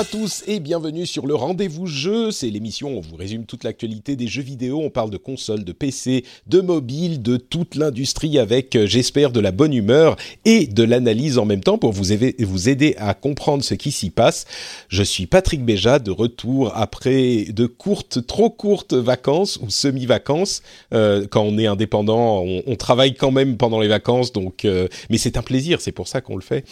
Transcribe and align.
À 0.00 0.04
tous 0.06 0.44
et 0.46 0.60
bienvenue 0.60 1.04
sur 1.04 1.26
le 1.26 1.34
Rendez-vous 1.34 1.86
Jeu. 1.86 2.30
C'est 2.30 2.48
l'émission 2.48 2.94
où 2.94 2.96
on 2.96 3.00
vous 3.02 3.16
résume 3.16 3.44
toute 3.44 3.64
l'actualité 3.64 4.16
des 4.16 4.28
jeux 4.28 4.40
vidéo. 4.40 4.80
On 4.82 4.88
parle 4.88 5.10
de 5.10 5.18
consoles, 5.18 5.62
de 5.62 5.72
PC, 5.72 6.24
de 6.46 6.62
mobile, 6.62 7.20
de 7.20 7.36
toute 7.36 7.74
l'industrie 7.74 8.38
avec, 8.38 8.76
euh, 8.76 8.86
j'espère, 8.86 9.30
de 9.30 9.40
la 9.40 9.52
bonne 9.52 9.74
humeur 9.74 10.16
et 10.46 10.66
de 10.66 10.82
l'analyse 10.84 11.36
en 11.36 11.44
même 11.44 11.62
temps 11.62 11.76
pour 11.76 11.92
vous 11.92 12.12
aider, 12.12 12.94
à 12.96 13.12
comprendre 13.12 13.62
ce 13.62 13.74
qui 13.74 13.92
s'y 13.92 14.08
passe. 14.08 14.46
Je 14.88 15.02
suis 15.02 15.26
Patrick 15.26 15.62
Béja 15.66 15.98
de 15.98 16.10
retour 16.10 16.72
après 16.74 17.48
de 17.50 17.66
courtes, 17.66 18.26
trop 18.26 18.48
courtes 18.48 18.94
vacances 18.94 19.58
ou 19.60 19.68
semi-vacances. 19.68 20.62
Euh, 20.94 21.26
quand 21.30 21.42
on 21.42 21.58
est 21.58 21.66
indépendant, 21.66 22.42
on, 22.42 22.76
travaille 22.76 23.14
quand 23.14 23.32
même 23.32 23.58
pendant 23.58 23.80
les 23.80 23.88
vacances, 23.88 24.32
donc, 24.32 24.64
euh, 24.64 24.88
mais 25.10 25.18
c'est 25.18 25.36
un 25.36 25.42
plaisir, 25.42 25.82
c'est 25.82 25.92
pour 25.92 26.08
ça 26.08 26.22
qu'on 26.22 26.36
le 26.36 26.42
fait. 26.42 26.64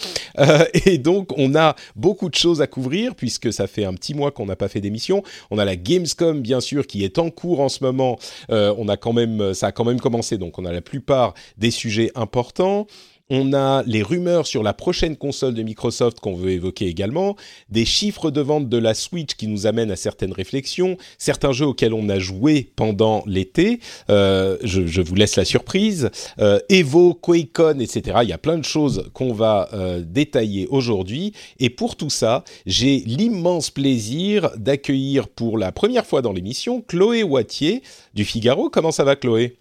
Et 0.86 0.96
donc, 0.96 1.36
on 1.36 1.54
a 1.54 1.76
beaucoup 1.94 2.30
de 2.30 2.34
choses 2.34 2.62
à 2.62 2.66
couvrir 2.66 3.14
puisque 3.18 3.52
ça 3.52 3.66
fait 3.66 3.84
un 3.84 3.92
petit 3.92 4.14
mois 4.14 4.30
qu'on 4.30 4.46
n'a 4.46 4.56
pas 4.56 4.68
fait 4.68 4.80
d'émission. 4.80 5.22
On 5.50 5.58
a 5.58 5.66
la 5.66 5.76
Gamescom 5.76 6.40
bien 6.40 6.60
sûr 6.60 6.86
qui 6.86 7.04
est 7.04 7.18
en 7.18 7.28
cours 7.28 7.60
en 7.60 7.68
ce 7.68 7.84
moment. 7.84 8.18
Euh, 8.50 8.74
on 8.78 8.88
a 8.88 8.96
quand 8.96 9.12
même, 9.12 9.52
ça 9.52 9.66
a 9.66 9.72
quand 9.72 9.84
même 9.84 10.00
commencé, 10.00 10.38
donc 10.38 10.58
on 10.58 10.64
a 10.64 10.72
la 10.72 10.80
plupart 10.80 11.34
des 11.58 11.70
sujets 11.70 12.10
importants. 12.14 12.86
On 13.30 13.52
a 13.52 13.82
les 13.82 14.02
rumeurs 14.02 14.46
sur 14.46 14.62
la 14.62 14.72
prochaine 14.72 15.16
console 15.16 15.52
de 15.52 15.62
Microsoft 15.62 16.18
qu'on 16.18 16.34
veut 16.34 16.52
évoquer 16.52 16.86
également, 16.86 17.36
des 17.68 17.84
chiffres 17.84 18.30
de 18.30 18.40
vente 18.40 18.70
de 18.70 18.78
la 18.78 18.94
Switch 18.94 19.34
qui 19.34 19.48
nous 19.48 19.66
amènent 19.66 19.90
à 19.90 19.96
certaines 19.96 20.32
réflexions, 20.32 20.96
certains 21.18 21.52
jeux 21.52 21.66
auxquels 21.66 21.92
on 21.92 22.08
a 22.08 22.18
joué 22.18 22.72
pendant 22.74 23.22
l'été, 23.26 23.80
euh, 24.08 24.56
je, 24.62 24.86
je, 24.86 25.02
vous 25.02 25.14
laisse 25.14 25.36
la 25.36 25.44
surprise, 25.44 26.10
euh, 26.38 26.58
Evo, 26.70 27.12
QuakeCon, 27.12 27.80
etc. 27.80 28.20
Il 28.22 28.30
y 28.30 28.32
a 28.32 28.38
plein 28.38 28.56
de 28.56 28.64
choses 28.64 29.10
qu'on 29.12 29.34
va 29.34 29.68
euh, 29.74 30.02
détailler 30.02 30.66
aujourd'hui. 30.68 31.34
Et 31.60 31.68
pour 31.68 31.96
tout 31.96 32.10
ça, 32.10 32.44
j'ai 32.64 33.00
l'immense 33.00 33.68
plaisir 33.68 34.50
d'accueillir 34.56 35.28
pour 35.28 35.58
la 35.58 35.70
première 35.70 36.06
fois 36.06 36.22
dans 36.22 36.32
l'émission 36.32 36.80
Chloé 36.80 37.22
Wattier 37.24 37.82
du 38.14 38.24
Figaro. 38.24 38.70
Comment 38.70 38.92
ça 38.92 39.04
va 39.04 39.16
Chloé? 39.16 39.58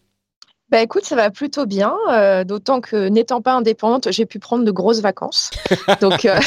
Bah 0.70 0.82
écoute, 0.82 1.06
ça 1.06 1.16
va 1.16 1.30
plutôt 1.30 1.66
bien, 1.66 1.96
euh, 2.12 2.44
d'autant 2.44 2.82
que 2.82 3.08
n'étant 3.08 3.42
pas 3.42 3.54
indépendante, 3.54 4.12
j'ai 4.12 4.26
pu 4.26 4.38
prendre 4.38 4.66
de 4.66 4.72
grosses 4.72 5.00
vacances. 5.00 5.50
Donc, 6.02 6.26
euh, 6.26 6.38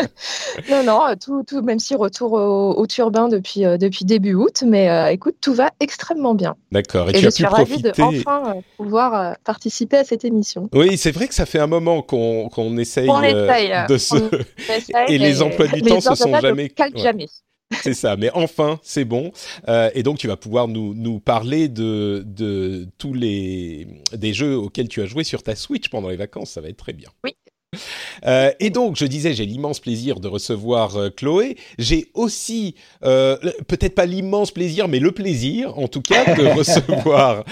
non, 0.70 0.82
non, 0.82 1.00
tout, 1.22 1.44
tout, 1.44 1.62
même 1.62 1.78
si 1.78 1.94
retour 1.94 2.32
au, 2.32 2.72
au 2.72 2.86
turbin 2.88 3.28
depuis, 3.28 3.64
euh, 3.64 3.76
depuis 3.76 4.04
début 4.04 4.34
août, 4.34 4.64
mais 4.66 4.90
euh, 4.90 5.12
écoute, 5.12 5.36
tout 5.40 5.54
va 5.54 5.70
extrêmement 5.78 6.34
bien. 6.34 6.56
D'accord. 6.72 7.10
Et, 7.10 7.18
Et 7.18 7.20
je 7.20 7.30
suis 7.30 7.46
ravie 7.46 7.80
de 7.80 7.92
enfin 8.00 8.56
euh, 8.56 8.60
pouvoir 8.76 9.36
participer 9.44 9.98
à 9.98 10.04
cette 10.04 10.24
émission. 10.24 10.68
Oui, 10.72 10.98
c'est 10.98 11.12
vrai 11.12 11.28
que 11.28 11.34
ça 11.34 11.46
fait 11.46 11.60
un 11.60 11.68
moment 11.68 12.02
qu'on 12.02 12.48
qu'on 12.48 12.76
essaye, 12.78 13.08
essaye, 13.08 13.72
de 13.88 13.96
se. 13.96 14.16
Essaye, 14.68 15.04
et 15.08 15.18
les 15.18 15.40
emplois 15.40 15.68
du 15.68 15.82
temps 15.82 16.00
se 16.00 16.16
sont 16.16 16.34
jamais. 16.40 16.72
Ouais. 16.78 16.90
jamais. 16.96 17.28
c'est 17.82 17.94
ça, 17.94 18.16
mais 18.16 18.30
enfin, 18.34 18.78
c'est 18.82 19.04
bon. 19.04 19.32
Euh, 19.68 19.90
et 19.94 20.02
donc, 20.02 20.18
tu 20.18 20.28
vas 20.28 20.36
pouvoir 20.36 20.68
nous, 20.68 20.94
nous 20.94 21.20
parler 21.20 21.68
de, 21.68 22.22
de 22.26 22.88
tous 22.98 23.14
les 23.14 23.86
des 24.12 24.32
jeux 24.32 24.56
auxquels 24.56 24.88
tu 24.88 25.02
as 25.02 25.06
joué 25.06 25.24
sur 25.24 25.42
ta 25.42 25.54
Switch 25.54 25.88
pendant 25.88 26.08
les 26.08 26.16
vacances. 26.16 26.50
Ça 26.50 26.60
va 26.60 26.68
être 26.68 26.76
très 26.76 26.92
bien. 26.92 27.08
Oui. 27.24 27.34
Euh, 28.26 28.50
et 28.60 28.70
donc, 28.70 28.96
je 28.96 29.04
disais, 29.04 29.32
j'ai 29.32 29.46
l'immense 29.46 29.80
plaisir 29.80 30.20
de 30.20 30.28
recevoir 30.28 30.96
euh, 30.96 31.10
Chloé. 31.10 31.56
J'ai 31.78 32.06
aussi, 32.14 32.74
euh, 33.04 33.36
peut-être 33.66 33.94
pas 33.94 34.06
l'immense 34.06 34.50
plaisir, 34.50 34.88
mais 34.88 34.98
le 34.98 35.12
plaisir, 35.12 35.78
en 35.78 35.88
tout 35.88 36.02
cas, 36.02 36.34
de 36.34 36.46
recevoir 36.56 37.44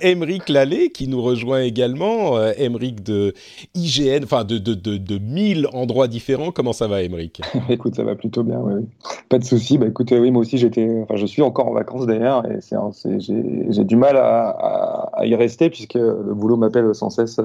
Émeric 0.00 0.48
Lallet, 0.48 0.90
qui 0.90 1.08
nous 1.08 1.22
rejoint 1.22 1.62
également. 1.62 2.42
Émeric 2.56 3.02
de 3.02 3.34
IGN, 3.74 4.24
enfin 4.24 4.44
de, 4.44 4.58
de, 4.58 4.74
de, 4.74 4.96
de 4.96 5.18
1000 5.18 5.68
endroits 5.72 6.08
différents. 6.08 6.50
Comment 6.50 6.72
ça 6.72 6.86
va, 6.86 7.02
Émeric? 7.02 7.40
Écoute, 7.68 7.94
ça 7.94 8.04
va 8.04 8.14
plutôt 8.14 8.42
bien, 8.42 8.60
oui. 8.60 8.74
oui. 8.76 8.86
Pas 9.28 9.38
de 9.38 9.44
souci. 9.44 9.78
Bah, 9.78 9.86
écoute, 9.86 10.12
oui, 10.12 10.30
moi 10.30 10.42
aussi, 10.42 10.58
j'étais, 10.58 10.88
enfin, 11.02 11.16
je 11.16 11.26
suis 11.26 11.42
encore 11.42 11.68
en 11.68 11.72
vacances 11.72 12.06
d'ailleurs, 12.06 12.44
et 12.46 12.60
c'est, 12.60 12.76
c'est 12.92 13.20
j'ai 13.20 13.84
du 13.84 13.96
mal 13.96 14.16
à, 14.16 14.48
à, 14.48 15.20
à, 15.20 15.26
y 15.26 15.34
rester 15.34 15.70
puisque 15.70 15.94
le 15.94 16.34
boulot 16.34 16.56
m'appelle 16.56 16.94
sans 16.94 17.10
cesse 17.10 17.40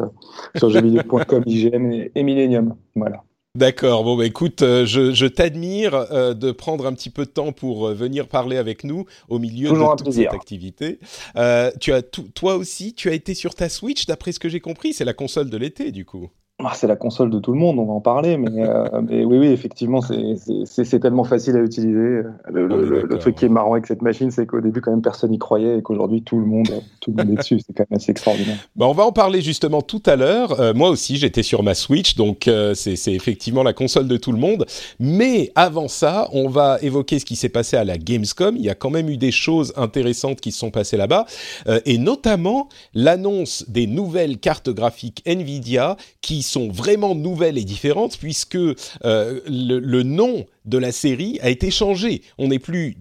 sur 0.55 0.69
jeuxvideo.com, 0.69 1.43
IGN 1.45 1.91
et, 1.91 2.11
et 2.15 2.23
Millennium. 2.23 2.58
Voilà. 2.95 3.23
D'accord. 3.55 4.03
Bon, 4.03 4.15
bah, 4.15 4.25
écoute, 4.25 4.61
euh, 4.61 4.85
je, 4.85 5.11
je 5.11 5.25
t'admire 5.25 5.93
euh, 5.95 6.33
de 6.35 6.51
prendre 6.51 6.85
un 6.85 6.93
petit 6.93 7.09
peu 7.09 7.25
de 7.25 7.31
temps 7.31 7.51
pour 7.51 7.87
euh, 7.87 7.93
venir 7.95 8.27
parler 8.27 8.57
avec 8.57 8.83
nous 8.83 9.05
au 9.27 9.39
milieu 9.39 9.69
Toujours 9.69 9.95
de 9.95 10.03
toute 10.03 10.13
cette 10.13 10.33
activité. 10.33 10.99
tu 11.79 11.91
as 11.91 12.01
toi 12.03 12.55
aussi, 12.55 12.93
tu 12.93 13.09
as 13.09 13.13
été 13.13 13.33
sur 13.33 13.55
ta 13.55 13.67
Switch, 13.67 14.05
d'après 14.05 14.33
ce 14.33 14.39
que 14.39 14.49
j'ai 14.49 14.59
compris, 14.59 14.93
c'est 14.93 15.05
la 15.05 15.13
console 15.13 15.49
de 15.49 15.57
l'été, 15.57 15.91
du 15.91 16.05
coup. 16.05 16.29
Ah, 16.61 16.73
c'est 16.75 16.87
la 16.87 16.97
console 16.97 17.29
de 17.29 17.39
tout 17.39 17.53
le 17.53 17.57
monde, 17.57 17.79
on 17.79 17.85
va 17.85 17.93
en 17.93 18.01
parler, 18.01 18.35
mais, 18.35 18.67
euh, 18.67 18.83
mais 19.07 19.23
oui, 19.23 19.37
oui, 19.37 19.47
effectivement, 19.47 20.01
c'est 20.01 20.99
tellement 20.99 21.23
facile 21.23 21.55
à 21.55 21.61
utiliser. 21.61 22.21
Le, 22.51 22.67
le, 22.67 22.67
le, 22.67 23.01
le, 23.03 23.17
truc 23.17 23.35
qui 23.35 23.45
est 23.45 23.49
marrant 23.49 23.73
avec 23.73 23.85
cette 23.85 24.01
machine, 24.01 24.29
c'est 24.29 24.45
qu'au 24.45 24.59
début, 24.59 24.81
quand 24.81 24.91
même, 24.91 25.01
personne 25.01 25.31
n'y 25.31 25.39
croyait 25.39 25.77
et 25.77 25.81
qu'aujourd'hui, 25.81 26.21
tout 26.21 26.37
le 26.37 26.45
monde, 26.45 26.67
tout 26.99 27.11
le 27.15 27.23
monde 27.23 27.33
est 27.33 27.37
dessus. 27.37 27.61
C'est 27.65 27.73
quand 27.73 27.85
même 27.89 27.97
assez 27.97 28.11
extraordinaire. 28.11 28.57
Bah, 28.75 28.87
on 28.87 28.93
va 28.93 29.05
en 29.05 29.13
parler 29.13 29.41
justement 29.41 29.81
tout 29.81 30.03
à 30.05 30.17
l'heure. 30.17 30.59
Euh, 30.59 30.73
moi 30.73 30.89
aussi, 30.89 31.15
j'étais 31.15 31.43
sur 31.43 31.63
ma 31.63 31.73
Switch, 31.73 32.15
donc 32.15 32.49
euh, 32.49 32.73
c'est 32.73 33.13
effectivement 33.13 33.63
la 33.63 33.73
console 33.73 34.09
de 34.09 34.17
tout 34.17 34.33
le 34.33 34.39
monde. 34.39 34.65
Mais 34.99 35.53
avant 35.55 35.87
ça, 35.87 36.27
on 36.33 36.49
va 36.49 36.77
évoquer 36.81 37.19
ce 37.19 37.25
qui 37.25 37.37
s'est 37.37 37.47
passé 37.47 37.77
à 37.77 37.85
la 37.85 37.97
Gamescom. 37.97 38.57
Il 38.57 38.63
y 38.63 38.69
a 38.69 38.75
quand 38.75 38.89
même 38.89 39.07
eu 39.09 39.17
des 39.17 39.31
choses 39.31 39.71
intéressantes 39.77 40.41
qui 40.41 40.51
se 40.51 40.59
sont 40.59 40.71
passées 40.71 40.97
là-bas, 40.97 41.25
et 41.85 41.97
notamment 41.97 42.67
l'annonce 42.93 43.63
des 43.69 43.87
nouvelles 43.87 44.39
cartes 44.39 44.69
graphiques 44.69 45.23
Nvidia 45.25 45.95
qui 46.21 46.43
sont 46.49 46.69
vraiment 46.69 47.15
nouvelles 47.15 47.57
et 47.57 47.63
différentes 47.63 48.17
puisque 48.17 48.55
euh, 48.55 48.75
le, 49.47 50.03
nom 50.03 50.45
de 50.65 50.77
la 50.77 50.91
série 50.91 51.39
a 51.41 51.49
été 51.49 51.71
changé. 51.71 52.21
On 52.37 52.49
n'est 52.49 52.59
plus 52.59 52.95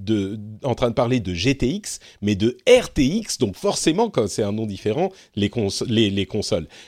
en 0.62 0.74
train 0.74 0.88
de 0.88 0.94
parler 0.94 1.20
de 1.20 1.34
GTX, 1.34 1.98
mais 2.22 2.34
de 2.34 2.56
RTX. 2.68 3.38
Donc 3.38 3.56
forcément, 3.56 4.10
quand 4.10 4.28
c'est 4.28 4.42
un 4.42 4.52
nom 4.52 4.66
différent, 4.66 5.10
les 5.36 5.50
consoles, 5.50 5.88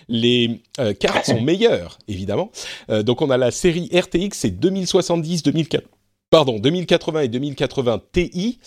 les 0.08 0.60
euh, 0.78 0.92
cartes 0.92 1.26
sont 1.26 1.40
meilleures, 1.40 1.98
évidemment. 2.08 2.50
Euh, 2.90 3.02
donc 3.02 3.22
on 3.22 3.30
a 3.30 3.36
la 3.36 3.50
série 3.50 3.90
RTX, 3.92 4.30
c'est 4.32 4.50
2070, 4.50 5.42
2004 5.42 5.84
pardon, 6.30 6.58
2080 6.58 7.22
et 7.22 7.28
2080 7.28 8.02
Ti. 8.12 8.58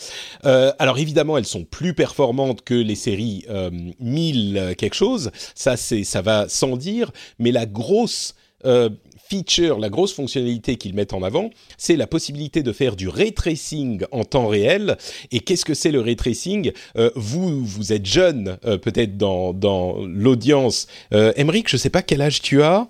Euh, 0.46 0.72
alors 0.80 0.98
évidemment, 1.00 1.38
elles 1.38 1.46
sont 1.46 1.64
plus 1.64 1.94
performantes 1.94 2.64
que 2.64 2.74
les 2.74 2.96
séries 2.96 3.46
euh, 3.50 3.72
1000 4.00 4.76
quelque 4.78 4.96
chose. 4.96 5.32
Ça, 5.56 5.78
c'est, 5.78 6.04
ça 6.04 6.22
va 6.22 6.48
sans 6.50 6.78
dire. 6.78 7.12
Mais 7.40 7.52
la 7.52 7.66
grosse 7.66 8.36
euh, 8.66 8.90
feature, 9.34 9.80
la 9.80 9.90
grosse 9.90 10.14
fonctionnalité 10.14 10.76
qu'ils 10.76 10.94
mettent 10.94 11.14
en 11.14 11.24
avant, 11.24 11.50
c'est 11.78 11.96
la 11.96 12.08
possibilité 12.08 12.62
de 12.62 12.72
faire 12.72 12.96
du 12.96 13.08
ray 13.08 13.34
tracing 13.34 14.06
en 14.12 14.24
temps 14.24 14.48
réel. 14.48 14.98
Et 15.32 15.40
qu'est-ce 15.40 15.66
que 15.66 15.74
c'est 15.74 15.92
le 15.92 16.02
ray 16.02 16.16
tracing? 16.16 16.72
Euh, 16.98 17.10
Vous, 17.16 17.66
vous 17.66 17.94
êtes 17.94 18.06
jeune, 18.06 18.58
euh, 18.66 18.78
peut-être 18.78 19.18
dans, 19.18 19.54
dans 19.54 19.98
l'audience. 20.06 20.88
Euh, 21.14 21.34
Emeric, 21.36 21.70
je 21.70 21.78
sais 21.78 21.90
pas 21.90 22.02
quel 22.02 22.22
âge 22.22 22.42
tu 22.42 22.62
as. 22.62 22.88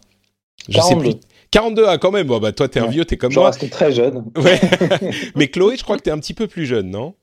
Je 0.67 0.73
42. 0.75 1.05
sais 1.05 1.17
plus. 1.17 1.19
42, 1.53 1.85
ah, 1.87 1.99
quand 1.99 2.09
même. 2.09 2.25
Bon, 2.25 2.39
bah, 2.39 2.51
toi, 2.51 2.67
t'es 2.67 2.79
un 2.79 2.87
vieux, 2.87 3.05
t'es 3.05 3.15
comme 3.15 3.31
je 3.31 3.39
moi. 3.39 3.51
Je 3.51 3.67
très 3.67 3.91
jeune. 3.91 4.25
Ouais. 4.37 4.59
Mais 5.35 5.47
Chloé, 5.49 5.77
je 5.77 5.83
crois 5.83 5.97
que 5.97 6.01
t'es 6.01 6.11
un 6.11 6.17
petit 6.17 6.33
peu 6.33 6.47
plus 6.47 6.65
jeune, 6.65 6.89
non? 6.89 7.13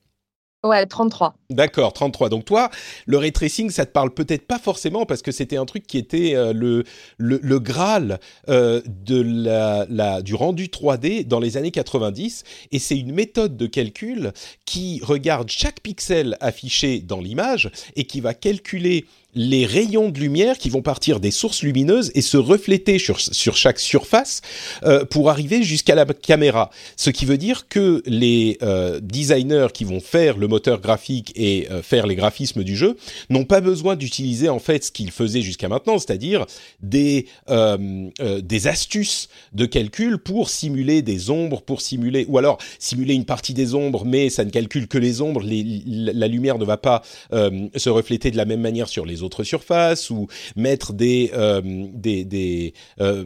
Ouais, 0.63 0.85
33. 0.85 1.33
D'accord, 1.49 1.91
33. 1.91 2.29
Donc 2.29 2.45
toi, 2.45 2.69
le 3.07 3.17
ray 3.17 3.31
tracing, 3.31 3.71
ça 3.71 3.85
te 3.85 3.91
parle 3.91 4.13
peut-être 4.13 4.45
pas 4.45 4.59
forcément 4.59 5.07
parce 5.07 5.23
que 5.23 5.31
c'était 5.31 5.57
un 5.57 5.65
truc 5.65 5.87
qui 5.87 5.97
était 5.97 6.35
euh, 6.35 6.53
le, 6.53 6.83
le, 7.17 7.39
le, 7.41 7.59
graal 7.59 8.19
euh, 8.47 8.79
de 8.85 9.19
la, 9.21 9.87
la, 9.89 10.21
du 10.21 10.35
rendu 10.35 10.67
3D 10.67 11.25
dans 11.27 11.39
les 11.39 11.57
années 11.57 11.71
90. 11.71 12.43
Et 12.71 12.77
c'est 12.77 12.97
une 12.97 13.11
méthode 13.11 13.57
de 13.57 13.65
calcul 13.65 14.33
qui 14.65 15.01
regarde 15.03 15.49
chaque 15.49 15.81
pixel 15.81 16.37
affiché 16.41 16.99
dans 16.99 17.19
l'image 17.19 17.71
et 17.95 18.03
qui 18.03 18.21
va 18.21 18.35
calculer 18.35 19.05
les 19.33 19.65
rayons 19.65 20.09
de 20.09 20.19
lumière 20.19 20.57
qui 20.57 20.69
vont 20.69 20.81
partir 20.81 21.19
des 21.19 21.31
sources 21.31 21.63
lumineuses 21.63 22.11
et 22.15 22.21
se 22.21 22.37
refléter 22.37 22.99
sur, 22.99 23.19
sur 23.19 23.55
chaque 23.55 23.79
surface 23.79 24.41
euh, 24.83 25.05
pour 25.05 25.29
arriver 25.29 25.63
jusqu'à 25.63 25.95
la 25.95 26.05
caméra. 26.05 26.69
Ce 26.97 27.09
qui 27.09 27.25
veut 27.25 27.37
dire 27.37 27.67
que 27.67 28.03
les 28.05 28.57
euh, 28.61 28.99
designers 29.01 29.67
qui 29.73 29.85
vont 29.85 29.99
faire 29.99 30.37
le 30.37 30.47
moteur 30.47 30.81
graphique 30.81 31.31
et 31.35 31.67
euh, 31.71 31.81
faire 31.81 32.07
les 32.07 32.15
graphismes 32.15 32.63
du 32.63 32.75
jeu 32.75 32.97
n'ont 33.29 33.45
pas 33.45 33.61
besoin 33.61 33.95
d'utiliser 33.95 34.49
en 34.49 34.59
fait 34.59 34.85
ce 34.85 34.91
qu'ils 34.91 35.11
faisaient 35.11 35.41
jusqu'à 35.41 35.69
maintenant, 35.69 35.97
c'est-à-dire 35.97 36.45
des, 36.81 37.27
des 37.47 38.67
astuces 38.67 39.29
de 39.53 39.65
calcul 39.65 40.17
pour 40.17 40.49
simuler 40.49 41.01
des 41.01 41.29
ombres, 41.29 41.61
pour 41.61 41.81
simuler, 41.81 42.25
ou 42.27 42.37
alors 42.37 42.57
simuler 42.79 43.13
une 43.13 43.25
partie 43.25 43.53
des 43.53 43.73
ombres, 43.73 44.05
mais 44.05 44.29
ça 44.29 44.43
ne 44.45 44.49
calcule 44.49 44.87
que 44.87 44.97
les 44.97 45.21
ombres, 45.21 45.41
la 45.43 46.27
lumière 46.27 46.57
ne 46.57 46.65
va 46.65 46.77
pas 46.77 47.01
se 47.31 47.89
refléter 47.89 48.31
de 48.31 48.37
la 48.37 48.45
même 48.45 48.61
manière 48.61 48.87
sur 48.87 49.05
les 49.05 49.20
autres 49.23 49.43
surfaces 49.43 50.09
ou 50.09 50.27
mettre 50.55 50.93
des 50.93 51.31
euh, 51.33 51.61
des 51.93 52.23
des, 52.25 52.73
euh, 52.99 53.25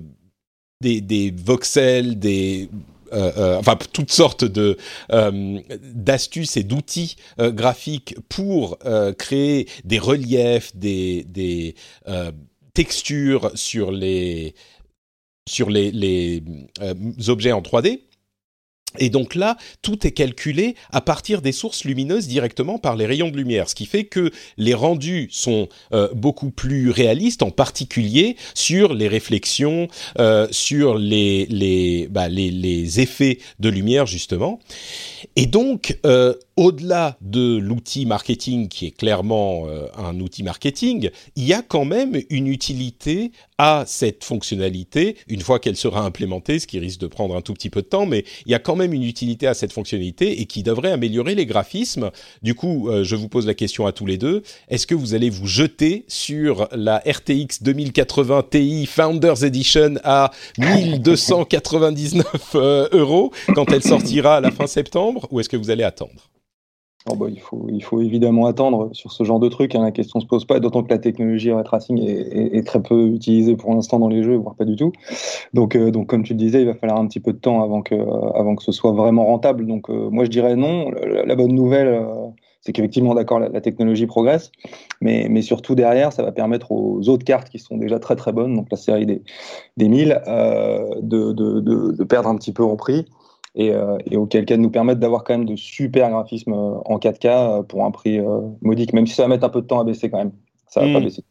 des, 0.81 1.33
voxels, 1.35 2.19
des 2.19 2.69
euh, 3.13 3.31
euh, 3.37 3.57
enfin 3.57 3.77
toutes 3.93 4.11
sortes 4.11 4.45
de 4.45 4.77
d'astuces 5.09 6.57
et 6.57 6.63
d'outils 6.63 7.15
graphiques 7.39 8.15
pour 8.29 8.77
créer 9.17 9.67
des 9.83 9.99
reliefs, 9.99 10.75
des, 10.75 11.23
des 11.23 11.75
textures 12.73 13.51
sur 13.55 13.91
les 13.91 14.53
sur 15.47 15.69
les, 15.69 15.91
les 15.91 16.43
objets 17.27 17.51
en 17.51 17.61
3D. 17.61 18.01
Et 18.99 19.09
donc 19.09 19.35
là, 19.35 19.57
tout 19.81 20.05
est 20.05 20.11
calculé 20.11 20.75
à 20.91 21.01
partir 21.01 21.41
des 21.41 21.51
sources 21.51 21.83
lumineuses 21.83 22.27
directement 22.27 22.77
par 22.77 22.95
les 22.95 23.05
rayons 23.05 23.29
de 23.29 23.37
lumière, 23.37 23.69
ce 23.69 23.75
qui 23.75 23.85
fait 23.85 24.05
que 24.05 24.31
les 24.57 24.73
rendus 24.73 25.29
sont 25.31 25.67
euh, 25.93 26.09
beaucoup 26.13 26.51
plus 26.51 26.89
réalistes, 26.89 27.43
en 27.43 27.51
particulier 27.51 28.35
sur 28.53 28.93
les 28.93 29.07
réflexions, 29.07 29.87
euh, 30.19 30.47
sur 30.51 30.95
bah, 30.95 32.29
les 32.29 32.99
effets 32.99 33.39
de 33.59 33.69
lumière 33.69 34.05
justement. 34.05 34.59
Et 35.35 35.45
donc, 35.45 35.97
euh, 36.05 36.33
au-delà 36.57 37.17
de 37.21 37.57
l'outil 37.57 38.05
marketing 38.05 38.69
qui 38.69 38.85
est 38.85 38.91
clairement 38.91 39.67
euh, 39.67 39.87
un 39.97 40.19
outil 40.19 40.43
marketing, 40.43 41.09
il 41.35 41.45
y 41.45 41.53
a 41.53 41.61
quand 41.61 41.83
même 41.83 42.21
une 42.29 42.47
utilité 42.47 43.31
à 43.57 43.83
cette 43.87 44.23
fonctionnalité, 44.23 45.17
une 45.27 45.41
fois 45.41 45.59
qu'elle 45.59 45.75
sera 45.75 46.01
implémentée, 46.01 46.59
ce 46.59 46.67
qui 46.67 46.79
risque 46.79 46.99
de 46.99 47.07
prendre 47.07 47.35
un 47.35 47.41
tout 47.41 47.53
petit 47.53 47.69
peu 47.69 47.81
de 47.81 47.87
temps, 47.87 48.05
mais 48.05 48.23
il 48.45 48.51
y 48.51 48.55
a 48.55 48.59
quand 48.59 48.75
même 48.75 48.93
une 48.93 49.03
utilité 49.03 49.47
à 49.47 49.53
cette 49.53 49.73
fonctionnalité 49.73 50.41
et 50.41 50.45
qui 50.45 50.63
devrait 50.63 50.91
améliorer 50.91 51.35
les 51.35 51.45
graphismes. 51.45 52.11
Du 52.41 52.55
coup, 52.55 52.89
euh, 52.89 53.03
je 53.03 53.15
vous 53.15 53.27
pose 53.27 53.45
la 53.45 53.53
question 53.53 53.85
à 53.85 53.91
tous 53.91 54.05
les 54.05 54.17
deux, 54.17 54.41
est-ce 54.69 54.87
que 54.87 54.95
vous 54.95 55.13
allez 55.13 55.29
vous 55.29 55.47
jeter 55.47 56.05
sur 56.07 56.69
la 56.71 57.03
RTX 57.05 57.63
2080 57.63 58.43
Ti 58.51 58.85
Founders 58.85 59.43
Edition 59.43 59.95
à 60.03 60.31
1299 60.57 62.25
euh, 62.55 62.87
euros 62.93 63.31
quand 63.53 63.71
elle 63.71 63.83
sortira 63.83 64.37
à 64.37 64.41
la 64.41 64.51
fin 64.51 64.67
septembre, 64.67 65.27
ou 65.31 65.39
est-ce 65.41 65.49
que 65.49 65.57
vous 65.57 65.69
allez 65.69 65.83
attendre? 65.83 66.29
Oh 67.07 67.15
bah, 67.15 67.27
il, 67.29 67.39
faut, 67.39 67.67
il 67.69 67.83
faut 67.83 68.01
évidemment 68.01 68.47
attendre 68.47 68.89
sur 68.93 69.11
ce 69.11 69.23
genre 69.23 69.39
de 69.39 69.47
truc. 69.47 69.75
Hein, 69.75 69.83
la 69.83 69.91
question 69.91 70.17
ne 70.17 70.23
se 70.23 70.27
pose 70.27 70.45
pas, 70.45 70.59
d'autant 70.59 70.81
que 70.81 70.89
la 70.89 70.97
technologie 70.97 71.51
ray 71.51 71.63
est, 71.63 72.01
est, 72.01 72.55
est, 72.57 72.63
très 72.63 72.81
peu 72.81 73.07
utilisée 73.09 73.55
pour 73.55 73.73
l'instant 73.75 73.99
dans 73.99 74.07
les 74.07 74.23
jeux, 74.23 74.37
voire 74.37 74.55
pas 74.55 74.65
du 74.65 74.75
tout. 74.75 74.91
Donc, 75.53 75.75
euh, 75.75 75.91
donc, 75.91 76.07
comme 76.07 76.23
tu 76.23 76.33
le 76.33 76.39
disais, 76.39 76.61
il 76.61 76.65
va 76.65 76.73
falloir 76.73 76.99
un 76.99 77.05
petit 77.05 77.19
peu 77.19 77.31
de 77.31 77.37
temps 77.37 77.61
avant 77.61 77.83
que, 77.83 77.93
avant 78.35 78.55
que 78.55 78.63
ce 78.63 78.71
soit 78.71 78.91
vraiment 78.91 79.25
rentable. 79.25 79.67
Donc, 79.67 79.89
euh, 79.91 80.09
moi, 80.09 80.25
je 80.25 80.31
dirais 80.31 80.55
non. 80.55 80.89
La, 80.91 81.35
bonne 81.35 81.53
nouvelle, 81.53 81.89
euh, 81.89 82.05
c'est 82.61 82.73
qu'effectivement, 82.73 83.13
d'accord, 83.13 83.39
la, 83.39 83.49
la, 83.49 83.61
technologie 83.61 84.07
progresse, 84.07 84.51
mais, 84.99 85.27
mais 85.29 85.43
surtout 85.43 85.75
derrière, 85.75 86.11
ça 86.11 86.23
va 86.23 86.31
permettre 86.31 86.71
aux 86.71 87.07
autres 87.07 87.23
cartes 87.23 87.49
qui 87.49 87.59
sont 87.59 87.77
déjà 87.77 87.99
très 87.99 88.15
très 88.15 88.31
bonnes, 88.31 88.55
donc 88.55 88.65
la 88.71 88.77
série 88.77 89.05
des, 89.05 89.21
des 89.77 89.87
1000, 89.87 90.23
euh, 90.27 90.89
de, 91.03 91.33
de, 91.33 91.59
de, 91.59 92.03
perdre 92.03 92.29
un 92.29 92.35
petit 92.35 92.51
peu 92.51 92.63
en 92.63 92.75
prix 92.75 93.05
et, 93.55 93.71
euh, 93.71 93.97
et 94.09 94.17
auquel 94.17 94.45
cas 94.45 94.57
de 94.57 94.61
nous 94.61 94.69
permettre 94.69 94.99
d'avoir 94.99 95.23
quand 95.23 95.33
même 95.33 95.45
de 95.45 95.55
super 95.55 96.09
graphismes 96.09 96.53
euh, 96.53 96.77
en 96.85 96.97
4K 96.97 97.65
pour 97.65 97.85
un 97.85 97.91
prix 97.91 98.19
euh, 98.19 98.41
modique, 98.61 98.93
même 98.93 99.07
si 99.07 99.15
ça 99.15 99.23
va 99.23 99.29
mettre 99.29 99.45
un 99.45 99.49
peu 99.49 99.61
de 99.61 99.67
temps 99.67 99.79
à 99.79 99.83
baisser 99.83 100.09
quand 100.09 100.17
même. 100.17 100.33
Ça 100.67 100.81
va 100.81 100.87
mmh. 100.87 100.93
pas 100.93 100.99
baisser. 100.99 101.23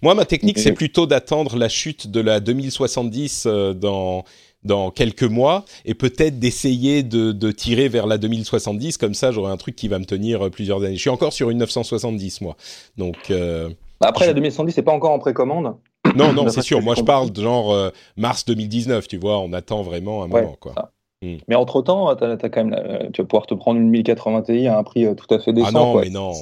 Moi, 0.00 0.14
ma 0.14 0.24
technique, 0.24 0.58
c'est 0.58 0.72
plutôt 0.72 1.06
d'attendre 1.06 1.56
la 1.58 1.68
chute 1.68 2.10
de 2.10 2.20
la 2.20 2.40
2070 2.40 3.46
dans 3.78 4.24
dans 4.64 4.90
quelques 4.90 5.22
mois 5.22 5.64
et 5.84 5.94
peut-être 5.94 6.40
d'essayer 6.40 7.04
de, 7.04 7.30
de, 7.30 7.52
tirer 7.52 7.88
vers 7.88 8.08
la 8.08 8.18
2070 8.18 8.98
comme 8.98 9.14
ça 9.14 9.30
j'aurai 9.30 9.52
un 9.52 9.56
truc 9.56 9.76
qui 9.76 9.86
va 9.86 10.00
me 10.00 10.04
tenir 10.04 10.50
plusieurs 10.50 10.82
années. 10.82 10.96
Je 10.96 11.00
suis 11.00 11.10
encore 11.10 11.32
sur 11.32 11.50
une 11.50 11.58
970 11.58 12.40
moi. 12.40 12.56
Donc 12.96 13.16
euh, 13.30 13.68
après 14.00 14.24
je... 14.24 14.30
la 14.30 14.34
2070 14.34 14.72
c'est 14.72 14.82
pas 14.82 14.92
encore 14.92 15.12
en 15.12 15.20
précommande. 15.20 15.76
Non 16.16 16.32
non, 16.32 16.48
c'est 16.50 16.62
sûr. 16.62 16.82
Moi 16.82 16.96
je 16.96 17.02
parle 17.02 17.30
de 17.30 17.40
genre 17.40 17.72
euh, 17.72 17.90
mars 18.16 18.44
2019, 18.44 19.06
tu 19.06 19.18
vois, 19.18 19.38
on 19.38 19.52
attend 19.52 19.82
vraiment 19.82 20.24
un 20.24 20.30
ouais, 20.30 20.42
moment 20.42 20.56
quoi. 20.58 20.72
Ça. 20.74 20.90
Mm. 21.26 21.38
Mais 21.48 21.54
entre 21.54 21.82
temps, 21.82 22.14
tu 22.16 22.24
as, 22.24 22.36
quand 22.36 22.64
même, 22.64 22.70
la, 22.70 23.10
tu 23.10 23.22
vas 23.22 23.26
pouvoir 23.26 23.46
te 23.46 23.54
prendre 23.54 23.80
une 23.80 23.88
1080 23.88 24.42
Ti 24.42 24.66
à 24.66 24.78
un 24.78 24.82
prix 24.84 25.06
tout 25.16 25.34
à 25.34 25.38
fait 25.38 25.52
décent. 25.52 25.68
Ah 25.68 25.72
non, 25.72 25.92
quoi. 25.92 26.02
mais 26.02 26.10
non, 26.10 26.32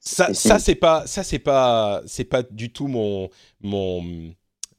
ça, 0.00 0.34
ça 0.34 0.58
c'est 0.58 0.74
pas, 0.74 1.06
ça 1.06 1.22
c'est 1.22 1.38
pas, 1.38 2.02
c'est 2.06 2.24
pas 2.24 2.42
du 2.42 2.72
tout 2.72 2.86
mon, 2.86 3.28
mon, 3.62 4.02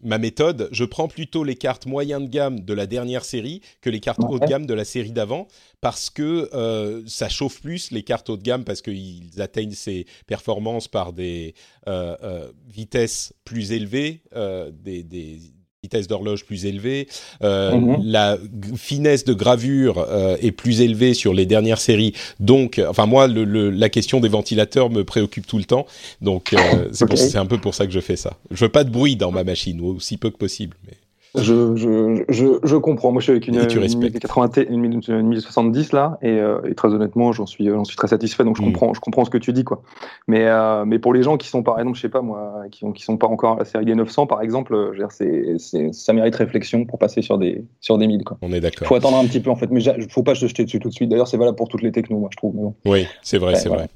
ma 0.03 0.17
méthode. 0.17 0.69
Je 0.71 0.83
prends 0.83 1.07
plutôt 1.07 1.43
les 1.43 1.55
cartes 1.55 1.85
moyennes 1.85 2.25
de 2.25 2.31
gamme 2.31 2.59
de 2.59 2.73
la 2.73 2.87
dernière 2.87 3.25
série 3.25 3.61
que 3.81 3.89
les 3.89 3.99
cartes 3.99 4.19
ouais. 4.19 4.29
haut 4.29 4.39
de 4.39 4.45
gamme 4.45 4.65
de 4.65 4.73
la 4.73 4.85
série 4.85 5.11
d'avant 5.11 5.47
parce 5.79 6.09
que 6.09 6.49
euh, 6.53 7.03
ça 7.07 7.29
chauffe 7.29 7.61
plus 7.61 7.91
les 7.91 8.03
cartes 8.03 8.29
haut 8.29 8.37
de 8.37 8.43
gamme 8.43 8.63
parce 8.63 8.81
qu'ils 8.81 9.41
atteignent 9.41 9.71
ces 9.71 10.05
performances 10.27 10.87
par 10.87 11.13
des 11.13 11.53
euh, 11.87 12.15
euh, 12.23 12.51
vitesses 12.67 13.33
plus 13.45 13.71
élevées, 13.71 14.21
euh, 14.35 14.71
des, 14.71 15.03
des 15.03 15.39
vitesse 15.83 16.07
d'horloge 16.07 16.45
plus 16.45 16.67
élevée, 16.67 17.07
euh, 17.41 17.75
mmh. 17.75 18.03
la 18.03 18.37
finesse 18.75 19.25
de 19.25 19.33
gravure 19.33 19.97
euh, 19.97 20.37
est 20.39 20.51
plus 20.51 20.79
élevée 20.79 21.15
sur 21.15 21.33
les 21.33 21.47
dernières 21.47 21.79
séries. 21.79 22.13
Donc, 22.39 22.79
enfin 22.87 23.07
moi, 23.07 23.25
le, 23.25 23.45
le, 23.45 23.71
la 23.71 23.89
question 23.89 24.19
des 24.19 24.29
ventilateurs 24.29 24.91
me 24.91 25.03
préoccupe 25.03 25.47
tout 25.47 25.57
le 25.57 25.63
temps. 25.63 25.87
Donc, 26.21 26.53
euh, 26.53 26.89
c'est 26.91 27.05
okay. 27.05 27.37
un 27.37 27.47
peu 27.47 27.57
pour 27.57 27.73
ça 27.73 27.87
que 27.87 27.91
je 27.91 27.99
fais 27.99 28.15
ça. 28.15 28.37
Je 28.51 28.63
veux 28.63 28.69
pas 28.69 28.83
de 28.83 28.91
bruit 28.91 29.15
dans 29.15 29.31
ma 29.31 29.43
machine, 29.43 29.81
aussi 29.81 30.17
peu 30.17 30.29
que 30.29 30.37
possible. 30.37 30.77
Mais... 30.85 30.93
Je, 31.35 31.75
je, 31.75 32.23
je, 32.27 32.45
je, 32.61 32.75
comprends. 32.75 33.11
Moi, 33.11 33.21
je 33.21 33.25
suis 33.25 33.31
avec 33.31 33.47
une, 33.47 33.55
une, 33.55 33.99
1080, 33.99 34.63
une, 34.69 35.01
une 35.07 35.27
1070 35.27 35.93
là, 35.93 36.17
et, 36.21 36.27
euh, 36.27 36.59
et 36.69 36.75
très 36.75 36.89
honnêtement, 36.89 37.31
j'en 37.31 37.45
suis, 37.45 37.69
j'en 37.69 37.85
suis 37.85 37.95
très 37.95 38.09
satisfait. 38.09 38.43
Donc, 38.43 38.57
je 38.57 38.61
mmh. 38.61 38.65
comprends, 38.65 38.93
je 38.93 38.99
comprends 38.99 39.23
ce 39.23 39.29
que 39.29 39.37
tu 39.37 39.53
dis, 39.53 39.63
quoi. 39.63 39.81
Mais, 40.27 40.45
euh, 40.47 40.83
mais 40.85 40.99
pour 40.99 41.13
les 41.13 41.23
gens 41.23 41.37
qui 41.37 41.47
sont, 41.47 41.63
par 41.63 41.79
exemple, 41.79 41.95
je 41.95 42.01
sais 42.01 42.09
pas 42.09 42.21
moi, 42.21 42.63
qui, 42.69 42.83
ont, 42.83 42.91
qui 42.91 43.03
sont 43.03 43.15
pas 43.15 43.27
encore 43.27 43.53
à 43.53 43.59
la 43.59 43.65
série 43.65 43.85
des 43.85 43.95
900, 43.95 44.27
par 44.27 44.41
exemple, 44.41 44.93
c'est, 45.09 45.57
ça 45.93 46.13
mérite 46.13 46.35
réflexion 46.35 46.85
pour 46.85 46.99
passer 46.99 47.21
sur 47.21 47.37
des, 47.37 47.63
sur 47.79 47.97
des 47.97 48.07
1000, 48.07 48.23
quoi. 48.25 48.37
On 48.41 48.51
est 48.51 48.59
d'accord. 48.59 48.87
Faut 48.87 48.95
attendre 48.95 49.17
un 49.17 49.25
petit 49.25 49.39
peu, 49.39 49.49
en 49.49 49.55
fait, 49.55 49.71
mais 49.71 49.81
faut 50.09 50.23
pas 50.23 50.35
se 50.35 50.47
jeter 50.47 50.65
dessus 50.65 50.79
tout 50.79 50.89
de 50.89 50.93
suite. 50.93 51.09
D'ailleurs, 51.09 51.27
c'est 51.27 51.37
valable 51.37 51.55
pour 51.57 51.69
toutes 51.69 51.81
les 51.81 51.93
technos, 51.93 52.19
moi, 52.19 52.29
je 52.31 52.37
trouve. 52.37 52.55
Bon. 52.55 52.75
Oui, 52.85 53.07
c'est 53.21 53.37
vrai, 53.37 53.53
ouais, 53.53 53.59
c'est 53.59 53.69
voilà. 53.69 53.83
vrai. 53.83 53.91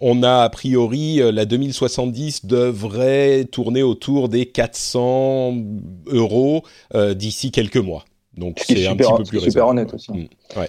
On 0.00 0.22
a 0.22 0.42
a 0.42 0.48
priori 0.50 1.20
la 1.32 1.44
2070 1.44 2.46
devrait 2.46 3.44
tourner 3.44 3.82
autour 3.82 4.28
des 4.28 4.46
400 4.46 5.56
euros 6.06 6.62
euh, 6.94 7.14
d'ici 7.14 7.50
quelques 7.50 7.76
mois. 7.76 8.04
Donc 8.36 8.60
c'est 8.66 8.86
un 8.86 8.96
petit 8.96 9.12
peu 9.16 9.24
plus 9.24 9.40
super 9.40 9.68
honnête 9.68 9.92
aussi. 9.94 10.12
Mmh, 10.12 10.28
ouais. 10.56 10.68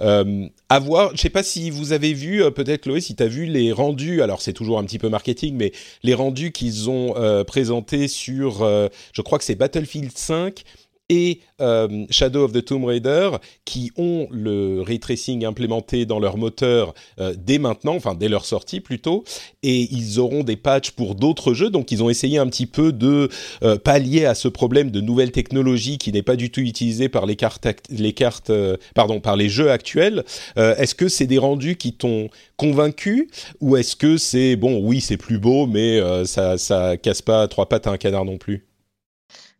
Euh, 0.00 0.46
à 0.68 0.78
voir, 0.78 1.12
je 1.14 1.20
sais 1.20 1.30
pas 1.30 1.42
si 1.42 1.70
vous 1.70 1.92
avez 1.92 2.12
vu, 2.12 2.42
euh, 2.42 2.50
peut-être 2.50 2.82
Chloé, 2.82 3.00
si 3.00 3.16
tu 3.16 3.22
as 3.22 3.26
vu 3.26 3.46
les 3.46 3.72
rendus, 3.72 4.22
alors 4.22 4.42
c'est 4.42 4.52
toujours 4.52 4.78
un 4.78 4.84
petit 4.84 4.98
peu 4.98 5.08
marketing, 5.08 5.56
mais 5.56 5.72
les 6.02 6.14
rendus 6.14 6.52
qu'ils 6.52 6.90
ont 6.90 7.16
euh, 7.16 7.44
présentés 7.44 8.08
sur, 8.08 8.62
euh, 8.62 8.88
je 9.12 9.22
crois 9.22 9.38
que 9.38 9.44
c'est 9.44 9.54
Battlefield 9.54 10.12
5 10.14 10.62
et 11.08 11.40
euh, 11.60 12.06
Shadow 12.10 12.44
of 12.44 12.52
the 12.52 12.64
Tomb 12.64 12.84
Raider 12.84 13.30
qui 13.64 13.92
ont 13.96 14.26
le 14.30 14.80
ray 14.80 14.98
tracing 14.98 15.44
implémenté 15.44 16.06
dans 16.06 16.18
leur 16.18 16.38
moteur 16.38 16.94
euh, 17.20 17.34
dès 17.36 17.58
maintenant, 17.58 17.94
enfin 17.94 18.14
dès 18.14 18.28
leur 18.28 18.44
sortie 18.46 18.80
plutôt, 18.80 19.24
et 19.62 19.88
ils 19.92 20.18
auront 20.18 20.44
des 20.44 20.56
patchs 20.56 20.92
pour 20.92 21.14
d'autres 21.14 21.52
jeux, 21.52 21.70
donc 21.70 21.92
ils 21.92 22.02
ont 22.02 22.08
essayé 22.08 22.38
un 22.38 22.46
petit 22.46 22.66
peu 22.66 22.92
de 22.92 23.28
euh, 23.62 23.76
pallier 23.76 24.24
à 24.24 24.34
ce 24.34 24.48
problème 24.48 24.90
de 24.90 25.00
nouvelles 25.00 25.32
technologies 25.32 25.98
qui 25.98 26.10
n'est 26.10 26.22
pas 26.22 26.36
du 26.36 26.50
tout 26.50 26.60
utilisé 26.60 27.08
par 27.08 27.26
les 27.26 27.36
cartes, 27.36 27.66
les 27.90 28.12
cartes, 28.12 28.50
pardon, 28.94 29.20
par 29.20 29.36
les 29.36 29.48
jeux 29.48 29.70
actuels. 29.70 30.24
Est-ce 30.56 30.94
que 30.94 31.08
c'est 31.08 31.26
des 31.26 31.38
rendus 31.38 31.76
qui 31.76 31.92
t'ont 31.92 32.28
convaincu 32.56 33.28
ou 33.60 33.76
est-ce 33.76 33.96
que 33.96 34.16
c'est 34.16 34.56
bon, 34.56 34.80
oui 34.82 35.00
c'est 35.00 35.16
plus 35.16 35.38
beau, 35.38 35.66
mais 35.66 36.00
ça 36.24 36.58
ça 36.58 36.96
casse 36.96 37.22
pas 37.22 37.46
trois 37.48 37.68
pattes 37.68 37.86
à 37.86 37.90
un 37.90 37.96
canard 37.96 38.24
non 38.24 38.38
plus? 38.38 38.66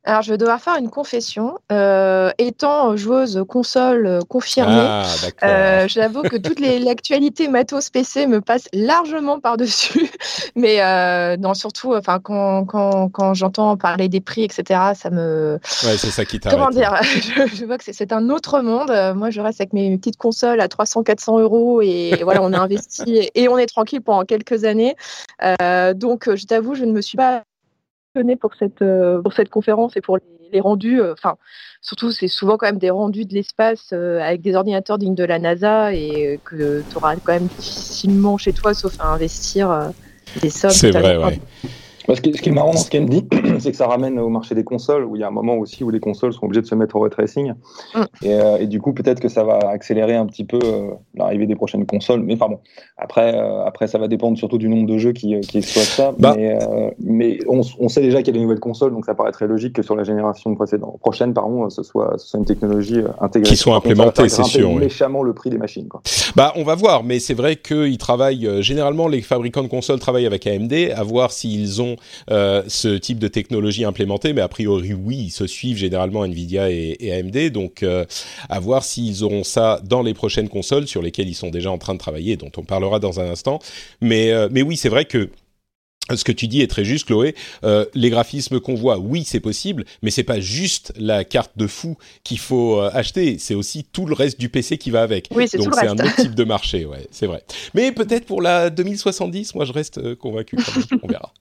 Alors, 0.07 0.21
je 0.21 0.31
vais 0.33 0.37
devoir 0.37 0.61
faire 0.61 0.77
une 0.77 0.91
confession. 0.91 1.59
Euh, 1.73 2.31
étant 2.37 2.95
joueuse 2.95 3.43
console 3.49 4.07
euh, 4.07 4.21
confirmée, 4.29 4.75
Ah, 4.87 5.07
euh, 5.45 5.89
j'avoue 5.89 6.21
que 6.23 6.37
toute 6.37 6.61
l'actualité 6.85 7.49
matos 7.49 7.89
PC 7.89 8.27
me 8.27 8.43
passe 8.43 8.69
largement 8.75 9.41
par-dessus. 9.41 10.11
Mais 10.57 10.83
euh, 10.83 11.39
non, 11.39 11.55
surtout, 11.55 11.95
enfin, 11.95 12.21
quand, 12.23 12.67
quand, 12.67 13.09
quand 13.09 13.33
j'entends 13.33 13.79
parler 13.79 14.09
des 14.11 14.21
prix, 14.21 14.45
etc., 14.45 14.79
ça 14.95 15.09
me. 15.09 15.59
Ouais, 15.85 15.97
c'est 15.97 16.11
ça 16.11 16.27
qui 16.27 16.39
t'arrête. 16.39 16.59
Comment 16.59 16.71
dire? 16.71 16.95
Je, 17.03 17.47
je 17.57 17.65
vois 17.65 17.79
que 17.79 17.85
c'est- 17.85 18.13
un 18.13 18.29
autre 18.29 18.61
monde. 18.61 18.93
Moi, 19.17 19.31
je 19.31 19.41
reste 19.41 19.63
avec 19.63 19.73
mes 19.73 19.97
petites 19.97 20.19
consoles 20.19 20.61
à 20.61 20.69
300-400 20.69 21.41
euros 21.41 21.81
et 21.81 22.21
voilà, 22.23 22.43
on 22.43 22.53
a 22.53 22.59
investi 22.59 23.31
et 23.35 23.49
on 23.49 23.57
est 23.57 23.67
tranquille 23.67 24.03
pendant 24.03 24.25
quelques 24.25 24.65
années. 24.65 24.95
Donc, 25.41 26.29
je 26.35 26.45
t'avoue, 26.45 26.75
je 26.75 26.85
ne 26.85 26.93
me 26.93 27.01
suis 27.01 27.17
pas 27.17 27.45
passionnée 28.15 28.37
pour 28.37 28.55
cette, 28.55 28.83
euh, 28.83 29.21
pour 29.21 29.33
cette 29.33 29.51
conférence 29.51 29.97
et 29.97 30.01
pour 30.01 30.19
les, 30.53 30.61
rendus. 30.61 31.01
euh, 31.01 31.13
Enfin, 31.13 31.37
surtout, 31.81 32.13
c'est 32.13 32.29
souvent 32.29 32.57
quand 32.57 32.67
même 32.67 32.79
des 32.79 32.91
rendus 32.91 33.25
de 33.25 33.35
l'espace 33.35 33.91
euh, 33.93 34.21
avec 34.21 34.41
des 34.41 34.55
ordinateurs 34.55 34.99
dignes 34.99 35.17
de 35.17 35.25
la 35.25 35.39
NASA 35.41 35.93
et 35.93 36.41
que 36.45 36.83
tu 36.89 36.97
auras 36.97 37.17
quand 37.17 37.33
même 37.33 37.49
difficilement 37.59 38.37
chez 38.39 38.53
toi, 38.53 38.73
sauf 38.73 38.95
à 39.01 39.09
investir 39.09 39.91
des 40.41 40.51
sommes. 40.51 40.71
C'est 40.71 40.93
vrai, 40.93 41.17
ouais. 41.17 41.41
Parce 42.07 42.21
que, 42.21 42.37
ce 42.37 42.43
qui 42.43 42.51
est 42.51 42.53
marrant 42.53 42.73
dans 42.73 42.79
ce 42.79 42.91
qu'elle 42.91 43.05
me 43.05 43.09
dit, 43.09 43.27
c'est 43.59 43.71
que 43.71 43.77
ça 43.77 43.87
ramène 43.87 44.19
au 44.19 44.29
marché 44.29 44.55
des 44.55 44.65
consoles, 44.65 45.05
où 45.05 45.17
il 45.17 45.21
y 45.21 45.23
a 45.23 45.29
un 45.29 45.33
moment 45.33 45.57
aussi 45.57 45.85
où 45.85 45.91
les 45.91 46.01
consoles 46.01 46.33
sont 46.33 46.45
obligées 46.45 46.61
de 46.61 46.67
se 46.67 46.75
mettre 46.75 46.97
au 46.97 47.01
ray 47.01 47.11
tracing. 47.11 47.55
Mm. 47.95 48.03
Et, 48.23 48.35
euh, 48.35 48.57
et 48.59 48.67
du 48.67 48.81
coup, 48.81 48.93
peut-être 48.93 49.21
que 49.21 49.29
ça 49.29 49.45
va 49.45 49.59
accélérer 49.71 50.15
un 50.15 50.27
petit 50.27 50.45
peu 50.45 50.59
euh, 50.63 50.91
l'arrivée 51.15 51.47
des 51.47 51.57
prochaines 51.57 51.87
consoles. 51.87 52.21
Mais 52.21 52.35
enfin 52.35 52.49
bon, 52.49 52.59
après, 52.99 53.35
euh, 53.35 53.65
après, 53.65 53.87
ça 53.87 53.99
va 53.99 54.09
dépendre 54.09 54.37
surtout 54.37 54.59
du 54.59 54.69
nombre 54.69 54.87
de 54.87 54.99
jeux 54.99 55.13
qui, 55.13 55.41
qui 55.41 55.59
exploitent 55.59 55.85
ça. 55.87 56.15
Bah. 56.19 56.35
Mais, 56.37 56.59
euh, 56.63 56.91
mais 56.99 57.39
on, 57.49 57.63
on 57.79 57.89
sait 57.89 58.03
déjà 58.03 58.19
qu'il 58.19 58.29
y 58.29 58.31
a 58.31 58.39
des 58.39 58.45
nouvelles 58.45 58.61
consoles, 58.61 58.93
donc 58.93 59.05
ça 59.07 59.15
paraît 59.15 59.33
très 59.33 59.47
logique 59.47 59.75
que 59.75 59.83
sur 59.83 59.97
la 59.97 60.05
génération 60.05 60.55
précédente, 60.55 60.99
prochaine, 61.01 61.33
pardon, 61.33 61.69
ce 61.71 61.83
soit, 61.83 62.15
ce 62.19 62.29
soit 62.29 62.39
une 62.39 62.47
technologie 62.47 63.01
intégrée. 63.21 63.49
Qui 63.49 63.57
soit 63.57 63.75
Par 63.75 63.83
contre, 63.83 63.97
ça 63.97 64.03
va 64.03 64.09
implémentée, 64.09 64.35
faire 64.35 64.45
c'est 64.45 64.59
sûr, 64.59 64.71
oui. 64.71 64.79
méchamment 64.79 65.23
le 65.23 65.33
prix 65.33 65.51
des 65.51 65.59
machines. 65.59 65.89
Quoi. 65.89 66.03
Bah, 66.37 66.53
on 66.57 66.65
va 66.65 66.75
voir, 66.75 67.03
mais 67.03 67.19
c'est 67.19 67.35
vrai 67.35 67.57
qu'ils 67.57 67.99
travaillent. 67.99 68.49
généralement, 68.61 69.09
les 69.09 69.23
fabricants 69.23 69.63
de 69.63 69.69
consoles 69.69 69.99
travaillent 69.99 70.27
avec 70.27 70.47
AMD, 70.47 70.73
à 70.95 71.03
voir 71.03 71.33
s'ils 71.33 71.81
ont 71.81 71.94
euh, 72.31 72.63
ce 72.69 72.89
type 72.97 73.19
de 73.19 73.29
technologie 73.29 73.85
implémentée. 73.85 74.33
Mais 74.33 74.41
a 74.41 74.49
priori, 74.49 74.93
oui, 74.93 75.17
ils 75.27 75.31
se 75.31 75.47
suivent 75.47 75.77
généralement 75.77 76.25
Nvidia 76.25 76.71
et, 76.71 77.13
AMD. 77.13 77.51
Donc, 77.51 77.83
euh, 77.83 78.05
à 78.49 78.61
voir 78.61 78.85
s'ils 78.85 79.25
auront 79.25 79.45
ça 79.45 79.81
dans 79.85 80.03
les 80.03 80.15
prochaines 80.15 80.49
consoles 80.49 80.87
sur 80.87 81.03
lesquelles 81.03 81.29
ils 81.29 81.35
sont 81.35 81.51
déjà 81.51 81.71
en 81.71 81.79
train 81.79 81.95
de 81.95 81.99
travailler, 81.99 82.37
dont 82.37 82.53
on 82.57 82.63
parlera 82.63 82.99
dans 82.99 83.21
un 83.21 83.31
instant. 83.31 83.59
Mais, 84.01 84.31
euh, 84.31 84.49
mais 84.51 84.63
oui, 84.63 84.77
c'est 84.77 84.89
vrai 84.89 85.05
que. 85.05 85.31
Ce 86.15 86.23
que 86.23 86.33
tu 86.33 86.49
dis 86.49 86.61
est 86.61 86.67
très 86.67 86.85
juste, 86.85 87.07
Chloé. 87.07 87.35
Euh, 87.65 87.87
les 87.95 88.11
graphismes 88.11 88.61
qu'on 88.61 88.75
voit, 88.75 88.99
oui, 88.99 89.25
c'est 89.25 89.41
possible, 89.41 89.85
mais 90.03 90.11
c'est 90.11 90.23
pas 90.23 90.39
juste 90.39 90.93
la 90.97 91.25
carte 91.25 91.53
de 91.57 91.67
fou 91.67 91.97
qu'il 92.25 92.39
faut 92.39 92.79
euh, 92.81 92.91
acheter. 92.93 93.39
C'est 93.39 93.55
aussi 93.55 93.85
tout 93.85 94.05
le 94.05 94.15
reste 94.15 94.39
du 94.39 94.51
PC 94.51 94.77
qui 94.77 94.91
va 94.91 95.03
avec. 95.03 95.29
Oui, 95.35 95.49
c'est 95.49 95.57
Donc 95.57 95.75
c'est 95.75 95.89
un 95.89 95.95
autre 95.95 96.17
type 96.17 96.35
de 96.35 96.45
marché, 96.55 96.85
ouais, 96.85 97.07
c'est 97.11 97.27
vrai. 97.27 97.43
Mais 97.73 97.91
peut-être 97.91 98.27
pour 98.27 98.43
la 98.43 98.69
2070, 98.69 99.55
moi 99.55 99.65
je 99.65 99.73
reste 99.73 99.97
euh, 99.97 100.15
convaincu. 100.15 100.57
Quand 100.57 100.77
même. 100.77 101.01
On 101.03 101.09
verra. 101.09 101.33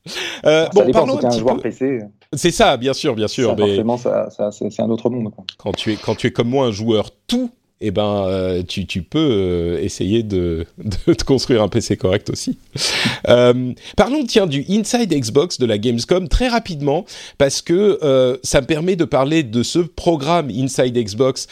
Euh, 0.45 0.65
ça 0.65 0.71
bon, 0.73 0.85
dépend 0.85 0.99
parlons 0.99 1.17
un 1.17 1.25
un 1.25 1.29
petit 1.29 1.39
joueur 1.39 1.55
peu. 1.57 1.63
PC. 1.63 1.99
C'est 2.31 2.51
ça, 2.51 2.77
bien 2.77 2.93
sûr, 2.93 3.15
bien 3.15 3.27
sûr. 3.27 3.49
ça, 3.49 3.55
mais 3.57 3.67
forcément, 3.67 3.97
ça, 3.97 4.29
ça, 4.29 4.51
c'est 4.51 4.69
c'est 4.69 4.81
un 4.81 4.89
autre 4.89 5.09
monde. 5.09 5.31
Quoi. 5.33 5.43
quand 5.57 5.73
tu 5.73 5.91
es 5.91 5.95
quand 5.97 6.15
tu 6.15 6.27
es 6.27 6.31
comme 6.31 6.49
moi 6.49 6.67
un 6.67 6.71
joueur 6.71 7.11
tout, 7.27 7.51
eh 7.85 7.91
ben 7.91 8.25
euh, 8.27 8.63
tu, 8.65 8.85
tu 8.85 9.03
peux 9.03 9.19
euh, 9.19 9.81
essayer 9.81 10.23
de, 10.23 10.65
de 11.07 11.13
te 11.13 11.25
construire 11.25 11.61
un 11.61 11.67
PC 11.67 11.97
correct 11.97 12.29
aussi. 12.29 12.57
Euh, 13.29 13.71
parlons 13.95 14.25
tiens 14.25 14.47
du 14.47 14.65
Inside 14.67 15.13
Xbox 15.13 15.57
de 15.57 15.65
la 15.65 15.77
Gamescom 15.77 16.27
très 16.27 16.49
rapidement 16.49 17.05
parce 17.37 17.61
que 17.61 17.97
ça 18.43 18.59
me 18.59 18.65
permet 18.65 18.97
de 18.97 19.05
parler 19.05 19.43
de 19.43 19.63
ce 19.63 19.79
programme 19.79 20.49
Inside 20.49 20.97
Xbox 20.97 21.47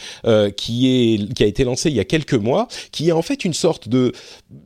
qui 0.56 0.88
est 0.88 1.32
qui 1.32 1.42
a 1.42 1.46
été 1.46 1.64
lancé 1.64 1.88
il 1.88 1.96
y 1.96 2.00
a 2.00 2.04
quelques 2.04 2.34
mois, 2.34 2.68
qui 2.90 3.08
est 3.08 3.12
en 3.12 3.22
fait 3.22 3.46
une 3.46 3.54
sorte 3.54 3.88
de 3.88 4.12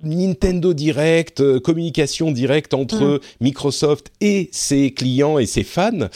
Nintendo 0.03 0.75
Direct, 0.75 1.61
communication 1.61 2.33
directe 2.33 2.75
entre 2.75 3.21
Microsoft 3.41 4.11
et 4.21 4.49
ses 4.51 4.91
clients 4.91 5.39
et 5.39 5.47
ses 5.47 5.65
fans. 5.65 6.09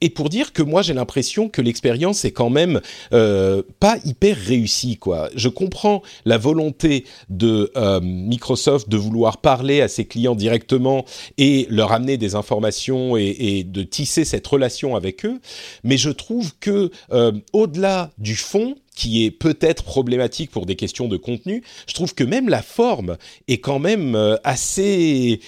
Et 0.00 0.10
pour 0.10 0.30
dire 0.30 0.52
que 0.52 0.62
moi 0.62 0.82
j'ai 0.82 0.94
l'impression 0.94 1.48
que 1.48 1.62
l'expérience 1.62 2.24
est 2.24 2.32
quand 2.32 2.50
même 2.50 2.80
pas 3.10 3.96
hyper 4.04 4.36
réussie 4.52 4.96
quoi. 4.96 5.30
Je 5.34 5.48
comprends 5.48 6.02
la 6.24 6.38
volonté 6.38 7.04
de 7.28 7.70
euh, 7.76 8.00
Microsoft 8.02 8.88
de 8.88 8.96
vouloir 8.96 9.38
parler 9.38 9.80
à 9.80 9.88
ses 9.88 10.04
clients 10.04 10.34
directement 10.34 11.04
et 11.38 11.66
leur 11.70 11.92
amener 11.92 12.16
des 12.16 12.34
informations 12.34 13.16
et, 13.16 13.64
de 13.64 13.82
tisser 13.82 14.24
cette 14.24 14.46
relation 14.46 14.96
avec 14.96 15.24
eux, 15.24 15.40
mais 15.84 15.96
je 15.96 16.10
trouve 16.10 16.52
que 16.58 16.90
euh, 17.12 17.32
au-delà 17.52 18.10
du 18.18 18.36
fond 18.36 18.74
qui 18.94 19.24
est 19.24 19.30
peut-être 19.30 19.84
problématique 19.84 20.50
pour 20.50 20.66
des 20.66 20.76
questions 20.76 21.08
de 21.08 21.16
contenu, 21.16 21.62
je 21.86 21.94
trouve 21.94 22.14
que 22.14 22.24
même 22.24 22.48
la 22.48 22.62
forme 22.62 23.16
est 23.48 23.58
quand 23.58 23.78
même 23.78 24.14
euh, 24.14 24.36
assez 24.44 25.40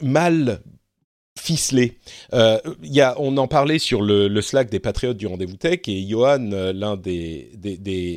mal 0.00 0.60
ficelé. 1.38 1.98
Euh, 2.32 2.58
y 2.82 3.00
a, 3.00 3.16
on 3.18 3.36
en 3.36 3.48
parlait 3.48 3.78
sur 3.78 4.02
le, 4.02 4.40
Slack 4.40 4.70
des 4.70 4.80
Patriotes 4.80 5.16
du 5.16 5.26
Rendez-vous 5.26 5.56
Tech 5.56 5.80
et 5.86 6.06
Johan, 6.08 6.52
euh, 6.52 6.72
l'un 6.72 6.96
des, 6.96 7.50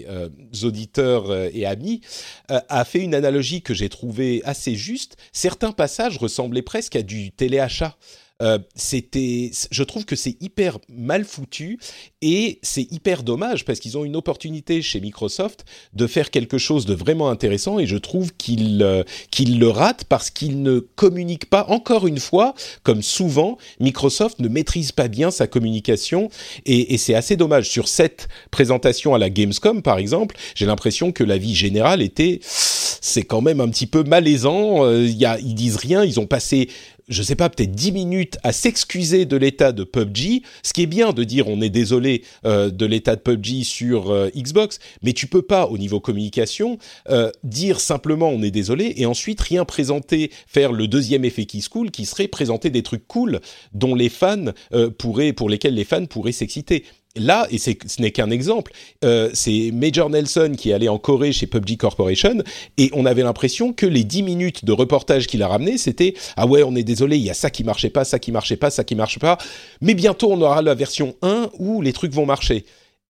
euh, 0.08 0.30
auditeurs 0.64 1.32
euh, 1.32 1.50
et 1.54 1.66
amis, 1.66 2.02
a 2.48 2.86
fait 2.86 3.00
une 3.00 3.16
analogie 3.16 3.62
que 3.62 3.74
j'ai 3.74 3.90
trouvée 3.90 4.42
assez 4.46 4.76
juste. 4.76 5.18
Certains 5.34 5.72
passages 5.72 6.18
ressemblaient 6.18 6.62
presque 6.62 6.96
à 6.96 7.02
du 7.02 7.32
téléachat. 7.32 7.98
Euh, 8.42 8.60
c'était, 8.76 9.52
je 9.72 9.84
trouve 9.84 10.06
que 10.06 10.16
c'est 10.16 10.38
hyper 10.42 10.78
mal 10.90 11.26
foutu 11.26 11.80
et 12.22 12.60
c'est 12.62 12.84
hyper 12.92 13.24
dommage 13.24 13.66
parce 13.66 13.80
qu'ils 13.80 13.98
ont 13.98 14.06
une 14.06 14.16
opportunité 14.16 14.84
chez 14.84 15.00
Microsoft 15.00 15.66
de 15.94 16.06
faire 16.06 16.30
quelque 16.30 16.60
chose 16.60 16.86
de 16.86 16.94
vraiment 16.94 17.30
intéressant 17.30 17.80
et 17.80 17.88
je 17.88 17.98
trouve 17.98 18.34
qu'ils 18.34 18.84
euh, 18.84 19.04
qu'ils 19.32 19.58
le 19.58 19.70
ratent 19.70 20.04
parce 20.04 20.30
qu'ils 20.30 20.62
ne 20.62 20.80
communiquent 20.80 21.50
pas. 21.50 21.66
Encore 21.70 22.06
une 22.06 22.20
fois, 22.20 22.54
comme 22.84 23.02
souvent, 23.02 23.58
Microsoft 23.80 24.40
ne 24.40 24.50
maîtrise 24.50 24.92
pas 24.92 25.08
bien 25.08 25.32
sa 25.32 25.48
communication 25.48 26.30
et, 26.68 26.94
et 26.94 26.98
c'est 27.00 27.16
assez 27.16 27.38
dommage. 27.38 27.70
Sur 27.70 27.88
cette 27.88 28.28
présentation 28.52 29.16
à 29.16 29.18
la 29.18 29.32
Gamescom, 29.32 29.82
par 29.82 29.98
exemple, 29.98 30.36
j'ai 30.54 30.68
l'impression 30.68 31.12
que 31.12 31.24
la 31.24 31.40
vie 31.40 31.56
générale 31.56 32.04
était, 32.04 32.40
c'est 32.44 33.24
quand 33.24 33.42
même 33.42 33.62
un 33.62 33.70
petit 33.70 33.88
peu 33.88 34.04
malaisant. 34.04 34.86
Euh, 34.86 35.08
y 35.08 35.26
a, 35.26 35.40
ils 35.40 35.56
disent 35.56 35.78
rien, 35.78 36.04
ils 36.04 36.20
ont 36.20 36.28
passé 36.28 36.70
je 37.08 37.24
sais 37.24 37.36
pas, 37.36 37.50
peut-être 37.50 37.72
10 37.72 37.92
minutes 37.94 38.38
à 38.44 38.52
s'excuser 38.52 39.26
de 39.26 39.38
l'état 39.38 39.72
de 39.72 39.84
PUBG, 39.84 40.42
ce 40.62 40.74
qui 40.74 40.84
est 40.84 40.88
bien 40.88 41.14
de 41.14 41.24
dire 41.24 41.48
on 41.48 41.62
est 41.62 41.70
désolé 41.70 42.24
euh, 42.46 42.70
de 42.70 42.86
l'état 42.86 43.16
de 43.16 43.22
PUBG 43.22 43.64
sur 43.64 44.12
euh, 44.12 44.30
Xbox, 44.36 44.80
mais 45.04 45.14
tu 45.14 45.28
peux 45.28 45.42
pas 45.42 45.68
au 45.68 45.78
niveau 45.78 46.00
communication 46.00 46.78
euh, 47.10 47.32
dire 47.44 47.80
simplement 47.80 48.30
on 48.30 48.44
est 48.44 48.52
désolé 48.52 48.94
et 48.98 49.06
ensuite 49.06 49.40
rien 49.40 49.64
présenter, 49.64 50.32
faire 50.48 50.74
le 50.74 50.88
deuxième 50.88 51.24
effet 51.24 51.46
qui 51.46 51.62
se 51.62 51.70
coule, 51.70 51.92
qui 51.92 52.06
serait 52.06 52.28
présenter 52.28 52.70
des 52.70 52.84
trucs 52.84 53.08
cool 53.08 53.40
dont 53.74 53.96
les 53.96 54.10
fans 54.10 54.52
euh, 54.74 54.90
pourraient, 54.90 55.34
pour 55.34 55.50
lesquels 55.50 55.76
les 55.76 55.86
fans 55.86 56.06
pourraient 56.06 56.32
s'exciter. 56.32 56.84
Là, 57.16 57.48
et 57.50 57.58
ce 57.58 57.72
n'est 58.00 58.12
qu'un 58.12 58.30
exemple, 58.30 58.72
euh, 59.04 59.30
c'est 59.34 59.72
Major 59.74 60.10
Nelson 60.10 60.54
qui 60.58 60.70
est 60.70 60.74
allé 60.74 60.88
en 60.88 61.00
Corée 61.00 61.32
chez 61.32 61.48
PUBG 61.48 61.78
Corporation 61.78 62.44
et 62.78 62.90
on 62.94 63.06
avait 63.06 63.24
l'impression 63.24 63.74
que 63.74 63.86
les 63.86 64.04
10 64.04 64.24
minutes 64.24 64.66
de 64.66 64.72
reportage 64.72 65.28
qu'il 65.28 65.42
a 65.42 65.48
ramené, 65.48 65.78
c'était 65.78 66.14
ah 66.36 66.46
ouais, 66.46 66.64
on 66.64 66.76
est 66.76 66.84
désolé, 66.84 67.18
il 67.18 67.24
y 67.24 67.30
a 67.30 67.34
ça 67.34 67.50
qui 67.50 67.64
marchait 67.64 67.90
pas, 67.90 68.06
ça 68.06 68.20
qui 68.20 68.32
marchait 68.32 68.58
pas, 68.58 68.70
ça 68.70 68.84
qui 68.84 68.96
marche 68.96 69.20
pas, 69.20 69.38
mais 69.82 69.96
bientôt 69.96 70.32
on 70.32 70.40
aura 70.42 70.62
la 70.62 70.76
version 70.76 71.16
1 71.22 71.50
où 71.58 71.82
les 71.82 71.94
trucs 71.94 72.14
vont 72.14 72.26
marcher. 72.26 72.66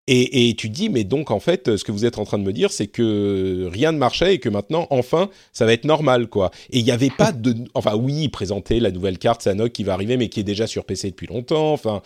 Et, 0.09 0.49
et 0.49 0.55
tu 0.55 0.69
te 0.69 0.73
dis, 0.73 0.87
mais 0.87 1.03
donc 1.03 1.31
en 1.31 1.41
fait, 1.41 1.75
ce 1.75 1.83
que 1.83 1.91
vous 1.91 2.05
êtes 2.05 2.17
en 2.17 2.23
train 2.23 2.37
de 2.37 2.43
me 2.43 2.53
dire, 2.53 2.71
c'est 2.71 2.87
que 2.87 3.69
rien 3.69 3.91
ne 3.91 3.97
marchait 3.97 4.35
et 4.35 4.39
que 4.39 4.47
maintenant, 4.47 4.87
enfin, 4.89 5.29
ça 5.51 5.65
va 5.65 5.73
être 5.73 5.83
normal, 5.83 6.27
quoi. 6.27 6.51
Et 6.69 6.79
il 6.79 6.85
n'y 6.85 6.91
avait 6.91 7.09
pas 7.09 7.33
de, 7.33 7.53
enfin 7.73 7.95
oui, 7.95 8.29
présenter 8.29 8.79
la 8.79 8.91
nouvelle 8.91 9.17
carte 9.17 9.41
Sanok 9.41 9.73
qui 9.73 9.83
va 9.83 9.91
arriver, 9.91 10.15
mais 10.15 10.29
qui 10.29 10.39
est 10.39 10.43
déjà 10.43 10.65
sur 10.65 10.85
PC 10.85 11.09
depuis 11.09 11.27
longtemps. 11.27 11.73
Enfin, 11.73 12.01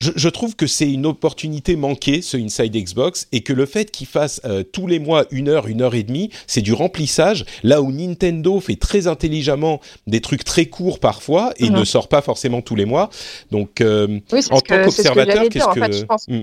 je, 0.00 0.10
je 0.16 0.28
trouve 0.28 0.54
que 0.56 0.66
c'est 0.66 0.90
une 0.90 1.06
opportunité 1.06 1.76
manquée, 1.76 2.20
ce 2.20 2.36
Inside 2.36 2.74
Xbox, 2.76 3.26
et 3.32 3.42
que 3.42 3.52
le 3.52 3.64
fait 3.64 3.90
qu'il 3.90 4.06
fasse 4.06 4.40
euh, 4.44 4.62
tous 4.62 4.86
les 4.86 4.98
mois 4.98 5.24
une 5.30 5.48
heure, 5.48 5.66
une 5.66 5.80
heure 5.82 5.94
et 5.94 6.02
demie, 6.02 6.30
c'est 6.46 6.60
du 6.62 6.72
remplissage, 6.72 7.44
là 7.62 7.80
où 7.80 7.90
Nintendo 7.92 8.60
fait 8.60 8.76
très 8.76 9.06
intelligemment 9.06 9.80
des 10.06 10.20
trucs 10.20 10.44
très 10.44 10.66
courts 10.66 10.98
parfois 11.00 11.52
et 11.58 11.70
Mhm. 11.70 11.76
ne 11.78 11.84
sort 11.84 12.08
pas 12.08 12.20
forcément 12.22 12.60
tous 12.60 12.74
les 12.76 12.84
mois. 12.84 13.08
Donc, 13.50 13.80
euh, 13.80 14.20
Oui, 14.32 14.40
en 14.50 14.60
tant 14.60 14.76
que 14.76 14.84
qu'observateur, 14.84 15.42
qu'est-ce 15.44 15.50
dire. 15.50 15.68
En 15.68 15.72
que... 15.74 15.80
fait, 15.80 15.92
je 15.92 16.04
pense, 16.04 16.26
Hmm. 16.28 16.42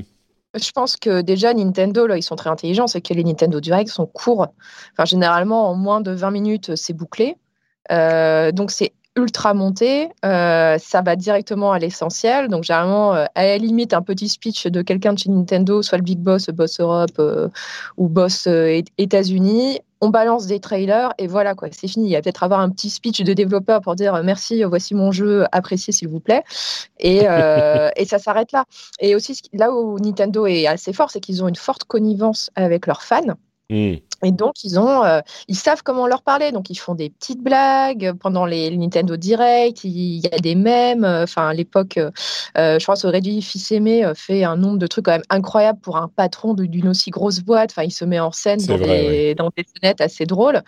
je 0.60 0.72
pense 0.72 0.98
que 0.98 1.22
déjà 1.22 1.54
Nintendo, 1.54 2.08
là, 2.08 2.18
ils 2.18 2.24
sont 2.24 2.36
très 2.36 2.50
intelligents, 2.50 2.88
c'est 2.88 3.02
que 3.02 3.14
les 3.14 3.24
Nintendo 3.24 3.60
Direct 3.60 3.90
sont 3.92 4.08
courts. 4.08 4.48
Enfin, 4.94 5.06
généralement, 5.06 5.70
en 5.70 5.76
moins 5.76 6.02
de 6.02 6.12
20 6.12 6.32
minutes, 6.32 6.76
c'est 6.76 6.94
bouclé. 6.94 7.36
Euh, 7.92 8.52
donc, 8.52 8.72
c'est 8.72 8.94
ultra 9.16 9.54
monté. 9.54 10.10
Euh, 10.26 10.78
ça 10.78 11.02
va 11.02 11.16
directement 11.16 11.72
à 11.72 11.80
l'essentiel. 11.80 12.48
Donc, 12.48 12.64
généralement, 12.64 13.14
euh, 13.14 13.26
à 13.36 13.44
la 13.46 13.58
limite, 13.58 13.94
un 13.94 14.02
petit 14.02 14.30
speech 14.30 14.68
de 14.68 14.82
quelqu'un 14.82 15.14
de 15.14 15.20
chez 15.20 15.30
Nintendo, 15.30 15.82
soit 15.82 15.98
le 15.98 16.04
Big 16.04 16.20
Boss, 16.20 16.48
Boss 16.48 16.80
Europe 16.80 17.12
euh, 17.20 17.50
ou 17.98 18.08
Boss 18.08 18.48
États-Unis. 18.98 19.80
on 20.00 20.10
balance 20.10 20.48
des 20.48 20.60
trailers 20.60 21.14
et 21.20 21.28
voilà 21.28 21.54
quoi, 21.54 21.68
c'est 21.72 21.88
fini. 21.88 22.08
Il 22.08 22.12
y 22.12 22.16
a 22.16 22.22
peut-être 22.22 22.44
avoir 22.44 22.62
un 22.62 22.70
petit 22.70 22.90
speech 22.90 23.22
de 23.22 23.34
développeur 23.34 23.82
pour 23.82 23.96
dire 23.96 24.20
merci, 24.24 24.64
voici 24.64 24.96
mon 24.96 25.12
jeu, 25.12 25.46
appréciez 25.52 25.94
s'il 25.94 26.08
vous 26.08 26.20
plaît. 26.20 26.44
Et, 27.00 27.18
et 27.96 28.06
ça 28.06 28.18
s'arrête 28.18 28.52
là. 28.52 28.66
Et 29.00 29.14
aussi, 29.16 29.40
là 29.54 29.72
où 29.72 30.00
Nintendo 30.00 30.48
est 30.48 30.68
assez 30.68 30.94
fort, 30.94 31.12
c'est 31.12 31.20
qu'ils 31.20 31.44
ont 31.44 31.48
une 31.48 31.56
forte 31.56 31.84
connivence 31.84 32.50
avec 32.56 32.88
leurs 32.88 33.04
fans. 33.04 33.36
Hmm. 33.72 33.96
Et 34.24 34.32
donc, 34.32 34.64
ils, 34.64 34.78
ont, 34.78 35.04
euh, 35.04 35.22
ils 35.48 35.56
savent 35.56 35.82
comment 35.82 36.06
leur 36.06 36.22
parler. 36.22 36.52
Donc, 36.52 36.70
ils 36.70 36.76
font 36.76 36.94
des 36.94 37.10
petites 37.10 37.42
blagues 37.42 38.14
pendant 38.20 38.46
les, 38.46 38.76
Nintendo 38.76 39.16
Direct. 39.16 39.84
Il 39.86 40.20
y 40.20 40.28
a 40.28 40.38
des 40.38 40.56
mèmes. 40.56 41.06
Euh, 41.06 41.24
enfin, 41.24 41.48
à 41.48 41.54
l'époque, 41.54 41.98
euh, 41.98 42.80
je 42.80 42.86
pense 42.86 43.02
que 43.02 43.08
Reddy 43.08 43.42
Fils 43.42 43.72
Aimé 43.72 44.12
fait 44.14 44.44
un 44.44 44.58
nombre 44.58 44.78
de 44.78 44.88
trucs 44.88 45.06
quand 45.06 45.14
même 45.14 45.24
incroyables 45.30 45.80
pour 45.80 45.96
un 45.98 46.10
patron 46.10 46.54
d'une 46.54 46.90
aussi 46.90 47.12
grosse 47.12 47.40
boîte. 47.40 47.72
Enfin, 47.72 47.84
il 47.84 47.92
se 47.92 48.04
met 48.04 48.20
en 48.20 48.32
scène 48.32 48.60
dans, 48.66 48.78
des, 48.78 49.36
dans 49.36 49.50
des 49.56 49.66
scénettes 49.66 50.02
assez 50.02 50.26
drôles. 50.26 50.62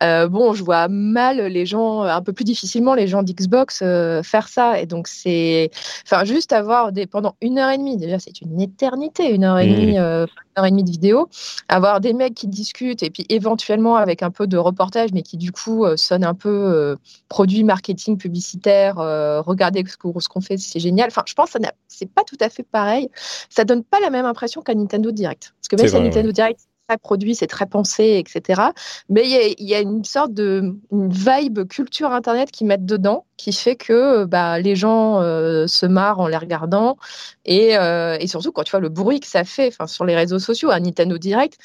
bon, 0.00 0.52
je 0.52 0.64
vois 0.64 0.88
mal 0.88 1.40
les 1.46 1.64
gens, 1.64 2.02
un 2.02 2.22
peu 2.22 2.32
plus 2.32 2.44
difficilement, 2.44 2.94
les 2.94 3.06
gens 3.06 3.22
d'Xbox 3.22 3.78
faire 3.78 4.48
ça. 4.48 4.80
Et 4.80 4.86
donc, 4.86 5.06
c'est. 5.06 5.70
Enfin, 6.04 6.24
juste 6.24 6.52
avoir 6.52 6.90
des. 6.90 7.06
Pendant 7.06 7.36
une 7.40 7.58
heure 7.58 7.70
et 7.70 7.78
demie, 7.78 7.96
déjà, 7.96 8.18
c'est 8.18 8.40
une 8.40 8.60
éternité, 8.60 9.32
une 9.32 9.44
heure 9.44 9.58
et 9.58 9.68
demie, 9.68 9.98
mmh. 9.98 10.26
Heure 10.58 10.66
et 10.66 10.70
demie 10.70 10.84
de 10.84 10.90
vidéo. 10.90 11.28
Avoir 11.68 12.00
des 12.00 12.12
mecs 12.12 12.34
qui 12.34 12.48
discutent 12.48 13.02
et 13.02 13.10
puis 13.10 13.24
éventuellement 13.28 13.96
avec 13.96 14.22
un 14.22 14.30
peu 14.30 14.46
de 14.46 14.56
reportage, 14.56 15.10
mais 15.12 15.22
qui 15.22 15.36
du 15.36 15.52
coup 15.52 15.84
euh, 15.84 15.96
sonne 15.96 16.24
un 16.24 16.34
peu 16.34 16.48
euh, 16.48 16.96
produit 17.28 17.64
marketing 17.64 18.18
publicitaire. 18.18 18.98
Euh, 18.98 19.40
regardez 19.40 19.84
ce 19.86 19.96
qu'on 19.96 20.40
fait, 20.40 20.56
c'est 20.58 20.80
génial. 20.80 21.08
Enfin, 21.08 21.22
je 21.26 21.34
pense 21.34 21.52
que 21.52 21.58
c'est 21.88 22.10
pas 22.10 22.24
tout 22.24 22.36
à 22.40 22.48
fait 22.48 22.62
pareil. 22.62 23.08
Ça 23.48 23.64
donne 23.64 23.84
pas 23.84 24.00
la 24.00 24.10
même 24.10 24.26
impression 24.26 24.62
qu'un 24.62 24.74
Nintendo 24.74 25.10
Direct. 25.10 25.54
Parce 25.60 25.68
que 25.68 25.76
même 25.76 25.88
si 25.88 26.00
Nintendo 26.00 26.32
Direct 26.32 26.67
très 26.88 26.98
produit, 26.98 27.34
c'est 27.34 27.46
très 27.46 27.66
pensé, 27.66 28.22
etc. 28.24 28.62
Mais 29.08 29.22
il 29.58 29.68
y, 29.68 29.74
a, 29.74 29.80
une 29.80 30.04
sorte 30.04 30.32
de 30.32 30.74
vibe 30.90 31.68
culture 31.68 32.12
Internet 32.12 32.50
qui 32.50 32.64
mettent 32.64 32.86
dedans, 32.86 33.26
qui 33.36 33.52
fait 33.52 33.76
que 33.76 34.24
bah, 34.24 34.58
les 34.58 34.74
gens 34.74 35.20
se 35.20 35.86
marrent 35.86 36.20
en 36.20 36.28
les 36.28 36.36
regardant. 36.36 36.96
Et, 37.44 37.74
et, 37.74 38.26
surtout, 38.26 38.52
quand 38.52 38.62
tu 38.62 38.70
vois 38.70 38.80
le 38.80 38.88
bruit 38.88 39.20
que 39.20 39.26
ça 39.26 39.44
fait 39.44 39.72
sur 39.86 40.04
les 40.04 40.16
réseaux 40.16 40.38
sociaux, 40.38 40.70
un 40.70 40.80
Nintendo 40.80 41.18
Direct, 41.18 41.58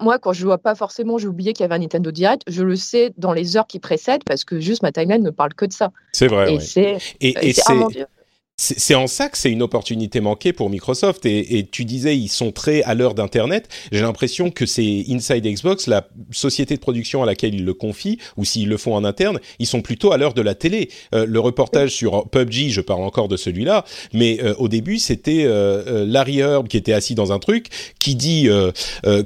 moi, 0.00 0.18
quand 0.18 0.32
je 0.32 0.40
ne 0.40 0.46
vois 0.46 0.58
pas 0.58 0.74
forcément, 0.74 1.18
j'ai 1.18 1.28
oublié 1.28 1.52
qu'il 1.52 1.62
y 1.62 1.66
avait 1.66 1.74
un 1.74 1.78
Nintendo 1.78 2.10
Direct, 2.10 2.42
je 2.46 2.62
le 2.62 2.76
sais 2.76 3.12
dans 3.18 3.32
les 3.32 3.56
heures 3.56 3.66
qui 3.66 3.78
précèdent 3.78 4.24
parce 4.24 4.44
que 4.44 4.58
juste 4.58 4.82
ma 4.82 4.92
timeline 4.92 5.22
ne 5.22 5.30
parle 5.30 5.54
que 5.54 5.66
de 5.66 5.72
ça. 5.72 5.90
C'est 6.12 6.28
vrai. 6.28 6.54
Et 6.54 6.60
c'est. 6.60 6.98
Et, 7.20 7.52
c'est 7.52 8.06
c'est 8.56 8.94
en 8.94 9.08
ça 9.08 9.28
que 9.28 9.36
c'est 9.36 9.50
une 9.50 9.62
opportunité 9.62 10.20
manquée 10.20 10.52
pour 10.52 10.70
Microsoft. 10.70 11.26
Et, 11.26 11.66
tu 11.70 11.84
disais, 11.84 12.16
ils 12.16 12.28
sont 12.28 12.52
très 12.52 12.82
à 12.82 12.94
l'heure 12.94 13.14
d'Internet. 13.14 13.68
J'ai 13.90 14.02
l'impression 14.02 14.50
que 14.50 14.64
c'est 14.64 15.04
Inside 15.08 15.44
Xbox, 15.44 15.88
la 15.88 16.08
société 16.30 16.76
de 16.76 16.80
production 16.80 17.22
à 17.24 17.26
laquelle 17.26 17.54
ils 17.54 17.64
le 17.64 17.74
confient, 17.74 18.18
ou 18.36 18.44
s'ils 18.44 18.68
le 18.68 18.76
font 18.76 18.94
en 18.94 19.04
interne, 19.04 19.40
ils 19.58 19.66
sont 19.66 19.82
plutôt 19.82 20.12
à 20.12 20.18
l'heure 20.18 20.34
de 20.34 20.42
la 20.42 20.54
télé. 20.54 20.88
Euh, 21.14 21.26
le 21.26 21.40
reportage 21.40 21.90
sur 21.90 22.28
PUBG, 22.28 22.68
je 22.68 22.80
parle 22.80 23.02
encore 23.02 23.26
de 23.26 23.36
celui-là, 23.36 23.84
mais 24.12 24.38
euh, 24.42 24.54
au 24.58 24.68
début, 24.68 24.98
c'était 24.98 25.44
euh, 25.46 26.06
Larry 26.06 26.38
Herb 26.38 26.68
qui 26.68 26.76
était 26.76 26.92
assis 26.92 27.16
dans 27.16 27.32
un 27.32 27.40
truc, 27.40 27.68
qui 27.98 28.14
dit 28.14 28.48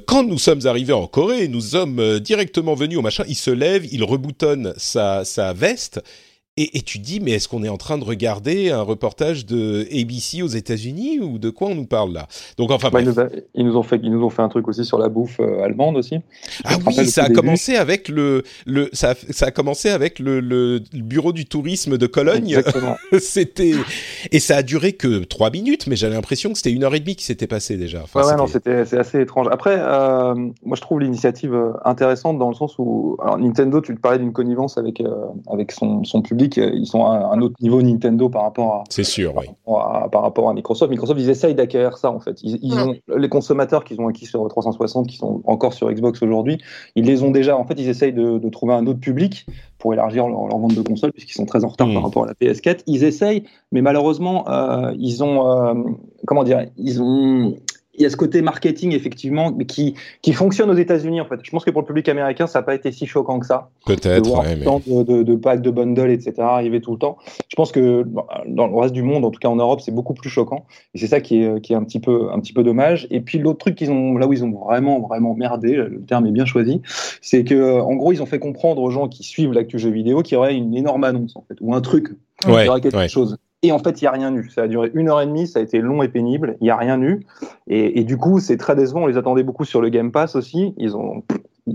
quand 0.07 0.23
nous 0.23 0.39
sommes 0.39 0.65
arrivés 0.65 0.93
en 0.93 1.05
Corée, 1.07 1.47
nous 1.47 1.61
sommes 1.61 2.19
directement 2.19 2.73
venus 2.73 2.97
au 2.97 3.01
machin. 3.01 3.23
Il 3.27 3.35
se 3.35 3.51
lève, 3.51 3.85
il 3.91 4.03
reboutonne 4.03 4.73
sa, 4.77 5.23
sa 5.25 5.53
veste 5.53 6.01
et, 6.61 6.81
tu 6.81 6.99
dis, 6.99 7.21
mais 7.21 7.31
est-ce 7.31 7.47
qu'on 7.47 7.63
est 7.63 7.69
en 7.69 7.77
train 7.77 7.97
de 7.97 8.03
regarder 8.03 8.69
un 8.69 8.81
reportage 8.81 9.45
de 9.45 9.87
ABC 9.93 10.41
aux 10.41 10.47
États-Unis 10.47 11.19
ou 11.21 11.39
de 11.39 11.49
quoi 11.49 11.69
on 11.69 11.75
nous 11.75 11.85
parle 11.85 12.11
là? 12.11 12.27
Donc 12.57 12.71
enfin, 12.71 12.89
ils, 12.99 13.65
nous 13.65 13.77
ont 13.77 13.83
fait, 13.83 13.99
ils 14.03 14.11
nous 14.11 14.25
ont 14.25 14.29
fait 14.29 14.41
un 14.41 14.49
truc 14.49 14.67
aussi 14.67 14.83
sur 14.83 14.97
la 14.97 15.07
bouffe 15.07 15.39
euh, 15.39 15.63
allemande 15.63 15.95
aussi. 15.95 16.17
Ah 16.65 16.75
oui, 16.85 17.07
ça 17.07 17.23
a 17.23 17.29
commencé 17.29 17.77
avec 17.77 18.09
le, 18.09 18.43
le 18.65 18.89
ça, 18.91 19.13
ça 19.29 19.45
a 19.45 19.51
commencé 19.51 19.89
avec 19.89 20.19
le, 20.19 20.41
le, 20.41 20.81
bureau 20.93 21.31
du 21.31 21.45
tourisme 21.45 21.97
de 21.97 22.07
Cologne. 22.07 22.61
c'était 23.19 23.73
et 24.31 24.39
ça 24.39 24.57
a 24.57 24.63
duré 24.63 24.93
que 24.93 25.23
trois 25.23 25.51
minutes, 25.51 25.87
mais 25.87 25.95
j'avais 25.95 26.15
l'impression 26.15 26.51
que 26.51 26.57
c'était 26.57 26.73
une 26.73 26.83
heure 26.83 26.93
et 26.93 26.99
demie 26.99 27.15
qui 27.15 27.23
s'était 27.23 27.47
passé 27.47 27.77
déjà. 27.77 28.01
Enfin, 28.03 28.23
ouais, 28.23 28.35
non, 28.35 28.47
c'était 28.47 28.83
c'est 28.85 28.97
assez 28.97 29.21
étrange. 29.21 29.47
Après, 29.49 29.77
euh, 29.79 30.35
moi 30.35 30.75
je 30.75 30.81
trouve 30.81 30.99
l'initiative 30.99 31.53
euh, 31.53 31.71
intéressante 31.85 32.37
dans 32.37 32.49
le 32.49 32.55
sens 32.55 32.75
où 32.79 33.15
alors, 33.21 33.37
Nintendo, 33.37 33.79
tu 33.79 33.95
te 33.95 34.01
parlais 34.01 34.19
d'une 34.19 34.33
connivence 34.33 34.77
avec 34.77 35.01
avec 35.47 35.71
son, 35.71 36.03
son 36.03 36.21
public 36.21 36.48
ils 36.57 36.85
sont 36.85 37.05
à 37.05 37.31
un 37.33 37.41
autre 37.41 37.55
niveau 37.61 37.81
Nintendo 37.81 38.29
par 38.29 38.43
rapport 38.43 38.75
à. 38.75 38.83
C'est 38.89 39.03
sûr, 39.03 39.33
par, 39.33 39.43
rapport 39.43 40.09
par 40.11 40.21
rapport 40.21 40.49
à 40.49 40.53
Microsoft. 40.53 40.89
Microsoft, 40.89 41.19
ils 41.19 41.29
essayent 41.29 41.55
d'acquérir 41.55 41.97
ça 41.97 42.11
en 42.11 42.19
fait. 42.19 42.39
Ils, 42.43 42.73
ont 42.73 42.95
les 43.15 43.29
consommateurs 43.29 43.83
qu'ils 43.83 43.99
ont 44.01 44.07
acquis 44.07 44.25
sur 44.25 44.47
360, 44.47 45.07
qui 45.07 45.17
sont 45.17 45.41
encore 45.45 45.73
sur 45.73 45.91
Xbox 45.91 46.21
aujourd'hui, 46.21 46.57
ils 46.95 47.05
les 47.05 47.23
ont 47.23 47.31
déjà. 47.31 47.57
En 47.57 47.65
fait, 47.65 47.75
ils 47.77 47.89
essayent 47.89 48.13
de, 48.13 48.49
trouver 48.49 48.73
un 48.73 48.87
autre 48.87 48.99
public 48.99 49.45
pour 49.77 49.93
élargir 49.93 50.27
leur, 50.27 50.47
vente 50.47 50.75
de 50.75 50.81
consoles 50.81 51.11
puisqu'ils 51.11 51.35
sont 51.35 51.45
très 51.45 51.63
en 51.63 51.69
retard 51.69 51.87
par 51.87 52.01
hmm. 52.01 52.03
rapport 52.03 52.23
à 52.23 52.27
la 52.27 52.33
PS4. 52.33 52.79
Ils 52.87 53.03
essayent, 53.03 53.43
mais 53.71 53.81
malheureusement, 53.81 54.49
euh, 54.49 54.91
ils 54.97 55.23
ont 55.23 55.47
euh, 55.47 55.73
comment 56.25 56.43
dire, 56.43 56.65
ils 56.77 57.01
ont 57.01 57.55
il 57.99 58.03
y 58.03 58.05
a 58.05 58.09
ce 58.09 58.15
côté 58.15 58.41
marketing 58.41 58.93
effectivement 58.93 59.53
qui 59.53 59.93
qui 60.21 60.31
fonctionne 60.31 60.69
aux 60.69 60.75
États-Unis 60.75 61.19
en 61.19 61.25
fait. 61.25 61.39
Je 61.43 61.51
pense 61.51 61.65
que 61.65 61.71
pour 61.71 61.81
le 61.81 61.87
public 61.87 62.07
américain, 62.07 62.47
ça 62.47 62.59
n'a 62.59 62.63
pas 62.63 62.73
été 62.73 62.91
si 62.91 63.05
choquant 63.05 63.39
que 63.39 63.45
ça. 63.45 63.69
Peut-être. 63.85 64.31
Ouais, 64.31 64.55
mais... 64.55 65.03
de, 65.03 65.23
de, 65.23 65.35
packs, 65.35 65.61
de 65.61 65.69
bundles, 65.69 66.09
etc. 66.09 66.33
arriver 66.39 66.79
tout 66.79 66.93
le 66.93 66.97
temps. 66.97 67.17
Je 67.49 67.55
pense 67.55 67.71
que 67.71 68.05
dans 68.47 68.67
le 68.67 68.75
reste 68.75 68.93
du 68.93 69.03
monde, 69.03 69.25
en 69.25 69.31
tout 69.31 69.39
cas 69.39 69.49
en 69.49 69.57
Europe, 69.57 69.81
c'est 69.81 69.93
beaucoup 69.93 70.13
plus 70.13 70.29
choquant. 70.29 70.65
Et 70.93 70.99
c'est 70.99 71.07
ça 71.07 71.19
qui 71.19 71.43
est 71.43 71.61
qui 71.61 71.73
est 71.73 71.75
un 71.75 71.83
petit 71.83 71.99
peu 71.99 72.31
un 72.31 72.39
petit 72.39 72.53
peu 72.53 72.63
dommage. 72.63 73.07
Et 73.11 73.19
puis 73.19 73.37
l'autre 73.37 73.59
truc 73.59 73.75
qu'ils 73.75 73.91
ont 73.91 74.17
là 74.17 74.27
où 74.27 74.33
ils 74.33 74.45
ont 74.45 74.51
vraiment 74.51 75.01
vraiment 75.01 75.35
merdé, 75.35 75.75
le 75.75 76.01
terme 76.01 76.25
est 76.25 76.31
bien 76.31 76.45
choisi, 76.45 76.81
c'est 77.21 77.43
que 77.43 77.81
en 77.81 77.95
gros 77.95 78.13
ils 78.13 78.23
ont 78.23 78.25
fait 78.25 78.39
comprendre 78.39 78.81
aux 78.81 78.91
gens 78.91 79.09
qui 79.09 79.23
suivent 79.23 79.51
l'actu 79.51 79.77
jeu 79.77 79.89
vidéo 79.89 80.23
qu'il 80.23 80.35
y 80.35 80.37
aurait 80.37 80.55
une 80.55 80.73
énorme 80.73 81.03
annonce 81.03 81.35
en 81.35 81.43
fait 81.47 81.55
ou 81.59 81.73
un 81.73 81.81
truc, 81.81 82.09
ouais, 82.47 82.63
il 82.63 82.65
y 82.65 82.69
aurait 82.69 82.81
quelque 82.81 83.07
chose. 83.07 83.37
Et 83.61 83.71
en 83.71 83.79
fait, 83.79 84.01
il 84.01 84.05
n'y 84.05 84.07
a 84.07 84.11
rien 84.11 84.33
eu. 84.33 84.49
Ça 84.49 84.63
a 84.63 84.67
duré 84.67 84.89
une 84.93 85.09
heure 85.09 85.19
et 85.21 85.25
demie, 85.25 85.47
ça 85.47 85.59
a 85.59 85.61
été 85.61 85.79
long 85.79 86.01
et 86.01 86.07
pénible. 86.07 86.55
Il 86.61 86.63
n'y 86.63 86.69
a 86.69 86.77
rien 86.77 87.01
eu. 87.01 87.25
Et, 87.67 87.99
et 87.99 88.03
du 88.03 88.17
coup, 88.17 88.39
c'est 88.39 88.57
très 88.57 88.75
décevant. 88.75 89.01
On 89.03 89.07
les 89.07 89.17
attendait 89.17 89.43
beaucoup 89.43 89.65
sur 89.65 89.81
le 89.81 89.89
Game 89.89 90.11
Pass 90.11 90.35
aussi. 90.35 90.73
Ils 90.77 90.95
ont 90.95 91.23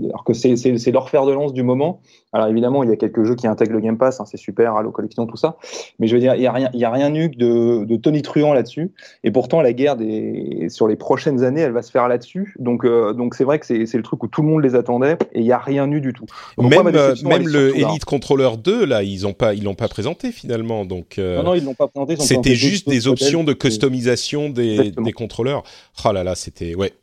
alors 0.05 0.23
que 0.23 0.33
c'est 0.33 0.91
leur 0.91 1.09
fer 1.09 1.25
de 1.25 1.31
lance 1.31 1.53
du 1.53 1.63
moment. 1.63 2.01
Alors 2.33 2.47
évidemment, 2.47 2.83
il 2.83 2.89
y 2.89 2.93
a 2.93 2.97
quelques 2.97 3.23
jeux 3.23 3.35
qui 3.35 3.47
intègrent 3.47 3.73
le 3.73 3.79
Game 3.79 3.97
Pass, 3.97 4.19
hein, 4.19 4.25
c'est 4.25 4.37
super, 4.37 4.75
Halo 4.75 4.91
Collection, 4.91 5.25
tout 5.25 5.37
ça. 5.37 5.57
Mais 5.99 6.07
je 6.07 6.15
veux 6.15 6.19
dire, 6.19 6.35
il 6.35 6.41
n'y 6.41 6.47
a, 6.47 6.51
rien, 6.51 6.69
il 6.73 6.79
y 6.79 6.85
a 6.85 6.91
rien 6.91 7.13
eu 7.15 7.29
de, 7.29 7.85
de 7.85 7.95
Tony 7.95 8.21
Truant 8.21 8.53
là-dessus. 8.53 8.91
Et 9.23 9.31
pourtant, 9.31 9.61
la 9.61 9.71
guerre 9.71 9.95
des, 9.95 10.67
sur 10.69 10.87
les 10.87 10.97
prochaines 10.97 11.43
années, 11.43 11.61
elle 11.61 11.71
va 11.71 11.81
se 11.81 11.91
faire 11.91 12.07
là-dessus. 12.07 12.55
Donc 12.59 12.83
euh, 12.83 13.13
donc 13.13 13.35
c'est 13.35 13.45
vrai 13.45 13.59
que 13.59 13.65
c'est 13.65 13.93
le 13.93 14.03
truc 14.03 14.23
où 14.23 14.27
tout 14.27 14.41
le 14.41 14.49
monde 14.49 14.63
les 14.63 14.75
attendait 14.75 15.17
et 15.33 15.39
il 15.39 15.43
n'y 15.43 15.51
a 15.51 15.57
rien 15.57 15.89
eu 15.91 16.01
du 16.01 16.13
tout. 16.13 16.25
même 16.57 16.87
euh, 16.93 17.15
même 17.23 17.47
le 17.47 17.77
Elite 17.77 18.05
Controller 18.05 18.51
2, 18.61 18.85
là, 18.85 19.03
ils 19.03 19.21
n'ont 19.21 19.33
pas, 19.33 19.53
ils 19.53 19.63
l'ont 19.63 19.75
pas 19.75 19.87
présenté 19.87 20.31
finalement. 20.31 20.85
Donc, 20.85 21.17
euh, 21.17 21.37
non, 21.37 21.43
non, 21.43 21.53
ils 21.55 21.63
l'ont 21.63 21.73
pas 21.73 21.87
présenté. 21.87 22.17
C'était 22.19 22.55
juste 22.55 22.89
des 22.89 23.07
options 23.07 23.43
de 23.43 23.53
customisation 23.53 24.49
des, 24.49 24.91
des 24.91 25.13
contrôleurs. 25.13 25.63
Oh 26.03 26.11
là 26.11 26.23
là, 26.23 26.35
c'était. 26.35 26.75
Ouais. 26.75 26.93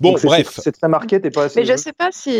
Bon, 0.00 0.14
bref. 0.22 0.58
C'est 0.62 0.72
très 0.72 0.88
marqué, 0.88 1.20
t'es 1.20 1.30
pas 1.30 1.44
assez. 1.44 1.60
Mais 1.60 1.66
je 1.66 1.76
sais 1.76 1.92
pas 1.92 2.08
si, 2.10 2.30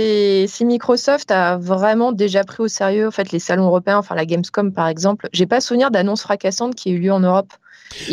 si, 0.47 0.65
Microsoft 0.65 1.31
a 1.31 1.57
vraiment 1.57 2.13
déjà 2.13 2.45
pris 2.45 2.63
au 2.63 2.69
sérieux 2.69 3.09
en 3.09 3.11
fait, 3.11 3.33
les 3.33 3.39
salons 3.39 3.67
européens, 3.67 3.99
enfin 3.99 4.15
la 4.15 4.27
Gamescom 4.27 4.73
par 4.73 4.89
exemple. 4.89 5.29
J'ai 5.33 5.47
pas 5.47 5.61
souvenir 5.61 5.91
d'annonces 5.91 6.23
fracassantes 6.23 6.75
qui 6.75 6.91
aient 6.91 6.93
eu 6.93 6.99
lieu 6.99 7.13
en 7.13 7.21
Europe. 7.21 7.53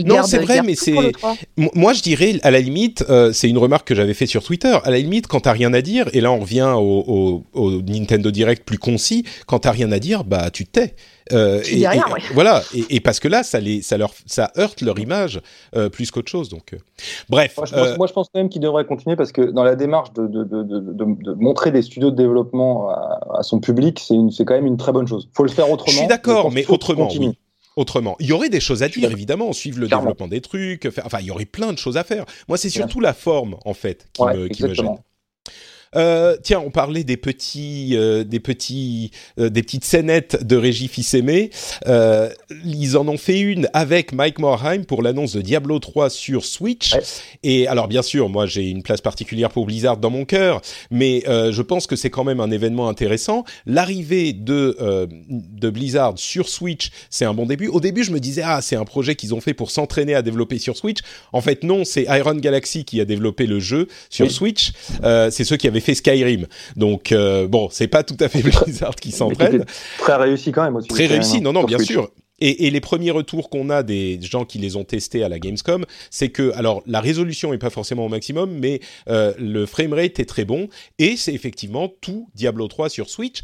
Non, 0.06 0.24
c'est 0.24 0.40
vrai, 0.40 0.62
mais 0.64 0.76
c'est. 0.76 0.96
Moi, 1.58 1.94
je 1.94 2.02
dirais, 2.02 2.40
à 2.44 2.52
la 2.52 2.60
limite, 2.60 3.04
euh, 3.10 3.32
c'est 3.34 3.50
une 3.50 3.58
remarque 3.58 3.88
que 3.88 3.96
j'avais 3.96 4.14
fait 4.14 4.26
sur 4.26 4.44
Twitter. 4.44 4.78
À 4.84 4.90
la 4.90 4.98
limite, 4.98 5.28
quand 5.28 5.42
t'as 5.42 5.52
rien 5.52 5.74
à 5.74 5.82
dire, 5.82 6.10
et 6.14 6.22
là 6.22 6.32
on 6.32 6.40
revient 6.40 6.74
au, 6.76 7.44
au, 7.54 7.82
Nintendo 7.82 8.32
Direct 8.32 8.64
plus 8.64 8.78
concis, 8.78 9.26
quand 9.48 9.60
t'as 9.60 9.72
rien 9.72 9.92
à 9.92 10.00
dire, 10.00 10.24
bah 10.24 10.50
tu 10.52 10.66
te 10.66 10.72
tais. 10.80 10.96
Euh, 11.32 11.62
et, 11.72 11.88
rien, 11.88 12.04
Voilà, 12.34 12.62
et, 12.90 13.00
parce 13.00 13.20
que 13.20 13.28
là, 13.28 13.42
ça, 13.42 13.60
les, 13.60 13.82
ça, 13.82 13.98
leur, 13.98 14.12
ça 14.28 14.52
heurte 14.60 14.82
leur 14.82 15.00
image 15.00 15.42
euh, 15.76 15.90
plus 15.90 16.12
qu'autre 16.12 16.30
chose. 16.30 16.50
Donc, 16.50 16.74
euh. 16.74 16.78
bref. 17.30 17.56
Moi 17.58 17.66
je, 17.66 18.14
pense, 18.14 18.30
quand 18.32 18.40
même 18.40 18.50
qu'il 18.50 18.62
devrait 18.62 18.86
continuer 18.86 19.16
parce 19.16 19.32
que 19.32 19.42
dans 19.42 19.64
la 19.64 19.76
démarche 19.76 20.14
de, 20.14 20.28
de, 20.28 20.44
de, 20.44 20.64
de 20.64 21.34
montrer 21.34 21.72
des 21.72 21.82
studios 21.82 22.12
de 22.12 22.16
développement 22.16 22.90
à, 22.90 23.42
son 23.42 23.60
public, 23.60 24.00
c'est 24.32 24.46
quand 24.46 24.54
même 24.54 24.68
une 24.68 24.78
très 24.78 24.92
bonne 24.92 25.08
chose. 25.08 25.28
faut 25.34 25.44
le 25.44 25.50
faire 25.50 25.70
autrement. 25.70 25.92
Je 25.92 25.98
suis 25.98 26.08
d'accord, 26.08 26.52
mais 26.52 26.66
autrement, 26.68 27.10
oui 27.20 27.36
autrement. 27.76 28.16
Il 28.20 28.28
y 28.28 28.32
aurait 28.32 28.50
des 28.50 28.60
choses 28.60 28.84
à 28.84 28.90
dire, 28.90 29.12
évidemment, 29.12 29.54
suivre 29.54 29.80
le 29.80 29.88
développement 29.88 30.28
des 30.28 30.42
trucs, 30.42 30.90
faire, 30.90 31.06
enfin, 31.06 31.20
il 31.22 31.28
y 31.28 31.32
aurait 31.32 31.46
plein 31.46 31.74
de 31.74 31.78
choses 31.78 31.98
à 31.98 32.04
faire. 32.04 32.26
Moi, 32.48 32.58
c'est 32.58 32.70
surtout 32.70 33.00
la 33.00 33.14
forme, 33.14 33.58
en 33.66 33.74
fait, 33.74 34.08
qui, 34.14 34.24
me, 34.24 34.48
qui 34.48 34.64
me 34.64 34.74
gêne. 34.74 34.98
Euh, 35.96 36.36
tiens, 36.42 36.62
on 36.66 36.72
parlait 36.72 37.04
des 37.04 37.18
petits, 37.18 37.92
euh, 37.94 38.24
des 38.24 38.40
petits, 38.40 39.12
euh, 39.40 39.50
des 39.50 39.64
petites 39.64 39.86
scénettes 39.86 40.46
de 40.46 40.56
Régis 40.56 40.90
Fils-Aimé. 40.90 41.50
ils 42.66 42.98
en 42.98 43.08
ont 43.08 43.18
fait 43.18 43.40
une 43.40 43.70
avec 43.74 44.14
Mike 44.14 44.40
Morheim 44.40 44.86
pour 44.86 45.02
l'annonce 45.02 45.34
de 45.34 45.42
Diablo 45.42 45.80
3 45.80 46.10
sur 46.10 46.46
Switch. 46.46 46.96
Et 47.44 47.68
alors, 47.68 47.88
bien 47.88 48.02
sûr, 48.02 48.30
moi, 48.30 48.46
j'ai 48.46 48.70
une 48.70 48.84
place 48.84 49.02
particulière 49.02 49.50
pour 49.50 49.66
Blizzard 49.66 49.98
dans 49.98 50.10
mon 50.10 50.26
cœur, 50.26 50.62
mais 50.92 51.24
je 51.26 51.62
pense 51.62 51.88
que 51.88 51.96
c'est 51.96 52.10
quand 52.10 52.24
même 52.24 52.40
un 52.40 52.52
événement 52.52 52.90
intéressant. 52.90 53.44
L'arrivée 53.66 54.34
de 54.34 54.78
de 55.30 55.70
Blizzard 55.70 56.14
sur 56.18 56.50
Switch, 56.50 56.90
c'est 57.10 57.26
un 57.26 57.34
bon 57.34 57.46
début. 57.46 57.68
Au 57.68 57.80
début, 57.80 58.04
je 58.04 58.12
me 58.12 58.20
disais 58.20 58.42
ah, 58.44 58.62
c'est 58.62 58.76
un 58.76 58.86
projet 58.86 59.16
qu'ils 59.16 59.34
ont 59.34 59.42
fait 59.42 59.54
pour 59.54 59.72
s'entraîner 59.72 60.16
à 60.16 60.22
développer 60.22 60.58
sur 60.60 60.78
Switch. 60.78 61.00
En 61.34 61.42
fait, 61.42 61.64
non, 61.64 61.84
c'est 61.86 62.04
Iron 62.04 62.36
Galaxy 62.36 62.86
qui 62.86 63.00
a 63.02 63.06
développé 63.06 63.46
le 63.46 63.60
jeu 63.60 63.88
sur 64.10 64.32
Switch. 64.32 64.72
c'est 65.02 65.44
ceux 65.44 65.58
qui 65.58 65.68
avaient 65.68 65.85
fait 65.86 65.96
Skyrim. 65.96 66.48
Donc 66.76 67.14
bon, 67.14 67.70
c'est 67.72 67.88
pas 67.88 68.04
tout 68.04 68.18
à 68.20 68.30
fait 68.30 68.42
Blizzard 68.64 68.96
qui 68.96 69.12
s'en 69.12 69.30
prennent. 69.30 69.66
Très 69.98 70.16
réussi 70.16 70.52
quand 70.52 70.64
même 70.64 70.76
aussi. 70.76 70.88
Très 70.88 71.06
réussi, 71.06 71.42
non, 71.42 71.54
non, 71.54 71.64
bien 71.64 71.80
sûr. 71.80 72.10
Et, 72.40 72.68
et, 72.68 72.70
les 72.70 72.82
premiers 72.82 73.12
retours 73.12 73.50
qu'on 73.50 73.70
a 73.70 73.84
des 73.84 74.20
gens 74.22 74.44
qui 74.44 74.58
les 74.58 74.76
ont 74.76 74.84
testés 74.84 75.24
à 75.24 75.30
la 75.30 75.40
Gamescom, 75.40 75.86
c'est 76.10 76.30
que 76.30 76.52
alors 76.56 76.84
la 76.86 77.00
résolution 77.00 77.54
est 77.54 77.58
pas 77.58 77.70
forcément 77.70 78.06
au 78.06 78.10
maximum, 78.10 78.52
mais 78.60 78.82
euh, 79.08 79.34
le 79.40 79.66
framerate 79.66 80.20
est 80.20 80.26
très 80.26 80.44
bon 80.44 80.68
et 81.00 81.16
c'est 81.16 81.34
effectivement 81.34 81.90
tout 82.02 82.30
Diablo 82.36 82.68
3 82.68 82.90
sur 82.90 83.10
Switch, 83.10 83.42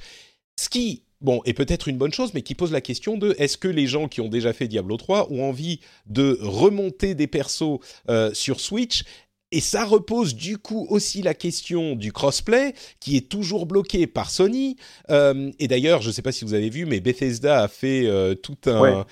ce 0.57 0.67
qui 0.67 1.03
bon 1.21 1.41
est 1.45 1.53
peut-être 1.53 1.87
une 1.87 1.97
bonne 1.97 2.11
chose, 2.11 2.33
mais 2.33 2.41
qui 2.41 2.53
pose 2.53 2.73
la 2.73 2.81
question 2.81 3.17
de 3.17 3.33
est-ce 3.37 3.57
que 3.57 3.69
les 3.69 3.87
gens 3.87 4.09
qui 4.09 4.19
ont 4.19 4.27
déjà 4.27 4.51
fait 4.51 4.67
Diablo 4.67 4.97
3 4.97 5.31
ont 5.31 5.43
envie 5.43 5.79
de 6.07 6.37
remonter 6.41 7.15
des 7.15 7.27
persos 7.27 7.79
euh, 8.09 8.33
sur 8.33 8.59
Switch? 8.59 9.03
Et 9.51 9.59
ça 9.59 9.83
repose 9.85 10.35
du 10.35 10.57
coup 10.57 10.85
aussi 10.89 11.21
la 11.21 11.33
question 11.33 11.95
du 11.95 12.11
crossplay 12.11 12.73
qui 12.99 13.17
est 13.17 13.29
toujours 13.29 13.65
bloqué 13.65 14.07
par 14.07 14.29
Sony. 14.29 14.77
Euh, 15.09 15.51
et 15.59 15.67
d'ailleurs, 15.67 16.01
je 16.01 16.07
ne 16.07 16.13
sais 16.13 16.21
pas 16.21 16.31
si 16.31 16.45
vous 16.45 16.53
avez 16.53 16.69
vu, 16.69 16.85
mais 16.85 16.99
Bethesda 16.99 17.63
a 17.63 17.67
fait 17.67 18.05
euh, 18.05 18.33
tout 18.33 18.57
un, 18.65 19.05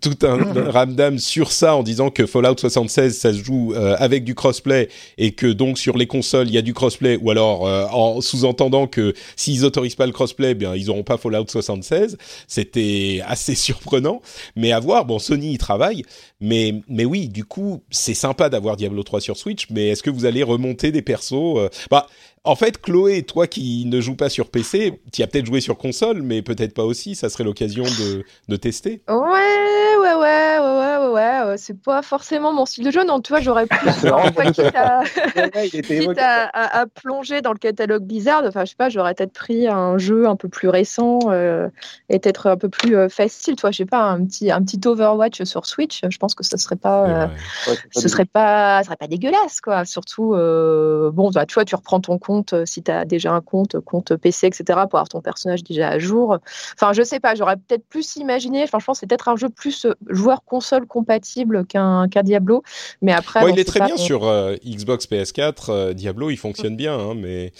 tout 0.00 0.16
un 0.22 0.70
ramdam 0.70 1.18
sur 1.18 1.52
ça 1.52 1.76
en 1.76 1.82
disant 1.82 2.10
que 2.10 2.26
Fallout 2.26 2.56
76 2.58 3.16
ça 3.16 3.32
se 3.32 3.42
joue 3.42 3.74
euh, 3.74 3.96
avec 3.98 4.24
du 4.24 4.34
crossplay 4.34 4.88
et 5.18 5.32
que 5.32 5.46
donc 5.46 5.78
sur 5.78 5.96
les 5.96 6.06
consoles 6.06 6.48
il 6.48 6.54
y 6.54 6.58
a 6.58 6.62
du 6.62 6.74
crossplay 6.74 7.18
ou 7.20 7.30
alors 7.30 7.66
euh, 7.66 7.86
en 7.92 8.20
sous-entendant 8.20 8.86
que 8.86 9.14
s'ils 9.36 9.64
autorisent 9.64 9.94
pas 9.94 10.06
le 10.06 10.12
crossplay 10.12 10.54
bien 10.54 10.74
ils 10.74 10.90
auront 10.90 11.02
pas 11.02 11.16
Fallout 11.16 11.46
76 11.48 12.16
c'était 12.46 13.22
assez 13.26 13.54
surprenant. 13.66 14.22
Mais 14.54 14.72
à 14.72 14.80
voir 14.80 15.04
bon 15.04 15.18
Sony 15.18 15.54
y 15.54 15.58
travaille. 15.58 16.02
Mais 16.40 16.74
mais 16.88 17.04
oui 17.04 17.28
du 17.28 17.44
coup 17.44 17.82
c'est 17.90 18.14
sympa 18.14 18.48
d'avoir 18.48 18.76
Diablo 18.76 19.02
3 19.02 19.20
sur 19.20 19.36
Switch 19.36 19.66
mais 19.70 19.88
est-ce 19.88 20.02
que 20.02 20.10
vous 20.10 20.24
allez 20.24 20.42
remonter 20.42 20.92
des 20.92 21.02
persos 21.02 21.32
euh, 21.32 21.68
bah 21.90 22.06
en 22.46 22.54
fait, 22.56 22.80
Chloé, 22.80 23.22
toi 23.22 23.46
qui 23.46 23.84
ne 23.86 24.00
joues 24.00 24.16
pas 24.16 24.28
sur 24.28 24.50
PC, 24.50 25.00
tu 25.12 25.22
as 25.22 25.26
peut-être 25.26 25.46
joué 25.46 25.60
sur 25.60 25.76
console, 25.76 26.22
mais 26.22 26.42
peut-être 26.42 26.74
pas 26.74 26.84
aussi. 26.84 27.14
Ça 27.14 27.28
serait 27.28 27.44
l'occasion 27.44 27.84
de, 27.84 28.24
de, 28.48 28.56
tester. 28.56 29.02
Ouais, 29.08 29.16
ouais, 29.16 30.14
ouais, 30.14 30.14
ouais, 30.14 30.96
ouais, 30.98 31.12
ouais. 31.12 31.42
ouais. 31.48 31.56
C'est 31.58 31.80
pas 31.80 32.02
forcément 32.02 32.52
mon 32.52 32.66
style 32.66 32.84
de 32.84 32.90
jeu. 32.90 33.04
Non, 33.04 33.20
tu 33.20 33.32
vois, 33.32 33.40
j'aurais 33.40 33.66
plus. 33.66 33.78
quitte, 34.52 34.74
à... 34.74 35.02
quitte 35.82 36.18
à, 36.18 36.44
à, 36.44 36.80
à, 36.80 36.86
plonger 36.86 37.42
dans 37.42 37.52
le 37.52 37.58
catalogue 37.58 38.04
Blizzard, 38.04 38.44
enfin, 38.46 38.64
je 38.64 38.70
sais 38.70 38.76
pas, 38.76 38.88
j'aurais 38.88 39.14
peut-être 39.14 39.32
pris 39.32 39.66
un 39.66 39.98
jeu 39.98 40.28
un 40.28 40.36
peu 40.36 40.48
plus 40.48 40.68
récent 40.68 41.18
euh, 41.26 41.68
et 42.08 42.18
peut-être 42.18 42.46
un 42.46 42.56
peu 42.56 42.68
plus 42.68 42.96
euh, 42.96 43.08
facile. 43.08 43.56
Toi, 43.56 43.70
je 43.70 43.78
sais 43.78 43.86
pas, 43.86 44.02
un 44.02 44.24
petit, 44.24 44.50
un 44.50 44.62
petit 44.62 44.80
Overwatch 44.86 45.42
sur 45.42 45.66
Switch. 45.66 46.00
Je 46.08 46.18
pense 46.18 46.34
que 46.34 46.44
ce 46.44 46.56
serait 46.56 46.76
pas, 46.76 47.06
euh, 47.06 47.26
ouais, 47.68 47.76
ce 47.90 48.08
serait 48.08 48.24
pas, 48.24 48.82
serait 48.84 48.96
pas 48.96 49.08
dégueulasse, 49.08 49.60
quoi. 49.60 49.84
Surtout, 49.84 50.34
euh, 50.34 51.10
bon, 51.10 51.30
bah, 51.30 51.46
tu 51.46 51.54
vois, 51.54 51.64
tu 51.64 51.74
reprends 51.74 52.00
ton 52.00 52.18
compte 52.18 52.35
euh, 52.52 52.64
si 52.66 52.82
tu 52.82 52.90
as 52.90 53.04
déjà 53.04 53.32
un 53.32 53.40
compte, 53.40 53.78
compte 53.80 54.16
PC, 54.16 54.46
etc., 54.46 54.64
pour 54.66 54.98
avoir 54.98 55.08
ton 55.08 55.20
personnage 55.20 55.62
déjà 55.62 55.88
à 55.88 55.98
jour. 55.98 56.38
Enfin, 56.74 56.92
je 56.92 57.02
sais 57.02 57.20
pas, 57.20 57.34
j'aurais 57.34 57.56
peut-être 57.56 57.86
plus 57.88 58.16
imaginé, 58.16 58.62
enfin, 58.62 58.78
je 58.78 58.84
pense 58.84 59.00
c'est 59.00 59.06
peut-être 59.06 59.28
un 59.28 59.36
jeu 59.36 59.48
plus 59.48 59.86
euh, 59.86 59.94
joueur 60.08 60.44
console 60.44 60.86
compatible 60.86 61.66
qu'un 61.66 62.06
Diablo. 62.06 62.62
Mais 63.02 63.12
après. 63.12 63.50
il 63.50 63.58
est 63.58 63.64
très 63.64 63.80
bien 63.80 63.96
sur 63.96 64.24
euh, 64.24 64.56
Xbox 64.64 65.06
PS4. 65.06 65.92
Diablo, 65.92 66.30
il 66.30 66.36
fonctionne 66.36 66.76
bien, 66.76 66.98
hein, 66.98 67.14
mais. 67.14 67.52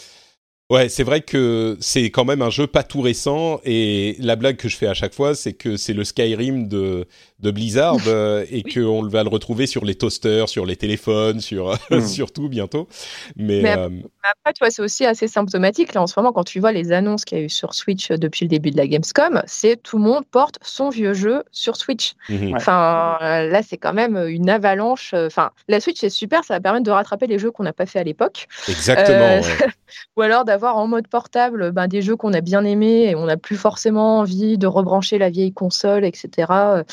Ouais, 0.69 0.89
c'est 0.89 1.05
vrai 1.05 1.21
que 1.21 1.77
c'est 1.79 2.11
quand 2.11 2.25
même 2.25 2.43
un 2.43 2.51
jeu 2.51 2.67
pas 2.67 2.83
tout 2.83 3.01
récent 3.01 3.61
et 3.65 4.17
la 4.19 4.35
blague 4.35 4.57
que 4.57 4.69
je 4.69 4.77
fais 4.77 4.89
à 4.89 4.95
chaque 4.95 5.15
fois, 5.15 5.37
c'est 5.37 5.53
que 5.53 5.77
c'est 5.77 5.93
le 5.93 6.03
Skyrim 6.03 6.67
de, 6.67 7.07
de 7.41 7.51
Blizzard 7.51 7.97
euh, 8.07 8.45
et 8.51 8.63
oui. 8.65 8.75
qu'on 8.75 9.07
va 9.07 9.23
le 9.23 9.29
retrouver 9.29 9.67
sur 9.67 9.85
les 9.85 9.95
toasters, 9.95 10.49
sur 10.49 10.67
les 10.67 10.77
téléphones, 10.77 11.41
sur, 11.41 11.79
mm. 11.91 12.01
sur 12.07 12.33
tout 12.33 12.49
bientôt. 12.49 12.89
Mais, 13.37 13.63
mais 13.63 13.77
euh... 13.77 13.89
après, 14.23 14.53
tu 14.55 14.61
vois, 14.61 14.71
c'est 14.71 14.83
aussi 14.83 15.05
assez 15.05 15.29
symptomatique. 15.29 15.95
Là, 15.95 16.03
en 16.03 16.07
ce 16.07 16.19
moment, 16.19 16.33
quand 16.33 16.45
tu 16.45 16.61
vois 16.61 16.73
les 16.73 16.93
annonces 16.93 17.25
qu'il 17.25 17.39
y 17.39 17.41
a 17.41 17.45
eu 17.45 17.49
sur 17.51 17.75
Switch 17.75 18.11
depuis 18.11 18.45
le 18.45 18.49
début 18.49 18.71
de 18.71 18.77
la 18.77 18.87
Gamescom, 18.87 19.43
c'est 19.47 19.83
tout 19.83 19.99
le 19.99 20.05
monde 20.05 20.25
porte 20.31 20.59
son 20.63 20.89
vieux 20.89 21.15
jeu 21.15 21.43
sur 21.53 21.77
Switch. 21.77 22.15
Mm 22.29 22.37
-hmm. 22.37 22.57
Enfin, 22.57 23.19
là, 23.21 23.63
c'est 23.63 23.77
quand 23.77 23.95
même 23.95 24.17
une 24.17 24.51
avalanche. 24.51 25.15
Enfin, 25.15 25.51
la 25.69 25.81
Switch, 25.81 25.99
c'est 26.01 26.11
super, 26.11 26.45
ça 26.45 26.55
va 26.55 26.61
permettre 26.61 26.85
de 26.85 26.91
rattraper 26.91 27.27
les 27.27 27.39
jeux 27.39 27.51
qu'on 27.51 27.65
n'a 27.65 27.73
pas 27.73 27.87
fait 27.87 27.99
à 27.99 28.05
l'époque. 28.05 28.47
Exactement. 28.69 29.17
Euh, 29.17 29.41
ouais. 29.41 29.67
ou 30.17 30.23
alors 30.23 30.45
d'avoir 30.45 30.77
en 30.77 30.87
mode 30.87 31.09
portable 31.09 31.73
ben, 31.73 31.89
des 31.89 32.03
jeux 32.03 32.17
qu'on 32.17 32.33
a 32.33 32.41
bien 32.41 32.65
aimés 32.65 33.11
et 33.11 33.15
on 33.15 33.27
n'a 33.27 33.37
plus 33.37 33.57
forcément 33.57 34.21
envie 34.21 34.59
de 34.59 34.67
rebrancher 34.67 35.19
la 35.19 35.31
vieille 35.31 35.53
console, 35.53 36.05
etc. 36.05 36.85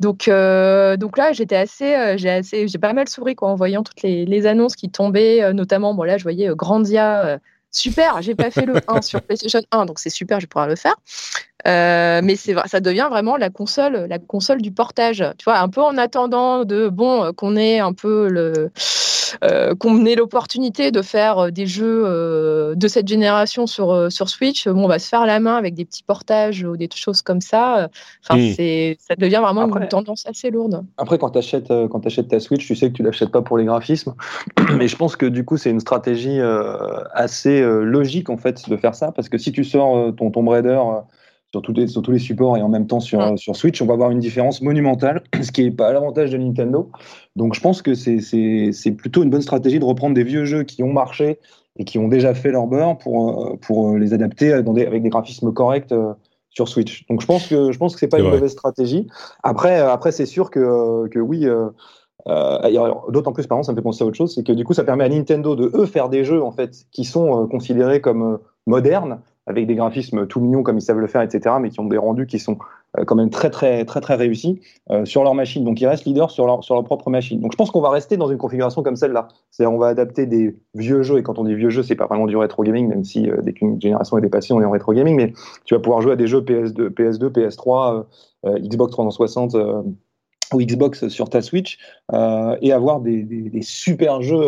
Donc, 0.00 0.28
euh, 0.28 0.96
donc 0.96 1.18
là, 1.18 1.32
j'étais 1.32 1.56
assez, 1.56 1.94
euh, 1.94 2.16
j'ai 2.16 2.30
assez, 2.30 2.68
j'ai 2.68 2.78
pas 2.78 2.92
mal 2.92 3.08
souri 3.08 3.34
quoi, 3.34 3.48
en 3.48 3.54
voyant 3.54 3.82
toutes 3.82 4.02
les, 4.02 4.24
les 4.24 4.46
annonces 4.46 4.76
qui 4.76 4.90
tombaient, 4.90 5.42
euh, 5.42 5.52
notamment, 5.52 5.94
bon 5.94 6.02
là, 6.02 6.18
je 6.18 6.22
voyais 6.22 6.48
Grandia. 6.54 7.38
super, 7.70 8.22
j'ai 8.22 8.34
pas 8.34 8.50
fait 8.50 8.66
le 8.66 8.74
1 8.88 9.02
sur 9.02 9.22
PlayStation 9.22 9.60
1, 9.70 9.86
donc 9.86 9.98
c'est 9.98 10.10
super, 10.10 10.40
je 10.40 10.44
vais 10.44 10.48
pouvoir 10.48 10.68
le 10.68 10.76
faire. 10.76 10.96
Euh, 11.66 12.20
mais 12.22 12.36
c'est 12.36 12.54
ça 12.66 12.80
devient 12.80 13.08
vraiment 13.10 13.36
la 13.36 13.50
console, 13.50 14.06
la 14.08 14.18
console 14.18 14.62
du 14.62 14.70
portage. 14.70 15.24
Tu 15.38 15.44
vois, 15.44 15.58
un 15.58 15.68
peu 15.68 15.82
en 15.82 15.96
attendant 15.98 16.64
de 16.64 16.88
bon 16.88 17.32
qu'on 17.32 17.56
ait 17.56 17.80
un 17.80 17.92
peu 17.92 18.28
le 18.28 18.70
qu'on 19.78 20.04
ait 20.04 20.14
l'opportunité 20.14 20.90
de 20.90 21.02
faire 21.02 21.52
des 21.52 21.66
jeux 21.66 22.02
euh, 22.04 22.74
de 22.74 22.88
cette 22.88 23.08
génération 23.08 23.66
sur 23.66 24.10
sur 24.10 24.28
Switch. 24.28 24.68
Bon, 24.68 24.84
on 24.84 24.88
va 24.88 24.98
se 24.98 25.08
faire 25.08 25.26
la 25.26 25.40
main 25.40 25.56
avec 25.56 25.74
des 25.74 25.84
petits 25.84 26.02
portages 26.02 26.64
ou 26.64 26.76
des 26.76 26.88
choses 26.94 27.22
comme 27.22 27.40
ça. 27.40 27.88
Enfin, 28.28 28.40
c'est 28.54 28.96
ça 29.00 29.14
devient 29.16 29.40
vraiment 29.42 29.62
après, 29.62 29.80
une 29.80 29.88
tendance 29.88 30.26
assez 30.26 30.50
lourde. 30.50 30.84
Après, 30.98 31.18
quand 31.18 31.30
tu 31.30 31.38
achètes 31.38 31.68
quand 31.68 32.06
achètes 32.06 32.28
ta 32.28 32.40
Switch, 32.40 32.66
tu 32.66 32.76
sais 32.76 32.88
que 32.90 32.94
tu 32.94 33.02
l'achètes 33.02 33.30
pas 33.30 33.42
pour 33.42 33.58
les 33.58 33.64
graphismes, 33.64 34.14
mais 34.76 34.88
je 34.88 34.96
pense 34.96 35.16
que 35.16 35.26
du 35.26 35.44
coup, 35.44 35.56
c'est 35.56 35.70
une 35.70 35.80
stratégie 35.80 36.40
assez 37.12 37.62
logique 37.62 38.30
en 38.30 38.36
fait 38.36 38.68
de 38.68 38.76
faire 38.76 38.94
ça 38.94 39.12
parce 39.12 39.28
que 39.28 39.38
si 39.38 39.52
tu 39.52 39.64
sors 39.64 40.14
ton 40.16 40.30
Tomb 40.30 40.48
Raider 40.48 40.80
sur 41.56 41.62
tous, 41.62 41.72
les, 41.72 41.86
sur 41.86 42.02
tous 42.02 42.12
les 42.12 42.18
supports 42.18 42.56
et 42.56 42.62
en 42.62 42.68
même 42.68 42.86
temps 42.86 43.00
sur, 43.00 43.18
ouais. 43.18 43.36
sur 43.36 43.56
Switch, 43.56 43.80
on 43.82 43.86
va 43.86 43.94
avoir 43.94 44.10
une 44.10 44.18
différence 44.18 44.62
monumentale, 44.62 45.22
ce 45.42 45.50
qui 45.50 45.64
n'est 45.64 45.70
pas 45.70 45.88
à 45.88 45.92
l'avantage 45.92 46.30
de 46.30 46.38
Nintendo. 46.38 46.90
Donc 47.34 47.54
je 47.54 47.60
pense 47.60 47.82
que 47.82 47.94
c'est 47.94 48.92
plutôt 48.96 49.22
une 49.22 49.30
bonne 49.30 49.42
stratégie 49.42 49.78
de 49.78 49.84
reprendre 49.84 50.14
des 50.14 50.24
vieux 50.24 50.44
jeux 50.44 50.62
qui 50.62 50.82
ont 50.82 50.92
marché 50.92 51.38
et 51.78 51.84
qui 51.84 51.98
ont 51.98 52.08
déjà 52.08 52.34
fait 52.34 52.50
leur 52.50 52.66
beurre 52.66 52.98
pour, 52.98 53.58
pour 53.60 53.96
les 53.96 54.14
adapter 54.14 54.62
dans 54.62 54.72
des, 54.72 54.86
avec 54.86 55.02
des 55.02 55.10
graphismes 55.10 55.52
corrects 55.52 55.94
sur 56.50 56.68
Switch. 56.68 57.06
Donc 57.08 57.20
je 57.20 57.26
pense 57.26 57.46
que 57.48 57.70
je 57.70 57.78
pense 57.78 57.94
que 57.94 58.00
c'est 58.00 58.08
pas 58.08 58.18
une 58.18 58.24
vrai. 58.24 58.34
mauvaise 58.34 58.52
stratégie. 58.52 59.06
Après 59.42 59.78
après 59.78 60.12
c'est 60.12 60.26
sûr 60.26 60.50
que 60.50 61.06
que 61.08 61.18
oui 61.18 61.46
euh, 61.46 61.68
euh, 62.28 62.94
D'autant 63.10 63.32
plus, 63.32 63.46
par 63.46 63.58
exemple, 63.58 63.66
ça 63.66 63.72
me 63.72 63.76
fait 63.76 63.82
penser 63.82 64.02
à 64.02 64.06
autre 64.06 64.16
chose, 64.16 64.34
c'est 64.34 64.42
que 64.42 64.52
du 64.52 64.64
coup, 64.64 64.74
ça 64.74 64.84
permet 64.84 65.04
à 65.04 65.08
Nintendo 65.08 65.54
de 65.54 65.70
eux 65.74 65.86
faire 65.86 66.08
des 66.08 66.24
jeux 66.24 66.42
en 66.42 66.50
fait 66.50 66.86
qui 66.90 67.04
sont 67.04 67.44
euh, 67.44 67.46
considérés 67.46 68.00
comme 68.00 68.22
euh, 68.22 68.36
modernes, 68.66 69.20
avec 69.46 69.66
des 69.66 69.74
graphismes 69.74 70.26
tout 70.26 70.40
mignons 70.40 70.62
comme 70.62 70.78
ils 70.78 70.82
savent 70.82 70.98
le 70.98 71.06
faire, 71.06 71.22
etc., 71.22 71.56
mais 71.60 71.70
qui 71.70 71.80
ont 71.80 71.86
des 71.86 71.98
rendus 71.98 72.26
qui 72.26 72.38
sont 72.38 72.58
euh, 72.98 73.04
quand 73.04 73.14
même 73.14 73.30
très 73.30 73.50
très 73.50 73.84
très 73.84 74.00
très 74.00 74.14
réussis 74.14 74.60
euh, 74.90 75.04
sur 75.04 75.22
leur 75.24 75.34
machine. 75.34 75.64
Donc 75.64 75.80
ils 75.80 75.86
restent 75.86 76.04
leaders 76.04 76.30
sur 76.30 76.46
leur 76.46 76.84
propre 76.84 77.10
machine. 77.10 77.40
Donc 77.40 77.52
je 77.52 77.56
pense 77.56 77.70
qu'on 77.70 77.80
va 77.80 77.90
rester 77.90 78.16
dans 78.16 78.28
une 78.28 78.38
configuration 78.38 78.82
comme 78.82 78.96
celle-là. 78.96 79.28
C'est-à-dire 79.50 79.74
on 79.74 79.78
va 79.78 79.88
adapter 79.88 80.26
des 80.26 80.56
vieux 80.74 81.02
jeux 81.02 81.18
et 81.18 81.22
quand 81.22 81.38
on 81.38 81.44
dit 81.44 81.54
vieux 81.54 81.70
jeux, 81.70 81.82
c'est 81.82 81.94
pas 81.94 82.06
vraiment 82.06 82.26
du 82.26 82.36
rétro 82.36 82.62
gaming, 82.62 82.88
même 82.88 83.04
si 83.04 83.30
euh, 83.30 83.40
dès 83.42 83.52
qu'une 83.52 83.80
génération 83.80 84.18
est 84.18 84.22
dépassée, 84.22 84.52
on 84.52 84.60
est 84.60 84.64
en 84.64 84.70
rétro 84.70 84.92
gaming, 84.92 85.16
mais 85.16 85.32
tu 85.64 85.74
vas 85.74 85.80
pouvoir 85.80 86.02
jouer 86.02 86.12
à 86.12 86.16
des 86.16 86.26
jeux 86.26 86.40
PS2, 86.40 86.88
PS2, 86.90 87.28
PS3, 87.28 88.04
Xbox 88.60 88.92
360 88.92 89.56
ou 90.54 90.58
Xbox 90.60 91.08
sur 91.08 91.28
ta 91.28 91.42
Switch 91.42 91.78
et 92.12 92.72
avoir 92.72 93.00
des, 93.00 93.50
super 93.62 94.22
jeux 94.22 94.40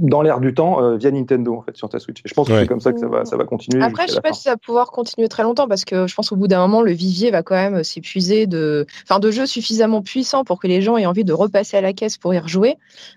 dans 0.00 0.22
l'air 0.22 0.40
du 0.40 0.54
temps 0.54 0.82
euh, 0.82 0.96
via 0.96 1.10
Nintendo 1.10 1.56
en 1.56 1.62
fait 1.62 1.76
sur 1.76 1.88
ta 1.88 1.98
Switch. 1.98 2.20
Et 2.20 2.28
je 2.28 2.34
pense 2.34 2.48
que 2.48 2.52
ouais. 2.52 2.60
c'est 2.60 2.66
comme 2.66 2.80
ça 2.80 2.92
que 2.92 3.00
ça 3.00 3.08
va, 3.08 3.24
ça 3.24 3.36
va 3.36 3.44
continuer. 3.44 3.82
Après, 3.82 4.06
je 4.06 4.12
sais 4.12 4.20
pas 4.20 4.28
fin. 4.28 4.34
si 4.34 4.42
ça 4.42 4.50
va 4.50 4.56
pouvoir 4.56 4.90
continuer 4.90 5.28
très 5.28 5.42
longtemps 5.42 5.68
parce 5.68 5.84
que 5.84 6.06
je 6.06 6.14
pense 6.14 6.30
qu'au 6.30 6.36
bout 6.36 6.48
d'un 6.48 6.60
moment, 6.60 6.82
le 6.82 6.92
vivier 6.92 7.30
va 7.30 7.42
quand 7.42 7.54
même 7.54 7.82
s'épuiser 7.84 8.46
de, 8.46 8.86
enfin, 9.04 9.18
de 9.18 9.30
jeux 9.30 9.46
suffisamment 9.46 10.02
puissants 10.02 10.44
pour 10.44 10.60
que 10.60 10.66
les 10.66 10.82
gens 10.82 10.96
aient 10.96 11.06
envie 11.06 11.24
de 11.24 11.32
repasser 11.32 11.76
à 11.76 11.80
la 11.80 11.92
caisse 11.92 12.18
pour 12.18 12.34
y 12.34 12.38
rejouer. 12.38 12.76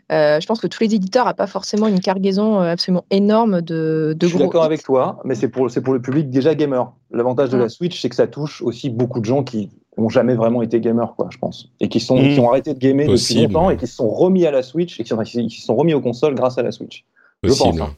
je 0.10 0.46
pense 0.46 0.60
que 0.60 0.68
tous 0.68 0.84
les 0.84 0.96
éditeurs 0.96 1.26
n'ont 1.26 1.34
pas 1.34 1.48
forcément 1.48 1.88
une 1.88 2.00
cargaison 2.00 2.60
absolument 2.60 3.06
énorme 3.10 3.62
de, 3.62 4.16
de 4.18 4.28
je 4.28 4.36
suis 4.36 4.40
d'accord 4.40 4.64
avec 4.64 4.84
toi, 4.84 5.20
mais 5.26 5.36
c'est 5.36 5.50
pour, 5.50 5.70
c'est 5.70 5.82
pour 5.82 5.94
le 5.94 6.02
public 6.02 6.30
déjà 6.30 6.56
gamer. 6.56 6.92
L'avantage 7.12 7.50
de 7.50 7.58
la 7.58 7.70
Switch, 7.70 8.00
c'est 8.00 8.10
que 8.10 8.16
ça 8.16 8.28
touche 8.28 8.62
aussi 8.62 8.90
beaucoup 8.90 9.20
de 9.20 9.26
gens 9.26 9.44
qui 9.44 9.70
n'ont 10.00 10.10
jamais 10.10 10.36
vraiment 10.36 10.62
été 10.62 10.80
gamers, 10.80 11.14
quoi, 11.16 11.28
je 11.32 11.38
pense. 11.38 11.70
Et 11.80 11.90
qui, 11.90 12.00
sont, 12.00 12.22
mmh. 12.22 12.34
qui 12.34 12.40
ont 12.40 12.50
arrêté 12.50 12.74
de 12.74 12.80
gamer 12.80 13.06
Possible. 13.08 13.42
depuis 13.42 13.54
longtemps 13.54 13.70
et 13.70 13.78
qui 13.78 13.88
se 13.88 13.96
sont 13.96 14.10
remis 14.10 14.46
à 14.46 14.52
la 14.52 14.64
Switch 14.64 15.00
et 15.00 15.04
qui, 15.04 15.10
sont, 15.10 15.18
qui 15.24 15.50
se 15.50 15.66
sont 15.66 15.76
remis 15.76 15.94
aux 15.94 16.02
consoles 16.02 16.36
grâce 16.36 16.58
à 16.58 16.64
la 16.64 16.72
Switch. 16.72 17.06
Possible. 17.42 17.74
Je 17.74 17.80
pense. 17.80 17.90
Hein. 17.90 17.96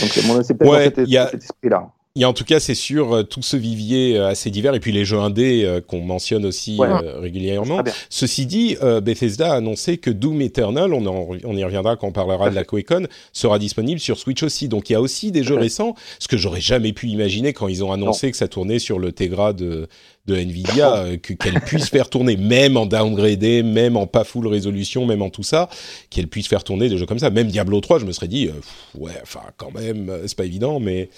Donc, 0.00 0.44
c'est 0.44 0.54
peut-être 0.54 0.70
ouais, 0.70 0.84
cet, 0.84 0.98
a... 1.16 1.28
cet 1.30 1.42
esprit-là. 1.42 1.90
Il 2.14 2.22
y 2.22 2.24
a 2.24 2.28
en 2.28 2.32
tout 2.32 2.44
cas, 2.44 2.58
c'est 2.58 2.74
sûr, 2.74 3.14
euh, 3.14 3.22
tout 3.22 3.42
ce 3.42 3.56
vivier 3.56 4.18
euh, 4.18 4.26
assez 4.26 4.50
divers, 4.50 4.74
et 4.74 4.80
puis 4.80 4.90
les 4.90 5.04
jeux 5.04 5.18
indés 5.18 5.62
euh, 5.64 5.80
qu'on 5.80 6.00
mentionne 6.00 6.44
aussi 6.46 6.76
ouais, 6.76 6.88
euh, 6.88 7.20
régulièrement. 7.20 7.80
Ceci 8.10 8.44
dit, 8.44 8.76
euh, 8.82 9.00
Bethesda 9.00 9.52
a 9.52 9.56
annoncé 9.56 9.98
que 9.98 10.10
Doom 10.10 10.40
Eternal, 10.40 10.92
on, 10.94 11.06
en, 11.06 11.28
on 11.44 11.56
y 11.56 11.62
reviendra 11.62 11.94
quand 11.94 12.08
on 12.08 12.12
parlera 12.12 12.50
de 12.50 12.56
la 12.56 12.64
QuakeCon, 12.64 13.06
sera 13.32 13.60
disponible 13.60 14.00
sur 14.00 14.18
Switch 14.18 14.42
aussi. 14.42 14.68
Donc 14.68 14.90
il 14.90 14.94
y 14.94 14.96
a 14.96 15.00
aussi 15.00 15.30
des 15.30 15.44
jeux 15.44 15.54
récents, 15.54 15.94
ce 16.18 16.26
que 16.26 16.36
j'aurais 16.36 16.60
jamais 16.60 16.92
pu 16.92 17.06
imaginer 17.06 17.52
quand 17.52 17.68
ils 17.68 17.84
ont 17.84 17.92
annoncé 17.92 18.26
non. 18.26 18.30
que 18.32 18.36
ça 18.36 18.48
tournait 18.48 18.80
sur 18.80 18.98
le 18.98 19.12
Tegra 19.12 19.52
de, 19.52 19.86
de 20.28 20.36
Nvidia 20.36 20.94
euh, 20.96 21.16
qu'elle 21.16 21.60
puisse 21.60 21.88
faire 21.88 22.08
tourner, 22.08 22.36
même 22.36 22.76
en 22.76 22.86
downgradé, 22.86 23.62
même 23.62 23.96
en 23.96 24.06
pas 24.06 24.24
full 24.24 24.46
résolution, 24.46 25.06
même 25.06 25.22
en 25.22 25.30
tout 25.30 25.42
ça, 25.42 25.68
qu'elle 26.10 26.28
puisse 26.28 26.46
faire 26.46 26.62
tourner 26.62 26.88
des 26.88 26.98
jeux 26.98 27.06
comme 27.06 27.18
ça. 27.18 27.30
Même 27.30 27.48
Diablo 27.48 27.80
3, 27.80 27.98
je 27.98 28.04
me 28.04 28.12
serais 28.12 28.28
dit, 28.28 28.46
euh, 28.46 29.00
ouais, 29.00 29.12
enfin 29.22 29.40
quand 29.56 29.72
même, 29.72 30.12
c'est 30.26 30.36
pas 30.36 30.44
évident, 30.44 30.78
mais 30.78 31.08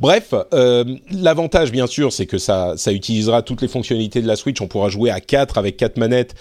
bref. 0.00 0.34
L'avantage, 1.10 1.70
bien 1.70 1.86
sûr, 1.86 2.12
c'est 2.12 2.26
que 2.26 2.38
ça, 2.38 2.74
ça 2.76 2.92
utilisera 2.92 3.42
toutes 3.42 3.62
les 3.62 3.68
fonctionnalités 3.68 4.20
de 4.20 4.26
la 4.26 4.36
Switch. 4.36 4.60
On 4.60 4.66
pourra 4.66 4.88
jouer 4.88 5.10
à 5.10 5.20
4 5.20 5.58
avec 5.58 5.76
quatre 5.76 5.96
manettes 5.96 6.34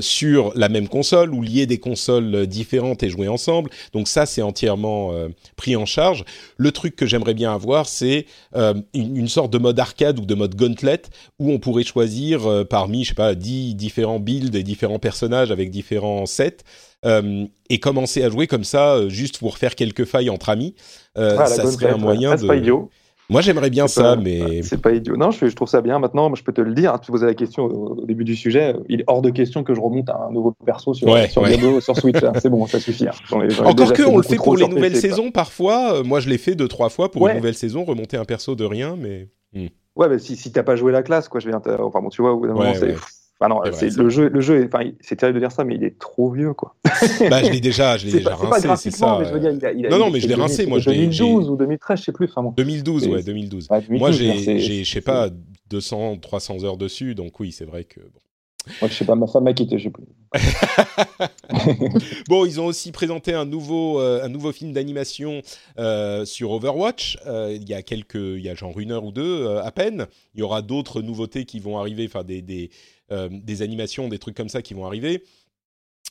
sur 0.00 0.52
la 0.54 0.68
même 0.68 0.88
console 0.88 1.32
ou 1.32 1.42
lier 1.42 1.66
des 1.66 1.78
consoles 1.78 2.46
différentes 2.46 3.02
et 3.02 3.08
jouer 3.08 3.28
ensemble. 3.28 3.70
Donc 3.92 4.08
ça, 4.08 4.26
c'est 4.26 4.42
entièrement 4.42 5.12
pris 5.56 5.76
en 5.76 5.86
charge. 5.86 6.24
Le 6.56 6.70
truc 6.72 6.96
que 6.96 7.06
j'aimerais 7.06 7.34
bien 7.34 7.54
avoir, 7.54 7.88
c'est 7.88 8.26
une, 8.54 8.84
une 9.16 9.28
sorte 9.28 9.52
de 9.52 9.58
mode 9.58 9.78
arcade 9.78 10.18
ou 10.18 10.26
de 10.26 10.34
mode 10.34 10.54
gauntlet 10.54 11.02
où 11.38 11.50
on 11.50 11.53
pourrait 11.58 11.84
choisir 11.84 12.46
euh, 12.46 12.64
parmi, 12.64 13.04
je 13.04 13.10
sais 13.10 13.14
pas, 13.14 13.34
10 13.34 13.74
différents 13.74 14.20
builds 14.20 14.54
et 14.56 14.62
différents 14.62 14.98
personnages 14.98 15.50
avec 15.50 15.70
différents 15.70 16.26
sets. 16.26 16.58
Euh, 17.04 17.44
et 17.68 17.80
commencer 17.80 18.22
à 18.22 18.30
jouer 18.30 18.46
comme 18.46 18.64
ça, 18.64 18.94
euh, 18.94 19.08
juste 19.10 19.38
pour 19.38 19.58
faire 19.58 19.74
quelques 19.74 20.06
failles 20.06 20.30
entre 20.30 20.48
amis. 20.48 20.74
ça 21.14 21.46
serait 21.46 21.90
un 21.90 21.98
moyen 21.98 22.34
de. 22.34 22.46
Pas 22.46 22.56
idiot. 22.56 22.88
Moi, 23.30 23.40
j'aimerais 23.40 23.70
bien 23.70 23.88
ça, 23.88 24.16
mais 24.16 24.62
c'est 24.62 24.80
pas 24.80 24.92
idiot. 24.92 25.16
Non, 25.16 25.30
je, 25.30 25.46
trouve 25.46 25.68
ça 25.68 25.80
bien. 25.80 25.98
Maintenant, 25.98 26.34
je 26.34 26.42
peux 26.42 26.52
te 26.52 26.60
le 26.60 26.74
dire. 26.74 26.92
Hein, 26.92 27.00
tu 27.02 27.10
posais 27.10 27.26
la 27.26 27.34
question 27.34 27.64
au, 27.64 28.04
début 28.04 28.24
du 28.24 28.36
sujet. 28.36 28.74
Il 28.88 29.00
est 29.00 29.04
hors 29.06 29.22
de 29.22 29.30
question 29.30 29.64
que 29.64 29.74
je 29.74 29.80
remonte 29.80 30.10
à 30.10 30.26
un 30.28 30.32
nouveau 30.32 30.52
perso 30.64 30.92
sur 30.92 31.08
sur, 31.28 31.82
sur 31.82 31.96
Switch. 31.96 32.18
c'est 32.40 32.50
bon, 32.50 32.66
ça 32.66 32.80
suffit. 32.80 33.06
Hein. 33.06 33.38
Encore 33.64 33.92
que 33.92 34.02
on 34.02 34.18
le 34.18 34.22
fait 34.22 34.36
pour 34.36 34.56
les 34.56 34.68
nouvelles 34.68 34.96
saisons 34.96 35.30
parfois. 35.30 36.02
moi, 36.02 36.20
je 36.20 36.28
l'ai 36.28 36.38
fait 36.38 36.54
deux 36.54 36.68
trois 36.68 36.88
fois 36.88 37.10
pour 37.10 37.28
une 37.28 37.36
nouvelle 37.36 37.54
saison, 37.54 37.84
remonter 37.84 38.16
un 38.16 38.24
perso 38.24 38.54
de 38.54 38.64
rien, 38.64 38.96
mais. 38.98 39.28
Hmm. 39.52 39.68
Ouais, 39.96 40.08
mais 40.08 40.18
si, 40.18 40.36
si 40.36 40.50
t'as 40.50 40.62
pas 40.62 40.76
joué 40.76 40.92
la 40.92 41.02
classe, 41.02 41.28
quoi, 41.28 41.40
je 41.40 41.48
viens. 41.48 41.62
Enfin 41.80 42.00
bon, 42.00 42.08
tu 42.08 42.22
vois, 42.22 42.32
au 42.32 42.40
bout 42.40 42.46
d'un 42.46 42.54
moment, 42.54 42.74
c'est. 42.74 42.94
Enfin 43.40 43.48
non, 43.48 43.60
c'est 43.72 43.96
le 43.96 44.08
jeu, 44.08 44.28
le 44.28 44.40
jeu, 44.40 44.64
enfin, 44.72 44.90
c'est 45.00 45.16
terrible 45.16 45.40
de 45.40 45.44
dire 45.44 45.52
ça, 45.52 45.64
mais 45.64 45.74
il 45.74 45.82
est 45.82 45.98
trop 45.98 46.30
vieux, 46.30 46.54
quoi. 46.54 46.76
bah, 47.28 47.42
je 47.42 47.50
l'ai 47.50 47.60
déjà, 47.60 47.96
je 47.96 48.06
l'ai 48.06 48.12
déjà 48.12 48.30
pas, 48.30 48.36
rincé, 48.36 48.68
c'est 48.76 48.96
ça. 48.96 49.18
Mais 49.18 49.26
je 49.26 49.32
veux 49.32 49.40
dire, 49.40 49.50
il 49.50 49.66
a, 49.66 49.72
il 49.72 49.86
a, 49.86 49.88
non, 49.90 49.98
non, 49.98 50.10
mais 50.10 50.20
je 50.20 50.28
l'ai 50.28 50.34
rincé, 50.34 50.66
moi. 50.66 50.78
2012 50.78 51.50
ou 51.50 51.56
2013, 51.56 51.98
je 51.98 52.04
sais 52.04 52.12
plus. 52.12 52.26
Enfin, 52.26 52.42
bon. 52.44 52.50
2012, 52.56 53.08
ouais, 53.08 53.22
2012. 53.22 53.68
moi, 53.90 54.12
j'ai, 54.12 54.60
je 54.60 54.90
sais 54.90 55.00
pas, 55.00 55.30
200, 55.70 56.18
300 56.18 56.64
heures 56.64 56.76
dessus, 56.76 57.14
donc 57.14 57.38
oui, 57.40 57.50
c'est 57.50 57.64
vrai 57.64 57.84
que. 57.84 58.00
Bon. 58.00 58.20
Moi, 58.80 58.88
je 58.88 58.94
sais 58.94 59.04
pas, 59.04 59.14
ma 59.14 59.26
femme 59.26 59.44
m'a 59.44 59.52
quitté, 59.52 59.78
je 59.78 59.84
sais 59.84 59.90
plus. 59.90 60.04
bon, 62.28 62.44
ils 62.44 62.60
ont 62.60 62.66
aussi 62.66 62.92
présenté 62.92 63.34
un 63.34 63.44
nouveau, 63.44 64.00
euh, 64.00 64.24
un 64.24 64.28
nouveau 64.28 64.52
film 64.52 64.72
d'animation 64.72 65.42
euh, 65.78 66.24
sur 66.24 66.50
Overwatch. 66.50 67.18
Euh, 67.26 67.52
il 67.54 67.68
y 67.68 67.74
a 67.74 67.82
quelques, 67.82 68.14
il 68.14 68.40
y 68.40 68.48
a 68.48 68.54
genre 68.54 68.78
une 68.78 68.92
heure 68.92 69.04
ou 69.04 69.12
deux 69.12 69.46
à 69.58 69.70
peine. 69.70 70.06
Il 70.34 70.40
y 70.40 70.42
aura 70.42 70.62
d'autres 70.62 71.02
nouveautés 71.02 71.44
qui 71.44 71.60
vont 71.60 71.78
arriver, 71.78 72.06
enfin 72.06 72.24
des, 72.24 72.42
des, 72.42 72.70
des 73.30 73.62
animations, 73.62 74.08
des 74.08 74.18
trucs 74.18 74.36
comme 74.36 74.48
ça 74.48 74.62
qui 74.62 74.74
vont 74.74 74.86
arriver 74.86 75.22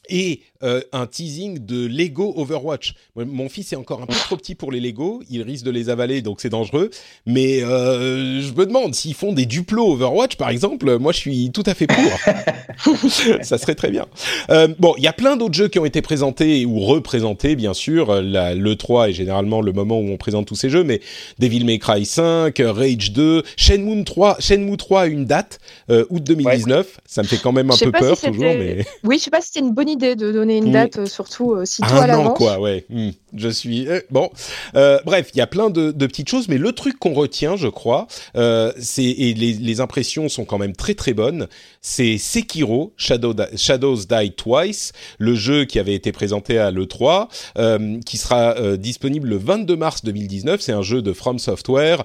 et 0.10 0.42
euh, 0.64 0.82
un 0.94 1.08
teasing 1.08 1.60
de 1.66 1.86
Lego 1.86 2.34
Overwatch. 2.38 2.96
Mon 3.16 3.50
fils 3.50 3.74
est 3.74 3.76
encore 3.76 4.02
un 4.02 4.06
peu 4.06 4.14
trop 4.14 4.38
petit 4.38 4.56
pour 4.56 4.72
les 4.72 4.80
Lego, 4.80 5.22
il 5.30 5.42
risque 5.42 5.66
de 5.66 5.72
les 5.72 5.90
avaler, 5.90 6.22
donc 6.22 6.40
c'est 6.40 6.50
dangereux. 6.50 6.90
Mais 7.26 7.62
euh, 7.64 8.42
je 8.42 8.54
me 8.54 8.66
demande 8.66 8.96
s'ils 8.96 9.14
font 9.14 9.34
des 9.34 9.46
duplos 9.46 9.92
Overwatch, 9.94 10.38
par 10.38 10.50
exemple. 10.50 10.98
Moi, 11.00 11.12
je 11.12 11.18
suis 11.18 11.52
tout 11.52 11.64
à 11.66 11.74
fait 11.74 11.88
pour. 11.88 11.98
Ça 13.42 13.58
serait 13.58 13.76
très 13.76 13.92
bien. 13.92 14.06
Euh, 14.50 14.70
bon, 14.80 14.94
il 14.98 15.04
y 15.04 15.08
a 15.08 15.14
plein 15.14 15.36
d'autres 15.36 15.54
jeux 15.54 15.68
qui 15.68 15.80
ont 15.80 15.86
été 15.86 16.02
présentés 16.02 16.66
ou 16.66 16.80
représentés, 16.80 17.56
bien 17.56 17.74
sûr. 17.74 18.22
le 18.22 18.74
3 18.76 19.10
est 19.10 19.14
généralement 19.14 19.62
le 19.62 19.74
moment 19.74 20.00
où 20.00 20.10
on 20.10 20.18
présente 20.18 20.48
tous 20.48 20.56
ces 20.56 20.70
jeux, 20.70 20.84
mais 20.84 21.02
Devil 21.40 21.66
May 21.66 21.80
Cry 21.80 22.06
5, 22.06 22.58
Rage 22.66 23.12
2, 23.12 23.44
Shenmue 23.58 24.04
3. 24.04 24.38
Shenmue 24.40 24.78
3 24.78 25.02
a 25.02 25.06
une 25.08 25.26
date, 25.26 25.60
août 25.90 26.24
2019. 26.24 27.00
Ça 27.06 27.22
me 27.22 27.28
fait 27.28 27.38
quand 27.38 27.52
même 27.52 27.72
un 27.72 27.78
peu 27.78 27.92
peur 27.92 28.20
toujours, 28.20 28.54
mais. 28.54 28.86
Oui, 29.04 29.18
je 29.18 29.24
sais 29.26 29.32
pas 29.32 29.42
si 29.42 29.48
c'était 29.48 29.60
une 29.60 29.74
bonne 29.74 29.90
idée 29.90 29.93
de 29.96 30.32
donner 30.32 30.58
une 30.58 30.70
mm. 30.70 30.74
date, 30.74 30.98
euh, 31.00 31.06
surtout 31.06 31.54
euh, 31.54 31.66
si 31.66 31.82
toi 31.82 32.04
Un 32.04 32.26
an, 32.26 32.30
quoi, 32.32 32.60
ouais. 32.60 32.86
Mm. 32.90 33.10
Je 33.36 33.50
suis 33.50 33.88
eh, 33.90 34.04
bon. 34.12 34.30
Euh, 34.76 35.00
bref, 35.06 35.30
il 35.34 35.38
y 35.38 35.42
a 35.42 35.48
plein 35.48 35.70
de, 35.70 35.92
petites 35.92 36.30
choses, 36.30 36.48
mais 36.48 36.58
le 36.58 36.72
truc 36.72 37.00
qu'on 37.00 37.14
retient, 37.14 37.56
je 37.56 37.68
crois, 37.68 38.08
c'est 38.36 39.04
et 39.04 39.34
les, 39.34 39.82
impressions 39.82 40.30
sont 40.30 40.46
quand 40.46 40.60
même 40.60 40.76
très 40.76 40.94
très 40.94 41.14
bonnes. 41.14 41.48
C'est 41.82 42.18
Sekiro 42.18 42.94
Shadow, 42.96 43.34
Shadows 43.56 44.06
Die 44.06 44.32
Twice, 44.32 44.92
le 45.18 45.34
jeu 45.36 45.66
qui 45.66 45.80
avait 45.80 45.96
été 45.96 46.12
présenté 46.12 46.60
à 46.60 46.72
l'E3, 46.72 47.28
qui 48.06 48.18
sera 48.18 48.78
disponible 48.78 49.30
le 49.30 49.38
22 49.38 49.76
mars 49.76 50.04
2019. 50.04 50.62
C'est 50.62 50.74
un 50.74 50.84
jeu 50.84 51.02
de 51.02 51.12
From 51.12 51.40
Software 51.40 52.04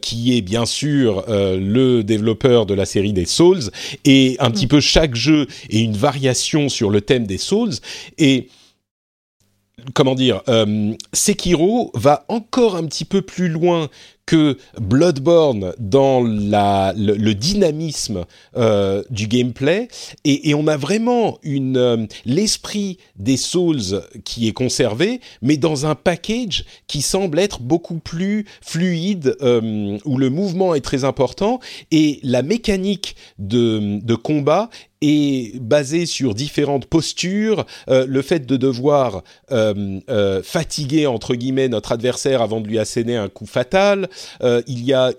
qui 0.00 0.36
est 0.36 0.42
bien 0.42 0.66
sûr 0.66 1.24
le 1.28 2.02
développeur 2.02 2.66
de 2.66 2.74
la 2.74 2.86
série 2.86 3.12
des 3.12 3.26
Souls 3.26 3.70
et 4.04 4.36
un 4.38 4.50
petit 4.50 4.66
mm. 4.66 4.68
peu 4.68 4.80
chaque 4.80 5.14
jeu 5.14 5.46
est 5.68 5.80
une 5.80 5.96
variation 5.96 6.68
sur 6.68 6.90
le 6.90 7.00
thème 7.00 7.26
des 7.26 7.38
Souls 7.38 7.74
et 8.18 8.48
comment 9.94 10.14
dire, 10.14 10.42
euh, 10.48 10.94
Sekiro 11.12 11.90
va 11.94 12.24
encore 12.28 12.76
un 12.76 12.84
petit 12.86 13.04
peu 13.04 13.22
plus 13.22 13.48
loin 13.48 13.88
que 14.30 14.56
Bloodborne 14.80 15.74
dans 15.80 16.20
le, 16.20 17.32
dynamisme 17.32 18.26
euh, 18.56 19.02
du 19.10 19.26
gameplay 19.26 19.88
et, 20.24 20.54
on 20.54 20.68
a 20.68 20.76
vraiment 20.76 21.38
euh, 21.44 22.06
l'esprit 22.26 22.98
des 23.16 23.36
Souls 23.36 24.04
qui 24.24 24.46
est 24.46 24.52
conservé, 24.52 25.20
mais 25.42 25.56
dans 25.56 25.84
un 25.84 25.96
package 25.96 26.64
qui 26.86 27.02
semble 27.02 27.40
être 27.40 27.60
beaucoup 27.60 27.98
plus 27.98 28.46
fluide 28.60 29.36
où 29.40 30.16
le 30.16 30.30
mouvement 30.30 30.76
est 30.76 30.80
très 30.80 31.02
important 31.02 31.58
et 31.90 32.20
la 32.22 32.42
mécanique 32.42 33.16
de, 33.40 34.14
combat 34.14 34.70
est 35.02 35.58
basé 35.60 36.06
sur 36.06 36.34
différentes 36.34 36.86
postures, 36.86 37.64
euh, 37.88 38.06
le 38.06 38.22
fait 38.22 38.46
de 38.46 38.56
devoir 38.56 39.22
euh, 39.50 40.00
euh, 40.10 40.42
fatiguer 40.42 41.06
entre 41.06 41.34
guillemets 41.34 41.68
notre 41.68 41.92
adversaire 41.92 42.42
avant 42.42 42.60
de 42.60 42.68
lui 42.68 42.78
asséner 42.78 43.16
un 43.16 43.28
coup 43.28 43.46
fatal. 43.46 44.08
Il 44.42 44.84
y 44.84 44.92
a 44.92 45.12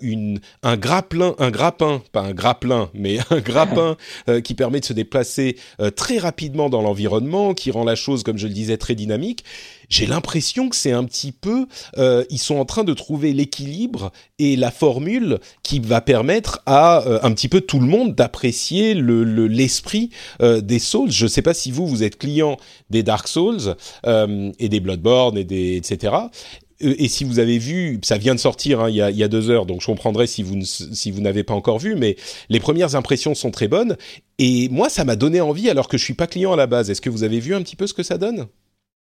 un 0.62 0.76
grappin, 0.76 1.34
un 1.38 1.50
grappin, 1.50 2.02
pas 2.12 2.22
un 2.22 2.32
grappin, 2.32 2.90
mais 2.94 3.18
un 3.30 3.40
grappin 3.40 3.96
qui 4.44 4.54
permet 4.54 4.80
de 4.80 4.84
se 4.84 4.92
déplacer 4.92 5.56
très 5.96 6.18
rapidement 6.18 6.68
dans 6.68 6.82
l'environnement, 6.82 7.54
qui 7.54 7.70
rend 7.70 7.84
la 7.84 7.94
chose, 7.94 8.22
comme 8.22 8.38
je 8.38 8.46
le 8.46 8.52
disais, 8.52 8.76
très 8.76 8.94
dynamique 8.94 9.44
j'ai 9.92 10.06
l'impression 10.06 10.70
que 10.70 10.76
c'est 10.76 10.92
un 10.92 11.04
petit 11.04 11.32
peu, 11.32 11.66
euh, 11.98 12.24
ils 12.30 12.38
sont 12.38 12.56
en 12.56 12.64
train 12.64 12.82
de 12.82 12.94
trouver 12.94 13.34
l'équilibre 13.34 14.10
et 14.38 14.56
la 14.56 14.70
formule 14.70 15.38
qui 15.62 15.80
va 15.80 16.00
permettre 16.00 16.62
à 16.64 17.06
euh, 17.06 17.18
un 17.22 17.30
petit 17.32 17.48
peu 17.48 17.60
tout 17.60 17.78
le 17.78 17.86
monde 17.86 18.14
d'apprécier 18.14 18.94
le, 18.94 19.22
l'esprit 19.46 20.08
euh, 20.40 20.62
des 20.62 20.78
Souls. 20.78 21.10
Je 21.10 21.24
ne 21.24 21.28
sais 21.28 21.42
pas 21.42 21.52
si 21.52 21.70
vous, 21.70 21.86
vous 21.86 22.02
êtes 22.02 22.16
client 22.16 22.56
des 22.88 23.02
Dark 23.02 23.28
Souls 23.28 23.76
et 24.04 24.68
des 24.68 24.80
Bloodborne 24.80 25.36
et 25.36 25.44
des 25.44 25.76
etc. 25.76 26.14
Et 26.82 27.08
si 27.08 27.24
vous 27.24 27.38
avez 27.38 27.58
vu, 27.58 27.98
ça 28.02 28.18
vient 28.18 28.34
de 28.34 28.40
sortir 28.40 28.80
hein, 28.80 28.90
il, 28.90 28.96
y 28.96 29.02
a, 29.02 29.10
il, 29.10 29.16
y 29.16 29.22
a, 29.22 29.28
deux 29.28 29.50
heures, 29.50 29.66
donc 29.66 29.80
je 29.80 29.86
comprendrai 29.86 30.26
si 30.26 30.42
vous, 30.42 30.60
si 30.64 31.10
vous 31.10 31.20
n'avez 31.20 31.44
pas 31.44 31.54
encore 31.54 31.78
vu, 31.78 31.94
mais 31.94 32.16
les 32.48 32.60
premières 32.60 32.96
impressions 32.96 33.34
sont 33.34 33.50
très 33.50 33.68
bonnes. 33.68 33.96
Et 34.38 34.68
moi, 34.68 34.88
ça 34.88 35.04
m'a 35.04 35.16
donné 35.16 35.40
envie 35.40 35.70
alors 35.70 35.88
que 35.88 35.96
je 35.96 36.04
suis 36.04 36.14
pas 36.14 36.26
client 36.26 36.52
à 36.52 36.56
la 36.56 36.66
base. 36.66 36.90
Est-ce 36.90 37.00
que 37.00 37.10
vous 37.10 37.22
avez 37.22 37.40
vu 37.40 37.54
un 37.54 37.62
petit 37.62 37.76
peu 37.76 37.86
ce 37.86 37.94
que 37.94 38.02
ça 38.02 38.18
donne? 38.18 38.48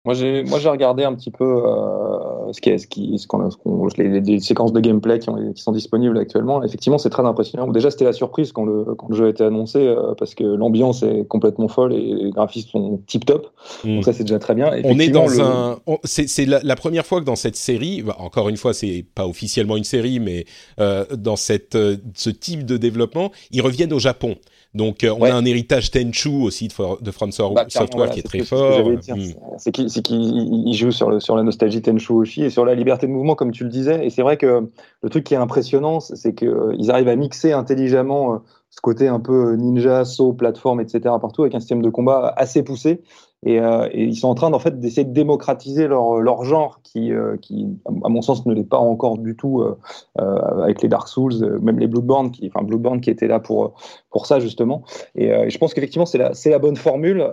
Moi, 0.05 0.13
j'ai, 0.13 0.43
moi, 0.43 0.59
j'ai 0.59 0.69
regardé 0.69 1.03
un 1.03 1.13
petit 1.15 1.31
peu 1.31 1.43
euh, 1.43 2.51
ce, 2.51 2.61
qui 2.61 2.69
est, 2.69 2.77
ce, 2.77 2.85
qui, 2.85 3.17
ce 3.17 3.25
qu'on, 3.25 3.49
ce 3.49 3.57
qu'on, 3.57 3.87
les, 3.97 4.21
les, 4.21 4.39
séquences 4.39 4.71
de 4.71 4.79
gameplay 4.79 5.17
qui, 5.17 5.29
ont, 5.29 5.51
qui, 5.51 5.61
sont 5.61 5.71
disponibles 5.71 6.17
actuellement. 6.17 6.63
Effectivement, 6.63 6.99
c'est 6.99 7.09
très 7.09 7.25
impressionnant. 7.25 7.67
Déjà, 7.67 7.89
c'était 7.89 8.05
la 8.05 8.13
surprise 8.13 8.51
quand 8.51 8.65
le, 8.65 8.83
quand 8.95 9.09
le 9.09 9.15
jeu 9.15 9.25
a 9.25 9.29
été 9.29 9.43
annoncé, 9.43 9.79
euh, 9.79 10.13
parce 10.17 10.35
que 10.35 10.43
l'ambiance 10.43 11.01
est 11.01 11.27
complètement 11.27 11.67
folle 11.67 11.93
et 11.93 12.13
les 12.13 12.29
graphismes 12.29 12.69
sont 12.69 13.01
tip 13.07 13.25
top. 13.25 13.47
Mm. 13.83 13.95
Donc 13.95 14.05
ça, 14.05 14.13
c'est 14.13 14.23
déjà 14.23 14.37
très 14.37 14.53
bien. 14.53 14.71
On 14.83 14.99
est 14.99 15.09
dans 15.09 15.41
un, 15.41 15.77
c'est, 16.03 16.27
c'est 16.27 16.45
la, 16.45 16.75
première 16.75 17.05
fois 17.05 17.19
que 17.19 17.25
dans 17.25 17.35
cette 17.35 17.55
série, 17.55 18.03
bah, 18.03 18.15
encore 18.19 18.49
une 18.49 18.57
fois, 18.57 18.73
c'est 18.73 19.05
pas 19.15 19.25
officiellement 19.27 19.75
une 19.75 19.83
série, 19.83 20.19
mais 20.19 20.45
euh, 20.79 21.05
dans 21.15 21.35
cette, 21.35 21.75
euh, 21.75 21.97
ce 22.13 22.29
type 22.29 22.65
de 22.65 22.77
développement, 22.77 23.31
ils 23.51 23.61
reviennent 23.61 23.93
au 23.93 23.99
Japon. 23.99 24.35
Donc, 24.75 25.05
euh, 25.05 25.15
on 25.17 25.23
a 25.23 25.33
un 25.33 25.45
héritage 25.45 25.89
Tenchu 25.89 26.27
aussi 26.27 26.67
de, 26.67 27.01
de 27.01 27.11
From 27.11 27.29
bah, 27.53 27.65
Software 27.69 28.09
qui 28.09 28.19
est 28.19 28.23
très 28.23 28.43
fort. 28.43 28.89
Hmm. 28.89 29.31
C'est 29.57 29.71
qu'il 29.71 30.73
joue 30.73 30.91
sur, 30.91 31.09
le, 31.09 31.21
sur 31.21 31.37
la 31.37 31.43
nostalgie 31.43 31.81
Tenchu 31.81 32.11
aussi 32.11 32.43
et 32.43 32.49
sur 32.49 32.65
la 32.65 32.75
liberté 32.75 33.07
de 33.07 33.11
mouvement, 33.13 33.35
comme 33.35 33.51
tu 33.51 33.63
le 33.63 33.69
disais. 33.69 34.05
Et 34.05 34.09
c'est 34.09 34.21
vrai 34.21 34.35
que 34.35 34.69
le 35.01 35.09
truc 35.09 35.23
qui 35.23 35.33
est 35.33 35.37
impressionnant, 35.37 36.01
c'est 36.01 36.35
qu'ils 36.35 36.49
euh, 36.49 36.89
arrivent 36.89 37.07
à 37.07 37.15
mixer 37.15 37.53
intelligemment 37.53 38.33
euh, 38.33 38.37
ce 38.75 38.81
côté 38.81 39.07
un 39.07 39.21
peu 39.21 39.53
ninja, 39.55 40.03
saut, 40.03 40.33
plateforme, 40.33 40.81
etc. 40.81 40.99
partout 41.21 41.43
avec 41.43 41.55
un 41.55 41.61
système 41.61 41.81
de 41.81 41.89
combat 41.89 42.33
assez 42.35 42.61
poussé. 42.61 43.01
Et, 43.45 43.59
euh, 43.59 43.87
et, 43.91 44.03
ils 44.03 44.17
sont 44.17 44.27
en 44.27 44.35
train 44.35 44.51
en 44.51 44.59
fait 44.59 44.79
d'essayer 44.79 45.05
de 45.05 45.13
démocratiser 45.13 45.87
leur, 45.87 46.19
leur 46.19 46.43
genre 46.43 46.81
qui, 46.83 47.13
euh, 47.13 47.37
qui, 47.37 47.67
à 48.03 48.09
mon 48.09 48.21
sens, 48.21 48.45
ne 48.45 48.53
l'est 48.53 48.63
pas 48.63 48.79
encore 48.79 49.17
du 49.17 49.35
tout 49.35 49.61
euh, 49.61 49.77
euh 50.19 50.63
avec 50.63 50.81
les 50.81 50.89
Dark 50.89 51.07
Souls, 51.07 51.59
même 51.61 51.79
les 51.79 51.87
Bloodborne, 51.87 52.31
qui, 52.31 52.51
enfin 52.53 52.65
Bloodborne 52.65 52.99
qui 52.99 53.11
était 53.11 53.27
là 53.27 53.39
pour 53.39 53.75
pour 54.09 54.25
ça 54.25 54.39
justement. 54.39 54.83
Et, 55.15 55.27
et 55.27 55.49
je 55.49 55.57
pense 55.57 55.73
qu'effectivement 55.73 56.07
c'est 56.07 56.17
la 56.17 56.33
c'est 56.33 56.49
la 56.49 56.59
bonne 56.59 56.75
formule 56.75 57.31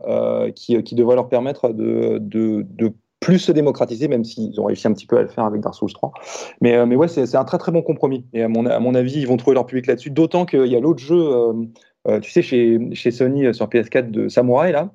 qui, 0.54 0.80
qui 0.82 0.94
devrait 0.94 1.16
leur 1.16 1.28
permettre 1.28 1.70
de, 1.70 2.18
de, 2.20 2.66
de 2.68 2.92
plus 3.22 3.38
se 3.38 3.52
démocratiser, 3.52 4.08
même 4.08 4.24
s'ils 4.24 4.60
ont 4.60 4.64
réussi 4.64 4.86
un 4.86 4.92
petit 4.92 5.06
peu 5.06 5.16
à 5.16 5.22
le 5.22 5.28
faire 5.28 5.44
avec 5.44 5.62
Dark 5.62 5.74
Souls 5.74 5.92
3. 5.92 6.12
Mais, 6.60 6.74
euh, 6.74 6.84
mais 6.84 6.96
ouais, 6.96 7.08
c'est 7.08 7.34
un 7.34 7.44
très 7.44 7.56
très 7.56 7.72
bon 7.72 7.80
compromis. 7.80 8.26
Et 8.34 8.42
à 8.42 8.48
mon, 8.48 8.66
à 8.66 8.78
mon 8.80 8.94
avis, 8.94 9.14
ils 9.14 9.26
vont 9.26 9.38
trouver 9.38 9.54
leur 9.54 9.64
public 9.64 9.86
là-dessus. 9.86 10.10
D'autant 10.10 10.44
qu'il 10.44 10.66
y 10.66 10.76
a 10.76 10.80
l'autre 10.80 11.02
jeu, 11.02 11.16
euh, 11.16 11.52
euh, 12.08 12.20
tu 12.20 12.30
sais, 12.30 12.42
chez, 12.42 12.78
chez 12.92 13.10
Sony 13.10 13.54
sur 13.54 13.68
PS4 13.68 14.10
de 14.10 14.28
Samurai, 14.28 14.72
là. 14.72 14.90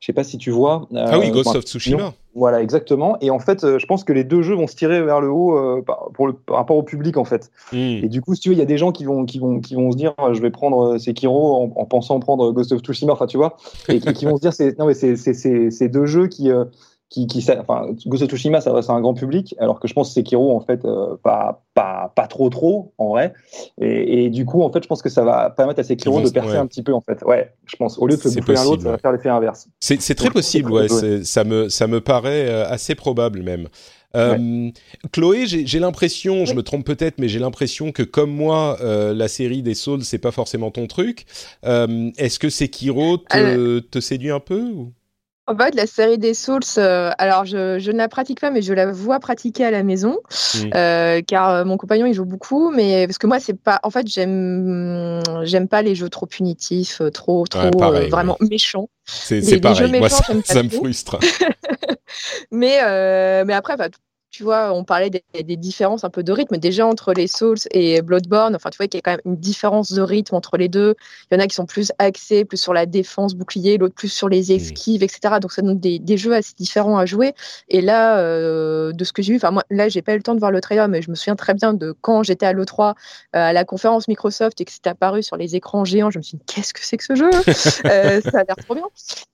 Je 0.00 0.06
sais 0.06 0.14
pas 0.14 0.24
si 0.24 0.38
tu 0.38 0.50
vois. 0.50 0.88
ah 0.94 1.18
oui, 1.18 1.30
Ghost 1.30 1.54
of 1.54 1.64
Tsushima. 1.64 2.14
Voilà, 2.34 2.62
exactement. 2.62 3.16
Et 3.20 3.30
en 3.30 3.38
fait, 3.38 3.78
je 3.78 3.86
pense 3.86 4.04
que 4.04 4.12
les 4.12 4.24
deux 4.24 4.42
jeux 4.42 4.54
vont 4.54 4.66
se 4.66 4.76
tirer 4.76 5.02
vers 5.02 5.20
le 5.20 5.28
haut 5.30 5.82
pour 6.14 6.26
le, 6.26 6.34
par 6.34 6.56
rapport 6.56 6.76
au 6.76 6.82
public, 6.82 7.16
en 7.16 7.24
fait. 7.24 7.50
Hmm. 7.72 8.04
Et 8.04 8.08
du 8.08 8.20
coup, 8.20 8.34
si 8.34 8.42
tu 8.42 8.48
veux, 8.50 8.54
il 8.54 8.58
y 8.58 8.62
a 8.62 8.66
des 8.66 8.78
gens 8.78 8.92
qui 8.92 9.04
vont, 9.04 9.24
qui 9.24 9.38
vont, 9.38 9.60
qui 9.60 9.74
vont 9.74 9.90
se 9.90 9.96
dire, 9.96 10.14
je 10.32 10.40
vais 10.40 10.50
prendre 10.50 10.98
Sekiro 10.98 11.56
en, 11.56 11.72
en 11.74 11.84
pensant 11.86 12.20
prendre 12.20 12.52
Ghost 12.52 12.72
of 12.72 12.80
Tsushima, 12.80 13.12
enfin, 13.12 13.26
tu 13.26 13.36
vois, 13.36 13.56
et 13.88 13.98
qui, 13.98 14.12
qui 14.12 14.24
vont 14.26 14.36
se 14.36 14.48
dire, 14.48 14.74
non, 14.78 14.86
mais 14.86 14.94
c'est 14.94 15.88
deux 15.88 16.06
jeux 16.06 16.26
qui, 16.26 16.50
qui, 17.08 17.26
qui 17.26 17.44
enfin, 17.58 17.88
Ghost 18.06 18.24
of 18.24 18.30
Tsushima 18.30 18.60
s'adresse 18.60 18.90
à 18.90 18.92
un 18.92 19.00
grand 19.00 19.14
public, 19.14 19.54
alors 19.58 19.78
que 19.78 19.86
je 19.86 19.94
pense 19.94 20.08
que 20.08 20.14
Sekiro 20.14 20.56
en 20.56 20.60
fait 20.60 20.84
euh, 20.84 21.16
pas, 21.22 21.62
pas, 21.74 22.12
pas 22.16 22.26
trop 22.26 22.50
trop 22.50 22.92
en 22.98 23.10
vrai. 23.10 23.32
Et, 23.80 24.24
et, 24.24 24.30
du 24.30 24.44
coup 24.44 24.62
en 24.62 24.72
fait 24.72 24.82
je 24.82 24.88
pense 24.88 25.02
que 25.02 25.08
ça 25.08 25.24
va 25.24 25.50
permettre 25.50 25.80
à 25.80 25.84
Sekiro 25.84 26.20
de 26.20 26.30
percer 26.30 26.56
un 26.56 26.66
petit 26.66 26.82
peu 26.82 26.92
en 26.92 27.00
fait. 27.00 27.22
Ouais, 27.24 27.52
je 27.66 27.76
pense 27.76 27.98
au 27.98 28.06
lieu 28.06 28.16
de 28.16 28.20
se 28.20 28.28
bouffer 28.40 28.56
un 28.56 28.64
l'autre, 28.64 28.82
ça 28.82 28.90
va 28.90 28.98
faire 28.98 29.12
l'effet 29.12 29.28
inverse. 29.28 29.68
C'est 29.80 30.14
très 30.14 30.30
possible, 30.30 30.72
ouais. 30.72 30.88
Ça 31.22 31.44
me 31.44 31.68
ça 31.68 31.86
me 31.86 32.00
paraît 32.00 32.48
euh, 32.48 32.68
assez 32.68 32.94
probable 32.94 33.42
même. 33.42 33.68
Euh, 34.16 34.70
Chloé, 35.12 35.46
j'ai 35.46 35.78
l'impression, 35.78 36.46
je 36.46 36.54
me 36.54 36.62
trompe 36.62 36.86
peut-être, 36.86 37.18
mais 37.18 37.28
j'ai 37.28 37.38
l'impression 37.38 37.92
que 37.92 38.02
comme 38.02 38.30
moi, 38.30 38.78
euh, 38.80 39.12
la 39.14 39.28
série 39.28 39.62
des 39.62 39.74
Souls, 39.74 40.04
c'est 40.04 40.18
pas 40.18 40.30
forcément 40.30 40.70
ton 40.70 40.86
truc. 40.86 41.26
Euh, 41.64 42.10
Est-ce 42.16 42.38
que 42.38 42.48
Sekiro 42.48 43.18
te, 43.18 43.80
te 43.80 44.00
séduit 44.00 44.30
un 44.30 44.40
peu 44.40 44.62
ou? 44.62 44.92
En 45.48 45.56
fait, 45.56 45.74
la 45.74 45.86
série 45.86 46.18
des 46.18 46.34
Souls, 46.34 46.62
euh, 46.78 47.12
alors 47.18 47.44
je, 47.44 47.78
je, 47.78 47.92
ne 47.92 47.98
la 47.98 48.08
pratique 48.08 48.40
pas, 48.40 48.50
mais 48.50 48.62
je 48.62 48.72
la 48.72 48.90
vois 48.90 49.20
pratiquer 49.20 49.64
à 49.64 49.70
la 49.70 49.84
maison, 49.84 50.18
mmh. 50.54 50.70
euh, 50.74 51.22
car 51.24 51.50
euh, 51.50 51.64
mon 51.64 51.76
compagnon 51.76 52.06
il 52.06 52.14
joue 52.14 52.24
beaucoup, 52.24 52.70
mais 52.70 53.06
parce 53.06 53.18
que 53.18 53.28
moi 53.28 53.38
c'est 53.38 53.58
pas, 53.58 53.78
en 53.84 53.90
fait 53.90 54.08
j'aime 54.08 55.22
j'aime 55.42 55.68
pas 55.68 55.82
les 55.82 55.94
jeux 55.94 56.08
trop 56.08 56.26
punitifs, 56.26 57.00
trop 57.12 57.46
trop 57.46 57.70
vraiment 58.10 58.36
méchants. 58.40 58.88
C'est 59.04 59.60
pareil, 59.60 59.98
moi 59.98 60.08
ça, 60.08 60.24
ça 60.44 60.62
me 60.64 60.68
frustre. 60.68 61.18
mais 62.50 62.80
mais 63.44 63.54
après, 63.54 63.76
bah, 63.76 63.88
tu 64.36 64.42
vois, 64.42 64.70
on 64.74 64.84
parlait 64.84 65.08
des, 65.08 65.56
différences 65.56 66.04
un 66.04 66.10
peu 66.10 66.22
de 66.22 66.30
rythme 66.30 66.58
déjà 66.58 66.86
entre 66.86 67.14
les 67.14 67.26
Souls 67.26 67.56
et 67.70 68.02
Bloodborne. 68.02 68.54
Enfin, 68.54 68.68
tu 68.68 68.76
vois 68.76 68.86
qu'il 68.86 68.98
y 68.98 69.00
a 69.00 69.02
quand 69.02 69.12
même 69.12 69.22
une 69.24 69.40
différence 69.40 69.92
de 69.92 70.02
rythme 70.02 70.34
entre 70.34 70.58
les 70.58 70.68
deux. 70.68 70.94
Il 71.30 71.34
y 71.34 71.40
en 71.40 71.42
a 71.42 71.46
qui 71.46 71.54
sont 71.54 71.64
plus 71.64 71.90
axés, 71.98 72.44
plus 72.44 72.58
sur 72.58 72.74
la 72.74 72.84
défense, 72.84 73.34
bouclier, 73.34 73.78
l'autre 73.78 73.94
plus 73.94 74.12
sur 74.12 74.28
les 74.28 74.52
esquives, 74.52 75.02
etc. 75.02 75.36
Donc 75.40 75.52
ça 75.52 75.62
donne 75.62 75.80
des, 75.80 76.16
jeux 76.18 76.34
assez 76.34 76.52
différents 76.54 76.98
à 76.98 77.06
jouer. 77.06 77.32
Et 77.70 77.80
là, 77.80 78.18
euh, 78.18 78.92
de 78.92 79.04
ce 79.04 79.14
que 79.14 79.22
j'ai 79.22 79.32
vu, 79.32 79.36
enfin 79.36 79.52
moi, 79.52 79.64
là, 79.70 79.88
j'ai 79.88 80.02
pas 80.02 80.12
eu 80.12 80.18
le 80.18 80.22
temps 80.22 80.34
de 80.34 80.38
voir 80.38 80.50
le 80.50 80.60
trailer, 80.60 80.86
mais 80.86 81.00
je 81.00 81.08
me 81.08 81.14
souviens 81.14 81.36
très 81.36 81.54
bien 81.54 81.72
de 81.72 81.94
quand 82.02 82.22
j'étais 82.22 82.44
à 82.44 82.52
l'E3 82.52 82.90
euh, 82.90 82.92
à 83.32 83.54
la 83.54 83.64
conférence 83.64 84.06
Microsoft 84.06 84.60
et 84.60 84.66
que 84.66 84.72
c'était 84.72 84.90
apparu 84.90 85.22
sur 85.22 85.38
les 85.38 85.56
écrans 85.56 85.86
géants. 85.86 86.10
Je 86.10 86.18
me 86.18 86.22
suis 86.22 86.36
dit, 86.36 86.44
qu'est-ce 86.44 86.74
que 86.74 86.80
c'est 86.82 86.98
que 86.98 87.04
ce 87.04 87.14
jeu? 87.14 87.30
Euh, 87.86 88.20
Ça 88.30 88.40
a 88.40 88.44
l'air 88.44 88.56
trop 88.56 88.74
bien. 88.74 88.84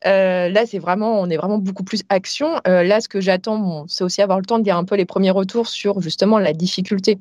là, 0.05 0.65
c'est 0.65 0.79
vraiment, 0.79 1.21
on 1.21 1.29
est 1.29 1.37
vraiment 1.37 1.59
beaucoup 1.59 1.83
plus 1.83 2.03
action. 2.09 2.61
là, 2.65 3.01
ce 3.01 3.09
que 3.09 3.21
j'attends, 3.21 3.85
c'est 3.89 4.05
aussi 4.05 4.23
avoir 4.23 4.39
le 4.39 4.45
temps 4.45 4.61
de 4.61 4.65
dire 4.65 4.77
un 4.77 4.85
peu 4.85 4.92
les 4.97 5.05
premiers 5.05 5.31
retours 5.31 5.69
sur 5.69 6.01
justement 6.01 6.39
la 6.39 6.53
difficulté. 6.53 7.19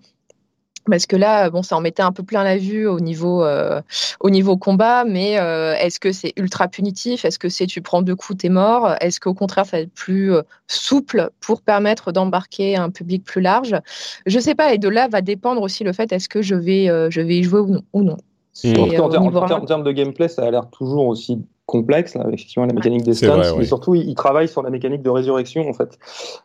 Parce 0.90 1.06
que 1.06 1.16
là, 1.16 1.50
bon, 1.50 1.62
ça 1.62 1.78
en 1.78 1.82
mettait 1.82 2.02
un 2.02 2.12
peu 2.12 2.24
plein 2.24 2.44
la 2.44 2.58
vue 2.58 2.88
au 2.88 3.00
niveau, 3.00 3.44
euh, 3.44 3.82
au 4.20 4.32
niveau 4.32 4.58
combat, 4.58 5.04
mais 5.04 5.40
euh, 5.40 5.76
est-ce 5.76 6.00
que 6.00 6.12
c'est 6.12 6.34
ultra 6.38 6.68
punitif? 6.68 7.24
Est-ce 7.24 7.38
que 7.38 7.50
c'est 7.50 7.68
tu 7.68 7.82
prends 7.82 8.02
deux 8.02 8.16
coups, 8.16 8.40
t'es 8.40 8.50
mort? 8.50 8.96
Est-ce 9.00 9.20
qu'au 9.20 9.36
contraire, 9.36 9.66
ça 9.66 9.78
va 9.78 9.84
être 9.84 9.94
plus 9.94 10.34
euh, 10.34 10.42
souple 10.68 11.30
pour 11.40 11.62
permettre 11.62 12.12
d'embarquer 12.12 12.78
un 12.78 12.90
public 12.90 13.24
plus 13.24 13.42
large? 13.42 13.76
Je 14.26 14.40
sais 14.40 14.56
pas, 14.56 14.74
et 14.74 14.80
de 14.80 14.90
là 14.90 15.08
va 15.08 15.22
dépendre 15.22 15.62
aussi 15.62 15.84
le 15.84 15.94
fait 15.94 16.12
est-ce 16.12 16.30
que 16.30 16.42
je 16.42 16.56
vais, 16.56 16.88
je 17.10 17.22
vais 17.22 17.38
y 17.38 17.44
jouer 17.44 17.60
ou 17.60 17.68
non. 17.68 17.84
Ou 17.94 18.02
non. 18.04 18.18
En, 18.64 19.66
termes 19.66 19.84
de 19.84 19.92
gameplay, 19.92 20.28
ça 20.28 20.44
a 20.44 20.52
l'air 20.52 20.70
toujours 20.70 21.08
aussi 21.08 21.40
complexe, 21.66 22.16
là, 22.16 22.26
effectivement, 22.32 22.66
la 22.66 22.74
mécanique 22.74 23.04
des 23.04 23.14
stunts, 23.14 23.56
mais 23.58 23.66
surtout, 23.66 23.96
il, 23.96 24.14
travaille 24.16 24.48
sur 24.48 24.62
la 24.62 24.70
mécanique 24.70 25.02
de 25.02 25.10
résurrection, 25.10 25.68
en 25.68 25.74
fait, 25.74 25.98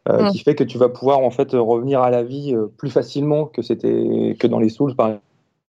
euh, 0.09 0.25
mm. 0.25 0.31
qui 0.31 0.39
fait 0.39 0.55
que 0.55 0.65
tu 0.65 0.79
vas 0.79 0.89
pouvoir, 0.89 1.21
en 1.21 1.31
fait, 1.31 1.53
revenir 1.53 2.01
à 2.01 2.11
la 2.11 2.23
vie 2.23 2.55
euh, 2.55 2.67
plus 2.77 2.91
facilement 2.91 3.47
que 3.47 3.63
c'était 3.63 4.37
que 4.39 4.47
dans 4.47 4.59
les 4.59 4.69
Souls, 4.69 4.95
par 4.95 5.15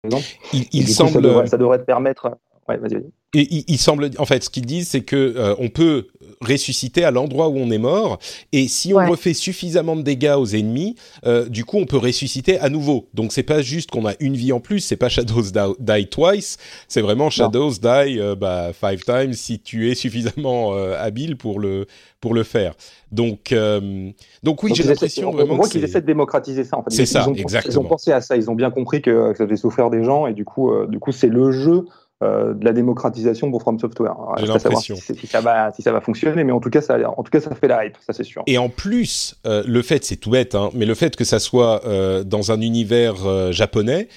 exemple. 0.04 0.24
Il, 0.52 0.88
semble... 0.88 1.10
ça, 1.48 1.56
devrait, 1.56 1.78
te 1.78 1.84
permettre... 1.84 2.36
Ouais, 2.68 2.76
vas-y, 2.76 2.94
vas-y. 2.94 3.10
Et 3.34 3.64
il, 3.70 3.76
semble, 3.76 4.08
en 4.16 4.24
fait, 4.24 4.44
ce 4.44 4.48
qu'ils 4.48 4.64
disent, 4.64 4.88
c'est 4.88 5.02
que 5.02 5.34
euh, 5.36 5.54
on 5.58 5.68
peut 5.68 6.06
ressusciter 6.40 7.04
à 7.04 7.10
l'endroit 7.10 7.48
où 7.48 7.58
on 7.58 7.70
est 7.70 7.76
mort, 7.76 8.18
et 8.52 8.68
si 8.68 8.94
on 8.94 9.06
refait 9.06 9.34
suffisamment 9.34 9.96
de 9.96 10.02
dégâts 10.02 10.34
aux 10.38 10.46
ennemis, 10.46 10.94
euh, 11.26 11.46
du 11.46 11.66
coup, 11.66 11.76
on 11.76 11.84
peut 11.84 11.98
ressusciter 11.98 12.58
à 12.58 12.70
nouveau. 12.70 13.06
Donc, 13.12 13.32
c'est 13.32 13.42
pas 13.42 13.60
juste 13.60 13.90
qu'on 13.90 14.06
a 14.06 14.14
une 14.20 14.34
vie 14.34 14.50
en 14.50 14.60
plus, 14.60 14.80
c'est 14.80 14.96
pas 14.96 15.10
Shadows 15.10 15.42
die, 15.78 16.06
twice, 16.06 16.56
c'est 16.88 17.02
vraiment 17.02 17.28
Shadows 17.28 17.72
die 17.72 18.18
euh, 18.18 18.34
bah, 18.34 18.70
five 18.72 19.04
times 19.04 19.34
si 19.34 19.60
tu 19.60 19.90
es 19.90 19.94
suffisamment 19.94 20.72
habile 20.98 21.36
pour 21.36 21.60
le 21.60 21.86
pour 22.20 22.32
le 22.32 22.44
faire. 22.44 22.74
Donc, 23.12 23.54
donc 24.42 24.62
oui, 24.62 24.72
j'ai 24.74 24.84
l'impression 24.84 25.32
vraiment. 25.32 25.52
On 25.52 25.56
voit 25.56 25.68
qu'ils 25.68 25.84
essaient 25.84 26.00
de 26.00 26.06
démocratiser 26.06 26.64
ça. 26.64 26.78
En 26.78 26.82
fait. 26.82 26.90
C'est 26.90 27.06
ça, 27.06 27.28
ont, 27.28 27.34
exactement. 27.34 27.74
Ils 27.74 27.78
ont 27.78 27.84
pensé 27.88 28.10
à 28.10 28.22
ça, 28.22 28.36
ils 28.36 28.50
ont 28.50 28.54
bien 28.54 28.70
compris 28.70 29.02
que, 29.02 29.32
que 29.32 29.38
ça 29.38 29.44
devait 29.44 29.56
souffrir 29.56 29.90
des 29.90 30.02
gens, 30.02 30.26
et 30.26 30.32
du 30.32 30.46
coup, 30.46 30.72
du 30.86 30.98
coup, 30.98 31.12
c'est 31.12 31.28
le 31.28 31.52
jeu 31.52 31.84
euh, 32.24 32.52
de 32.52 32.64
la 32.64 32.72
démocratisation 32.72 33.48
pour 33.48 33.62
From 33.62 33.78
Software. 33.78 34.16
J'ai 34.38 34.46
l'impression. 34.46 34.96
Si, 34.96 35.14
si, 35.14 35.26
ça 35.28 35.40
va, 35.40 35.70
si 35.70 35.82
ça 35.82 35.92
va 35.92 36.00
fonctionner, 36.00 36.42
mais 36.42 36.50
en 36.50 36.58
tout 36.58 36.68
cas, 36.68 36.80
ça, 36.80 36.98
en 37.16 37.22
tout 37.22 37.30
cas, 37.30 37.40
ça 37.40 37.54
fait 37.54 37.68
la 37.68 37.86
hype, 37.86 37.96
ça 38.04 38.12
c'est 38.12 38.24
sûr. 38.24 38.42
Et 38.48 38.58
en 38.58 38.68
plus, 38.68 39.36
euh, 39.46 39.62
le 39.64 39.82
fait, 39.82 40.04
c'est 40.04 40.16
tout 40.16 40.30
bête, 40.30 40.56
hein, 40.56 40.70
mais 40.74 40.84
le 40.84 40.96
fait 40.96 41.14
que 41.14 41.22
ça 41.22 41.38
soit 41.38 41.86
euh, 41.86 42.24
dans 42.24 42.50
un 42.50 42.60
univers 42.60 43.24
euh, 43.24 43.52
japonais, 43.52 44.08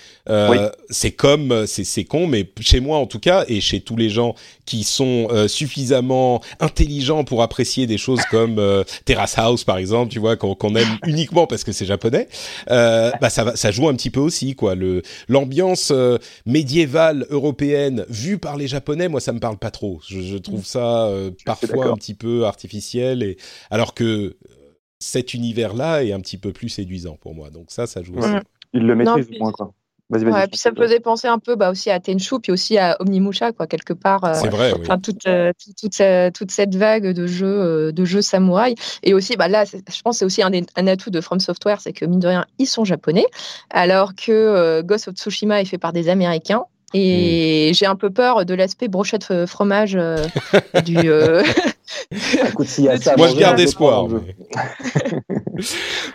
c'est 0.89 1.11
comme, 1.11 1.67
c'est 1.67 2.03
con, 2.05 2.25
mais 2.25 2.49
chez 2.59 2.79
moi 2.79 2.97
en 2.97 3.05
tout 3.05 3.19
cas, 3.19 3.43
et 3.47 3.61
chez 3.61 3.81
tous 3.81 3.97
les 3.97 4.09
gens 4.09 4.33
qui 4.65 4.83
sont 4.83 5.27
suffisamment 5.47 6.41
intelligents 6.59 7.23
pour 7.23 7.41
apprécier 7.43 7.85
des 7.85 7.97
choses 7.97 8.21
comme 8.31 8.61
Terrace 9.05 9.37
House 9.37 9.63
par 9.63 9.77
exemple, 9.77 10.11
tu 10.11 10.19
vois, 10.19 10.37
qu'on 10.37 10.75
aime 10.75 10.97
uniquement 11.05 11.47
parce 11.47 11.63
que 11.63 11.71
c'est 11.71 11.85
japonais, 11.85 12.29
bah 12.67 13.29
ça 13.29 13.43
va, 13.43 13.55
ça 13.55 13.71
joue 13.71 13.89
un 13.89 13.93
petit 13.93 14.09
peu 14.09 14.21
aussi, 14.21 14.55
quoi. 14.55 14.75
Le 14.75 15.01
l'ambiance 15.27 15.91
médiévale 16.45 17.25
européenne 17.29 17.90
vue 18.09 18.37
par 18.37 18.57
les 18.57 18.67
Japonais, 18.67 19.07
moi 19.07 19.19
ça 19.19 19.33
me 19.33 19.39
parle 19.39 19.57
pas 19.57 19.71
trop. 19.71 19.99
Je, 20.07 20.37
trouve 20.37 20.65
ça 20.65 21.05
euh, 21.07 21.31
parfois 21.45 21.87
un 21.87 21.95
petit 21.95 22.13
peu 22.13 22.45
artificiel, 22.45 23.23
et 23.23 23.37
alors 23.69 23.93
que 23.93 24.03
euh, 24.03 24.35
cet 24.99 25.33
univers-là 25.33 26.03
est 26.03 26.13
un 26.13 26.19
petit 26.19 26.37
peu 26.37 26.51
plus 26.51 26.69
séduisant 26.69 27.17
pour 27.19 27.33
moi. 27.33 27.49
Donc 27.49 27.71
ça, 27.71 27.87
ça 27.87 28.01
joue 28.01 28.17
aussi. 28.17 28.29
Il 28.73 28.83
le 28.83 28.95
maîtrise 28.95 29.27
au 29.35 29.39
moins 29.39 29.51
quoi. 29.51 29.73
Vas 30.09 30.19
-y, 30.19 30.25
vas 30.25 30.43
-y, 30.43 30.47
puis 30.49 30.57
ça 30.57 30.71
me 30.71 30.75
faisait 30.75 30.99
penser 30.99 31.29
un 31.29 31.39
peu 31.39 31.55
bah, 31.55 31.71
aussi 31.71 31.89
à 31.89 32.01
Tenchu, 32.01 32.37
puis 32.41 32.51
aussi 32.51 32.77
à 32.77 32.97
Omnimusha, 32.99 33.53
quoi, 33.53 33.65
quelque 33.65 33.93
part. 33.93 34.25
Euh, 34.25 34.33
c'est 34.33 34.49
vrai, 34.49 34.73
oui. 34.73 34.85
toute, 35.01 35.19
toute, 35.79 36.01
toute, 36.33 36.51
cette 36.51 36.75
vague 36.75 37.13
de 37.13 37.27
jeux, 37.27 37.93
de 37.93 38.05
jeux 38.05 38.21
samouraï. 38.21 38.75
Et 39.03 39.13
aussi, 39.13 39.37
bah, 39.37 39.47
là, 39.47 39.63
je 39.63 40.01
pense 40.01 40.15
que 40.15 40.19
c'est 40.19 40.25
aussi 40.25 40.43
un, 40.43 40.51
un, 40.51 40.87
atout 40.87 41.11
de 41.11 41.21
From 41.21 41.39
Software, 41.39 41.79
c'est 41.79 41.93
que, 41.93 42.03
mine 42.03 42.19
de 42.19 42.27
rien, 42.27 42.45
ils 42.59 42.65
sont 42.65 42.83
japonais, 42.83 43.25
alors 43.69 44.13
que 44.13 44.81
Ghost 44.81 45.07
of 45.07 45.15
Tsushima 45.15 45.61
est 45.61 45.65
fait 45.65 45.77
par 45.77 45.93
des 45.93 46.09
Américains. 46.09 46.65
Et 46.93 47.69
hmm. 47.69 47.73
j'ai 47.73 47.85
un 47.85 47.95
peu 47.95 48.09
peur 48.09 48.45
de 48.45 48.53
l'aspect 48.53 48.87
brochette 48.87 49.31
euh, 49.31 49.47
fromage 49.47 49.95
euh, 49.95 50.17
du. 50.85 50.97
Euh, 50.97 51.43
Écoute, 52.49 52.77
y 52.77 52.89
a 52.89 52.97
ça, 52.97 53.15
Moi, 53.17 53.29
je 53.29 53.35
garde 53.35 53.59
espoir. 53.59 54.07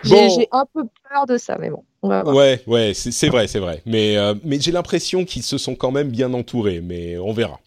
J'ai 0.03 0.47
un 0.51 0.65
peu 0.73 0.83
peur 1.09 1.25
de 1.27 1.37
ça, 1.37 1.57
mais 1.59 1.69
bon. 1.69 1.83
Ouais, 2.03 2.61
ouais, 2.67 2.93
c'est 2.93 3.29
vrai, 3.29 3.47
c'est 3.47 3.59
vrai. 3.59 3.81
Mais, 3.85 4.15
mais 4.43 4.59
j'ai 4.59 4.71
l'impression 4.71 5.25
qu'ils 5.25 5.43
se 5.43 5.57
sont 5.57 5.75
quand 5.75 5.91
même 5.91 6.09
bien 6.09 6.33
entourés, 6.33 6.81
mais 6.81 7.17
on 7.17 7.33
verra. 7.33 7.59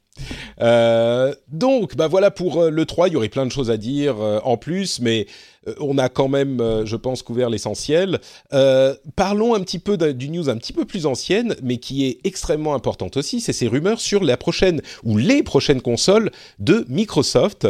donc, 1.48 1.96
bah 1.96 2.08
voilà 2.08 2.30
pour 2.30 2.64
le 2.64 2.84
3, 2.84 3.08
il 3.08 3.14
y 3.14 3.16
aurait 3.16 3.28
plein 3.28 3.46
de 3.46 3.52
choses 3.52 3.70
à 3.70 3.76
dire 3.76 4.16
en 4.44 4.56
plus, 4.56 5.00
mais 5.00 5.26
euh, 5.26 5.49
on 5.78 5.98
a 5.98 6.08
quand 6.08 6.28
même, 6.28 6.60
euh, 6.60 6.86
je 6.86 6.96
pense, 6.96 7.22
couvert 7.22 7.50
l'essentiel. 7.50 8.18
Euh, 8.52 8.94
parlons 9.14 9.54
un 9.54 9.60
petit 9.60 9.78
peu 9.78 9.96
d'une 9.96 10.32
news 10.32 10.48
un 10.48 10.56
petit 10.56 10.72
peu 10.72 10.84
plus 10.84 11.06
ancienne, 11.06 11.54
mais 11.62 11.76
qui 11.76 12.06
est 12.06 12.18
extrêmement 12.24 12.74
importante 12.74 13.16
aussi. 13.16 13.40
C'est 13.40 13.52
ces 13.52 13.68
rumeurs 13.68 14.00
sur 14.00 14.24
la 14.24 14.36
prochaine 14.36 14.80
ou 15.04 15.18
les 15.18 15.42
prochaines 15.42 15.82
consoles 15.82 16.30
de 16.58 16.86
Microsoft. 16.88 17.68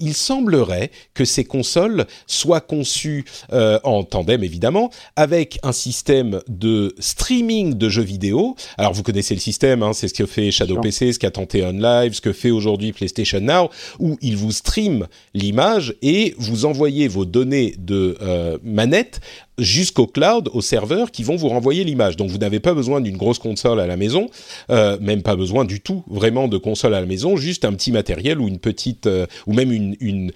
il 0.00 0.14
semblerait 0.14 0.90
que 1.14 1.24
ces 1.24 1.44
consoles 1.44 2.06
soient 2.26 2.60
conçues 2.60 3.24
en 3.52 4.04
tandem, 4.04 4.42
évidemment, 4.42 4.90
avec 5.16 5.58
un 5.62 5.72
système 5.72 6.40
de 6.48 6.94
streaming 6.98 7.74
de 7.74 7.88
jeux 7.88 8.02
vidéo. 8.02 8.56
Alors, 8.78 8.92
vous 8.92 9.02
connaissez 9.02 9.34
le 9.34 9.40
système, 9.40 9.82
hein, 9.82 9.92
c'est 9.92 10.08
ce 10.08 10.14
que 10.14 10.26
fait 10.26 10.50
Shadow 10.50 10.80
PC, 10.80 11.12
ce 11.12 11.18
qu'a 11.18 11.30
tenté 11.30 11.64
OnLive, 11.64 12.14
ce 12.14 12.20
que 12.20 12.32
fait 12.32 12.50
aujourd'hui 12.50 12.92
PlayStation 12.92 13.40
Now, 13.40 13.70
où 13.98 14.18
il 14.20 14.36
vous 14.36 14.52
stream 14.52 15.06
l'image 15.34 15.94
et 16.02 16.34
vous 16.38 16.64
envoyez 16.64 17.03
vos 17.08 17.24
données 17.24 17.74
de 17.78 18.16
euh, 18.22 18.58
manette 18.62 19.20
jusqu'au 19.58 20.06
cloud, 20.06 20.50
aux 20.52 20.60
serveurs 20.60 21.10
qui 21.10 21.22
vont 21.22 21.36
vous 21.36 21.48
renvoyer 21.48 21.84
l'image. 21.84 22.16
Donc 22.16 22.30
vous 22.30 22.38
n'avez 22.38 22.60
pas 22.60 22.74
besoin 22.74 23.00
d'une 23.00 23.16
grosse 23.16 23.38
console 23.38 23.78
à 23.80 23.86
la 23.86 23.96
maison, 23.96 24.28
euh, 24.70 24.98
même 25.00 25.22
pas 25.22 25.36
besoin 25.36 25.64
du 25.64 25.80
tout 25.80 26.02
vraiment 26.08 26.48
de 26.48 26.58
console 26.58 26.94
à 26.94 27.00
la 27.00 27.06
maison, 27.06 27.36
juste 27.36 27.64
un 27.64 27.72
petit 27.72 27.92
matériel 27.92 28.40
ou 28.40 28.48
une 28.48 28.58
petite, 28.58 29.06
euh, 29.06 29.26
ou 29.46 29.52
même 29.52 29.72
une 29.72 30.32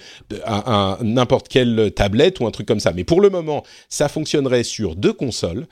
n'importe 1.02 1.48
quelle 1.48 1.90
tablette 1.94 2.40
ou 2.40 2.46
un 2.46 2.50
truc 2.50 2.66
comme 2.66 2.80
ça. 2.80 2.92
Mais 2.92 3.04
pour 3.04 3.20
le 3.20 3.30
moment, 3.30 3.64
ça 3.88 4.08
fonctionnerait 4.08 4.62
sur 4.62 4.94
deux 4.94 5.12
consoles, 5.12 5.66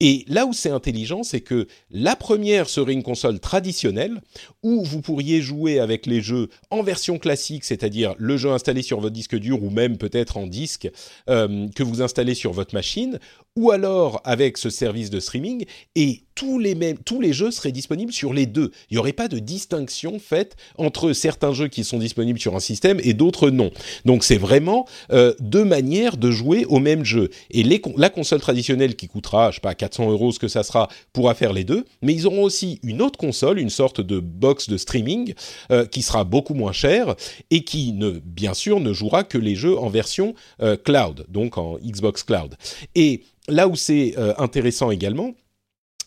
et 0.00 0.24
là 0.28 0.46
où 0.46 0.54
c'est 0.54 0.70
intelligent, 0.70 1.22
c'est 1.22 1.42
que 1.42 1.66
la 1.90 2.16
première 2.16 2.68
serait 2.70 2.94
une 2.94 3.02
console 3.02 3.38
traditionnelle 3.38 4.22
où 4.62 4.82
vous 4.82 5.02
pourriez 5.02 5.42
jouer 5.42 5.78
avec 5.78 6.06
les 6.06 6.22
jeux 6.22 6.48
en 6.70 6.82
version 6.82 7.18
classique, 7.18 7.64
c'est-à-dire 7.64 8.14
le 8.18 8.38
jeu 8.38 8.50
installé 8.50 8.80
sur 8.80 9.00
votre 9.00 9.14
disque 9.14 9.36
dur 9.36 9.62
ou 9.62 9.68
même 9.68 9.98
peut-être 9.98 10.38
en 10.38 10.46
disque 10.46 10.90
euh, 11.28 11.68
que 11.74 11.82
vous 11.82 12.00
installez 12.00 12.34
sur 12.34 12.52
votre 12.52 12.74
machine, 12.74 13.18
ou 13.56 13.70
alors 13.70 14.22
avec 14.24 14.56
ce 14.56 14.70
service 14.70 15.10
de 15.10 15.20
streaming. 15.20 15.66
Et 15.94 16.22
tous 16.40 16.58
les, 16.58 16.74
mêmes, 16.74 16.96
tous 16.96 17.20
les 17.20 17.34
jeux 17.34 17.50
seraient 17.50 17.70
disponibles 17.70 18.14
sur 18.14 18.32
les 18.32 18.46
deux. 18.46 18.70
Il 18.88 18.94
n'y 18.94 18.98
aurait 18.98 19.12
pas 19.12 19.28
de 19.28 19.38
distinction 19.38 20.18
faite 20.18 20.56
entre 20.78 21.12
certains 21.12 21.52
jeux 21.52 21.68
qui 21.68 21.84
sont 21.84 21.98
disponibles 21.98 22.38
sur 22.38 22.56
un 22.56 22.60
système 22.60 22.98
et 23.04 23.12
d'autres 23.12 23.50
non. 23.50 23.70
Donc 24.06 24.24
c'est 24.24 24.38
vraiment 24.38 24.86
euh, 25.12 25.34
deux 25.40 25.66
manières 25.66 26.16
de 26.16 26.30
jouer 26.30 26.64
au 26.64 26.78
même 26.78 27.04
jeu. 27.04 27.28
Et 27.50 27.62
la 27.62 28.08
console 28.08 28.40
traditionnelle 28.40 28.96
qui 28.96 29.06
coûtera, 29.06 29.50
je 29.50 29.56
sais 29.56 29.60
pas, 29.60 29.74
400 29.74 30.10
euros 30.10 30.32
ce 30.32 30.38
que 30.38 30.48
ça 30.48 30.62
sera, 30.62 30.88
pourra 31.12 31.34
faire 31.34 31.52
les 31.52 31.64
deux. 31.64 31.84
Mais 32.00 32.14
ils 32.14 32.26
auront 32.26 32.44
aussi 32.44 32.80
une 32.82 33.02
autre 33.02 33.18
console, 33.18 33.58
une 33.58 33.68
sorte 33.68 34.00
de 34.00 34.18
box 34.18 34.70
de 34.70 34.78
streaming 34.78 35.34
euh, 35.70 35.84
qui 35.84 36.00
sera 36.00 36.24
beaucoup 36.24 36.54
moins 36.54 36.72
chère 36.72 37.16
et 37.50 37.64
qui, 37.64 37.92
ne, 37.92 38.12
bien 38.12 38.54
sûr, 38.54 38.80
ne 38.80 38.94
jouera 38.94 39.24
que 39.24 39.36
les 39.36 39.56
jeux 39.56 39.78
en 39.78 39.90
version 39.90 40.34
euh, 40.62 40.78
cloud, 40.78 41.26
donc 41.28 41.58
en 41.58 41.76
Xbox 41.84 42.22
Cloud. 42.22 42.54
Et 42.94 43.24
là 43.46 43.68
où 43.68 43.76
c'est 43.76 44.14
intéressant 44.38 44.90
également, 44.90 45.34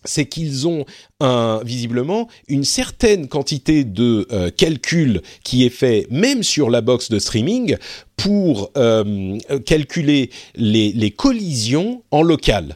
c'est 0.05 0.25
qu'ils 0.25 0.67
ont 0.67 0.85
un, 1.19 1.61
visiblement 1.63 2.27
une 2.47 2.63
certaine 2.63 3.27
quantité 3.27 3.83
de 3.83 4.27
euh, 4.31 4.49
calcul 4.49 5.21
qui 5.43 5.65
est 5.65 5.69
fait 5.69 6.07
même 6.09 6.43
sur 6.43 6.69
la 6.69 6.81
box 6.81 7.09
de 7.09 7.19
streaming 7.19 7.77
pour 8.15 8.71
euh, 8.77 9.37
calculer 9.65 10.29
les, 10.55 10.91
les, 10.93 11.11
collisions 11.11 12.03
en 12.11 12.21
local, 12.21 12.75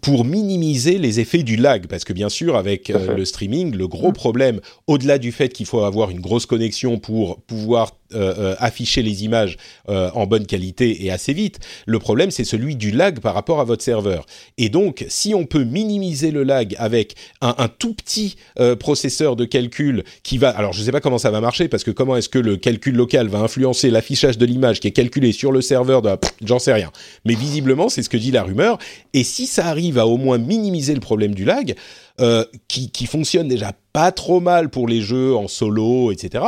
pour 0.00 0.24
minimiser 0.24 0.98
les 0.98 1.20
effets 1.20 1.42
du 1.42 1.56
lag, 1.56 1.86
parce 1.86 2.04
que 2.04 2.12
bien 2.12 2.28
sûr 2.28 2.56
avec 2.56 2.90
euh, 2.90 3.14
le 3.14 3.24
streaming, 3.24 3.74
le 3.74 3.86
gros 3.86 4.12
problème, 4.12 4.60
au-delà 4.86 5.18
du 5.18 5.32
fait 5.32 5.50
qu'il 5.50 5.66
faut 5.66 5.82
avoir 5.82 6.10
une 6.10 6.20
grosse 6.20 6.46
connexion 6.46 6.98
pour 6.98 7.40
pouvoir 7.42 7.92
euh, 8.14 8.56
afficher 8.58 9.02
les 9.02 9.24
images 9.24 9.58
en 9.86 10.26
bonne 10.26 10.46
qualité 10.46 11.04
et 11.04 11.10
assez 11.10 11.34
vite, 11.34 11.60
le 11.86 11.98
problème 11.98 12.30
c'est 12.30 12.44
celui 12.44 12.74
du 12.74 12.90
lag 12.90 13.20
par 13.20 13.34
rapport 13.34 13.60
à 13.60 13.64
votre 13.64 13.84
serveur. 13.84 14.24
Et 14.56 14.70
donc 14.70 15.04
si 15.08 15.34
on 15.34 15.44
peut 15.44 15.64
minimiser 15.64 16.30
le 16.30 16.42
lag 16.42 16.74
avec 16.78 17.14
un, 17.42 17.54
un 17.58 17.68
tout 17.68 17.92
petit 17.92 18.36
processeur 18.80 19.36
de 19.36 19.44
calcul 19.44 20.04
qui 20.22 20.38
va, 20.38 20.48
alors 20.50 20.72
je 20.72 20.80
ne 20.80 20.84
sais 20.86 20.92
pas 20.92 21.00
comment 21.00 21.18
ça 21.18 21.30
va 21.30 21.40
marcher, 21.40 21.68
parce 21.68 21.84
que 21.84 21.90
comment 21.90 22.16
est-ce 22.16 22.30
que 22.30 22.38
le 22.38 22.56
calcul 22.56 22.94
local 22.94 23.28
va 23.28 23.40
influencer 23.40 23.90
l'affichage 23.90 24.38
de 24.38 24.46
l'image 24.46 24.80
qui 24.80 24.87
calculé 24.90 25.32
sur 25.32 25.52
le 25.52 25.60
serveur 25.60 26.02
de... 26.02 26.10
J'en 26.44 26.58
sais 26.58 26.72
rien. 26.72 26.90
Mais 27.24 27.34
visiblement, 27.34 27.88
c'est 27.88 28.02
ce 28.02 28.08
que 28.08 28.16
dit 28.16 28.30
la 28.30 28.42
rumeur. 28.42 28.78
Et 29.12 29.24
si 29.24 29.46
ça 29.46 29.66
arrive 29.66 29.98
à 29.98 30.06
au 30.06 30.16
moins 30.16 30.38
minimiser 30.38 30.94
le 30.94 31.00
problème 31.00 31.34
du 31.34 31.44
lag, 31.44 31.74
euh, 32.20 32.44
qui, 32.66 32.90
qui 32.90 33.06
fonctionne 33.06 33.46
déjà 33.46 33.72
pas 33.92 34.10
trop 34.10 34.40
mal 34.40 34.70
pour 34.70 34.88
les 34.88 35.00
jeux 35.00 35.36
en 35.36 35.46
solo, 35.46 36.10
etc., 36.10 36.44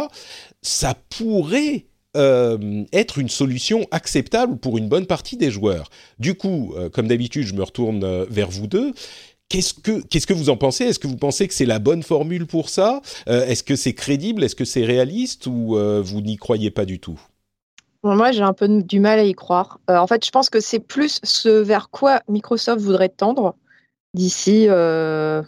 ça 0.63 0.97
pourrait 1.11 1.87
euh, 2.17 2.85
être 2.93 3.19
une 3.19 3.29
solution 3.29 3.87
acceptable 3.93 4.59
pour 4.59 4.79
une 4.79 4.89
bonne 4.89 5.07
partie 5.07 5.37
des 5.37 5.53
joueurs. 5.53 5.89
Du 6.19 6.35
coup, 6.35 6.75
euh, 6.77 6.89
comme 6.89 7.07
d'habitude, 7.07 7.47
je 7.47 7.55
me 7.55 7.63
retourne 7.63 8.25
vers 8.29 8.51
vous 8.51 8.67
deux. 8.67 8.93
Qu'est-ce 9.49 9.75
que, 9.75 10.01
qu'est-ce 10.01 10.27
que 10.27 10.33
vous 10.33 10.51
en 10.51 10.57
pensez? 10.57 10.85
Est-ce 10.85 10.99
que 10.99 11.07
vous 11.07 11.17
pensez 11.17 11.47
que 11.47 11.55
c'est 11.55 11.67
la 11.67 11.79
bonne 11.79 12.03
formule 12.03 12.47
pour 12.47 12.69
ça? 12.69 13.01
Est-ce 13.27 13.63
que 13.63 13.77
c'est 13.77 13.95
crédible? 13.95 14.43
Est-ce 14.43 14.57
que 14.57 14.65
c'est 14.65 14.85
réaliste? 14.85 15.47
Ou 15.47 15.77
vous 16.03 16.21
n'y 16.21 16.37
croyez 16.37 16.71
pas 16.71 16.85
du 16.85 17.01
tout? 17.01 17.21
Moi, 18.03 18.33
j'ai 18.33 18.43
un 18.43 18.53
peu 18.53 18.69
du 18.83 19.01
mal 19.01 19.19
à 19.19 19.25
y 19.25 19.35
croire. 19.35 19.81
Euh, 19.91 19.97
en 19.99 20.07
fait, 20.07 20.25
je 20.25 20.31
pense 20.31 20.51
que 20.51 20.61
c'est 20.61 20.81
plus 20.81 21.21
ce 21.23 21.49
vers 21.49 21.91
quoi 21.91 22.23
Microsoft 22.29 22.81
voudrait 22.81 23.09
tendre 23.09 23.57
d'ici, 24.15 24.67
euh, 24.69 25.43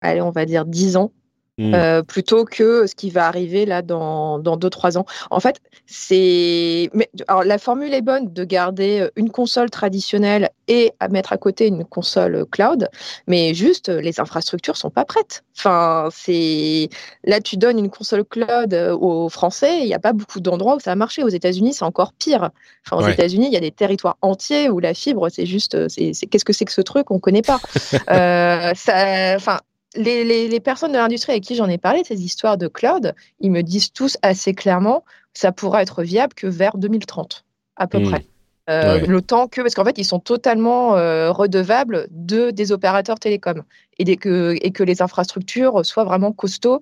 allez, 0.00 0.20
on 0.20 0.30
va 0.30 0.44
dire 0.44 0.66
10 0.66 0.96
ans. 0.96 1.12
Mmh. 1.58 1.72
Euh, 1.72 2.02
plutôt 2.02 2.44
que 2.44 2.86
ce 2.86 2.94
qui 2.94 3.08
va 3.08 3.26
arriver 3.26 3.64
là 3.64 3.80
dans, 3.80 4.38
dans 4.38 4.58
2-3 4.58 4.98
ans. 4.98 5.06
En 5.30 5.40
fait, 5.40 5.56
c'est. 5.86 6.90
Alors, 7.28 7.44
la 7.44 7.56
formule 7.56 7.94
est 7.94 8.02
bonne 8.02 8.30
de 8.30 8.44
garder 8.44 9.00
euh, 9.00 9.10
une 9.16 9.30
console 9.30 9.70
traditionnelle 9.70 10.50
et 10.68 10.92
à 11.00 11.08
mettre 11.08 11.32
à 11.32 11.38
côté 11.38 11.66
une 11.66 11.86
console 11.86 12.44
cloud, 12.50 12.90
mais 13.26 13.54
juste 13.54 13.88
les 13.88 14.20
infrastructures 14.20 14.76
sont 14.76 14.90
pas 14.90 15.06
prêtes. 15.06 15.44
Enfin, 15.56 16.10
c'est. 16.12 16.90
Là, 17.24 17.40
tu 17.40 17.56
donnes 17.56 17.78
une 17.78 17.90
console 17.90 18.26
cloud 18.26 18.74
euh, 18.74 18.94
aux 18.94 19.30
Français, 19.30 19.78
il 19.80 19.86
n'y 19.86 19.94
a 19.94 19.98
pas 19.98 20.12
beaucoup 20.12 20.40
d'endroits 20.40 20.76
où 20.76 20.80
ça 20.80 20.92
a 20.92 20.94
marché. 20.94 21.22
Aux 21.22 21.28
États-Unis, 21.28 21.72
c'est 21.72 21.84
encore 21.84 22.12
pire. 22.12 22.50
Enfin, 22.86 23.02
aux 23.02 23.08
États-Unis, 23.08 23.46
il 23.46 23.52
y 23.54 23.56
a 23.56 23.60
des 23.60 23.70
territoires 23.70 24.18
entiers 24.20 24.68
où 24.68 24.78
la 24.78 24.92
fibre, 24.92 25.30
c'est 25.30 25.46
juste. 25.46 25.74
Qu'est-ce 25.88 26.44
que 26.44 26.52
c'est 26.52 26.66
que 26.66 26.72
ce 26.72 26.82
truc 26.82 27.10
On 27.10 27.18
connaît 27.18 27.40
pas. 27.40 27.60
euh, 28.10 28.72
ça... 28.74 29.36
Enfin, 29.36 29.58
les, 29.96 30.60
personnes 30.60 30.92
de 30.92 30.98
l'industrie 30.98 31.32
avec 31.32 31.44
qui 31.44 31.54
j'en 31.54 31.68
ai 31.68 31.78
parlé, 31.78 32.02
ces 32.04 32.22
histoires 32.22 32.58
de 32.58 32.68
cloud, 32.68 33.14
ils 33.40 33.50
me 33.50 33.62
disent 33.62 33.92
tous 33.92 34.16
assez 34.22 34.54
clairement, 34.54 35.04
ça 35.34 35.52
pourra 35.52 35.82
être 35.82 36.02
viable 36.02 36.34
que 36.34 36.46
vers 36.46 36.76
2030, 36.76 37.44
à 37.76 37.86
peu 37.86 37.98
hmm. 37.98 38.10
près. 38.10 38.26
Euh, 38.68 39.06
le 39.06 39.22
temps 39.22 39.46
que, 39.46 39.60
parce 39.60 39.76
qu'en 39.76 39.84
fait, 39.84 39.96
ils 39.96 40.04
sont 40.04 40.18
totalement 40.18 40.96
euh, 40.96 41.30
redevables 41.30 42.08
de 42.10 42.50
des 42.50 42.72
opérateurs 42.72 43.20
télécoms 43.20 43.62
et, 43.98 44.16
que, 44.16 44.56
et 44.60 44.72
que 44.72 44.82
les 44.82 45.02
infrastructures 45.02 45.86
soient 45.86 46.02
vraiment 46.02 46.32
costauds. 46.32 46.80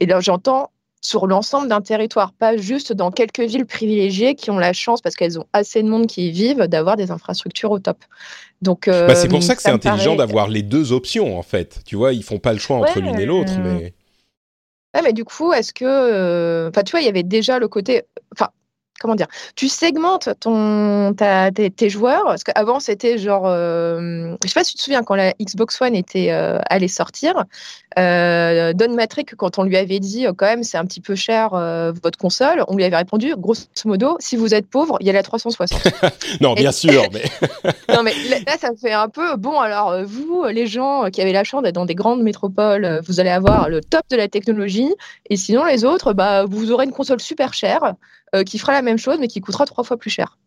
Et 0.00 0.06
là, 0.06 0.18
j'entends 0.18 0.70
sur 1.00 1.26
l'ensemble 1.26 1.68
d'un 1.68 1.80
territoire, 1.80 2.32
pas 2.32 2.56
juste 2.56 2.92
dans 2.92 3.10
quelques 3.10 3.40
villes 3.40 3.64
privilégiées 3.64 4.34
qui 4.34 4.50
ont 4.50 4.58
la 4.58 4.72
chance, 4.72 5.00
parce 5.00 5.14
qu'elles 5.14 5.38
ont 5.38 5.46
assez 5.52 5.82
de 5.82 5.88
monde 5.88 6.06
qui 6.06 6.28
y 6.28 6.30
vivent, 6.30 6.66
d'avoir 6.66 6.96
des 6.96 7.10
infrastructures 7.10 7.70
au 7.70 7.78
top. 7.78 7.98
Donc, 8.62 8.88
bah, 8.88 9.14
c'est 9.14 9.28
pour 9.28 9.38
euh, 9.38 9.42
ça 9.42 9.56
que 9.56 9.62
c'est 9.62 9.70
intelligent 9.70 10.16
d'avoir 10.16 10.48
les 10.48 10.62
deux 10.62 10.92
options, 10.92 11.38
en 11.38 11.42
fait. 11.42 11.80
Tu 11.86 11.96
vois, 11.96 12.12
ils 12.12 12.22
font 12.22 12.38
pas 12.38 12.52
le 12.52 12.58
choix 12.58 12.76
entre 12.76 13.00
l'une 13.00 13.18
et 13.18 13.26
l'autre, 13.26 13.52
mais... 13.58 13.94
Ouais, 14.94 15.02
mais 15.02 15.12
du 15.12 15.24
coup, 15.24 15.52
est-ce 15.52 15.72
que... 15.72 15.84
Euh, 15.84 16.68
enfin, 16.68 16.82
tu 16.82 16.90
vois, 16.90 17.00
il 17.00 17.06
y 17.06 17.08
avait 17.08 17.22
déjà 17.22 17.58
le 17.58 17.68
côté... 17.68 18.02
Enfin, 18.34 18.50
comment 19.00 19.14
dire, 19.14 19.26
tu 19.56 19.68
segmentes 19.68 20.28
ton, 20.38 21.14
ta, 21.14 21.50
tes, 21.50 21.90
joueurs. 21.90 22.24
Parce 22.24 22.44
qu'avant, 22.44 22.78
c'était 22.78 23.18
genre, 23.18 23.44
euh, 23.46 24.36
je 24.44 24.48
sais 24.48 24.54
pas 24.54 24.62
si 24.62 24.72
tu 24.72 24.78
te 24.78 24.82
souviens, 24.82 25.02
quand 25.02 25.14
la 25.14 25.32
Xbox 25.40 25.80
One 25.80 25.96
était 25.96 26.30
euh, 26.30 26.58
allait 26.68 26.88
sortir, 26.88 27.44
euh, 27.98 28.72
Don 28.74 28.94
Matrick, 28.94 29.34
quand 29.34 29.58
on 29.58 29.64
lui 29.64 29.76
avait 29.76 29.98
dit, 29.98 30.26
quand 30.36 30.46
même, 30.46 30.62
c'est 30.62 30.76
un 30.76 30.84
petit 30.84 31.00
peu 31.00 31.14
cher 31.14 31.50
votre 32.02 32.18
console, 32.18 32.62
on 32.68 32.76
lui 32.76 32.84
avait 32.84 32.96
répondu, 32.96 33.34
grosso 33.36 33.64
modo, 33.84 34.16
si 34.20 34.36
vous 34.36 34.54
êtes 34.54 34.68
pauvre, 34.68 34.98
il 35.00 35.06
y 35.06 35.10
a 35.10 35.12
la 35.12 35.22
360. 35.22 35.70
non, 36.40 36.54
bien 36.54 36.72
sûr, 36.72 37.02
mais. 37.12 37.24
non, 37.94 38.02
mais 38.02 38.12
là, 38.28 38.56
ça 38.58 38.70
fait 38.80 38.92
un 38.92 39.08
peu, 39.08 39.36
bon, 39.36 39.58
alors, 39.58 40.04
vous, 40.04 40.44
les 40.44 40.66
gens 40.66 41.08
qui 41.10 41.22
avez 41.22 41.32
la 41.32 41.44
chance 41.44 41.62
d'être 41.62 41.74
dans 41.74 41.86
des 41.86 41.94
grandes 41.94 42.22
métropoles, 42.22 43.00
vous 43.06 43.18
allez 43.18 43.30
avoir 43.30 43.68
le 43.68 43.80
top 43.80 44.02
de 44.10 44.16
la 44.16 44.28
technologie, 44.28 44.92
et 45.30 45.36
sinon, 45.36 45.64
les 45.64 45.84
autres, 45.84 46.12
bah, 46.12 46.44
vous 46.44 46.70
aurez 46.70 46.84
une 46.84 46.92
console 46.92 47.20
super 47.20 47.54
chère. 47.54 47.94
Euh, 48.34 48.44
qui 48.44 48.58
fera 48.58 48.72
la 48.72 48.82
même 48.82 48.98
chose 48.98 49.18
mais 49.18 49.26
qui 49.26 49.40
coûtera 49.40 49.66
trois 49.66 49.82
fois 49.82 49.96
plus 49.96 50.10
cher. 50.10 50.38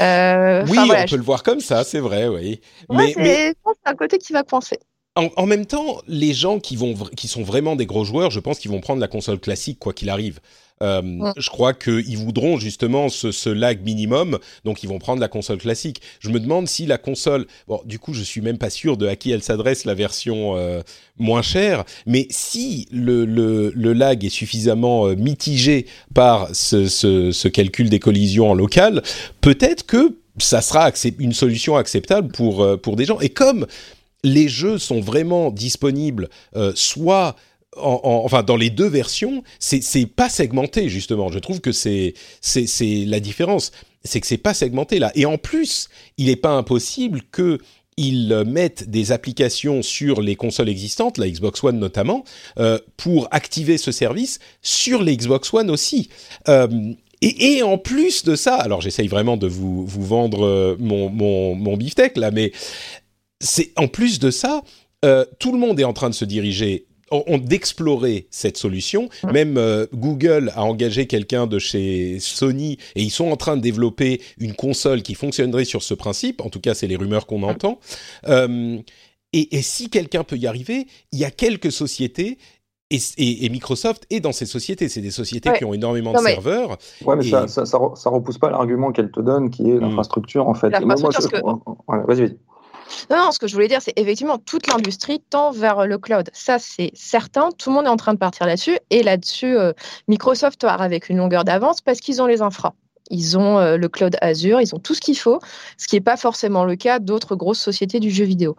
Euh, 0.00 0.64
oui, 0.68 0.78
on 0.78 1.06
peut 1.08 1.16
le 1.16 1.22
voir 1.22 1.42
comme 1.42 1.60
ça, 1.60 1.84
c'est 1.84 1.98
vrai, 1.98 2.28
oui. 2.28 2.60
mais, 2.90 3.12
c'est 3.12 3.54
un 3.84 3.94
côté 3.94 4.18
qui 4.18 4.32
va 4.32 4.42
coincer. 4.42 4.78
En, 5.16 5.46
même 5.46 5.66
temps, 5.66 6.00
les 6.08 6.32
gens 6.32 6.58
qui, 6.58 6.74
vont, 6.74 6.94
qui 6.94 7.28
sont 7.28 7.44
vraiment 7.44 7.76
des 7.76 7.86
gros 7.86 8.04
joueurs, 8.04 8.32
je 8.32 8.40
pense 8.40 8.58
qu'ils 8.58 8.70
vont 8.72 8.80
prendre 8.80 9.00
la 9.00 9.06
console 9.06 9.38
classique 9.38 9.78
quoi 9.78 9.92
qu'il 9.92 10.10
arrive. 10.10 10.40
Euh, 10.84 11.32
Je 11.36 11.50
crois 11.50 11.72
qu'ils 11.74 12.18
voudront 12.18 12.58
justement 12.58 13.08
ce, 13.08 13.32
ce, 13.32 13.48
lag 13.48 13.82
minimum, 13.82 14.38
donc 14.64 14.82
ils 14.82 14.88
vont 14.88 14.98
prendre 14.98 15.20
la 15.20 15.28
console 15.28 15.58
classique. 15.58 16.00
Je 16.20 16.28
me 16.28 16.38
demande 16.38 16.68
si 16.68 16.86
la 16.86 16.98
console, 16.98 17.46
bon, 17.66 17.80
du 17.84 17.98
coup, 17.98 18.12
je 18.14 18.22
suis 18.22 18.40
même 18.40 18.58
pas 18.58 18.70
sûr 18.70 18.96
de 18.96 19.06
à 19.06 19.16
qui 19.16 19.30
elle 19.30 19.42
s'adresse 19.42 19.84
la 19.84 19.94
version 19.94 20.56
euh, 20.56 20.82
moins 21.18 21.42
chère, 21.42 21.84
mais 22.06 22.26
si 22.30 22.86
le, 22.92 23.24
le, 23.24 23.72
le 23.74 23.92
lag 23.92 24.24
est 24.24 24.28
suffisamment 24.28 25.06
euh, 25.06 25.14
mitigé 25.16 25.86
par 26.14 26.54
ce, 26.54 26.86
ce, 26.86 27.32
ce 27.32 27.48
calcul 27.48 27.88
des 27.88 27.98
collisions 27.98 28.50
en 28.50 28.54
local, 28.54 29.02
peut-être 29.40 29.86
que 29.86 30.18
ça 30.38 30.60
sera 30.60 30.90
une 31.20 31.32
solution 31.32 31.76
acceptable 31.76 32.32
pour, 32.32 32.80
pour 32.82 32.96
des 32.96 33.04
gens. 33.04 33.20
Et 33.20 33.28
comme 33.28 33.66
les 34.24 34.48
jeux 34.48 34.78
sont 34.78 35.00
vraiment 35.00 35.50
disponibles, 35.50 36.28
euh, 36.56 36.72
soit 36.74 37.36
enfin 37.76 38.42
dans 38.42 38.56
les 38.56 38.70
deux 38.70 38.88
versions, 38.88 39.42
c'est 39.58 40.06
pas 40.06 40.28
segmenté 40.28 40.88
justement. 40.88 41.30
Je 41.30 41.38
trouve 41.38 41.60
que 41.60 41.72
c'est 41.72 42.14
la 42.80 43.20
différence, 43.20 43.72
c'est 44.04 44.20
que 44.20 44.26
c'est 44.26 44.36
pas 44.38 44.54
segmenté 44.54 44.98
là. 44.98 45.12
Et 45.14 45.26
en 45.26 45.38
plus, 45.38 45.88
il 46.18 46.26
n'est 46.26 46.36
pas 46.36 46.52
impossible 46.52 47.22
que 47.30 47.58
ils 47.96 48.42
mettent 48.44 48.90
des 48.90 49.12
applications 49.12 49.80
sur 49.82 50.20
les 50.20 50.34
consoles 50.34 50.68
existantes, 50.68 51.16
la 51.16 51.28
Xbox 51.28 51.62
One 51.62 51.78
notamment, 51.78 52.24
euh, 52.58 52.78
pour 52.96 53.28
activer 53.30 53.78
ce 53.78 53.92
service 53.92 54.40
sur 54.62 55.02
les 55.02 55.16
Xbox 55.16 55.54
One 55.54 55.70
aussi. 55.70 56.08
Euh, 56.48 56.66
Et, 57.22 57.62
en 57.62 57.78
plus 57.78 58.24
de 58.24 58.34
ça, 58.36 58.56
alors 58.56 58.80
j'essaye 58.80 59.08
vraiment 59.08 59.36
de 59.36 59.46
vous, 59.46 59.86
vous 59.86 60.04
vendre 60.04 60.76
mon, 60.78 61.08
mon, 61.08 61.54
mon 61.54 61.76
beefsteak 61.76 62.16
là, 62.16 62.30
mais 62.30 62.52
c'est 63.40 63.72
en 63.76 63.88
plus 63.88 64.18
de 64.18 64.30
ça, 64.30 64.62
euh, 65.04 65.24
tout 65.38 65.52
le 65.52 65.58
monde 65.58 65.78
est 65.78 65.84
en 65.84 65.92
train 65.92 66.10
de 66.10 66.14
se 66.14 66.24
diriger 66.24 66.86
d'explorer 67.12 68.26
cette 68.30 68.56
solution. 68.56 69.08
Même 69.32 69.56
euh, 69.56 69.86
Google 69.94 70.52
a 70.54 70.64
engagé 70.64 71.06
quelqu'un 71.06 71.46
de 71.46 71.58
chez 71.58 72.18
Sony 72.20 72.78
et 72.94 73.02
ils 73.02 73.10
sont 73.10 73.30
en 73.30 73.36
train 73.36 73.56
de 73.56 73.62
développer 73.62 74.20
une 74.38 74.54
console 74.54 75.02
qui 75.02 75.14
fonctionnerait 75.14 75.64
sur 75.64 75.82
ce 75.82 75.94
principe. 75.94 76.40
En 76.40 76.50
tout 76.50 76.60
cas, 76.60 76.74
c'est 76.74 76.86
les 76.86 76.96
rumeurs 76.96 77.26
qu'on 77.26 77.42
entend. 77.42 77.78
Euh, 78.28 78.78
et, 79.32 79.62
si 79.62 79.90
quelqu'un 79.90 80.22
peut 80.22 80.36
y 80.36 80.46
arriver, 80.46 80.86
il 81.10 81.18
y 81.18 81.24
a 81.24 81.30
quelques 81.30 81.72
sociétés. 81.72 82.38
Et, 82.90 83.48
Microsoft 83.48 84.06
est 84.10 84.20
dans 84.20 84.30
ces 84.30 84.46
sociétés. 84.46 84.88
C'est 84.88 85.00
des 85.00 85.10
sociétés 85.10 85.50
qui 85.58 85.64
ont 85.64 85.74
énormément 85.74 86.12
de 86.12 86.18
serveurs. 86.18 86.78
Ouais, 87.04 87.16
mais 87.16 87.24
ça, 87.24 87.48
ça, 87.48 87.78
repousse 88.10 88.38
pas 88.38 88.50
l'argument 88.50 88.92
qu'elle 88.92 89.10
te 89.10 89.20
donne, 89.20 89.50
qui 89.50 89.68
est 89.68 89.74
hmm. 89.74 89.80
l'infrastructure, 89.80 90.48
en 90.48 90.54
fait. 90.54 90.70
Vas-y, 90.70 91.02
vas-y. 92.06 92.38
Non, 93.10 93.16
non, 93.16 93.32
ce 93.32 93.38
que 93.38 93.46
je 93.46 93.54
voulais 93.54 93.68
dire, 93.68 93.82
c'est 93.82 93.92
effectivement 93.96 94.38
toute 94.38 94.66
l'industrie 94.66 95.20
tend 95.30 95.50
vers 95.50 95.86
le 95.86 95.98
cloud. 95.98 96.30
Ça, 96.32 96.58
c'est 96.58 96.90
certain. 96.94 97.50
Tout 97.58 97.70
le 97.70 97.76
monde 97.76 97.86
est 97.86 97.90
en 97.90 97.96
train 97.96 98.14
de 98.14 98.18
partir 98.18 98.46
là-dessus. 98.46 98.78
Et 98.90 99.02
là-dessus, 99.02 99.56
euh, 99.56 99.72
Microsoft 100.08 100.60
part 100.62 100.82
avec 100.82 101.08
une 101.08 101.18
longueur 101.18 101.44
d'avance 101.44 101.80
parce 101.80 102.00
qu'ils 102.00 102.22
ont 102.22 102.26
les 102.26 102.42
infras. 102.42 102.74
Ils 103.10 103.36
ont 103.36 103.58
euh, 103.58 103.76
le 103.76 103.88
cloud 103.88 104.16
Azure, 104.20 104.60
ils 104.60 104.74
ont 104.74 104.78
tout 104.78 104.94
ce 104.94 105.00
qu'il 105.00 105.18
faut, 105.18 105.38
ce 105.76 105.86
qui 105.86 105.96
n'est 105.96 106.00
pas 106.00 106.16
forcément 106.16 106.64
le 106.64 106.76
cas 106.76 106.98
d'autres 106.98 107.36
grosses 107.36 107.60
sociétés 107.60 108.00
du 108.00 108.10
jeu 108.10 108.24
vidéo. 108.24 108.56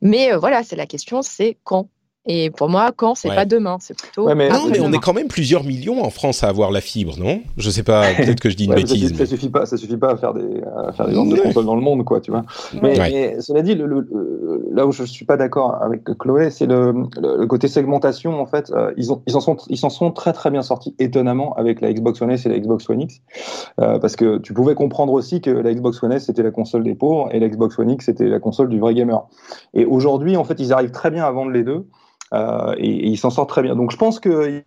Mais 0.00 0.32
euh, 0.32 0.38
voilà, 0.38 0.62
c'est 0.62 0.76
la 0.76 0.86
question, 0.86 1.22
c'est 1.22 1.58
quand 1.64 1.88
et 2.30 2.50
pour 2.50 2.68
moi, 2.68 2.92
quand 2.94 3.14
c'est 3.14 3.34
pas 3.34 3.46
demain, 3.46 3.78
c'est 3.80 3.96
plutôt. 3.96 4.32
mais, 4.34 4.50
non, 4.50 4.68
mais 4.70 4.80
on 4.80 4.92
est 4.92 4.98
quand 4.98 5.14
même 5.14 5.28
plusieurs 5.28 5.64
millions 5.64 6.04
en 6.04 6.10
France 6.10 6.44
à 6.44 6.48
avoir 6.48 6.70
la 6.70 6.82
fibre, 6.82 7.14
non? 7.18 7.40
Je 7.56 7.70
sais 7.70 7.82
pas, 7.82 8.12
peut-être 8.14 8.40
que 8.40 8.50
je 8.50 8.56
dis 8.56 8.66
une 8.66 8.74
bêtise. 8.76 9.16
Ça, 9.16 9.24
suffit 9.24 9.48
pas, 9.48 9.64
ça 9.64 9.78
suffit 9.78 9.96
pas 9.96 10.12
à 10.12 10.16
faire 10.18 10.34
des, 10.34 10.60
à 10.86 10.92
faire 10.92 11.08
des 11.08 11.14
ventes 11.14 11.30
de 11.30 11.36
consoles 11.40 11.64
dans 11.64 11.74
le 11.74 11.80
monde, 11.80 12.04
quoi, 12.04 12.20
tu 12.20 12.30
vois. 12.30 12.44
Mais, 12.82 13.40
cela 13.40 13.62
dit, 13.62 13.74
le, 13.74 14.06
là 14.72 14.86
où 14.86 14.92
je 14.92 15.04
suis 15.04 15.24
pas 15.24 15.38
d'accord 15.38 15.82
avec 15.82 16.04
Chloé, 16.18 16.50
c'est 16.50 16.66
le, 16.66 16.92
le, 17.16 17.46
côté 17.46 17.66
segmentation. 17.66 18.40
En 18.40 18.46
fait, 18.46 18.70
euh, 18.70 18.92
ils 18.98 19.10
ont, 19.10 19.22
ils 19.26 19.34
en 19.34 19.40
sont, 19.40 19.56
ils 19.70 19.78
s'en 19.78 19.88
sont 19.88 20.10
très 20.10 20.34
très 20.34 20.50
bien 20.50 20.62
sortis, 20.62 20.94
étonnamment, 20.98 21.54
avec 21.54 21.80
la 21.80 21.92
Xbox 21.92 22.20
One 22.20 22.30
S 22.30 22.44
et 22.44 22.50
la 22.50 22.58
Xbox 22.58 22.88
One 22.90 23.00
X, 23.00 23.22
euh, 23.80 23.98
parce 23.98 24.16
que 24.16 24.36
tu 24.36 24.52
pouvais 24.52 24.74
comprendre 24.74 25.14
aussi 25.14 25.40
que 25.40 25.50
la 25.50 25.72
Xbox 25.72 26.02
One 26.02 26.12
S 26.12 26.26
c'était 26.26 26.42
la 26.42 26.50
console 26.50 26.84
des 26.84 26.94
pauvres 26.94 27.28
et 27.32 27.40
la 27.40 27.48
Xbox 27.48 27.78
One 27.78 27.90
X 27.90 28.04
c'était 28.04 28.26
la 28.26 28.38
console 28.38 28.68
du 28.68 28.78
vrai 28.78 28.92
gamer. 28.92 29.26
Et 29.72 29.86
aujourd'hui, 29.86 30.36
en 30.36 30.44
fait, 30.44 30.60
ils 30.60 30.74
arrivent 30.74 30.90
très 30.90 31.10
bien 31.10 31.24
à 31.24 31.30
vendre 31.30 31.52
les 31.52 31.62
deux. 31.62 31.86
Euh, 32.34 32.74
et, 32.78 32.88
et, 32.88 33.08
il 33.08 33.16
s'en 33.16 33.30
sort 33.30 33.46
très 33.46 33.62
bien. 33.62 33.76
Donc 33.76 33.90
je 33.90 33.96
pense 33.96 34.20
que 34.20 34.62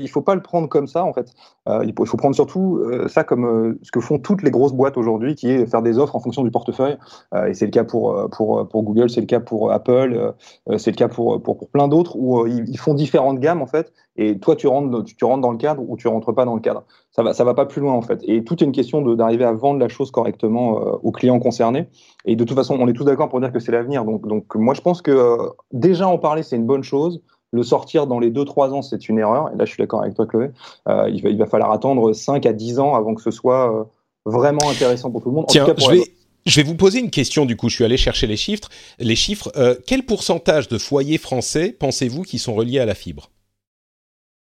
il 0.00 0.10
faut 0.10 0.22
pas 0.22 0.34
le 0.34 0.42
prendre 0.42 0.68
comme 0.68 0.86
ça 0.86 1.04
en 1.04 1.12
fait. 1.12 1.32
Euh, 1.68 1.84
il, 1.84 1.94
faut, 1.94 2.16
prendre 2.16 2.34
surtout 2.34 2.78
euh, 2.78 3.06
ça 3.08 3.22
comme 3.22 3.44
euh, 3.44 3.78
ce 3.82 3.92
que 3.92 4.00
font 4.00 4.18
toutes 4.18 4.42
les 4.42 4.50
grosses 4.50 4.72
boîtes 4.72 4.96
aujourd'hui, 4.96 5.36
qui 5.36 5.48
est 5.50 5.66
faire 5.66 5.82
des 5.82 5.98
offres 5.98 6.16
en 6.16 6.20
fonction 6.20 6.42
du 6.42 6.50
portefeuille. 6.50 6.96
Euh, 7.32 7.46
et 7.46 7.54
c'est 7.54 7.66
le 7.66 7.70
cas 7.70 7.84
pour 7.84 8.28
pour 8.30 8.68
pour 8.68 8.82
Google, 8.82 9.08
c'est 9.08 9.20
le 9.20 9.26
cas 9.26 9.40
pour 9.40 9.70
Apple, 9.70 10.34
c'est 10.78 10.90
le 10.90 10.96
cas 10.96 11.08
pour 11.08 11.40
pour, 11.40 11.58
pour 11.58 11.68
plein 11.68 11.86
d'autres 11.88 12.16
où 12.16 12.46
ils, 12.46 12.68
ils, 12.68 12.78
font 12.78 12.94
différentes 12.94 13.38
gammes 13.38 13.62
en 13.62 13.66
fait. 13.66 13.92
Et 14.16 14.38
toi 14.38 14.56
tu 14.56 14.66
rentres 14.66 15.04
tu, 15.04 15.24
rentres 15.24 15.40
dans 15.40 15.50
le 15.50 15.58
cadre 15.58 15.82
ou 15.86 15.96
tu 15.96 16.08
rentres 16.08 16.34
pas 16.34 16.44
dans 16.44 16.54
le 16.54 16.60
cadre. 16.60 16.84
Ça 17.10 17.22
va 17.22 17.34
ça 17.34 17.44
va 17.44 17.54
pas 17.54 17.66
plus 17.66 17.80
loin 17.80 17.92
en 17.92 18.02
fait. 18.02 18.20
Et 18.24 18.44
tout 18.44 18.62
est 18.62 18.66
une 18.66 18.72
question 18.72 19.00
d'arriver 19.14 19.44
à 19.44 19.52
vendre 19.52 19.80
la 19.80 19.88
chose 19.88 20.10
correctement 20.10 20.74
aux 21.02 21.12
clients 21.12 21.40
concernés. 21.40 21.88
Et 22.24 22.36
de 22.36 22.44
toute 22.44 22.56
façon, 22.56 22.76
on 22.78 22.86
est 22.88 22.92
tous 22.92 23.04
d'accord 23.04 23.28
pour 23.28 23.40
dire 23.40 23.52
que 23.52 23.58
c'est 23.58 23.72
l'avenir. 23.72 24.04
Donc 24.04 24.26
donc 24.26 24.54
moi 24.54 24.74
je 24.74 24.80
pense 24.80 25.02
que 25.02 25.38
déjà 25.72 26.06
en 26.08 26.18
parler 26.18 26.42
c'est 26.42 26.56
une 26.56 26.66
bonne 26.66 26.84
chose. 26.84 27.22
Le 27.54 27.62
sortir 27.62 28.08
dans 28.08 28.18
les 28.18 28.32
2-3 28.32 28.70
ans, 28.70 28.82
c'est 28.82 29.08
une 29.08 29.20
erreur. 29.20 29.48
Et 29.54 29.56
là, 29.56 29.64
je 29.64 29.70
suis 29.70 29.80
d'accord 29.80 30.02
avec 30.02 30.14
toi, 30.14 30.26
Chloé. 30.26 30.50
Euh, 30.88 31.08
il, 31.08 31.22
va, 31.22 31.30
il, 31.30 31.38
va, 31.38 31.46
falloir 31.46 31.70
attendre 31.70 32.12
5 32.12 32.44
à 32.46 32.52
10 32.52 32.80
ans 32.80 32.96
avant 32.96 33.14
que 33.14 33.22
ce 33.22 33.30
soit 33.30 33.72
euh, 33.72 33.84
vraiment 34.26 34.68
intéressant 34.68 35.12
pour 35.12 35.22
tout 35.22 35.28
le 35.28 35.36
monde. 35.36 35.46
Tiens, 35.48 35.64
je, 35.78 35.88
vais, 35.88 36.02
je 36.46 36.60
vais 36.60 36.66
vous 36.66 36.74
poser 36.74 36.98
une 36.98 37.10
question, 37.10 37.46
du 37.46 37.56
coup. 37.56 37.68
Je 37.68 37.76
suis 37.76 37.84
allé 37.84 37.96
chercher 37.96 38.26
les 38.26 38.36
chiffres. 38.36 38.68
Les 38.98 39.14
chiffres 39.14 39.52
euh, 39.56 39.76
quel 39.86 40.04
pourcentage 40.04 40.66
de 40.66 40.78
foyers 40.78 41.16
français 41.16 41.76
pensez-vous 41.78 42.22
qui 42.22 42.40
sont 42.40 42.54
reliés 42.54 42.80
à 42.80 42.86
la 42.86 42.96
fibre? 42.96 43.30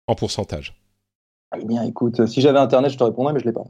En 0.08 0.16
pourcentage 0.16 0.74
eh 1.58 1.64
bien, 1.64 1.84
écoute, 1.84 2.26
si 2.26 2.41
j'avais 2.41 2.60
Internet, 2.60 2.91
je 2.91 2.97
te 2.97 3.03
répondrais, 3.06 3.32
mais 3.32 3.39
je 3.39 3.45
l'ai 3.45 3.53
pas. 3.53 3.64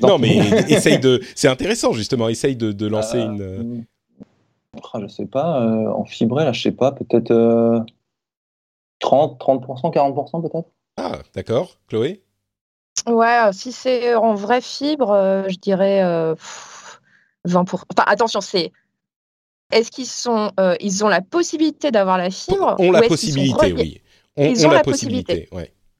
Non, 0.00 0.18
mais 0.20 0.36
essaye 0.68 1.00
de. 1.00 1.20
C'est 1.34 1.48
intéressant, 1.48 1.92
justement. 1.92 2.28
Essaye 2.28 2.54
de, 2.54 2.70
de 2.70 2.86
lancer 2.86 3.18
une. 3.18 3.84
Je 4.74 4.80
ah, 4.92 5.00
je 5.00 5.08
sais 5.08 5.26
pas. 5.26 5.60
en 5.60 6.04
fibré, 6.04 6.44
là, 6.44 6.52
je 6.52 6.62
sais 6.62 6.70
pas. 6.70 6.92
Peut-être 6.92 7.32
30, 9.00 9.40
30%, 9.40 9.92
40% 9.92 10.42
peut-être. 10.42 10.68
Ah, 10.96 11.18
d'accord. 11.34 11.78
Chloé? 11.88 12.22
Ouais, 13.06 13.48
euh, 13.48 13.52
si 13.52 13.72
c'est 13.72 14.14
en 14.14 14.34
vraie 14.34 14.60
fibre, 14.60 15.10
euh, 15.10 15.48
je 15.48 15.56
dirais 15.56 16.02
20%. 16.02 16.34
Euh, 16.34 16.34
enfin, 17.46 18.04
attention, 18.06 18.40
c'est. 18.40 18.72
Est-ce 19.72 19.90
qu'ils 19.90 20.06
sont, 20.06 20.52
ils 20.78 21.04
ont 21.04 21.08
la 21.08 21.20
possibilité 21.20 21.90
d'avoir 21.90 22.16
la 22.16 22.30
fibre 22.30 22.76
Ont 22.78 22.92
la 22.92 23.02
possibilité, 23.02 23.72
oui. 23.72 24.00
Ils 24.36 24.66
ont, 24.66 24.70
la, 24.70 24.82
possibilité. 24.82 25.48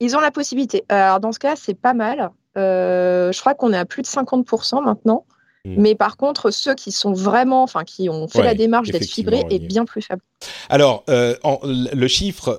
Ils 0.00 0.16
ont 0.16 0.20
la 0.20 0.30
possibilité. 0.30 0.84
Alors 0.88 1.20
dans 1.20 1.32
ce 1.32 1.38
cas, 1.38 1.56
c'est 1.56 1.74
pas 1.74 1.94
mal. 1.94 2.30
je 2.56 3.40
crois 3.40 3.54
qu'on 3.54 3.72
est 3.72 3.78
à 3.78 3.84
plus 3.84 4.02
de 4.02 4.06
50% 4.06 4.82
maintenant. 4.82 5.26
Mm. 5.64 5.74
Mais 5.78 5.94
par 5.94 6.16
contre, 6.16 6.50
ceux 6.50 6.74
qui 6.74 6.92
sont 6.92 7.12
vraiment, 7.12 7.62
enfin, 7.62 7.84
qui 7.84 8.08
ont 8.08 8.28
fait 8.28 8.42
la 8.42 8.54
démarche 8.54 8.90
d'être 8.90 9.08
fibrés 9.08 9.44
est 9.50 9.58
bien 9.58 9.84
plus 9.84 10.02
faible. 10.02 10.20
Alors, 10.68 11.04
euh, 11.08 11.34
le 11.64 12.08
chiffre 12.08 12.58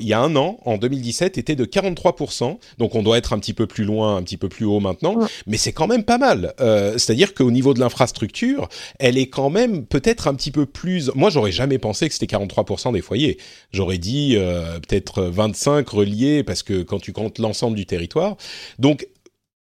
il 0.00 0.06
y 0.06 0.12
a 0.12 0.20
un 0.20 0.36
an, 0.36 0.58
en 0.64 0.76
2017, 0.76 1.38
était 1.38 1.56
de 1.56 1.64
43%. 1.64 2.58
Donc, 2.78 2.94
on 2.94 3.02
doit 3.02 3.16
être 3.16 3.32
un 3.32 3.38
petit 3.38 3.54
peu 3.54 3.66
plus 3.66 3.84
loin, 3.84 4.16
un 4.16 4.22
petit 4.22 4.36
peu 4.36 4.48
plus 4.48 4.66
haut 4.66 4.80
maintenant. 4.80 5.16
Mais 5.46 5.56
c'est 5.56 5.72
quand 5.72 5.86
même 5.86 6.04
pas 6.04 6.18
mal. 6.18 6.54
Euh, 6.60 6.92
c'est-à-dire 6.92 7.34
qu'au 7.34 7.50
niveau 7.50 7.72
de 7.72 7.80
l'infrastructure, 7.80 8.68
elle 8.98 9.16
est 9.16 9.28
quand 9.28 9.50
même 9.50 9.86
peut-être 9.86 10.28
un 10.28 10.34
petit 10.34 10.50
peu 10.50 10.66
plus. 10.66 11.10
Moi, 11.14 11.30
j'aurais 11.30 11.52
jamais 11.52 11.78
pensé 11.78 12.08
que 12.08 12.14
c'était 12.14 12.34
43% 12.36 12.92
des 12.92 13.00
foyers. 13.00 13.38
J'aurais 13.72 13.98
dit 13.98 14.34
euh, 14.36 14.78
peut-être 14.80 15.22
25 15.22 15.88
reliés 15.88 16.42
parce 16.42 16.62
que 16.62 16.82
quand 16.82 17.00
tu 17.00 17.12
comptes 17.12 17.38
l'ensemble 17.38 17.76
du 17.76 17.86
territoire. 17.86 18.36
Donc, 18.78 19.06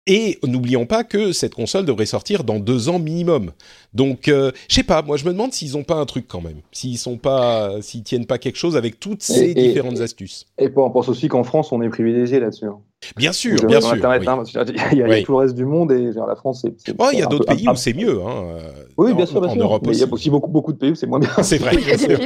et 0.07 0.39
n'oublions 0.43 0.85
pas 0.85 1.03
que 1.03 1.31
cette 1.31 1.53
console 1.53 1.85
devrait 1.85 2.05
sortir 2.05 2.43
dans 2.43 2.59
deux 2.59 2.89
ans 2.89 2.97
minimum. 2.97 3.51
Donc, 3.93 4.27
euh, 4.27 4.51
je 4.67 4.75
sais 4.75 4.83
pas, 4.83 5.01
moi 5.03 5.17
je 5.17 5.25
me 5.25 5.31
demande 5.31 5.53
s'ils 5.53 5.77
ont 5.77 5.83
pas 5.83 5.95
un 5.95 6.05
truc 6.05 6.25
quand 6.27 6.41
même, 6.41 6.61
s'ils 6.71 6.97
sont 6.97 7.17
pas, 7.17 7.81
s'ils 7.81 8.03
tiennent 8.03 8.25
pas 8.25 8.39
quelque 8.39 8.57
chose 8.57 8.75
avec 8.75 8.99
toutes 8.99 9.21
ces 9.21 9.53
différentes 9.53 10.01
astuces. 10.01 10.47
Et 10.57 10.71
on 10.75 10.89
pense 10.89 11.07
aussi 11.09 11.27
qu'en 11.27 11.43
France, 11.43 11.71
on 11.71 11.81
est 11.81 11.89
privilégié 11.89 12.39
là-dessus. 12.39 12.65
Hein. 12.65 12.79
Bien 13.15 13.31
sûr, 13.31 13.57
bien 13.65 13.81
sûr. 13.81 13.93
Internet, 13.93 14.27
hein, 14.27 14.43
il, 14.91 14.97
y 14.99 15.03
a, 15.03 15.23
tout 15.23 15.31
le 15.31 15.37
reste 15.39 15.55
du 15.55 15.65
monde 15.65 15.91
et 15.91 16.13
genre, 16.13 16.27
la 16.27 16.35
France, 16.35 16.65
c'est. 16.77 16.95
Oh, 16.99 17.09
il 17.11 17.19
y 17.19 17.23
a 17.23 17.25
d'autres 17.25 17.45
pays 17.45 17.67
où 17.67 17.75
c'est 17.75 17.93
mieux. 17.93 18.21
Hein, 18.21 18.57
oui, 18.97 19.13
bien 19.13 19.25
sûr, 19.25 19.41
bien 19.41 19.51
sûr. 19.51 19.61
Europe 19.61 19.83
il 19.87 19.97
y 19.97 20.03
a 20.03 20.07
aussi 20.09 20.29
beaucoup, 20.29 20.49
beaucoup 20.49 20.71
de 20.71 20.77
pays 20.77 20.91
où 20.91 20.95
c'est 20.95 21.07
moins 21.07 21.19
bien. 21.19 21.29
C'est 21.41 21.57
vrai. 21.57 21.75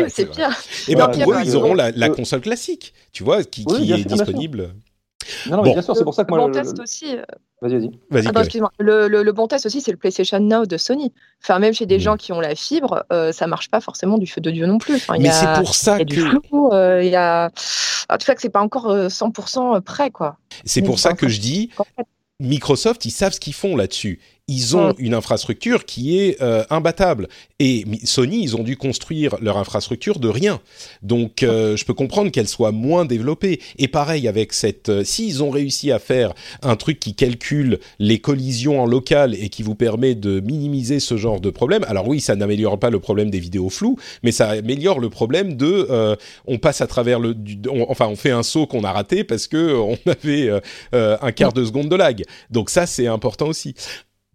c'est 0.10 0.30
pire. 0.30 0.50
Et 0.88 0.96
bien 0.96 1.08
pour 1.08 1.34
eux, 1.34 1.38
ils 1.44 1.56
auront 1.56 1.74
la, 1.74 2.10
console 2.10 2.42
classique, 2.42 2.94
tu 3.12 3.24
vois, 3.24 3.44
qui 3.44 3.66
est 3.92 4.06
disponible. 4.06 4.70
Non, 5.50 5.58
non, 5.58 5.64
bien 5.64 5.82
sûr, 5.82 5.96
c'est 5.96 6.04
pour 6.04 6.14
ça 6.14 6.24
que 6.24 6.30
moi. 6.30 6.40
Le 6.40 6.46
bon 6.46 6.52
test 6.52 6.80
aussi. 6.80 7.16
Euh, 7.16 7.24
vas-y, 7.62 7.90
vas-y. 8.10 8.28
excuse-moi. 8.28 8.72
Le, 8.80 9.08
le, 9.08 9.32
bon 9.32 9.48
test 9.48 9.66
aussi, 9.66 9.82
c'est 9.82 9.92
le 9.92 9.98
PlayStation 9.98 10.40
Now 10.40 10.66
de 10.66 10.78
Sony. 10.78 11.14
Enfin, 11.44 11.60
même 11.60 11.74
chez 11.74 11.86
des 11.86 11.98
mm. 11.98 12.02
gens 12.02 12.18
qui 12.18 12.32
ont 12.32 12.40
la 12.40 12.56
fibre, 12.56 13.06
euh, 13.12 13.32
ça 13.32 13.48
marche 13.48 13.70
pas 13.70 13.82
forcément 13.82 14.18
du 14.18 14.28
feu 14.28 14.42
de 14.42 14.52
Dieu 14.52 14.66
non 14.66 14.78
plus. 14.78 14.96
Enfin, 14.96 15.16
Mais 15.20 15.32
c'est 15.32 15.52
pour 15.54 15.74
ça 15.74 15.98
y 15.98 16.02
a 16.02 16.06
que. 16.06 16.10
Du 16.10 16.22
flou, 16.22 16.70
euh, 16.74 17.02
il 17.04 17.10
y 17.10 17.16
a. 17.16 17.50
En 18.10 18.18
tout 18.18 18.26
cas, 18.26 18.36
que 18.36 18.42
c'est 18.42 18.50
pas 18.50 18.62
encore 18.62 18.94
100% 18.94 19.82
prêt, 19.82 20.12
quoi. 20.12 20.38
C'est 20.64 20.82
pour 20.82 21.00
ça 21.00 21.14
que 21.14 21.28
je 21.28 21.40
dis. 21.40 21.72
Microsoft, 22.42 23.06
ils 23.06 23.12
savent 23.12 23.32
ce 23.32 23.40
qu'ils 23.40 23.54
font 23.54 23.78
là-dessus 23.78 24.20
ils 24.48 24.78
ont 24.78 24.94
une 25.00 25.16
infrastructure 25.16 25.86
qui 25.86 26.20
est 26.20 26.40
euh, 26.42 26.64
imbattable. 26.70 27.28
Et 27.60 27.84
Sony, 28.04 28.44
ils 28.44 28.56
ont 28.56 28.62
dû 28.62 28.78
construire 28.78 29.38
leur 29.42 29.58
infrastructure 29.58 30.20
de 30.20 30.28
rien. 30.28 30.62
Donc, 31.02 31.42
euh, 31.42 31.76
je 31.76 31.84
peux 31.84 31.96
comprendre 31.96 32.30
qu'elle 32.30 32.48
soit 32.48 32.72
moins 32.72 33.06
développée. 33.06 33.60
Et 33.80 33.88
pareil 33.88 34.28
avec 34.28 34.54
cette, 34.54 34.90
euh, 34.90 35.04
s'ils 35.04 35.42
ont 35.42 35.50
réussi 35.50 35.92
à 35.92 35.98
faire 35.98 36.34
un 36.62 36.76
truc 36.76 37.00
qui 37.00 37.16
calcule 37.16 37.80
les 37.98 38.20
collisions 38.20 38.82
en 38.82 38.86
local 38.86 39.34
et 39.34 39.50
qui 39.50 39.64
vous 39.64 39.74
permet 39.74 40.14
de 40.14 40.40
minimiser 40.42 41.00
ce 41.00 41.18
genre 41.18 41.42
de 41.42 41.50
problème. 41.50 41.84
Alors 41.88 42.08
oui, 42.08 42.20
ça 42.20 42.36
n'améliore 42.36 42.80
pas 42.80 42.92
le 42.92 43.00
problème 43.00 43.32
des 43.32 43.40
vidéos 43.40 43.70
floues, 43.70 43.98
mais 44.22 44.32
ça 44.32 44.50
améliore 44.50 45.00
le 45.00 45.10
problème 45.10 45.56
de, 45.56 46.18
on 46.46 46.58
passe 46.58 46.82
à 46.82 46.88
travers 46.88 47.20
le, 47.20 47.36
enfin, 47.88 48.08
on 48.08 48.16
fait 48.16 48.32
un 48.32 48.44
saut 48.44 48.68
qu'on 48.68 48.84
a 48.84 48.92
raté 48.92 49.24
parce 49.24 49.48
que 49.48 49.76
on 49.76 49.98
avait 50.10 50.50
un 50.92 51.32
quart 51.32 51.54
de 51.54 51.66
seconde 51.66 51.90
de 51.90 51.96
lag. 51.96 52.24
Donc 52.50 52.70
ça, 52.70 52.86
c'est 52.86 53.08
important 53.08 53.48
aussi. 53.48 53.76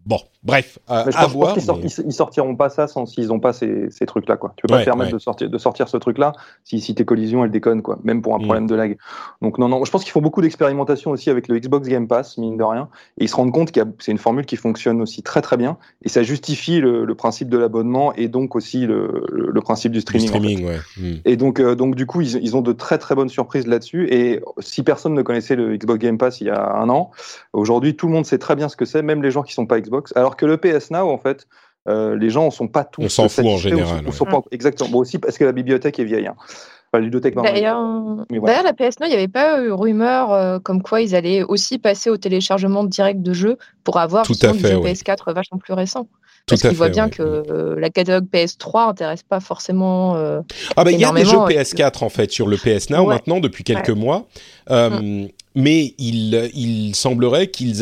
Bon, 0.05 0.30
Bref, 0.43 0.79
Mais 0.89 0.95
je 0.95 1.01
à 1.01 1.03
pense, 1.03 1.13
je 1.13 1.17
pense 1.19 1.31
voir. 1.33 1.53
qu'ils 1.53 1.61
sort- 1.61 1.77
mais- 1.83 1.89
ils 2.07 2.11
sortiront 2.13 2.55
pas 2.55 2.69
ça 2.69 2.87
sans 2.87 3.05
s'ils 3.05 3.31
ont 3.31 3.39
pas 3.39 3.53
ces, 3.53 3.91
ces 3.91 4.07
trucs-là 4.07 4.37
quoi. 4.37 4.53
Tu 4.57 4.63
peux 4.63 4.73
pas 4.73 4.79
te 4.79 4.85
permettre 4.85 5.11
ouais. 5.11 5.17
de 5.17 5.19
sortir 5.19 5.49
de 5.49 5.57
sortir 5.59 5.87
ce 5.87 5.97
truc-là 5.97 6.33
si, 6.63 6.79
si 6.81 6.95
tes 6.95 7.05
collisions 7.05 7.45
elles 7.45 7.51
déconnent 7.51 7.83
quoi, 7.83 7.99
même 8.03 8.23
pour 8.23 8.33
un 8.33 8.39
Mm. 8.39 8.43
problème 8.43 8.65
de 8.67 8.73
lag. 8.75 8.97
Donc 9.43 9.59
non 9.59 9.69
non, 9.69 9.85
je 9.85 9.91
pense 9.91 10.03
qu'ils 10.03 10.11
font 10.13 10.21
beaucoup 10.21 10.41
d'expérimentation 10.41 11.11
aussi 11.11 11.29
avec 11.29 11.47
le 11.47 11.59
Xbox 11.59 11.87
Game 11.87 12.07
Pass 12.07 12.39
mine 12.39 12.57
de 12.57 12.63
rien 12.63 12.89
et 13.19 13.25
ils 13.25 13.29
se 13.29 13.35
rendent 13.35 13.51
compte 13.51 13.71
que 13.71 13.81
c'est 13.99 14.11
une 14.11 14.17
formule 14.17 14.45
qui 14.47 14.55
fonctionne 14.55 14.99
aussi 15.01 15.21
très 15.21 15.41
très 15.43 15.57
bien 15.57 15.77
et 16.01 16.09
ça 16.09 16.23
justifie 16.23 16.79
le, 16.79 17.05
le 17.05 17.15
principe 17.15 17.47
de 17.49 17.59
l'abonnement 17.59 18.11
et 18.15 18.27
donc 18.27 18.55
aussi 18.55 18.87
le, 18.87 19.25
le, 19.31 19.51
le 19.51 19.61
principe 19.61 19.91
du 19.91 20.01
streaming. 20.01 20.29
en 20.29 20.31
fait. 20.33 20.37
streaming, 20.39 20.65
ouais. 20.65 20.77
Hmm. 20.97 21.17
Et 21.25 21.37
donc, 21.37 21.59
euh, 21.59 21.75
donc 21.75 21.93
du 21.95 22.07
coup, 22.07 22.21
ils, 22.21 22.37
ils 22.43 22.55
ont 22.55 22.61
de 22.61 22.73
très 22.73 22.97
très 22.97 23.13
bonnes 23.13 23.29
surprises 23.29 23.67
là-dessus. 23.67 24.07
Et 24.11 24.41
si 24.57 24.81
personne 24.81 25.13
ne 25.13 25.21
connaissait 25.21 25.55
le 25.55 25.77
Xbox 25.77 25.99
Game 25.99 26.17
Pass 26.17 26.41
il 26.41 26.47
y 26.47 26.49
a 26.49 26.73
un 26.77 26.89
an, 26.89 27.11
aujourd'hui 27.53 27.95
tout 27.95 28.07
le 28.07 28.13
monde 28.13 28.25
sait 28.25 28.37
très 28.39 28.55
bien 28.55 28.69
ce 28.69 28.75
que 28.75 28.85
c'est, 28.85 29.01
même 29.03 29.21
les 29.21 29.29
gens 29.31 29.43
qui 29.43 29.53
sont 29.53 29.65
pas 29.67 29.79
Xbox. 29.79 30.11
Alors 30.15 30.30
que 30.35 30.45
le 30.45 30.57
PS 30.57 30.91
Now, 30.91 31.09
en 31.09 31.17
fait, 31.17 31.47
euh, 31.87 32.15
les 32.15 32.29
gens 32.29 32.45
en 32.47 32.51
sont 32.51 32.67
pas 32.67 32.83
tous. 32.83 33.01
On 33.03 33.09
s'en 33.09 33.29
fout 33.29 33.45
en 33.45 33.57
général, 33.57 34.01
ou 34.03 34.07
ouais. 34.07 34.11
sont 34.11 34.25
pas- 34.25 34.41
exactement. 34.51 34.89
Bon 34.89 34.99
aussi 34.99 35.17
parce 35.19 35.37
que 35.37 35.43
la 35.43 35.51
bibliothèque 35.51 35.97
est 35.99 36.03
vieille. 36.05 36.27
Hein. 36.27 36.35
Enfin. 36.93 37.41
D'ailleurs, 37.41 37.79
voilà. 38.29 38.63
la 38.63 38.73
PS9, 38.73 38.95
il 39.03 39.07
n'y 39.07 39.13
avait 39.13 39.29
pas 39.29 39.61
eu 39.61 39.71
rumeur 39.71 40.33
euh, 40.33 40.59
comme 40.59 40.81
quoi 40.81 40.99
ils 40.99 41.15
allaient 41.15 41.41
aussi 41.41 41.79
passer 41.79 42.09
au 42.09 42.17
téléchargement 42.17 42.83
direct 42.83 43.21
de 43.21 43.31
jeux 43.31 43.57
pour 43.85 43.97
avoir 43.97 44.25
Tout 44.25 44.33
à 44.41 44.53
fait, 44.53 44.71
jeu 44.71 44.75
oui. 44.77 44.91
PS4 44.91 45.33
vachement 45.33 45.57
plus 45.57 45.73
récent. 45.73 46.03
Tout 46.03 46.09
Parce 46.55 46.65
à 46.65 46.67
qu'ils 46.67 46.77
voient 46.77 46.89
bien 46.89 47.05
ouais. 47.05 47.11
que 47.11 47.21
euh, 47.23 47.79
la 47.79 47.89
catalogue 47.91 48.25
PS3 48.29 48.89
intéresse 48.89 49.23
pas 49.23 49.39
forcément. 49.39 50.17
euh, 50.17 50.41
Ah 50.75 50.83
bah 50.83 50.91
il 50.91 50.99
y 50.99 51.05
a 51.05 51.11
des 51.13 51.23
jeux 51.23 51.29
énormément, 51.31 51.47
et 51.49 51.55
PS4 51.63 52.03
en 52.03 52.09
fait 52.09 52.29
sur 52.29 52.47
le 52.47 52.57
PS 52.57 52.89
Now 52.89 53.03
Ouais. 53.05 53.13
maintenant 53.15 53.39
depuis 53.39 53.63
quelques 53.63 53.89
mois, 53.91 54.25
Euh, 54.69 55.27
mais 55.55 55.93
il, 55.97 56.49
il 56.53 56.95
semblerait 56.95 57.47
qu'ils 57.51 57.75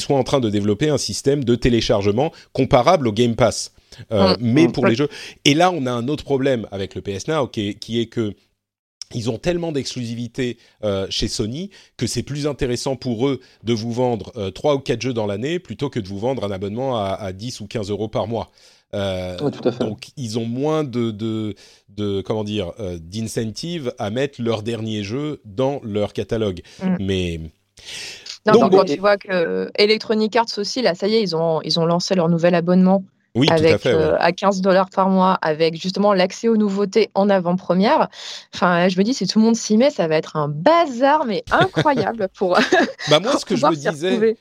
soient 0.00 0.18
en 0.18 0.24
train 0.24 0.40
de 0.40 0.50
développer 0.50 0.88
un 0.88 0.98
système 0.98 1.44
de 1.44 1.54
téléchargement 1.54 2.32
comparable 2.52 3.08
au 3.08 3.12
Game 3.12 3.34
Pass, 3.36 3.72
Euh, 4.10 4.34
Mm. 4.34 4.36
mais 4.40 4.66
Mm. 4.66 4.72
pour 4.72 4.86
les 4.86 4.96
jeux. 4.96 5.08
Et 5.44 5.54
là 5.54 5.70
on 5.70 5.86
a 5.86 5.92
un 5.92 6.08
autre 6.08 6.24
problème 6.24 6.66
avec 6.72 6.94
le 6.96 7.00
PS 7.00 7.28
Now 7.28 7.46
qui 7.46 7.68
est, 7.68 7.74
qui 7.74 8.00
est 8.00 8.06
que 8.06 8.34
ils 9.14 9.30
ont 9.30 9.38
tellement 9.38 9.70
d'exclusivité 9.70 10.58
euh, 10.82 11.06
chez 11.10 11.28
Sony 11.28 11.70
que 11.96 12.08
c'est 12.08 12.24
plus 12.24 12.48
intéressant 12.48 12.96
pour 12.96 13.28
eux 13.28 13.38
de 13.62 13.72
vous 13.72 13.92
vendre 13.92 14.32
euh, 14.36 14.50
3 14.50 14.74
ou 14.74 14.78
4 14.80 15.00
jeux 15.00 15.12
dans 15.12 15.26
l'année 15.26 15.60
plutôt 15.60 15.90
que 15.90 16.00
de 16.00 16.08
vous 16.08 16.18
vendre 16.18 16.42
un 16.44 16.50
abonnement 16.50 16.96
à, 16.98 17.10
à 17.12 17.32
10 17.32 17.60
ou 17.60 17.66
15 17.68 17.90
euros 17.90 18.08
par 18.08 18.26
mois. 18.26 18.50
Euh, 18.94 19.36
Ouais, 19.40 19.50
tout 19.50 19.66
à 19.68 19.72
fait. 19.72 19.84
donc 19.84 20.08
ils 20.16 20.38
ont 20.38 20.44
moins 20.46 20.84
de, 20.84 21.10
de, 21.10 21.54
de 21.88 22.22
comment 22.22 22.44
dire 22.44 22.72
euh, 22.78 22.98
d'incentive 23.00 23.92
à 23.98 24.10
mettre 24.10 24.40
leur 24.40 24.62
dernier 24.62 25.02
jeu 25.02 25.40
dans 25.44 25.80
leur 25.82 26.12
catalogue. 26.12 26.62
Mm. 26.82 26.96
Mais 27.00 27.40
Non, 28.46 28.52
Donc, 28.52 28.62
donc, 28.62 28.70
bon, 28.70 28.78
quand 28.78 28.84
tu 28.84 28.98
vois 29.00 29.16
que 29.16 29.70
Electronic 29.76 30.36
Arts 30.36 30.46
aussi, 30.58 30.80
là, 30.82 30.94
ça 30.94 31.08
y 31.08 31.14
est, 31.16 31.22
ils 31.22 31.34
ont, 31.34 31.60
ils 31.62 31.78
ont 31.80 31.86
lancé 31.86 32.14
leur 32.14 32.28
nouvel 32.28 32.54
abonnement 32.54 33.02
oui, 33.36 33.48
tout 33.48 33.52
à 33.52 33.56
avec, 33.56 33.78
fait. 33.80 33.94
ouais. 33.94 34.00
euh, 34.00 34.16
à 34.20 34.30
15 34.30 34.60
dollars 34.60 34.90
par 34.90 35.08
mois, 35.08 35.38
avec 35.42 35.80
justement 35.80 36.12
l'accès 36.14 36.48
aux 36.48 36.56
nouveautés 36.56 37.10
en 37.14 37.28
avant-première. 37.28 38.08
Enfin, 38.54 38.88
je 38.88 38.96
me 38.96 39.02
dis, 39.02 39.12
si 39.12 39.26
tout 39.26 39.40
le 39.40 39.44
monde 39.44 39.56
s'y 39.56 39.76
met, 39.76 39.90
ça 39.90 40.06
va 40.06 40.14
être 40.16 40.36
un 40.36 40.48
bazar, 40.48 41.24
mais 41.24 41.42
incroyable 41.50 42.28
pour, 42.36 42.56
Bah 43.10 43.18
moi, 43.18 43.36
ce 43.38 43.44
que 43.44 43.56
je 43.56 43.66
me 43.66 43.74
disais, 43.74 44.36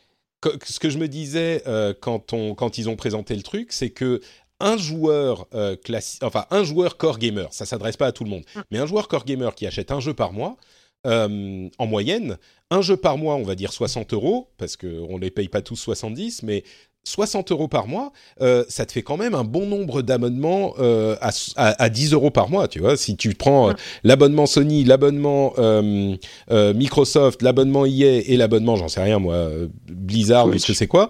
ce 0.63 0.79
que 0.79 0.89
je 0.89 0.97
me 0.97 1.07
disais 1.07 1.63
euh, 1.67 1.93
quand 1.99 2.33
on 2.33 2.53
quand 2.53 2.77
ils 2.77 2.89
ont 2.89 2.95
présenté 2.95 3.35
le 3.35 3.41
truc, 3.41 3.71
c'est 3.71 3.89
que 3.89 4.21
un 4.63 4.77
joueur 4.77 5.47
euh, 5.53 5.75
classi- 5.75 6.17
enfin 6.23 6.45
un 6.49 6.63
joueur 6.63 6.97
core 6.97 7.19
gamer, 7.19 7.47
ça 7.51 7.65
s'adresse 7.65 7.97
pas 7.97 8.07
à 8.07 8.11
tout 8.11 8.23
le 8.23 8.29
monde, 8.31 8.43
Mm. 8.55 8.59
mais 8.71 8.79
un 8.79 8.85
joueur 8.87 9.07
core 9.07 9.25
gamer 9.25 9.53
qui 9.53 9.67
achète 9.67 9.91
un 9.91 9.99
jeu 9.99 10.13
par 10.15 10.33
mois, 10.33 10.55
euh, 11.05 11.67
en 11.77 11.85
moyenne, 11.85 12.37
un 12.71 12.81
jeu 12.81 12.95
par 12.97 13.17
mois, 13.17 13.35
on 13.35 13.43
va 13.43 13.55
dire 13.55 13.71
60 13.73 14.13
euros, 14.13 14.47
parce 14.57 14.77
qu'on 14.77 15.15
ne 15.17 15.19
les 15.19 15.29
paye 15.31 15.49
pas 15.49 15.61
tous 15.61 15.75
70, 15.75 16.41
mais 16.43 16.63
60 17.05 17.51
euros 17.51 17.67
par 17.67 17.85
mois, 17.87 18.13
euh, 18.39 18.63
ça 18.69 18.85
te 18.85 18.93
fait 18.93 19.01
quand 19.03 19.17
même 19.17 19.35
un 19.35 19.43
bon 19.43 19.65
nombre 19.67 20.01
d'abonnements 20.01 20.73
euh, 20.79 21.17
à, 21.19 21.31
à, 21.57 21.83
à 21.83 21.89
10 21.89 22.13
euros 22.13 22.31
par 22.31 22.49
mois, 22.49 22.69
tu 22.69 22.79
vois. 22.79 22.95
Si 22.95 23.17
tu 23.17 23.33
prends 23.35 23.71
euh, 23.71 23.73
l'abonnement 24.05 24.45
Sony, 24.45 24.85
l'abonnement 24.85 25.53
Microsoft, 26.49 27.41
l'abonnement 27.41 27.85
EA 27.85 28.21
et 28.25 28.37
l'abonnement, 28.37 28.75
j'en 28.77 28.87
sais 28.87 29.01
rien 29.03 29.19
moi, 29.19 29.49
Blizzard 29.89 30.47
ou 30.47 30.51
que 30.51 30.57
c'est 30.73 30.87
quoi, 30.87 31.09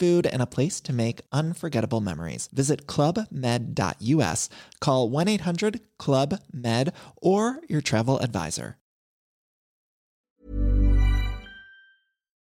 food, 0.01 0.27
and 0.33 0.41
a 0.41 0.45
place 0.47 0.81
to 0.81 0.91
make 0.93 1.21
unforgettable 1.31 2.01
memories. 2.01 2.49
Visit 2.53 2.87
clubmed.us, 2.87 4.49
call 4.79 5.09
1 5.09 5.27
800 5.27 5.79
Club 5.99 6.33
Med, 6.51 6.91
or 7.21 7.57
your 7.69 7.81
travel 7.83 8.17
advisor. 8.19 8.77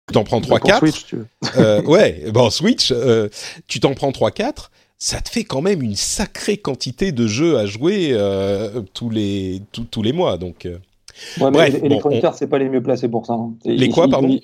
tu 0.08 0.14
t'en 0.14 0.24
prends 0.24 0.40
Pour 0.40 0.58
3-4. 0.58 0.78
Switch, 0.78 1.06
tu 1.06 1.16
veux. 1.16 1.26
Euh, 1.56 1.82
ouais, 1.82 2.24
bon, 2.32 2.50
Switch, 2.50 2.90
euh, 2.90 3.28
tu 3.68 3.78
t'en 3.78 3.94
prends 3.94 4.10
3-4, 4.10 4.70
ça 4.98 5.20
te 5.20 5.28
fait 5.28 5.44
quand 5.44 5.60
même 5.60 5.82
une 5.82 5.94
sacrée 5.94 6.56
quantité 6.56 7.12
de 7.12 7.26
jeux 7.28 7.58
à 7.58 7.66
jouer 7.66 8.08
euh, 8.12 8.82
tous, 8.92 9.08
les, 9.10 9.62
tous, 9.70 9.84
tous 9.84 10.02
les 10.02 10.12
mois. 10.12 10.36
Donc, 10.38 10.66
euh, 10.66 10.78
Ouais, 11.38 11.44
mais 11.46 11.50
Bref, 11.50 11.74
les- 11.74 11.80
bon, 11.80 11.86
Electronic 11.86 12.24
on- 12.24 12.32
c'est 12.32 12.46
pas 12.48 12.58
les 12.58 12.68
mieux 12.68 12.82
placés 12.82 13.08
pour 13.08 13.26
ça. 13.26 13.34
hein. 13.34 13.52
Les 13.64 13.86
ils- 13.86 13.92
quoi, 13.92 14.06
ils- 14.06 14.10
pardon? 14.10 14.28
ils- 14.28 14.42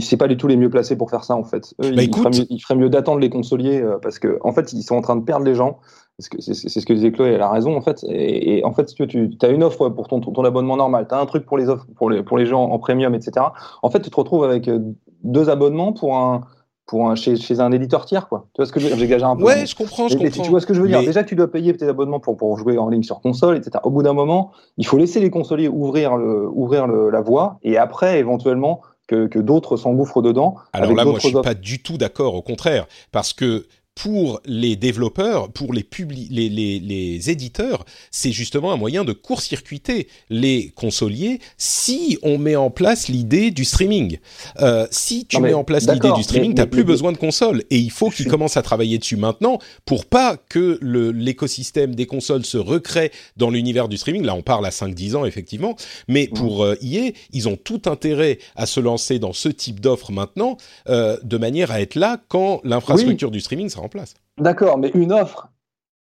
C'est 0.00 0.16
pas 0.16 0.26
du 0.28 0.36
tout 0.36 0.48
les 0.48 0.56
mieux 0.56 0.70
placés 0.70 0.96
pour 0.96 1.08
faire 1.10 1.22
ça 1.24 1.36
en 1.36 1.44
fait. 1.44 1.74
Eux, 1.82 1.90
Bah, 1.90 2.02
ils, 2.02 2.02
écoute. 2.04 2.22
feraient 2.22 2.38
mieux, 2.38 2.46
ils 2.50 2.58
feraient 2.60 2.74
mieux 2.76 2.88
d'attendre 2.90 3.20
les 3.20 3.30
consoliers 3.30 3.80
euh, 3.80 3.98
parce 4.02 4.18
que 4.18 4.38
en 4.42 4.52
fait 4.52 4.72
ils 4.72 4.82
sont 4.82 4.96
en 4.96 5.02
train 5.02 5.16
de 5.16 5.22
perdre 5.24 5.44
les 5.44 5.54
gens. 5.54 5.78
Parce 6.18 6.28
que 6.30 6.40
c'est 6.42 6.54
c'est- 6.54 6.68
c'est 6.68 6.80
ce 6.80 6.86
que 6.86 6.92
disait 6.92 7.12
Chloé, 7.12 7.28
elle 7.30 7.42
a 7.42 7.48
raison 7.50 7.76
en 7.76 7.80
fait. 7.80 8.02
Et, 8.08 8.58
et 8.58 8.64
en 8.64 8.72
fait, 8.72 8.88
si 8.88 8.96
tu, 8.96 9.06
tu 9.06 9.46
as 9.46 9.50
une 9.50 9.62
offre 9.62 9.88
pour 9.88 10.08
ton, 10.08 10.18
ton 10.20 10.44
abonnement 10.44 10.76
normal, 10.76 11.06
tu 11.08 11.14
as 11.14 11.20
un 11.20 11.26
truc 11.26 11.46
pour 11.46 11.56
les 11.58 11.68
offres 11.68 11.86
pour 11.94 12.10
les, 12.10 12.24
pour 12.24 12.36
les 12.38 12.46
gens 12.46 12.64
en 12.64 12.78
premium, 12.80 13.14
etc. 13.14 13.46
En 13.84 13.90
fait, 13.90 14.00
tu 14.00 14.10
te 14.10 14.16
retrouves 14.16 14.42
avec 14.42 14.66
euh, 14.66 14.80
deux 15.22 15.48
abonnements 15.48 15.92
pour 15.92 16.16
un, 16.16 16.40
pour 16.86 17.08
un, 17.08 17.14
chez, 17.14 17.36
chez 17.36 17.60
un 17.60 17.70
éditeur 17.70 18.04
tiers. 18.04 18.28
Quoi. 18.28 18.46
Tu 18.54 18.60
vois 18.60 18.66
ce 18.66 18.72
que 18.72 18.80
je 18.80 18.86
veux 18.86 18.90
dire? 18.90 18.98
J'exagère 18.98 19.28
un 19.28 19.36
peu. 19.36 19.44
ouais, 19.44 19.64
je 19.64 19.76
comprends, 19.76 20.08
je 20.08 20.16
mais- 20.16 20.24
mais 20.24 20.30
comprends. 20.30 20.42
tu 20.42 20.50
vois 20.50 20.60
ce 20.60 20.66
que 20.66 20.74
je 20.74 20.82
veux 20.82 20.88
dire? 20.88 20.98
Mais- 20.98 21.06
Déjà, 21.06 21.22
tu 21.22 21.36
dois 21.36 21.52
payer 21.52 21.76
tes 21.76 21.86
abonnements 21.86 22.18
pour, 22.18 22.36
pour 22.36 22.58
jouer 22.58 22.78
en 22.78 22.88
ligne 22.88 23.04
sur 23.04 23.20
console, 23.20 23.56
etc. 23.56 23.78
Au 23.84 23.90
bout 23.90 24.02
d'un 24.02 24.12
moment, 24.14 24.50
il 24.76 24.86
faut 24.88 24.98
laisser 24.98 25.20
les 25.20 25.30
consoliers 25.30 25.68
ouvrir, 25.68 26.16
le, 26.16 26.48
ouvrir 26.48 26.88
le, 26.88 27.10
la 27.10 27.20
voie 27.20 27.58
et 27.62 27.78
après, 27.78 28.18
éventuellement, 28.18 28.80
que, 29.08 29.26
que 29.26 29.38
d'autres 29.40 29.76
s'engouffrent 29.76 30.22
dedans. 30.22 30.56
Alors 30.72 30.90
avec 30.90 30.96
là, 30.96 31.04
moi, 31.04 31.14
je 31.16 31.26
suis 31.26 31.34
offres. 31.34 31.42
pas 31.42 31.54
du 31.54 31.82
tout 31.82 31.98
d'accord, 31.98 32.34
au 32.34 32.42
contraire, 32.42 32.86
parce 33.10 33.32
que 33.32 33.66
pour 33.98 34.40
les 34.44 34.76
développeurs, 34.76 35.50
pour 35.50 35.72
les, 35.74 35.84
les, 36.30 36.48
les, 36.48 36.78
les, 36.78 37.30
éditeurs, 37.30 37.84
c'est 38.12 38.30
justement 38.30 38.72
un 38.72 38.76
moyen 38.76 39.04
de 39.04 39.12
court-circuiter 39.12 40.06
les 40.30 40.70
consoliers 40.76 41.40
si 41.56 42.16
on 42.22 42.38
met 42.38 42.54
en 42.54 42.70
place 42.70 43.08
l'idée 43.08 43.50
du 43.50 43.64
streaming. 43.64 44.18
Euh, 44.60 44.86
si 44.92 45.26
tu 45.26 45.40
mets 45.40 45.52
en 45.52 45.64
place 45.64 45.88
l'idée 45.88 46.12
du 46.12 46.22
streaming, 46.22 46.54
tu 46.54 46.60
n'as 46.60 46.66
plus 46.66 46.84
besoin 46.84 47.10
de 47.10 47.16
console. 47.16 47.64
Et 47.70 47.78
il 47.78 47.90
faut 47.90 48.08
qu'ils 48.10 48.28
commencent 48.28 48.56
à 48.56 48.62
travailler 48.62 48.98
dessus 48.98 49.16
maintenant 49.16 49.58
pour 49.84 50.06
pas 50.06 50.36
que 50.36 50.78
l'écosystème 50.80 51.96
des 51.96 52.06
consoles 52.06 52.44
se 52.44 52.56
recrée 52.56 53.10
dans 53.36 53.50
l'univers 53.50 53.88
du 53.88 53.96
streaming. 53.96 54.24
Là, 54.24 54.36
on 54.36 54.42
parle 54.42 54.64
à 54.66 54.70
5-10 54.70 55.16
ans, 55.16 55.24
effectivement. 55.24 55.74
Mais 56.06 56.28
pour 56.28 56.62
euh, 56.62 56.76
EA, 56.82 57.10
ils 57.32 57.48
ont 57.48 57.56
tout 57.56 57.82
intérêt 57.86 58.38
à 58.54 58.66
se 58.66 58.78
lancer 58.78 59.18
dans 59.18 59.32
ce 59.32 59.48
type 59.48 59.80
d'offre 59.80 60.12
maintenant, 60.12 60.56
euh, 60.88 61.16
de 61.24 61.36
manière 61.36 61.72
à 61.72 61.80
être 61.80 61.96
là 61.96 62.20
quand 62.28 62.60
l'infrastructure 62.62 63.32
du 63.32 63.40
streaming 63.40 63.68
sera 63.68 63.87
en 63.88 63.90
place. 63.90 64.14
D'accord, 64.36 64.76
mais 64.78 64.90
une 64.94 65.12
offre, 65.12 65.48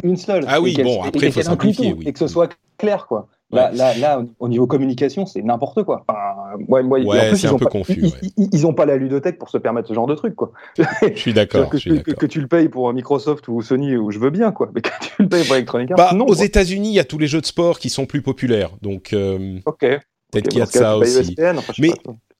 une 0.04 0.16
seule. 0.16 0.44
Ah 0.46 0.60
oui, 0.60 0.76
bon, 0.80 1.02
après, 1.02 1.26
il 1.26 1.32
faut 1.32 1.42
simplifier. 1.42 1.92
Oui. 1.92 2.04
Et 2.06 2.12
que 2.12 2.18
ce 2.18 2.28
soit 2.28 2.56
clair, 2.78 3.06
quoi. 3.06 3.28
Là, 3.50 3.70
là, 3.70 3.94
là, 3.98 4.24
au 4.38 4.48
niveau 4.48 4.66
communication, 4.66 5.26
c'est 5.26 5.42
n'importe 5.42 5.82
quoi. 5.82 6.06
ouais, 6.68 6.82
moi, 6.82 7.00
ouais, 7.00 7.34
c'est 7.36 7.48
un 7.48 7.58
peu 7.58 7.66
pas, 7.66 7.70
confus. 7.70 8.02
Ils 8.38 8.62
n'ont 8.62 8.72
pas 8.72 8.86
la 8.86 8.96
ludothèque 8.96 9.38
pour 9.38 9.50
se 9.50 9.58
permettre 9.58 9.88
ce 9.88 9.94
genre 9.94 10.06
de 10.06 10.14
truc, 10.14 10.34
quoi. 10.34 10.52
Je 10.78 11.14
suis 11.16 11.34
d'accord. 11.34 11.68
que, 11.70 12.12
que, 12.12 12.26
tu 12.26 12.40
le 12.40 12.46
payes 12.46 12.70
pour 12.70 12.90
Microsoft 12.94 13.48
ou 13.48 13.60
Sony, 13.60 13.94
ou 13.96 14.10
je 14.10 14.18
veux 14.18 14.30
bien, 14.30 14.52
quoi. 14.52 14.70
Mais 14.74 14.80
que 14.80 14.88
tu 15.02 15.22
le 15.22 15.28
payes 15.28 15.44
pour 15.44 15.56
Electronic 15.56 15.90
Arts, 15.90 15.96
bah, 15.98 16.12
non. 16.14 16.24
Aux 16.24 16.34
États-Unis, 16.34 16.88
il 16.88 16.94
y 16.94 17.00
a 17.00 17.04
tous 17.04 17.18
les 17.18 17.26
jeux 17.26 17.42
de 17.42 17.46
sport 17.46 17.78
qui 17.78 17.90
sont 17.90 18.06
plus 18.06 18.22
populaires, 18.22 18.70
donc. 18.80 19.12
Euh, 19.12 19.58
ok. 19.66 19.80
Peut-être 20.30 20.48
qu'il 20.48 20.60
y 20.60 20.62
a 20.62 20.66
de 20.66 20.70
ça 20.70 20.96
aussi. 20.96 21.36
mais 21.78 21.90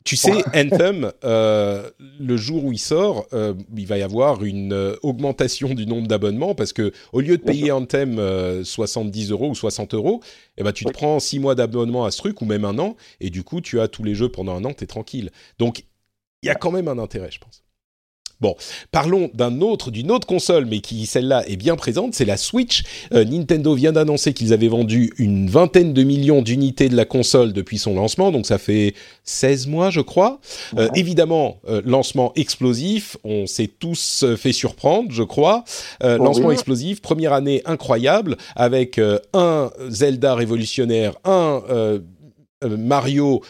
tu 0.05 0.17
sais, 0.17 0.43
Anthem, 0.55 1.13
euh, 1.25 1.91
le 2.19 2.37
jour 2.37 2.65
où 2.65 2.73
il 2.73 2.79
sort, 2.79 3.27
euh, 3.33 3.55
il 3.77 3.87
va 3.87 3.99
y 3.99 4.03
avoir 4.03 4.45
une 4.45 4.73
euh, 4.73 4.97
augmentation 5.03 5.75
du 5.75 5.87
nombre 5.87 6.09
d'abonnements 6.09 6.55
parce 6.55 6.73
que 6.73 6.93
au 7.13 7.21
lieu 7.21 7.37
de 7.39 7.43
payer 7.43 7.73
Anthem 7.73 8.21
70 8.65 9.31
euros 9.31 9.51
ou 9.51 9.55
60 9.55 9.95
euros, 9.95 10.21
eh 10.57 10.63
ben, 10.63 10.73
tu 10.73 10.85
te 10.85 10.91
prends 10.91 11.21
6 11.21 11.39
mois 11.39 11.55
d'abonnement 11.55 12.05
à 12.05 12.11
ce 12.11 12.19
truc 12.19 12.41
ou 12.41 12.45
même 12.45 12.65
un 12.65 12.79
an 12.79 12.97
et 13.21 13.31
du 13.31 13.45
coup, 13.45 13.61
tu 13.61 13.81
as 13.81 13.89
tous 13.89 14.03
les 14.03 14.15
jeux 14.15 14.29
pendant 14.29 14.57
un 14.57 14.65
an, 14.65 14.73
tu 14.73 14.85
es 14.85 14.87
tranquille. 14.87 15.31
Donc, 15.59 15.85
il 16.43 16.47
y 16.47 16.51
a 16.51 16.55
quand 16.55 16.73
même 16.73 16.89
un 16.89 16.99
intérêt, 16.99 17.31
je 17.31 17.39
pense. 17.39 17.62
Bon, 18.43 18.57
parlons 18.91 19.31
d'un 19.35 19.61
autre, 19.61 19.93
d'une 19.93 20.11
autre 20.11 20.27
console, 20.27 20.67
mais 20.67 20.81
qui 20.81 21.07
celle-là 21.07 21.45
est 21.47 21.55
bien 21.55 21.77
présente, 21.77 22.13
c'est 22.15 22.25
la 22.25 22.37
Switch. 22.37 22.83
Euh, 23.15 23.25
Nintendo 23.25 23.73
vient 23.73 23.93
d'annoncer 23.93 24.33
qu'ils 24.33 24.53
avaient 24.53 24.67
vendu 24.67 25.13
une 25.17 25.49
vingtaine 25.49 25.93
de 25.93 26.03
millions 26.03 26.43
d'unités 26.43 26.89
de 26.89 26.97
la 26.97 27.05
console 27.05 27.53
depuis 27.53 27.79
son 27.79 27.95
lancement, 27.95 28.33
donc 28.33 28.47
ça 28.47 28.59
fait 28.59 28.95
16 29.23 29.69
mois, 29.69 29.91
je 29.91 30.01
crois. 30.01 30.41
Euh, 30.77 30.89
évidemment, 30.97 31.61
euh, 31.69 31.83
lancement 31.85 32.33
explosif, 32.35 33.17
on 33.23 33.47
s'est 33.47 33.71
tous 33.79 34.25
fait 34.37 34.53
surprendre, 34.53 35.13
je 35.13 35.23
crois. 35.23 35.63
Oh 36.03 36.09
lancement 36.17 36.51
explosif, 36.51 37.01
première 37.01 37.35
année 37.35 37.63
incroyable, 37.65 38.37
avec 38.57 39.01
un 39.35 39.71
Zelda 39.89 40.35
révolutionnaire, 40.35 41.15
un 41.25 41.63
Mario 42.65 43.41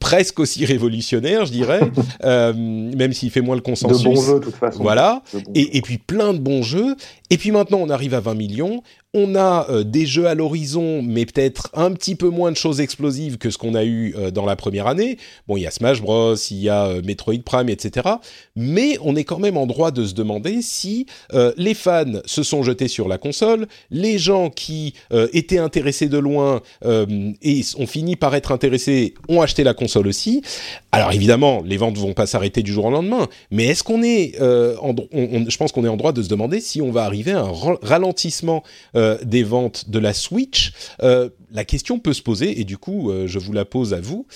presque 0.00 0.38
aussi 0.38 0.64
révolutionnaire, 0.64 1.46
je 1.46 1.52
dirais, 1.52 1.80
euh, 2.24 2.52
même 2.54 3.12
s'il 3.12 3.30
fait 3.30 3.40
moins 3.40 3.56
le 3.56 3.62
consensus. 3.62 4.02
De 4.02 4.04
bons 4.04 4.22
jeux, 4.22 4.40
de 4.40 4.44
toute 4.44 4.54
façon. 4.54 4.82
Voilà. 4.82 5.22
Et, 5.54 5.76
et, 5.78 5.82
puis 5.82 5.98
plein 5.98 6.34
de 6.34 6.38
bons 6.38 6.62
jeux. 6.62 6.96
Et 7.30 7.38
puis 7.38 7.50
maintenant, 7.50 7.78
on 7.78 7.90
arrive 7.90 8.14
à 8.14 8.20
20 8.20 8.34
millions. 8.34 8.82
On 9.14 9.34
a 9.34 9.66
euh, 9.70 9.84
des 9.84 10.04
jeux 10.04 10.26
à 10.26 10.34
l'horizon, 10.34 11.02
mais 11.02 11.24
peut-être 11.24 11.70
un 11.72 11.92
petit 11.92 12.14
peu 12.14 12.28
moins 12.28 12.52
de 12.52 12.56
choses 12.56 12.80
explosives 12.80 13.38
que 13.38 13.50
ce 13.50 13.56
qu'on 13.56 13.74
a 13.74 13.84
eu 13.84 14.14
euh, 14.16 14.30
dans 14.30 14.44
la 14.44 14.54
première 14.54 14.86
année. 14.86 15.16
Bon, 15.46 15.56
il 15.56 15.62
y 15.62 15.66
a 15.66 15.70
Smash 15.70 16.02
Bros, 16.02 16.34
il 16.34 16.58
y 16.58 16.68
a 16.68 17.00
Metroid 17.02 17.42
Prime, 17.44 17.70
etc. 17.70 18.06
Mais 18.54 18.98
on 19.02 19.16
est 19.16 19.24
quand 19.24 19.38
même 19.38 19.56
en 19.56 19.66
droit 19.66 19.90
de 19.90 20.04
se 20.04 20.12
demander 20.12 20.60
si 20.62 21.06
les 21.56 21.74
fans 21.74 22.04
se 22.24 22.42
sont 22.42 22.62
jetés 22.62 22.88
sur 22.88 23.08
la 23.08 23.18
console, 23.18 23.66
les 23.90 24.18
gens 24.18 24.50
qui 24.50 24.94
étaient 25.32 25.58
intéressés 25.58 26.08
de 26.08 26.18
loin 26.18 26.60
et 26.84 27.62
ont 27.78 27.86
fini 27.86 28.16
par 28.16 28.34
être 28.34 28.52
intéressés 28.52 29.14
ont 29.28 29.40
acheté 29.40 29.57
la 29.64 29.74
console 29.74 30.06
aussi. 30.06 30.42
Alors 30.92 31.12
évidemment, 31.12 31.62
les 31.64 31.76
ventes 31.76 31.98
vont 31.98 32.14
pas 32.14 32.26
s'arrêter 32.26 32.62
du 32.62 32.72
jour 32.72 32.86
au 32.86 32.90
lendemain, 32.90 33.28
mais 33.50 33.66
est-ce 33.66 33.82
qu'on 33.82 34.02
est, 34.02 34.40
en, 34.40 34.94
je 35.12 35.56
pense 35.56 35.72
qu'on 35.72 35.84
est 35.84 35.88
en 35.88 35.96
droit 35.96 36.12
de 36.12 36.22
se 36.22 36.28
demander 36.28 36.60
si 36.60 36.80
on 36.80 36.90
va 36.90 37.04
arriver 37.04 37.32
à 37.32 37.40
un 37.40 37.52
ralentissement 37.82 38.62
euh, 38.94 39.18
des 39.24 39.42
ventes 39.42 39.90
de 39.90 39.98
la 39.98 40.12
Switch, 40.12 40.72
euh, 41.02 41.28
la 41.50 41.64
question 41.64 41.98
peut 41.98 42.12
se 42.12 42.22
poser, 42.22 42.60
et 42.60 42.64
du 42.64 42.78
coup, 42.78 43.10
euh, 43.10 43.26
je 43.26 43.38
vous 43.38 43.52
la 43.52 43.64
pose 43.64 43.94
à 43.94 44.00
vous. 44.00 44.26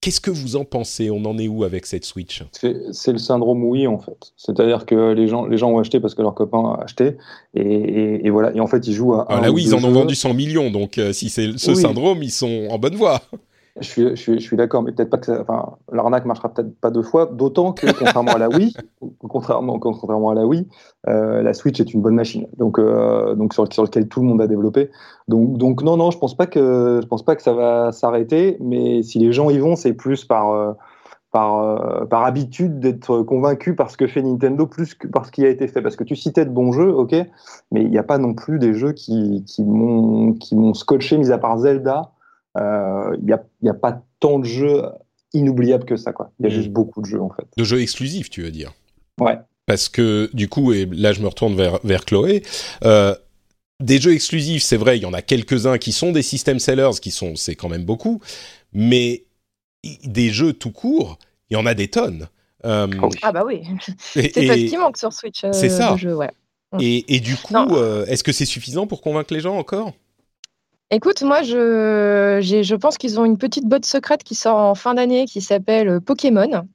Qu'est-ce 0.00 0.20
que 0.20 0.32
vous 0.32 0.56
en 0.56 0.64
pensez? 0.64 1.10
On 1.10 1.24
en 1.26 1.38
est 1.38 1.46
où 1.46 1.62
avec 1.62 1.86
cette 1.86 2.04
Switch? 2.04 2.42
C'est 2.50 3.12
le 3.12 3.18
syndrome 3.18 3.62
oui 3.62 3.86
en 3.86 4.00
fait. 4.00 4.32
C'est-à-dire 4.36 4.84
que 4.84 5.12
les 5.12 5.28
gens, 5.28 5.46
les 5.46 5.56
gens 5.56 5.70
ont 5.70 5.78
acheté 5.78 6.00
parce 6.00 6.16
que 6.16 6.22
leur 6.22 6.34
copain 6.34 6.74
a 6.76 6.82
acheté 6.82 7.16
et, 7.54 8.28
voilà. 8.30 8.52
Et 8.52 8.58
en 8.58 8.66
fait, 8.66 8.84
ils 8.88 8.94
jouent 8.94 9.14
à. 9.14 9.26
Ah 9.28 9.40
là 9.40 9.52
oui, 9.52 9.62
ils 9.64 9.74
en 9.76 9.84
ont 9.84 9.92
vendu 9.92 10.16
100 10.16 10.34
millions, 10.34 10.72
donc 10.72 11.00
si 11.12 11.30
c'est 11.30 11.56
ce 11.56 11.74
syndrome, 11.74 12.20
ils 12.24 12.32
sont 12.32 12.66
en 12.68 12.78
bonne 12.78 12.96
voie. 12.96 13.22
Je 13.80 13.88
suis, 13.88 14.08
je 14.10 14.14
suis, 14.16 14.34
je 14.34 14.44
suis 14.44 14.56
d'accord, 14.56 14.82
mais 14.82 14.92
peut-être 14.92 15.08
pas 15.08 15.16
que 15.16 15.24
ça, 15.24 15.40
enfin, 15.40 15.76
l'arnaque 15.90 16.26
marchera 16.26 16.50
peut-être 16.50 16.78
pas 16.78 16.90
deux 16.90 17.02
fois, 17.02 17.24
d'autant 17.24 17.72
que 17.72 17.86
contrairement 17.86 18.32
à 18.32 18.38
la 18.38 18.50
Wii, 18.50 18.74
contrairement, 19.28 19.78
contrairement 19.78 20.28
à 20.28 20.34
la 20.34 20.44
Wii, 20.44 20.68
euh, 21.08 21.40
la 21.42 21.54
Switch 21.54 21.80
est 21.80 21.94
une 21.94 22.02
bonne 22.02 22.14
machine, 22.14 22.46
donc, 22.58 22.78
euh, 22.78 23.34
donc 23.34 23.54
sur, 23.54 23.72
sur 23.72 23.82
lequel 23.82 24.08
tout 24.08 24.20
le 24.20 24.26
monde 24.26 24.42
a 24.42 24.46
développé. 24.46 24.90
Donc, 25.26 25.56
donc 25.56 25.82
non, 25.82 25.96
non, 25.96 26.10
je 26.10 26.18
pense 26.18 26.36
pas 26.36 26.46
que, 26.46 27.00
je 27.02 27.06
pense 27.06 27.24
pas 27.24 27.34
que 27.34 27.40
ça 27.40 27.54
va 27.54 27.92
s'arrêter, 27.92 28.58
mais 28.60 29.02
si 29.02 29.18
les 29.18 29.32
gens 29.32 29.48
y 29.48 29.58
vont, 29.58 29.74
c'est 29.74 29.94
plus 29.94 30.26
par, 30.26 30.50
euh, 30.50 30.72
par, 31.30 31.62
euh, 31.62 32.04
par 32.04 32.24
habitude 32.26 32.78
d'être 32.78 33.22
convaincu 33.22 33.74
par 33.74 33.90
ce 33.90 33.96
que 33.96 34.06
fait 34.06 34.20
Nintendo 34.20 34.66
plus 34.66 34.94
que 34.94 35.08
par 35.08 35.24
ce 35.24 35.32
qui 35.32 35.46
a 35.46 35.48
été 35.48 35.66
fait. 35.66 35.80
Parce 35.80 35.96
que 35.96 36.04
tu 36.04 36.14
citais 36.14 36.44
de 36.44 36.50
bons 36.50 36.72
jeux, 36.72 36.92
ok, 36.92 37.14
mais 37.70 37.80
il 37.80 37.90
n'y 37.90 37.98
a 37.98 38.02
pas 38.02 38.18
non 38.18 38.34
plus 38.34 38.58
des 38.58 38.74
jeux 38.74 38.92
qui, 38.92 39.42
qui 39.46 39.64
m'ont 39.64 40.74
scotché, 40.74 41.16
mis 41.16 41.32
à 41.32 41.38
part 41.38 41.56
Zelda 41.56 42.12
il 42.56 42.62
euh, 42.62 43.16
n'y 43.22 43.32
a, 43.32 43.42
y 43.62 43.68
a 43.68 43.74
pas 43.74 44.02
tant 44.20 44.38
de 44.38 44.44
jeux 44.44 44.82
inoubliables 45.32 45.84
que 45.84 45.96
ça. 45.96 46.12
Il 46.38 46.44
y 46.44 46.46
a 46.46 46.48
hmm. 46.50 46.54
juste 46.54 46.70
beaucoup 46.70 47.00
de 47.00 47.06
jeux, 47.06 47.20
en 47.20 47.30
fait. 47.30 47.46
De 47.56 47.64
jeux 47.64 47.80
exclusifs, 47.80 48.30
tu 48.30 48.42
veux 48.42 48.50
dire 48.50 48.72
Ouais. 49.20 49.38
Parce 49.66 49.88
que, 49.88 50.28
du 50.34 50.48
coup, 50.48 50.72
et 50.72 50.86
là, 50.86 51.12
je 51.12 51.20
me 51.20 51.28
retourne 51.28 51.54
vers, 51.54 51.78
vers 51.84 52.04
Chloé, 52.04 52.42
euh, 52.84 53.14
des 53.80 54.00
jeux 54.00 54.12
exclusifs, 54.12 54.62
c'est 54.62 54.76
vrai, 54.76 54.98
il 54.98 55.02
y 55.02 55.06
en 55.06 55.12
a 55.12 55.22
quelques-uns 55.22 55.78
qui 55.78 55.92
sont 55.92 56.12
des 56.12 56.22
system 56.22 56.58
sellers, 56.58 57.00
qui 57.00 57.10
sont, 57.10 57.36
c'est 57.36 57.54
quand 57.54 57.68
même 57.68 57.84
beaucoup, 57.84 58.20
mais 58.72 59.24
des 60.04 60.30
jeux 60.30 60.52
tout 60.52 60.70
court, 60.70 61.18
il 61.50 61.54
y 61.54 61.56
en 61.56 61.66
a 61.66 61.74
des 61.74 61.88
tonnes. 61.88 62.28
Euh, 62.64 62.86
ah 63.22 63.32
bah 63.32 63.42
oui, 63.44 63.62
c'est 63.98 64.36
effectivement 64.36 64.92
que 64.92 64.98
sur 64.98 65.12
Switch. 65.12 65.44
c'est 65.52 65.68
ça. 65.68 65.94
ouais. 65.94 66.30
et, 66.78 67.16
et, 67.16 67.20
du 67.20 67.36
coup, 67.36 67.76
est-ce 68.06 68.22
que 68.22 68.30
c'est 68.32 68.44
suffisant 68.44 68.86
pour 68.86 69.00
convaincre 69.00 69.34
les 69.34 69.40
gens 69.40 69.56
encore? 69.56 69.92
Écoute, 70.94 71.22
moi, 71.22 71.40
je, 71.42 72.38
je 72.42 72.74
pense 72.74 72.98
qu'ils 72.98 73.18
ont 73.18 73.24
une 73.24 73.38
petite 73.38 73.64
botte 73.64 73.86
secrète 73.86 74.22
qui 74.24 74.34
sort 74.34 74.58
en 74.58 74.74
fin 74.74 74.92
d'année 74.92 75.24
qui 75.24 75.40
s'appelle 75.40 75.88
euh, 75.88 76.00
Pokémon. 76.00 76.68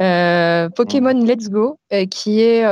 Euh, 0.00 0.68
Pokémon 0.70 1.14
mmh. 1.14 1.24
Let's 1.24 1.50
Go, 1.50 1.78
euh, 1.92 2.04
qui 2.06 2.40
est 2.40 2.64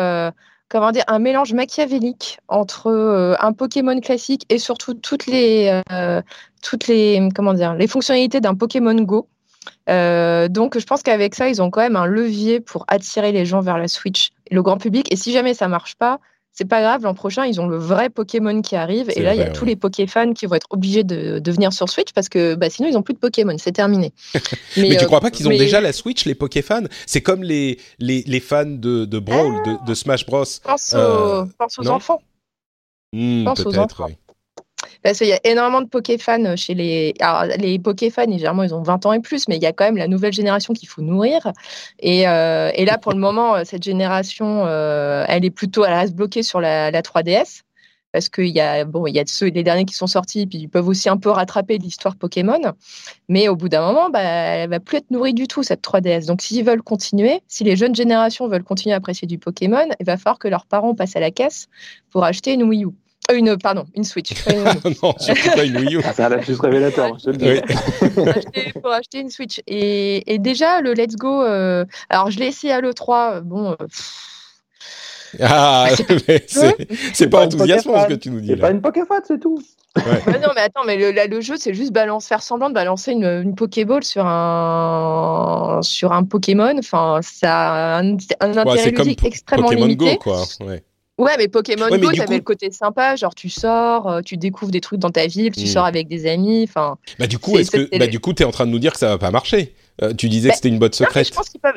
comment 0.68 0.90
dire, 0.90 1.05
un 1.07 1.20
mélange 1.20 1.55
machiavélique 1.55 2.40
entre 2.49 3.36
un 3.38 3.53
Pokémon 3.53 4.01
classique 4.01 4.44
et 4.49 4.59
surtout 4.59 4.94
toutes 4.94 5.26
les, 5.26 5.80
toutes 6.62 6.88
les, 6.88 7.28
comment 7.34 7.55
dire, 7.55 7.74
les 7.74 7.86
fonctionnalités 7.86 8.40
d'un 8.40 8.55
Pokémon 8.55 9.01
Go. 9.01 9.28
donc, 9.86 10.78
je 10.78 10.84
pense 10.84 11.03
qu'avec 11.03 11.36
ça, 11.36 11.49
ils 11.49 11.62
ont 11.62 11.70
quand 11.70 11.80
même 11.80 11.96
un 11.96 12.07
levier 12.07 12.61
pour 12.61 12.84
attirer 12.88 13.30
les 13.32 13.46
gens 13.46 13.61
vers 13.61 13.78
la 13.78 13.88
Switch, 13.88 14.30
le 14.51 14.62
grand 14.62 14.76
public. 14.76 15.11
Et 15.12 15.16
si 15.16 15.32
jamais 15.32 15.55
ça 15.55 15.68
marche 15.68 15.94
pas, 15.94 16.18
c'est 16.53 16.64
pas 16.64 16.80
grave, 16.80 17.03
l'an 17.05 17.14
prochain, 17.14 17.46
ils 17.46 17.61
ont 17.61 17.68
le 17.68 17.76
vrai 17.76 18.11
Pokémon 18.11 18.62
qui 18.62 18.74
arrive. 18.74 19.11
Et 19.14 19.22
là, 19.22 19.34
il 19.34 19.38
y 19.38 19.44
a 19.44 19.51
tous 19.51 19.64
les 19.64 19.76
Pokéfans 19.76 20.32
qui 20.32 20.46
vont 20.46 20.57
être 20.57 20.66
obligés 20.70 21.05
de, 21.05 21.38
de, 21.38 21.53
venir 21.53 21.72
sur 21.72 21.88
Switch 21.88 22.12
parce 22.12 22.28
que 22.28 22.57
bah, 22.57 22.68
sinon, 22.68 22.88
ils 22.88 22.94
n'ont 22.94 23.03
plus 23.03 23.14
de 23.14 23.20
Pokémon. 23.20 23.55
C'est 23.59 23.70
terminé. 23.70 24.12
mais, 24.76 24.96
tu 24.96 25.05
euh, 25.05 25.07
crois 25.07 25.20
pas 25.20 25.30
qu'ils 25.30 25.46
ont 25.46 25.51
déjà 25.51 25.80
la 25.80 25.92
Switch, 25.92 26.24
les 26.24 26.34
Pokéfans? 26.34 26.88
C'est 27.07 27.20
comme 27.20 27.44
les, 27.44 27.78
les, 28.01 28.24
les, 28.26 28.40
fans 28.40 28.64
de, 28.64 29.05
de 29.05 29.18
Brawl, 29.20 29.55
de, 29.86 29.94
Smash 29.94 30.26
Bros. 30.26 30.44
Pense, 30.64 30.94
euh, 30.94 31.44
pense 31.59 31.78
aux 31.78 31.88
enfants. 31.88 32.20
Hmm, 33.12 33.44
pense 33.44 33.64
aux 33.64 33.78
enfants. 33.78 34.11
Parce 35.03 35.18
qu'il 35.18 35.28
y 35.28 35.32
a 35.32 35.40
énormément 35.44 35.80
de 35.80 35.86
Pokéfans 35.86 36.44
euh, 36.44 36.57
chez 36.57 36.74
les. 36.74 37.14
Alors, 37.20 37.44
les 37.57 37.78
Pokéfans, 37.78 38.30
généralement, 38.30 38.64
ils 38.64 38.74
ont 38.74 38.82
20 38.82 39.07
ans 39.07 39.12
et 39.12 39.20
plus, 39.20 39.49
mais 39.49 39.57
il 39.57 39.62
y 39.62 39.66
a 39.66 39.72
quand 39.72 39.84
même 39.84 39.96
la 39.96 40.09
nouvelle 40.09 40.32
génération 40.32 40.74
qu'il 40.74 40.88
faut 40.88 41.03
nourrir. 41.03 41.53
Et, 42.01 42.28
euh, 42.28 42.70
là, 42.72 42.99
pour 42.99 43.12
le 43.12 43.18
moment, 43.18 43.57
euh, 43.57 43.62
cette 43.64 43.82
génération, 43.82 44.66
elle 44.66 45.44
est 45.44 45.51
plutôt. 45.51 45.84
Elle 45.84 45.94
reste 45.94 46.14
bloquée 46.14 46.42
sur 46.42 46.61
la, 46.61 46.90
3DS. 47.03 47.62
Parce 48.11 48.30
qu'il 48.30 48.49
y 48.49 48.61
a, 48.61 48.86
bon, 48.86 49.07
il 49.07 49.14
y 49.14 49.20
a 49.20 49.24
ceux, 49.26 49.49
les 49.49 49.62
derniers 49.62 49.84
qui 49.84 49.94
sont 49.94 50.07
sortis, 50.07 50.46
puis 50.46 50.59
ils 50.61 50.68
peuvent 50.68 50.88
aussi 50.88 51.11
un 51.11 51.18
peu 51.18 51.28
rattraper 51.28 51.76
l'histoire 51.76 52.16
Pokémon. 52.16 52.59
Mais 53.28 53.49
au 53.49 53.57
bout 53.57 53.68
d'un 53.68 53.82
moment, 53.82 54.09
bah, 54.09 54.22
elle 54.22 54.70
va 54.70 54.80
plus 54.80 54.96
être 54.96 55.11
nourrie 55.11 55.34
du 55.34 55.46
tout, 55.46 55.62
cette 55.62 55.82
3DS. 55.82 56.26
Donc, 56.26 56.40
s'ils 56.40 56.64
veulent 56.64 56.82
continuer, 56.82 57.42
si 57.49 57.64
les 57.64 57.76
jeunes 57.76 57.94
générations 57.94 58.49
veulent 58.49 58.64
continuer 58.64 58.94
à 58.94 58.96
apprécier 58.96 59.28
du 59.28 59.38
Pokémon, 59.38 59.86
il 60.01 60.07
va 60.07 60.16
falloir 60.16 60.38
que 60.38 60.49
leurs 60.49 60.64
parents 60.64 60.94
passent 60.94 61.16
à 61.16 61.20
la 61.20 61.30
caisse 61.30 61.68
pour 62.11 62.24
acheter 62.24 62.55
une 62.55 62.62
Wii 62.62 62.84
U. 62.86 62.88
Euh, 63.31 63.35
une, 63.35 63.57
pardon, 63.59 63.85
une 63.95 64.05
Switch. 64.05 64.33
non, 65.03 65.14
surtout 65.18 65.51
pas 65.55 65.64
une 65.64 65.79
Wii 65.79 65.97
U. 65.97 66.01
Ah, 66.05 66.12
c'est 66.14 66.22
un 66.22 66.41
juste 66.41 66.61
révélateur, 66.61 67.18
je 67.18 67.31
le 67.31 68.81
pour, 68.81 68.93
acheter, 68.93 69.20
une 69.20 69.31
Switch. 69.31 69.61
Et, 69.66 70.33
et, 70.33 70.39
déjà, 70.39 70.81
le 70.81 70.93
Let's 70.95 71.16
Go, 71.16 71.43
euh, 71.43 71.85
alors 72.09 72.31
je 72.31 72.39
l'ai 72.39 72.47
essayé 72.47 72.72
à 72.72 72.81
l'E3, 72.81 73.41
bon, 73.43 73.72
euh, 73.72 73.87
Ah, 75.41 75.89
c'est 77.12 77.26
pas, 77.31 77.45
enthousiasmant 77.45 78.03
ce 78.03 78.09
que 78.09 78.14
tu 78.14 78.31
nous 78.31 78.41
dis. 78.41 78.49
C'est 78.49 78.57
pas 78.57 78.70
une 78.70 78.81
Pokéfat, 78.81 79.20
c'est 79.26 79.41
tout. 79.41 79.62
non, 79.97 80.53
mais 80.55 80.61
attends, 80.62 80.85
mais 80.87 80.97
le, 80.97 81.12
le 81.12 81.41
jeu, 81.41 81.57
c'est 81.57 81.74
juste 81.74 81.93
balance, 81.93 82.26
faire 82.26 82.43
semblant 82.43 82.68
de 82.68 82.74
balancer 82.74 83.12
une, 83.12 83.24
une 83.24 83.55
Pokéball 83.55 84.05
sur 84.05 84.24
un, 84.26 85.81
sur 85.83 86.12
un 86.12 86.24
Pokémon. 86.24 86.76
Enfin, 86.79 87.18
ça 87.22 87.97
a 87.97 88.01
un, 88.01 88.16
un 88.41 88.57
intérêt 88.57 88.91
ludique 88.91 89.24
extrêmement 89.24 89.66
Pokémon 89.66 89.87
limité. 89.87 90.14
Go, 90.14 90.18
quoi. 90.18 90.43
Ouais. 90.61 90.85
Ouais, 91.18 91.32
mais 91.36 91.48
Pokémon 91.48 91.86
Ouais, 91.86 91.98
mais 91.98 92.06
Go, 92.06 92.12
t'avais 92.12 92.26
coup- 92.26 92.32
le 92.34 92.40
côté 92.40 92.70
sympa, 92.70 93.16
genre 93.16 93.34
tu 93.34 93.48
sors, 93.50 94.08
euh, 94.08 94.20
tu 94.22 94.36
découvres 94.36 94.70
des 94.70 94.80
trucs 94.80 95.00
dans 95.00 95.10
ta 95.10 95.26
ville, 95.26 95.52
tu 95.52 95.64
Mm. 95.64 95.66
sors 95.66 95.84
avec 95.84 96.06
des 96.08 96.26
amis, 96.30 96.64
enfin. 96.68 96.96
Bah 97.18 97.26
du 97.26 97.38
coup, 97.38 97.58
est-ce 97.58 97.70
que 97.72 97.98
bah, 97.98 98.06
du 98.06 98.20
coup, 98.20 98.32
t'es 98.32 98.44
en 98.44 98.52
train 98.52 98.66
de 98.66 98.70
nous 98.70 98.78
dire 98.78 98.92
que 98.92 98.98
ça 98.98 99.08
va 99.08 99.18
pas 99.18 99.30
marcher 99.30 99.74
Euh, 100.00 100.14
Tu 100.16 100.28
disais 100.28 100.46
Bah, 100.50 100.52
que 100.52 100.56
c'était 100.58 100.68
une 100.68 100.78
botte 100.78 100.92
Non, 101.00 101.06
secrète. 101.08 101.26
je 101.26 101.32
pense 101.32 101.48
qu'ils 101.48 101.60
peuvent. 101.60 101.74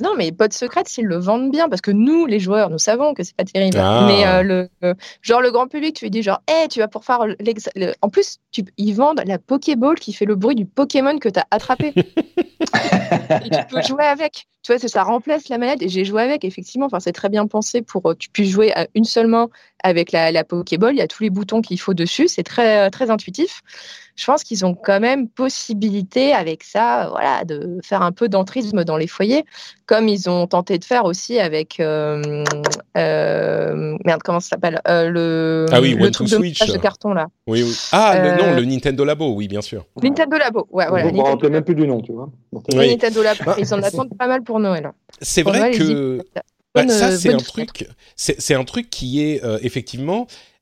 Non, 0.00 0.10
mais 0.16 0.30
potes 0.30 0.52
secrètes, 0.52 0.86
s'ils 0.88 1.06
le 1.06 1.16
vendent 1.16 1.50
bien, 1.50 1.68
parce 1.68 1.80
que 1.80 1.90
nous, 1.90 2.24
les 2.24 2.38
joueurs, 2.38 2.70
nous 2.70 2.78
savons 2.78 3.12
que 3.12 3.24
c'est 3.24 3.34
pas 3.34 3.42
terrible. 3.42 3.76
Ah. 3.80 4.04
Mais 4.06 4.24
euh, 4.24 4.68
le, 4.82 4.94
genre 5.20 5.40
le 5.40 5.50
grand 5.50 5.66
public, 5.66 5.96
tu 5.96 6.04
lui 6.04 6.10
dis 6.12 6.22
genre, 6.22 6.40
hey, 6.46 6.68
tu 6.68 6.78
vas 6.78 6.86
pour 6.86 7.04
faire 7.04 7.26
l'ex- 7.40 7.68
le- 7.74 7.92
En 8.02 8.08
plus, 8.08 8.36
tu, 8.52 8.62
ils 8.78 8.92
vendent 8.92 9.20
la 9.26 9.38
Pokéball 9.38 9.96
qui 9.98 10.12
fait 10.12 10.26
le 10.26 10.36
bruit 10.36 10.54
du 10.54 10.64
Pokémon 10.64 11.18
que 11.18 11.28
tu 11.28 11.40
as 11.40 11.46
attrapé. 11.50 11.92
et 11.96 13.50
tu 13.50 13.58
peux 13.68 13.82
jouer 13.82 14.04
avec. 14.04 14.46
Ça 14.88 15.02
remplace 15.02 15.48
la 15.48 15.58
manette 15.58 15.82
et 15.82 15.88
j'ai 15.88 16.04
joué 16.04 16.22
avec, 16.22 16.44
effectivement. 16.44 16.86
Enfin, 16.86 17.00
c'est 17.00 17.12
très 17.12 17.28
bien 17.28 17.46
pensé 17.46 17.82
pour 17.82 18.02
que 18.02 18.14
tu 18.14 18.28
puisses 18.30 18.50
jouer 18.50 18.72
à 18.74 18.86
une 18.94 19.04
seule 19.04 19.26
main 19.28 19.48
avec 19.82 20.12
la, 20.12 20.32
la 20.32 20.44
Pokéball. 20.44 20.94
Il 20.94 20.98
y 20.98 21.02
a 21.02 21.06
tous 21.08 21.22
les 21.22 21.30
boutons 21.30 21.60
qu'il 21.62 21.78
faut 21.78 21.94
dessus. 21.94 22.28
C'est 22.28 22.42
très, 22.42 22.90
très 22.90 23.10
intuitif. 23.10 23.62
Je 24.16 24.24
pense 24.24 24.42
qu'ils 24.42 24.64
ont 24.64 24.74
quand 24.74 24.98
même 24.98 25.28
possibilité 25.28 26.32
avec 26.32 26.64
ça, 26.64 27.08
voilà, 27.10 27.44
de 27.44 27.78
faire 27.84 28.02
un 28.02 28.12
peu 28.12 28.28
d'entrisme 28.28 28.82
dans 28.82 28.96
les 28.96 29.06
foyers, 29.06 29.44
comme 29.86 30.08
ils 30.08 30.28
ont 30.28 30.46
tenté 30.46 30.78
de 30.78 30.84
faire 30.84 31.04
aussi 31.04 31.38
avec 31.38 31.78
euh, 31.80 32.44
euh, 32.96 33.96
merde, 34.04 34.20
comment 34.24 34.40
ça 34.40 34.50
s'appelle 34.50 34.80
Euh, 34.88 35.08
le 35.08 35.66
Ah 35.70 35.80
oui, 35.80 35.94
le 35.94 36.10
truc 36.10 36.28
de 36.28 36.34
Switch. 36.36 36.60
montage 36.60 36.74
de 36.74 36.80
carton 36.80 37.12
là. 37.14 37.26
Oui, 37.46 37.62
oui. 37.62 37.76
Ah 37.92 38.18
le- 38.22 38.42
non, 38.42 38.54
le 38.54 38.64
Nintendo 38.64 39.04
Labo, 39.04 39.32
oui, 39.34 39.48
bien 39.48 39.62
sûr. 39.62 39.84
Nintendo 40.02 40.36
Labo, 40.38 40.66
ouais, 40.70 40.86
voilà. 40.88 41.06
on 41.14 41.22
rappelle 41.22 41.50
même 41.52 41.64
plus 41.64 41.74
du 41.74 41.86
nom, 41.86 42.00
tu 42.00 42.12
vois. 42.12 42.28
Oui. 42.74 42.88
Nintendo 42.90 43.22
Labo. 43.22 43.42
Ah. 43.46 43.54
Ils 43.58 43.72
en 43.74 43.82
attendent 43.82 44.16
pas 44.18 44.26
mal 44.26 44.42
pour 44.42 44.58
Noël. 44.60 44.90
C'est 45.20 45.42
Pour 45.42 45.52
vrai 45.52 45.70
Noël, 45.70 45.78
que 45.78 46.18
Bah, 46.74 46.88
ça, 46.88 47.16
c'est 47.16 47.32
un 47.32 47.36
truc. 47.38 47.88
C'est 48.16 48.40
c'est 48.40 48.54
un 48.54 48.64
truc 48.64 48.90
qui 48.90 49.22
est 49.22 49.42
euh, 49.44 49.58
effectivement 49.62 50.22
euh, 50.22 50.55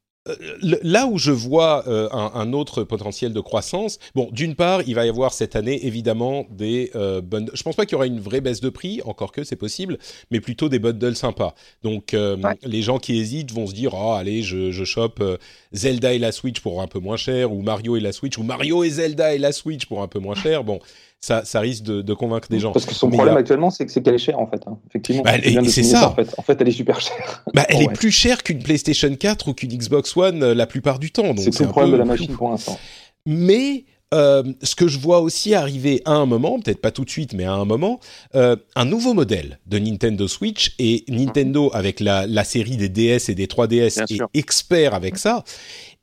là 0.62 1.06
où 1.06 1.18
je 1.18 1.30
vois 1.30 1.86
euh, 1.86 2.08
un, 2.12 2.32
un 2.34 2.52
autre 2.52 2.82
potentiel 2.82 3.32
de 3.32 3.40
croissance. 3.40 3.98
Bon, 4.14 4.28
d'une 4.32 4.54
part, 4.54 4.80
il 4.86 4.94
va 4.94 5.04
y 5.04 5.08
avoir 5.08 5.32
cette 5.34 5.54
année 5.56 5.86
évidemment 5.86 6.46
des 6.50 6.90
euh, 6.94 7.20
bundles. 7.20 7.50
Je 7.54 7.62
pense 7.62 7.76
pas 7.76 7.84
qu'il 7.84 7.92
y 7.92 7.96
aura 7.96 8.06
une 8.06 8.20
vraie 8.20 8.40
baisse 8.40 8.60
de 8.60 8.70
prix, 8.70 9.00
encore 9.04 9.32
que 9.32 9.44
c'est 9.44 9.56
possible, 9.56 9.98
mais 10.30 10.40
plutôt 10.40 10.68
des 10.68 10.78
bundles 10.78 11.16
sympas. 11.16 11.54
Donc, 11.82 12.14
euh, 12.14 12.36
Ouais. 12.36 12.58
les 12.64 12.82
gens 12.82 12.98
qui 12.98 13.18
hésitent 13.18 13.52
vont 13.52 13.66
se 13.66 13.74
dire, 13.74 13.92
oh 13.94 14.12
allez, 14.12 14.42
je, 14.42 14.70
je 14.70 14.84
chope 14.84 15.20
euh, 15.20 15.36
Zelda 15.72 16.12
et 16.14 16.18
la 16.18 16.32
Switch 16.32 16.60
pour 16.60 16.80
un 16.80 16.86
peu 16.86 16.98
moins 17.00 17.16
cher, 17.16 17.52
ou 17.52 17.60
Mario 17.62 17.96
et 17.96 18.00
la 18.00 18.12
Switch, 18.12 18.38
ou 18.38 18.42
Mario 18.42 18.82
et 18.82 18.90
Zelda 18.90 19.34
et 19.34 19.38
la 19.38 19.52
Switch 19.52 19.86
pour 19.86 20.02
un 20.02 20.08
peu 20.08 20.18
moins 20.18 20.34
cher. 20.34 20.64
Bon, 20.64 20.80
ça, 21.24 21.42
ça 21.44 21.60
risque 21.60 21.82
de, 21.84 22.02
de 22.02 22.12
convaincre 22.14 22.48
des 22.50 22.60
gens. 22.60 22.72
Parce 22.72 22.84
que 22.84 22.94
son 22.94 23.08
Mais 23.08 23.16
problème 23.16 23.36
a- 23.36 23.40
actuellement, 23.40 23.70
c'est 23.70 23.86
que 23.86 23.92
c'est 23.92 24.02
qu'elle 24.02 24.14
est 24.14 24.18
chère 24.18 24.38
en 24.38 24.46
fait. 24.46 24.60
hein. 24.66 24.78
Effectivement, 24.88 25.22
Bah, 25.22 25.32
c'est 25.66 25.82
ça. 25.82 26.10
En 26.10 26.14
fait. 26.14 26.34
en 26.36 26.42
fait, 26.42 26.60
elle 26.60 26.68
est 26.68 26.72
super 26.72 27.00
chère. 27.00 27.42
Bah, 27.54 27.64
elle 27.68 27.76
Oh, 27.78 27.82
est 27.82 27.86
ouais. 27.88 27.92
plus 27.94 28.10
chère 28.10 28.42
qu'une 28.42 28.62
PlayStation 28.62 29.14
4 29.14 29.48
ou 29.48 29.54
qu'une 29.54 29.70
Xbox 29.70 30.16
One 30.16 30.42
euh, 30.42 30.54
la 30.54 30.66
plupart 30.66 30.98
du 30.98 31.10
temps. 31.10 31.34
C'est 31.36 31.58
le 31.60 31.68
problème 31.68 31.92
peu 31.92 31.96
de 31.96 32.02
la 32.02 32.04
machine 32.04 32.32
pour 32.34 32.50
l'instant. 32.50 32.78
Mais 33.26 33.84
euh, 34.12 34.42
ce 34.62 34.74
que 34.76 34.86
je 34.86 34.98
vois 34.98 35.20
aussi 35.20 35.54
arriver 35.54 36.02
à 36.04 36.12
un 36.12 36.26
moment, 36.26 36.60
peut-être 36.60 36.80
pas 36.80 36.90
tout 36.92 37.04
de 37.04 37.10
suite, 37.10 37.32
mais 37.32 37.44
à 37.44 37.52
un 37.54 37.64
moment, 37.64 37.98
euh, 38.34 38.54
un 38.76 38.84
nouveau 38.84 39.14
modèle 39.14 39.58
de 39.66 39.78
Nintendo 39.78 40.28
Switch 40.28 40.74
et 40.78 41.04
Nintendo 41.08 41.70
avec 41.72 42.00
la, 42.00 42.26
la 42.26 42.44
série 42.44 42.76
des 42.76 42.88
DS 42.90 43.28
et 43.30 43.34
des 43.34 43.46
3DS 43.46 43.94
Bien 43.94 44.04
est 44.04 44.14
sûr. 44.14 44.28
expert 44.34 44.94
avec 44.94 45.16
ça. 45.16 45.42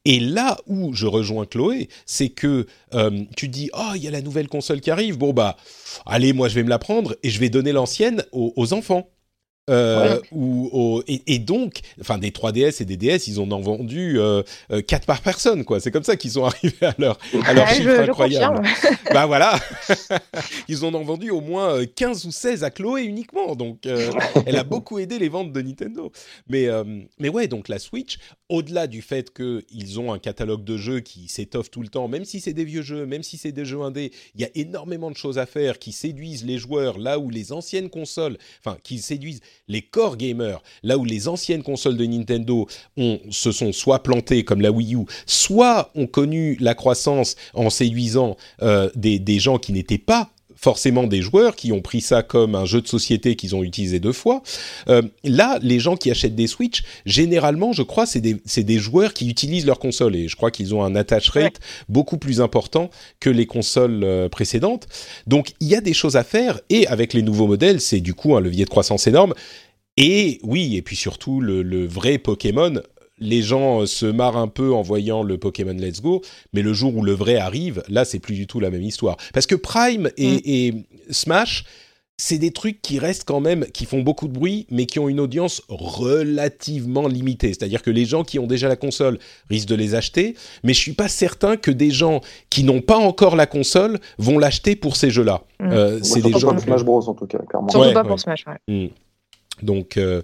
Et 0.06 0.20
là 0.20 0.58
où 0.68 0.94
je 0.94 1.06
rejoins 1.06 1.46
Chloé, 1.46 1.88
c'est 2.06 2.30
que 2.30 2.66
euh, 2.96 3.22
tu 3.38 3.48
dis 3.48 3.70
oh 3.74 3.92
il 3.96 4.04
y 4.04 4.08
a 4.08 4.12
la 4.12 4.22
nouvelle 4.22 4.48
console 4.48 4.82
qui 4.82 4.90
arrive, 4.90 5.18
bon 5.18 5.32
bah 5.32 5.58
allez 6.06 6.34
moi 6.34 6.48
je 6.48 6.56
vais 6.56 6.64
me 6.64 6.70
la 6.70 6.80
prendre 6.80 7.16
et 7.22 7.30
je 7.30 7.40
vais 7.40 7.50
donner 7.50 7.72
l'ancienne 7.72 8.24
aux, 8.32 8.52
aux 8.56 8.74
enfants. 8.74 9.10
Euh, 9.70 10.20
ou 10.32 10.70
au- 10.74 11.04
et, 11.08 11.22
et 11.36 11.40
donc, 11.40 11.80
enfin 12.02 12.18
des 12.18 12.32
3DS 12.32 12.82
et 12.82 12.86
des 12.86 12.98
DS, 12.98 13.28
ils 13.28 13.40
en 13.40 13.50
ont 13.52 13.62
vendu 13.62 14.20
euh, 14.20 14.42
4 14.86 15.06
par 15.06 15.22
personne, 15.22 15.64
quoi. 15.64 15.80
C'est 15.80 15.92
comme 15.92 16.04
ça 16.04 16.18
qu'ils 16.18 16.32
sont 16.32 16.44
arrivés 16.46 16.74
à 16.86 16.96
leur, 16.98 17.18
à 17.46 17.54
leur 17.54 17.68
Ouais, 17.68 17.76
chiffre 17.76 17.90
je, 17.92 17.96
je 17.98 18.02
incroyable. 18.10 18.58
confirme. 18.68 18.96
bah 19.14 19.28
voilà, 19.28 19.58
ils 20.68 20.84
en 20.84 20.94
ont 20.94 21.04
vendu 21.04 21.30
au 21.30 21.42
moins 21.42 21.76
euh, 21.76 21.86
15 21.96 22.26
ou 22.26 22.32
16 22.32 22.64
à 22.64 22.72
Chloé 22.72 23.04
uniquement, 23.04 23.56
donc 23.56 23.86
euh, 23.86 24.12
elle 24.46 24.58
a 24.58 24.64
beaucoup 24.64 25.00
aidé 25.00 25.20
les 25.20 25.30
ventes 25.30 25.54
de 25.54 25.62
Nintendo. 25.62 26.12
Mais, 26.50 26.66
euh, 26.68 26.84
mais 27.20 27.30
ouais, 27.30 27.48
donc 27.48 27.70
la 27.70 27.80
Switch, 27.80 28.18
au-delà 28.52 28.86
du 28.86 29.02
fait 29.02 29.34
qu'ils 29.34 30.00
ont 30.00 30.12
un 30.12 30.20
catalogue 30.20 30.66
de 30.66 30.76
jeux 30.76 31.00
qui 31.00 31.30
s'étoffe 31.30 31.72
tout 31.72 31.82
le 31.82 31.88
temps, 31.88 32.10
même 32.10 32.26
si 32.26 32.42
c'est 32.42 32.52
des 32.52 32.66
vieux 32.66 32.82
jeux, 32.82 33.06
même 33.06 33.24
si 33.24 33.38
c'est 33.38 33.54
des 33.54 33.64
jeux 33.64 33.82
indés, 33.82 34.12
il 34.36 34.42
y 34.42 34.44
a 34.44 34.50
énormément 34.56 35.10
de 35.10 35.16
choses 35.16 35.40
à 35.40 35.46
faire 35.46 35.80
qui 35.80 35.94
séduisent 35.94 36.44
les 36.44 36.58
joueurs 36.58 37.00
là 37.00 37.18
où 37.18 37.30
les 37.30 37.54
anciennes 37.54 37.90
consoles, 37.90 38.38
enfin 38.60 38.78
qui 38.84 39.00
séduisent 39.00 39.40
les 39.70 39.82
core 39.82 40.18
gamers, 40.18 40.62
là 40.84 40.98
où 40.98 41.06
les 41.06 41.30
anciennes 41.30 41.64
consoles 41.64 41.96
de 41.96 42.06
Nintendo 42.06 42.68
se 43.30 43.54
sont 43.54 43.72
soit 43.72 44.04
plantées 44.04 44.44
comme 44.44 44.60
la 44.60 44.72
Wii 44.72 44.96
U, 44.96 45.06
soit 45.26 45.90
ont 45.96 46.08
connu 46.08 46.58
la 46.60 46.76
croissance 46.76 47.38
en 47.54 47.70
séduisant 47.70 48.36
euh, 48.62 48.90
des 48.96 49.40
gens 49.40 49.60
qui 49.60 49.72
n'étaient 49.72 49.98
pas 49.98 50.30
forcément 50.62 51.08
des 51.08 51.22
joueurs 51.22 51.56
qui 51.56 51.72
ont 51.72 51.82
pris 51.82 52.02
ça 52.02 52.22
comme 52.22 52.54
un 52.54 52.66
jeu 52.66 52.82
de 52.82 52.88
société 52.88 53.36
qu'ils 53.36 53.56
ont 53.56 53.64
utilisé 53.64 54.00
deux 54.00 54.14
fois. 54.14 54.44
Euh, 54.90 55.02
là, 55.24 55.58
les 55.62 55.80
gens 55.80 55.96
qui 55.96 56.12
achètent 56.12 56.36
des 56.36 56.48
Switch, 56.48 56.84
généralement, 57.06 57.74
je 57.74 57.82
crois, 57.82 58.06
c'est 58.06 58.22
des, 58.22 58.80
joueurs 58.80 59.14
qui 59.14 59.28
utilisent 59.28 59.66
leur 59.66 59.80
console 59.80 60.16
et 60.16 60.28
je 60.28 60.36
crois 60.36 60.52
qu'ils 60.52 60.76
ont 60.76 60.84
un 60.84 60.96
attach 60.96 61.30
rate 61.30 61.60
beaucoup 61.90 62.18
plus 62.18 62.42
important 62.42 62.90
que 63.20 63.30
les 63.30 63.48
consoles 63.48 64.04
euh, 64.04 64.30
précédentes. 64.30 64.88
Donc, 65.26 65.54
il 65.60 65.68
y 65.68 65.76
a 65.76 65.82
des 65.82 65.94
choses 65.94 66.16
à 66.16 66.24
faire 66.24 66.60
et 66.70 66.86
avec 66.88 67.14
les 67.14 67.24
nouveaux 67.24 67.48
modèles, 67.48 67.82
c'est 67.82 68.00
du 68.00 68.14
coup 68.14 68.36
un 68.36 68.40
levier 68.40 68.66
de 68.66 68.70
croissance 68.70 69.08
énorme. 69.08 69.34
Et 69.98 70.40
oui, 70.44 70.78
et 70.78 70.82
puis 70.82 70.96
surtout 70.96 71.42
le, 71.42 71.64
le 71.64 71.86
vrai 71.86 72.18
Pokémon. 72.18 72.82
Les 73.22 73.42
gens 73.42 73.82
euh, 73.82 73.86
se 73.86 74.06
marrent 74.06 74.36
un 74.38 74.50
peu 74.50 74.74
en 74.74 74.82
voyant 74.82 75.24
le 75.24 75.38
Pokémon 75.38 75.74
Let's 75.74 76.02
Go, 76.02 76.22
mais 76.52 76.62
le 76.62 76.74
jour 76.74 76.96
où 76.98 77.04
le 77.04 77.14
vrai 77.14 77.38
arrive, 77.38 77.82
là, 77.88 78.04
c'est 78.04 78.20
plus 78.20 78.36
du 78.36 78.48
tout 78.48 78.60
la 78.60 78.70
même 78.70 78.82
histoire. 78.84 79.16
Parce 79.34 79.46
que 79.46 79.56
Prime 79.56 80.10
et, 80.18 80.68
et 80.68 80.74
Smash, 81.12 81.64
c'est 82.18 82.38
des 82.38 82.52
trucs 82.52 82.82
qui 82.84 83.00
restent 83.00 83.24
quand 83.24 83.40
même, 83.40 83.66
qui 83.74 83.86
font 83.86 84.02
beaucoup 84.02 84.28
de 84.28 84.34
bruit, 84.34 84.68
mais 84.70 84.86
qui 84.86 85.00
ont 85.00 85.10
une 85.10 85.20
audience 85.20 85.64
relativement 85.70 87.08
limitée. 87.08 87.48
C'est-à-dire 87.50 87.82
que 87.82 87.90
les 87.90 88.06
gens 88.06 88.24
qui 88.24 88.38
ont 88.38 88.46
déjà 88.48 88.68
la 88.68 88.76
console 88.76 89.18
risquent 89.50 89.70
de 89.70 89.76
les 89.76 89.96
acheter, 89.96 90.36
mais 90.64 90.74
je 90.74 90.80
suis 90.80 90.94
pas 90.94 91.08
certain 91.08 91.58
que 91.58 91.72
des 91.72 91.90
gens 91.90 92.22
qui 92.52 92.64
n'ont 92.64 92.82
pas 92.82 92.98
encore 92.98 93.36
la 93.36 93.48
console 93.48 94.00
vont 94.20 94.38
l'acheter 94.38 94.76
pour 94.76 94.96
ces 94.98 95.10
jeux-là. 95.10 95.42
Mm. 95.60 95.70
Euh, 95.72 95.92
Moi, 95.94 96.00
c'est 96.04 96.22
des 96.22 96.30
surtout 96.30 96.40
gens. 96.40 96.50
pas 96.50 96.56
de 96.56 96.62
Smash 96.62 96.84
Bros 96.84 97.10
en 97.10 97.14
tout 97.16 97.26
cas, 97.26 97.40
clairement. 97.40 97.70
Surtout 97.70 97.88
Ouais, 97.88 97.94
pas 97.94 98.02
ouais. 98.04 98.08
pour 98.08 98.20
Smash. 98.20 98.46
ouais. 98.48 98.92
Donc, 99.62 99.98
euh, 99.98 100.22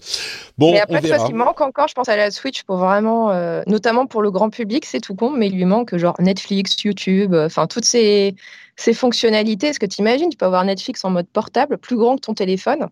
bon, 0.57 0.71
mais 0.71 0.79
après, 0.79 0.97
on 0.97 0.99
vois, 0.99 1.09
verra. 1.09 1.25
ce 1.25 1.27
qui 1.27 1.33
manque 1.33 1.61
encore, 1.61 1.87
je 1.87 1.93
pense, 1.93 2.09
à 2.09 2.15
la 2.15 2.31
Switch 2.31 2.63
pour 2.63 2.77
vraiment, 2.77 3.31
euh, 3.31 3.61
notamment 3.67 4.05
pour 4.05 4.21
le 4.21 4.31
grand 4.31 4.49
public, 4.49 4.85
c'est 4.85 4.99
tout 4.99 5.15
con, 5.15 5.31
mais 5.31 5.47
il 5.47 5.55
lui 5.55 5.65
manque 5.65 5.95
genre 5.97 6.15
Netflix, 6.19 6.81
YouTube, 6.83 7.33
euh, 7.33 7.45
enfin 7.45 7.67
toutes 7.67 7.85
ces, 7.85 8.35
ces 8.75 8.93
fonctionnalités. 8.93 9.67
Est-ce 9.67 9.79
que 9.79 9.85
tu 9.85 10.01
imagines, 10.01 10.29
tu 10.29 10.37
peux 10.37 10.45
avoir 10.45 10.63
Netflix 10.65 11.03
en 11.05 11.09
mode 11.09 11.27
portable, 11.27 11.77
plus 11.77 11.97
grand 11.97 12.15
que 12.15 12.21
ton 12.21 12.33
téléphone? 12.33 12.87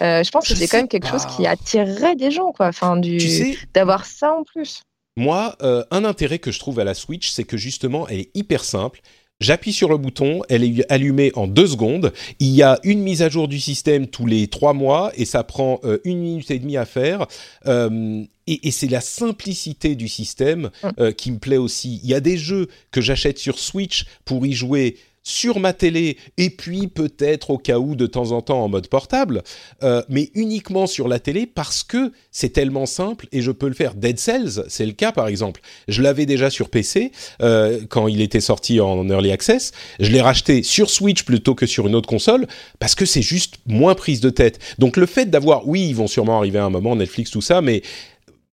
Euh, 0.00 0.22
Je 0.22 0.30
pense 0.30 0.46
que 0.46 0.54
c'est 0.54 0.68
quand 0.68 0.78
même 0.78 0.88
quelque 0.88 1.08
chose 1.08 1.26
qui 1.26 1.46
attirerait 1.46 2.16
des 2.16 2.30
gens, 2.30 2.52
quoi. 2.52 2.66
Enfin, 2.66 2.96
du 2.96 3.16
Tu 3.16 3.28
sais, 3.28 3.58
d'avoir 3.74 4.04
ça 4.04 4.32
en 4.34 4.44
plus. 4.44 4.82
Moi, 5.16 5.56
un 5.60 6.04
intérêt 6.04 6.38
que 6.38 6.50
je 6.50 6.58
trouve 6.58 6.78
à 6.78 6.84
la 6.84 6.94
Switch, 6.94 7.30
c'est 7.30 7.44
que 7.44 7.56
justement, 7.56 8.08
elle 8.08 8.20
est 8.20 8.30
hyper 8.34 8.64
simple. 8.64 9.00
J'appuie 9.42 9.72
sur 9.72 9.88
le 9.88 9.96
bouton, 9.96 10.42
elle 10.48 10.62
est 10.62 10.90
allumée 10.90 11.32
en 11.34 11.48
deux 11.48 11.66
secondes. 11.66 12.12
Il 12.38 12.50
y 12.50 12.62
a 12.62 12.78
une 12.84 13.00
mise 13.00 13.22
à 13.22 13.28
jour 13.28 13.48
du 13.48 13.58
système 13.58 14.06
tous 14.06 14.24
les 14.24 14.46
trois 14.46 14.72
mois 14.72 15.10
et 15.16 15.24
ça 15.24 15.42
prend 15.42 15.80
euh, 15.82 15.98
une 16.04 16.20
minute 16.20 16.50
et 16.52 16.60
demie 16.60 16.76
à 16.76 16.84
faire. 16.84 17.26
Euh, 17.66 18.22
et, 18.46 18.68
et 18.68 18.70
c'est 18.70 18.86
la 18.86 19.00
simplicité 19.00 19.96
du 19.96 20.06
système 20.06 20.70
euh, 21.00 21.10
qui 21.10 21.32
me 21.32 21.38
plaît 21.38 21.56
aussi. 21.56 22.00
Il 22.04 22.10
y 22.10 22.14
a 22.14 22.20
des 22.20 22.36
jeux 22.36 22.68
que 22.92 23.00
j'achète 23.00 23.38
sur 23.38 23.58
Switch 23.58 24.06
pour 24.24 24.46
y 24.46 24.52
jouer 24.52 24.96
sur 25.22 25.60
ma 25.60 25.72
télé 25.72 26.16
et 26.36 26.50
puis 26.50 26.88
peut-être 26.88 27.50
au 27.50 27.58
cas 27.58 27.78
où 27.78 27.94
de 27.94 28.06
temps 28.06 28.32
en 28.32 28.42
temps 28.42 28.62
en 28.62 28.68
mode 28.68 28.88
portable, 28.88 29.42
euh, 29.82 30.02
mais 30.08 30.30
uniquement 30.34 30.86
sur 30.86 31.08
la 31.08 31.18
télé 31.18 31.46
parce 31.46 31.82
que 31.82 32.12
c'est 32.30 32.50
tellement 32.50 32.86
simple 32.86 33.26
et 33.32 33.40
je 33.40 33.50
peux 33.50 33.68
le 33.68 33.74
faire. 33.74 33.94
Dead 33.94 34.18
Cells, 34.18 34.64
c'est 34.68 34.86
le 34.86 34.92
cas 34.92 35.12
par 35.12 35.28
exemple. 35.28 35.60
Je 35.88 36.02
l'avais 36.02 36.26
déjà 36.26 36.50
sur 36.50 36.68
PC 36.68 37.12
euh, 37.40 37.80
quand 37.88 38.08
il 38.08 38.20
était 38.20 38.40
sorti 38.40 38.80
en 38.80 39.08
early 39.08 39.30
access. 39.30 39.72
Je 40.00 40.10
l'ai 40.10 40.20
racheté 40.20 40.62
sur 40.62 40.90
Switch 40.90 41.22
plutôt 41.24 41.54
que 41.54 41.66
sur 41.66 41.86
une 41.86 41.94
autre 41.94 42.08
console 42.08 42.46
parce 42.78 42.94
que 42.94 43.04
c'est 43.06 43.22
juste 43.22 43.56
moins 43.66 43.94
prise 43.94 44.20
de 44.20 44.30
tête. 44.30 44.58
Donc 44.78 44.96
le 44.96 45.06
fait 45.06 45.26
d'avoir, 45.26 45.68
oui, 45.68 45.86
ils 45.88 45.96
vont 45.96 46.08
sûrement 46.08 46.38
arriver 46.38 46.58
à 46.58 46.64
un 46.64 46.70
moment 46.70 46.96
Netflix 46.96 47.30
tout 47.30 47.40
ça, 47.40 47.60
mais 47.62 47.82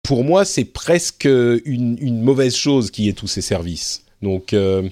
pour 0.02 0.24
moi 0.24 0.46
c'est 0.46 0.66
presque 0.66 1.26
une, 1.26 2.22
mauvaise 2.22 2.56
chose 2.56 2.92
qui 2.92 3.10
ait 3.10 3.14
tous 3.14 3.28
ces 3.28 3.42
services. 3.42 4.04
Donc 4.22 4.54
euh, 4.54 4.88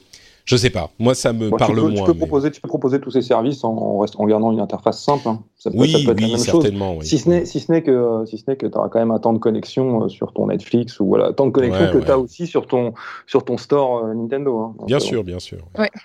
Je 0.46 0.56
sais 0.56 0.70
pas. 0.70 0.90
Moi, 1.00 1.14
ça 1.14 1.34
me 1.34 1.50
parle 1.50 1.76
tu 1.76 1.82
peux, 1.82 1.82
moins. 1.90 1.94
Tu 1.94 2.04
peux, 2.04 2.14
proposer, 2.18 2.52
tu 2.52 2.62
peux 2.62 2.68
proposer 2.68 3.00
tous 3.00 3.12
ces 3.12 3.22
services 3.22 3.64
en, 3.64 3.74
en, 3.74 4.06
en 4.06 4.26
gardant 4.26 4.52
une 4.52 4.60
interface 4.60 5.04
simple. 5.04 5.28
Hein. 5.28 5.44
Ça 5.58 5.72
peut, 5.72 5.78
oui, 5.78 5.92
ça 5.92 6.00
peut 6.00 6.12
être 6.12 6.18
oui, 6.18 6.24
la 6.24 6.28
même 6.30 6.38
certainement. 6.38 6.94
Chose. 6.94 7.00
Oui. 7.00 7.06
Si 7.06 7.18
ce 7.18 7.30
n'est 7.30 7.46
si 7.46 7.60
ce 7.60 7.72
n'est 7.72 7.84
que 7.84 8.24
si 8.26 8.38
ce 8.38 8.44
n'est 8.48 8.58
que 8.58 8.68
tu 8.68 8.78
auras 8.78 8.90
quand 8.90 9.00
même 9.00 9.12
un 9.12 9.20
temps 9.20 9.34
de 9.34 9.40
connexion 9.40 10.10
sur 10.10 10.34
ton 10.34 10.48
Netflix 10.48 11.00
ou 11.00 11.08
voilà, 11.08 11.34
temps 11.34 11.46
de 11.46 11.52
connexion 11.52 11.86
ouais, 11.86 11.92
que 11.92 11.98
ouais. 11.98 12.06
tu 12.06 12.12
as 12.12 12.18
aussi 12.18 12.48
sur 12.48 12.68
ton 12.68 12.94
sur 13.28 13.46
ton 13.46 13.58
store 13.58 14.06
euh, 14.06 14.14
Nintendo. 14.14 14.60
Hein. 14.60 14.76
Donc, 14.80 14.88
bien 14.88 14.98
euh, 14.98 15.00
sûr, 15.00 15.24
bien 15.24 15.40
sûr. 15.40 15.60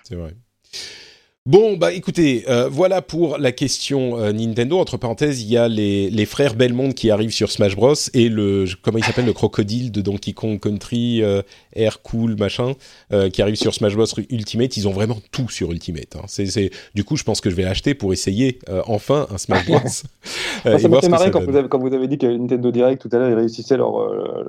C'est 0.04 0.16
vrai. 0.16 0.34
Bon, 1.46 1.76
bah 1.76 1.92
écoutez, 1.92 2.44
euh, 2.48 2.68
voilà 2.68 3.02
pour 3.02 3.38
la 3.38 3.52
question 3.52 4.18
euh, 4.18 4.32
Nintendo. 4.32 4.80
Entre 4.80 4.96
parenthèses, 4.96 5.42
il 5.42 5.48
y 5.48 5.56
a 5.56 5.68
les, 5.68 6.10
les 6.10 6.26
frères 6.26 6.54
Belmont 6.56 6.90
qui 6.90 7.08
arrivent 7.12 7.30
sur 7.30 7.52
Smash 7.52 7.76
Bros. 7.76 7.94
et 8.14 8.28
le, 8.28 8.64
comment 8.82 8.98
il 8.98 9.04
s'appelle, 9.04 9.26
le 9.26 9.32
crocodile 9.32 9.92
de 9.92 10.00
Donkey 10.00 10.32
Kong 10.32 10.58
Country, 10.58 11.22
euh, 11.22 11.42
Air 11.76 12.02
Cool, 12.02 12.34
machin, 12.36 12.72
euh, 13.12 13.30
qui 13.30 13.42
arrive 13.42 13.54
sur 13.54 13.72
Smash 13.74 13.94
Bros. 13.94 14.06
Ultimate. 14.28 14.76
Ils 14.76 14.88
ont 14.88 14.90
vraiment 14.90 15.18
tout 15.30 15.48
sur 15.48 15.70
Ultimate. 15.70 16.16
Hein. 16.16 16.24
C'est, 16.26 16.46
c'est, 16.46 16.70
du 16.96 17.04
coup, 17.04 17.16
je 17.16 17.22
pense 17.22 17.40
que 17.40 17.48
je 17.48 17.54
vais 17.54 17.62
l'acheter 17.62 17.94
pour 17.94 18.12
essayer 18.12 18.58
euh, 18.68 18.82
enfin 18.88 19.28
un 19.32 19.38
Smash 19.38 19.66
Bros. 19.66 19.78
ça 20.64 20.78
ça 20.80 20.88
m'a 20.88 21.00
fait 21.00 21.08
marrer 21.08 21.30
quand 21.30 21.44
vous, 21.44 21.54
avez, 21.54 21.68
quand 21.68 21.78
vous 21.78 21.94
avez 21.94 22.08
dit 22.08 22.18
que 22.18 22.26
Nintendo 22.26 22.72
Direct, 22.72 23.00
tout 23.00 23.10
à 23.12 23.20
l'heure, 23.20 23.30
ils 23.30 23.36
réussissaient 23.36 23.76
leur, 23.76 24.00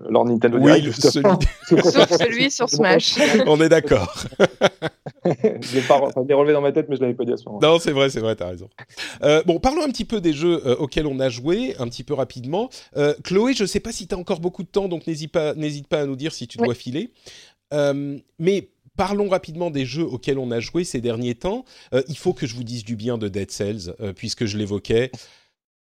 leur 0.10 0.26
Nintendo 0.26 0.58
oui, 0.60 0.82
Direct. 0.82 1.00
Celui... 1.12 1.30
Sauf 1.92 2.10
celui 2.18 2.50
sur 2.50 2.68
Smash. 2.68 3.20
On 3.46 3.62
est 3.62 3.70
d'accord. 3.70 4.24
je 5.62 5.76
l'ai 5.76 5.82
pas 5.82 6.00
enfin, 6.02 6.22
relevé 6.22 6.54
dans 6.54 6.62
ma 6.62 6.72
tête, 6.72 6.88
mais 6.90 6.96
je 6.96 7.02
l'avais 7.02 7.14
pas 7.14 7.26
dit 7.26 7.34
à 7.34 7.38
ce 7.38 7.46
moment. 7.46 7.60
Non, 7.62 7.80
c'est 7.80 7.92
vrai, 7.92 8.10
c'est 8.10 8.20
vrai, 8.20 8.36
t'as 8.36 8.50
raison. 8.50 8.70
Euh, 9.24 9.42
bon, 9.46 9.60
parlons 9.60 9.84
un 9.84 9.90
petit 9.90 10.06
peu 10.06 10.22
des 10.22 10.34
jeux 10.34 10.62
euh, 10.66 10.76
auxquels 10.78 11.08
on 11.08 11.20
a 11.20 11.30
joué, 11.30 11.76
un 11.80 11.88
petit 11.88 12.04
peu 12.04 12.14
rapidement. 12.14 12.70
Euh, 12.96 13.14
Chloé, 13.24 13.54
je 13.54 13.66
sais 13.66 13.80
pas 13.80 13.92
si 13.92 14.08
t'as 14.08 14.16
encore 14.16 14.40
beaucoup 14.40 14.64
de 14.64 14.68
temps, 14.68 14.88
donc 14.88 15.08
n'hésite 15.08 15.32
pas, 15.32 15.54
n'hésite 15.56 15.88
pas 15.88 16.02
à 16.02 16.06
nous 16.06 16.16
dire 16.16 16.34
si 16.34 16.48
tu 16.48 16.60
oui. 16.60 16.66
dois 16.66 16.76
filer. 16.76 17.12
Euh, 17.74 18.18
mais 18.40 18.70
Parlons 18.96 19.30
rapidement 19.30 19.70
des 19.70 19.86
jeux 19.86 20.06
auxquels 20.06 20.40
on 20.40 20.50
a 20.50 20.60
joué 20.60 20.84
ces 20.84 21.02
derniers 21.02 21.36
temps. 21.36 21.66
il 22.08 22.18
faut 22.18 22.34
que 22.34 22.48
je 22.48 22.56
vous 22.56 22.64
dise 22.64 22.84
du 22.84 22.96
bien 22.96 23.20
de 23.20 23.28
Dead 23.28 23.52
Cells, 23.52 23.94
puisque 24.16 24.46
je 24.46 24.58
l'évoquais 24.58 25.12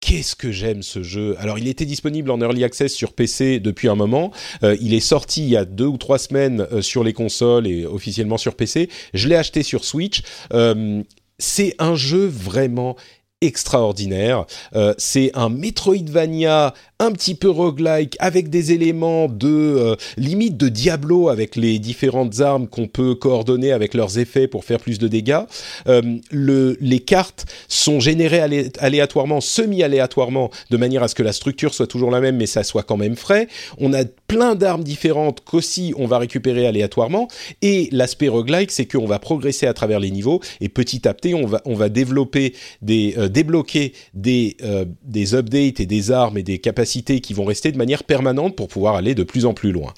qu'est-ce 0.03 0.35
que 0.35 0.51
j'aime 0.51 0.83
ce 0.83 1.01
jeu 1.01 1.35
Alors, 1.39 1.57
il 1.57 1.67
était 1.69 1.85
disponible 1.85 2.29
en 2.29 2.41
early 2.41 2.65
access 2.65 2.93
sur 2.93 3.13
PC 3.13 3.61
depuis 3.61 3.87
un 3.87 3.95
moment. 3.95 4.31
Euh, 4.61 4.75
il 4.81 4.93
est 4.93 4.99
sorti 4.99 5.43
il 5.43 5.49
y 5.49 5.55
a 5.55 5.63
deux 5.63 5.85
ou 5.85 5.97
trois 5.97 6.17
semaines 6.17 6.67
euh, 6.73 6.81
sur 6.81 7.05
les 7.05 7.13
consoles 7.13 7.67
et 7.67 7.85
officiellement 7.85 8.37
sur 8.37 8.55
PC. 8.55 8.89
Je 9.13 9.29
l'ai 9.29 9.35
acheté 9.35 9.63
sur 9.63 9.85
Switch. 9.85 10.21
Euh, 10.51 11.03
c'est 11.39 11.75
un 11.79 11.95
jeu 11.95 12.25
vraiment 12.25 12.97
extraordinaire. 13.43 14.45
Euh, 14.75 14.93
c'est 14.97 15.31
un 15.35 15.49
Metroidvania 15.49 16.73
un 16.99 17.11
petit 17.11 17.35
peu 17.35 17.49
roguelike 17.49 18.15
avec 18.19 18.49
des 18.49 18.71
éléments 18.71 19.27
de 19.27 19.47
euh, 19.47 19.95
limite 20.15 20.55
de 20.55 20.69
Diablo 20.69 21.27
avec 21.27 21.57
les 21.57 21.77
différentes 21.77 22.39
armes 22.39 22.67
qu'on 22.67 22.87
peut 22.87 23.13
coordonner 23.15 23.73
avec 23.73 23.93
leurs 23.93 24.19
effets 24.19 24.47
pour 24.47 24.63
faire 24.63 24.79
plus 24.79 24.99
de 24.99 25.07
dégâts. 25.09 25.41
Euh, 25.87 26.01
le, 26.31 26.77
les 26.79 26.99
cartes 26.99 27.45
sont 27.67 27.99
générées 27.99 28.39
alé 28.39 28.71
aléatoirement, 28.79 29.41
semi-aléatoirement, 29.41 30.49
de 30.69 30.77
manière 30.77 31.03
à 31.03 31.07
ce 31.09 31.15
que 31.15 31.23
la 31.23 31.33
structure 31.33 31.73
soit 31.73 31.87
toujours 31.87 32.11
la 32.11 32.21
même, 32.21 32.37
mais 32.37 32.45
ça 32.45 32.63
soit 32.63 32.83
quand 32.83 32.97
même 32.97 33.17
frais. 33.17 33.47
On 33.79 33.93
a 33.93 34.05
plein 34.27 34.55
d'armes 34.55 34.83
différentes 34.83 35.41
qu'aussi 35.43 35.93
on 35.97 36.07
va 36.07 36.19
récupérer 36.19 36.65
aléatoirement. 36.65 37.27
Et 37.61 37.89
l'aspect 37.91 38.29
roguelike, 38.29 38.71
c'est 38.71 38.85
qu'on 38.85 39.05
va 39.05 39.19
progresser 39.19 39.67
à 39.67 39.73
travers 39.73 39.99
les 39.99 40.11
niveaux 40.11 40.39
et 40.61 40.69
petit 40.69 41.07
à 41.07 41.13
petit, 41.13 41.33
on 41.33 41.45
va, 41.45 41.61
on 41.65 41.75
va 41.75 41.89
développer 41.89 42.53
des, 42.81 43.15
débloquer 43.33 43.93
des, 44.13 44.55
euh, 44.63 44.85
des 45.03 45.35
updates 45.35 45.79
et 45.79 45.85
des 45.85 46.11
armes 46.11 46.37
et 46.37 46.43
des 46.43 46.59
capacités 46.59 47.19
qui 47.19 47.33
vont 47.33 47.45
rester 47.45 47.71
de 47.71 47.77
manière 47.77 48.03
permanente 48.03 48.55
pour 48.55 48.67
pouvoir 48.67 48.95
aller 48.95 49.15
de 49.15 49.23
plus 49.23 49.45
en 49.45 49.53
plus 49.53 49.71
loin. 49.71 49.93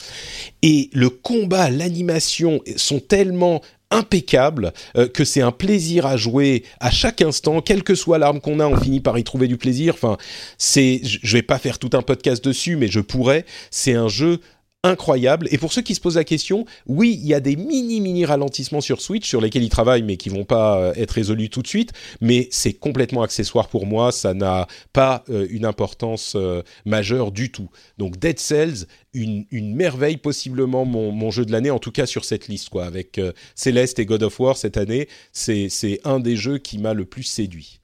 Et 0.62 0.90
le 0.94 1.10
combat, 1.10 1.70
l'animation 1.70 2.62
sont 2.76 3.00
tellement 3.00 3.62
impeccable, 3.92 4.74
euh, 4.98 5.08
que 5.08 5.24
c'est 5.24 5.42
un 5.42 5.52
plaisir 5.52 6.06
à 6.06 6.18
jouer 6.18 6.64
à 6.80 6.92
chaque 6.92 7.22
instant, 7.22 7.62
quelle 7.62 7.84
que 7.84 7.96
soit 7.96 8.18
l'arme 8.18 8.42
qu'on 8.42 8.60
a, 8.60 8.68
on 8.68 8.78
finit 8.78 9.00
par 9.00 9.18
y 9.18 9.24
trouver 9.24 9.48
du 9.48 9.58
plaisir. 9.58 9.94
Enfin, 9.94 10.18
c'est, 10.58 11.02
je 11.04 11.38
vais 11.38 11.44
pas 11.44 11.60
faire 11.60 11.80
tout 11.80 11.92
un 11.94 12.02
podcast 12.02 12.44
dessus, 12.44 12.76
mais 12.76 12.88
je 12.88 13.00
pourrais. 13.00 13.46
C'est 13.72 13.94
un 13.94 14.08
jeu 14.08 14.40
incroyable. 14.86 15.48
Et 15.52 15.58
pour 15.58 15.74
ceux 15.74 15.82
qui 15.82 15.96
se 15.96 16.02
posent 16.02 16.16
la 16.16 16.24
question, 16.24 16.66
oui, 16.86 17.20
il 17.22 17.28
y 17.28 17.34
a 17.34 17.40
des 17.40 17.56
mini 17.56 18.00
mini 18.00 18.26
ralentissements 18.26 18.82
sur 18.82 19.02
Switch 19.02 19.28
sur 19.28 19.42
lesquels 19.42 19.64
ils 19.64 19.70
travaillent, 19.70 20.04
mais 20.04 20.18
qui 20.18 20.30
vont 20.30 20.46
pas 20.46 20.80
euh, 20.80 20.94
être 20.96 21.12
résolus 21.12 21.50
tout 21.50 21.62
de 21.62 21.68
suite. 21.68 21.92
Mais 22.22 22.48
c'est 22.52 22.74
complètement 22.74 23.24
accessoire 23.24 23.68
pour 23.68 23.86
moi. 23.86 24.12
Ça 24.12 24.34
n'a 24.34 24.68
pas 24.94 25.24
euh, 25.30 25.48
une 25.50 25.66
importance 25.66 26.34
euh, 26.36 26.62
majeure 26.86 27.32
du 27.32 27.52
tout. 27.52 27.70
Donc 27.98 28.18
Dead 28.18 28.40
Cells, 28.40 28.86
une, 29.14 29.46
une 29.52 29.76
merveille, 29.76 30.18
possiblement 30.18 30.86
mon, 30.86 31.12
mon 31.12 31.32
jeu 31.32 31.46
de 31.46 31.52
l'année, 31.52 31.72
en 31.72 31.80
tout 31.80 31.92
cas 31.92 32.06
sur 32.06 32.24
cette 32.24 32.48
liste, 32.48 32.70
quoi. 32.70 32.86
Avec 32.86 33.18
euh, 33.18 33.32
Celeste 33.56 34.00
et 34.00 34.06
God 34.06 34.24
of 34.24 34.40
War 34.40 34.56
cette 34.56 34.78
année, 34.78 35.08
c'est 35.34 35.70
c'est 35.70 36.00
un 36.04 36.20
des 36.20 36.36
jeux 36.36 36.60
qui 36.60 36.78
m'a 36.78 36.94
le 36.94 37.06
plus 37.06 37.24
séduit. 37.24 37.80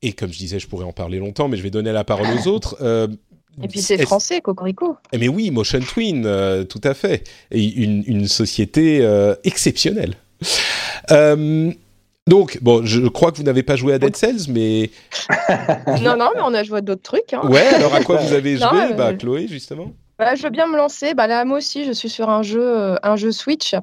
Et 0.00 0.12
comme 0.12 0.32
je 0.32 0.38
disais, 0.38 0.58
je 0.60 0.68
pourrais 0.68 0.84
en 0.84 0.92
parler 0.92 1.18
longtemps, 1.18 1.48
mais 1.48 1.56
je 1.56 1.62
vais 1.62 1.70
donner 1.70 1.92
la 1.92 2.04
parole 2.04 2.26
aux 2.38 2.48
autres. 2.48 2.76
Et 3.62 3.68
puis 3.68 3.80
c'est 3.80 4.00
français, 4.02 4.40
Cocorico. 4.40 4.96
Mais 5.16 5.28
oui, 5.28 5.50
Motion 5.50 5.80
Twin, 5.80 6.24
euh, 6.26 6.64
tout 6.64 6.80
à 6.84 6.94
fait. 6.94 7.24
Et 7.50 7.64
une, 7.64 8.04
une 8.06 8.28
société 8.28 9.00
euh, 9.02 9.34
exceptionnelle. 9.44 10.14
Euh, 11.10 11.72
donc, 12.26 12.58
bon, 12.60 12.84
je 12.84 13.06
crois 13.08 13.32
que 13.32 13.38
vous 13.38 13.42
n'avez 13.42 13.62
pas 13.62 13.76
joué 13.76 13.94
à 13.94 13.98
Dead 13.98 14.14
Cells, 14.14 14.50
mais... 14.50 14.90
non, 16.02 16.16
non, 16.16 16.30
mais 16.34 16.42
on 16.44 16.54
a 16.54 16.62
joué 16.62 16.78
à 16.78 16.80
d'autres 16.82 17.02
trucs. 17.02 17.32
Hein. 17.32 17.40
Ouais, 17.44 17.66
alors 17.66 17.94
à 17.94 18.02
quoi 18.02 18.16
vous 18.16 18.32
avez 18.32 18.56
joué, 18.58 18.90
non, 18.90 18.94
bah, 18.96 19.14
Chloé, 19.14 19.46
justement 19.48 19.92
bah, 20.18 20.34
je 20.34 20.42
veux 20.42 20.50
bien 20.50 20.66
me 20.66 20.76
lancer. 20.76 21.14
Bah, 21.14 21.28
là, 21.28 21.44
moi 21.44 21.58
aussi, 21.58 21.84
je 21.84 21.92
suis 21.92 22.08
sur 22.08 22.28
un 22.28 22.42
jeu, 22.42 22.96
un 23.04 23.14
jeu 23.14 23.30
Switch. 23.30 23.76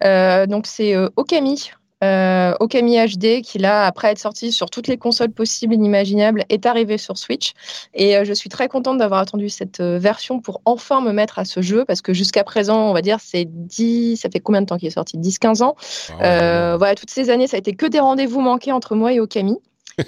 Donc, 0.00 0.66
c'est 0.66 0.96
Okami. 1.16 1.70
Euh, 2.02 2.54
Okami 2.60 2.96
HD, 2.96 3.40
qui 3.42 3.58
là, 3.58 3.86
après 3.86 4.08
être 4.08 4.18
sorti 4.18 4.52
sur 4.52 4.68
toutes 4.68 4.88
les 4.88 4.98
consoles 4.98 5.30
possibles 5.30 5.74
et 5.74 5.76
inimaginables, 5.76 6.44
est 6.48 6.66
arrivé 6.66 6.98
sur 6.98 7.16
Switch. 7.16 7.52
Et 7.94 8.16
euh, 8.16 8.24
je 8.24 8.32
suis 8.32 8.50
très 8.50 8.68
contente 8.68 8.98
d'avoir 8.98 9.20
attendu 9.20 9.48
cette 9.48 9.80
euh, 9.80 9.98
version 9.98 10.40
pour 10.40 10.60
enfin 10.64 11.00
me 11.00 11.12
mettre 11.12 11.38
à 11.38 11.44
ce 11.44 11.62
jeu, 11.62 11.84
parce 11.84 12.02
que 12.02 12.12
jusqu'à 12.12 12.44
présent, 12.44 12.90
on 12.90 12.92
va 12.92 13.00
dire, 13.00 13.18
c'est 13.20 13.44
10, 13.46 14.16
ça 14.16 14.28
fait 14.28 14.40
combien 14.40 14.60
de 14.60 14.66
temps 14.66 14.76
qu'il 14.76 14.88
est 14.88 14.92
sorti? 14.92 15.18
10-15 15.18 15.62
ans? 15.62 15.76
Ah. 16.20 16.76
Voilà, 16.76 16.94
toutes 16.94 17.10
ces 17.10 17.30
années, 17.30 17.46
ça 17.46 17.56
a 17.56 17.58
été 17.58 17.74
que 17.74 17.86
des 17.86 18.00
rendez-vous 18.00 18.40
manqués 18.40 18.72
entre 18.72 18.94
moi 18.94 19.12
et 19.12 19.20
Okami. 19.20 19.58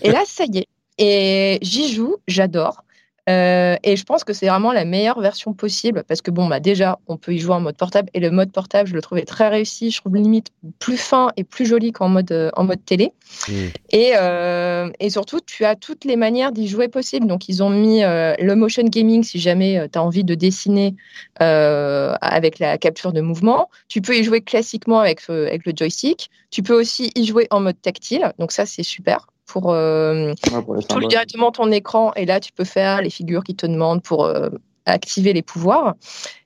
et 0.03 0.11
là, 0.11 0.23
ça 0.27 0.45
y 0.45 0.59
est. 0.59 0.67
Et 0.99 1.59
j'y 1.63 1.93
joue, 1.93 2.17
j'adore. 2.27 2.83
Euh, 3.29 3.77
et 3.83 3.97
je 3.97 4.05
pense 4.05 4.23
que 4.23 4.33
c'est 4.33 4.47
vraiment 4.47 4.73
la 4.73 4.85
meilleure 4.85 5.21
version 5.21 5.53
possible 5.53 6.05
parce 6.07 6.23
que 6.23 6.31
bon 6.31 6.47
bah 6.47 6.61
déjà 6.61 7.01
on 7.09 7.17
peut 7.17 7.35
y 7.35 7.41
jouer 7.41 7.55
en 7.55 7.61
mode 7.61 7.77
portable 7.77 8.09
et 8.15 8.21
le 8.21 8.31
mode 8.31 8.53
portable 8.53 8.89
je 8.89 8.95
le 8.95 9.03
trouvais 9.03 9.25
très 9.25 9.49
réussi. 9.49 9.91
Je 9.91 10.01
trouve 10.01 10.15
limite 10.15 10.53
plus 10.79 10.97
fin 10.97 11.31
et 11.37 11.43
plus 11.43 11.67
joli 11.67 11.91
qu'en 11.91 12.09
mode 12.09 12.31
euh, 12.31 12.51
en 12.55 12.63
mode 12.63 12.85
télé. 12.85 13.13
Mmh. 13.49 13.53
et, 13.91 14.13
euh, 14.17 14.91
et 15.01 15.11
surtout 15.11 15.41
tu 15.45 15.65
as 15.65 15.75
toutes 15.75 16.05
les 16.05 16.15
manières 16.15 16.53
d'y 16.53 16.69
jouer 16.69 16.87
possible 16.87 17.27
donc 17.27 17.49
ils 17.49 17.63
ont 17.65 17.71
mis 17.71 18.03
le 18.03 18.55
motion 18.55 18.85
gaming 18.85 19.25
si 19.25 19.41
jamais 19.41 19.89
tu 19.93 19.99
as 19.99 20.03
envie 20.03 20.25
de 20.25 20.35
dessiner 20.35 20.95
avec 21.41 22.59
la 22.61 22.79
capture 22.79 23.13
de 23.13 23.21
mouvement. 23.21 23.69
Tu 23.89 24.01
peux 24.01 24.17
y 24.17 24.23
jouer 24.23 24.41
classiquement 24.41 25.01
avec 25.01 25.29
avec 25.29 25.67
le 25.67 25.73
joystick. 25.75 26.31
Tu 26.51 26.63
peux 26.63 26.79
aussi 26.79 27.11
y 27.17 27.25
jouer 27.25 27.49
en 27.51 27.61
mode 27.61 27.81
tactile. 27.81 28.33
Donc 28.39 28.53
ça 28.53 28.67
c'est 28.67 28.83
super 28.85 29.27
pour, 29.47 29.73
euh, 29.73 30.33
ouais, 30.53 30.63
pour 30.63 30.85
tout 30.87 31.07
directement 31.07 31.53
ton 31.53 31.71
écran. 31.71 32.13
Et 32.15 32.27
là 32.27 32.41
tu 32.41 32.53
peux 32.53 32.65
faire 32.65 33.03
les 33.03 33.11
figures 33.11 33.45
qui 33.45 33.55
te 33.55 33.67
demandent 33.67 34.03
pour 34.03 34.25
euh, 34.25 34.51
activer 34.85 35.33
les 35.33 35.43
pouvoirs. 35.43 35.95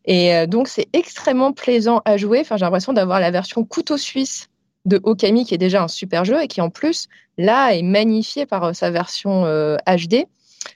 Et 0.05 0.35
euh, 0.35 0.47
donc 0.47 0.69
c'est 0.69 0.89
extrêmement 0.93 1.53
plaisant 1.53 2.03
à 2.05 2.17
jouer. 2.17 2.41
Enfin 2.41 2.57
j'ai 2.57 2.65
l'impression 2.65 2.93
d'avoir 2.93 3.21
la 3.21 3.31
version 3.31 3.65
couteau 3.65 3.97
suisse 3.97 4.49
de 4.85 5.01
Okami 5.03 5.45
qui 5.45 5.55
est 5.55 5.59
déjà 5.59 5.83
un 5.83 5.89
super 5.89 6.25
jeu 6.25 6.41
et 6.43 6.49
qui 6.49 6.61
en 6.61 6.71
plus 6.71 7.09
là 7.37 7.75
est 7.75 7.83
magnifié 7.83 8.47
par 8.47 8.75
sa 8.75 8.91
version 8.91 9.45
HD 9.87 10.27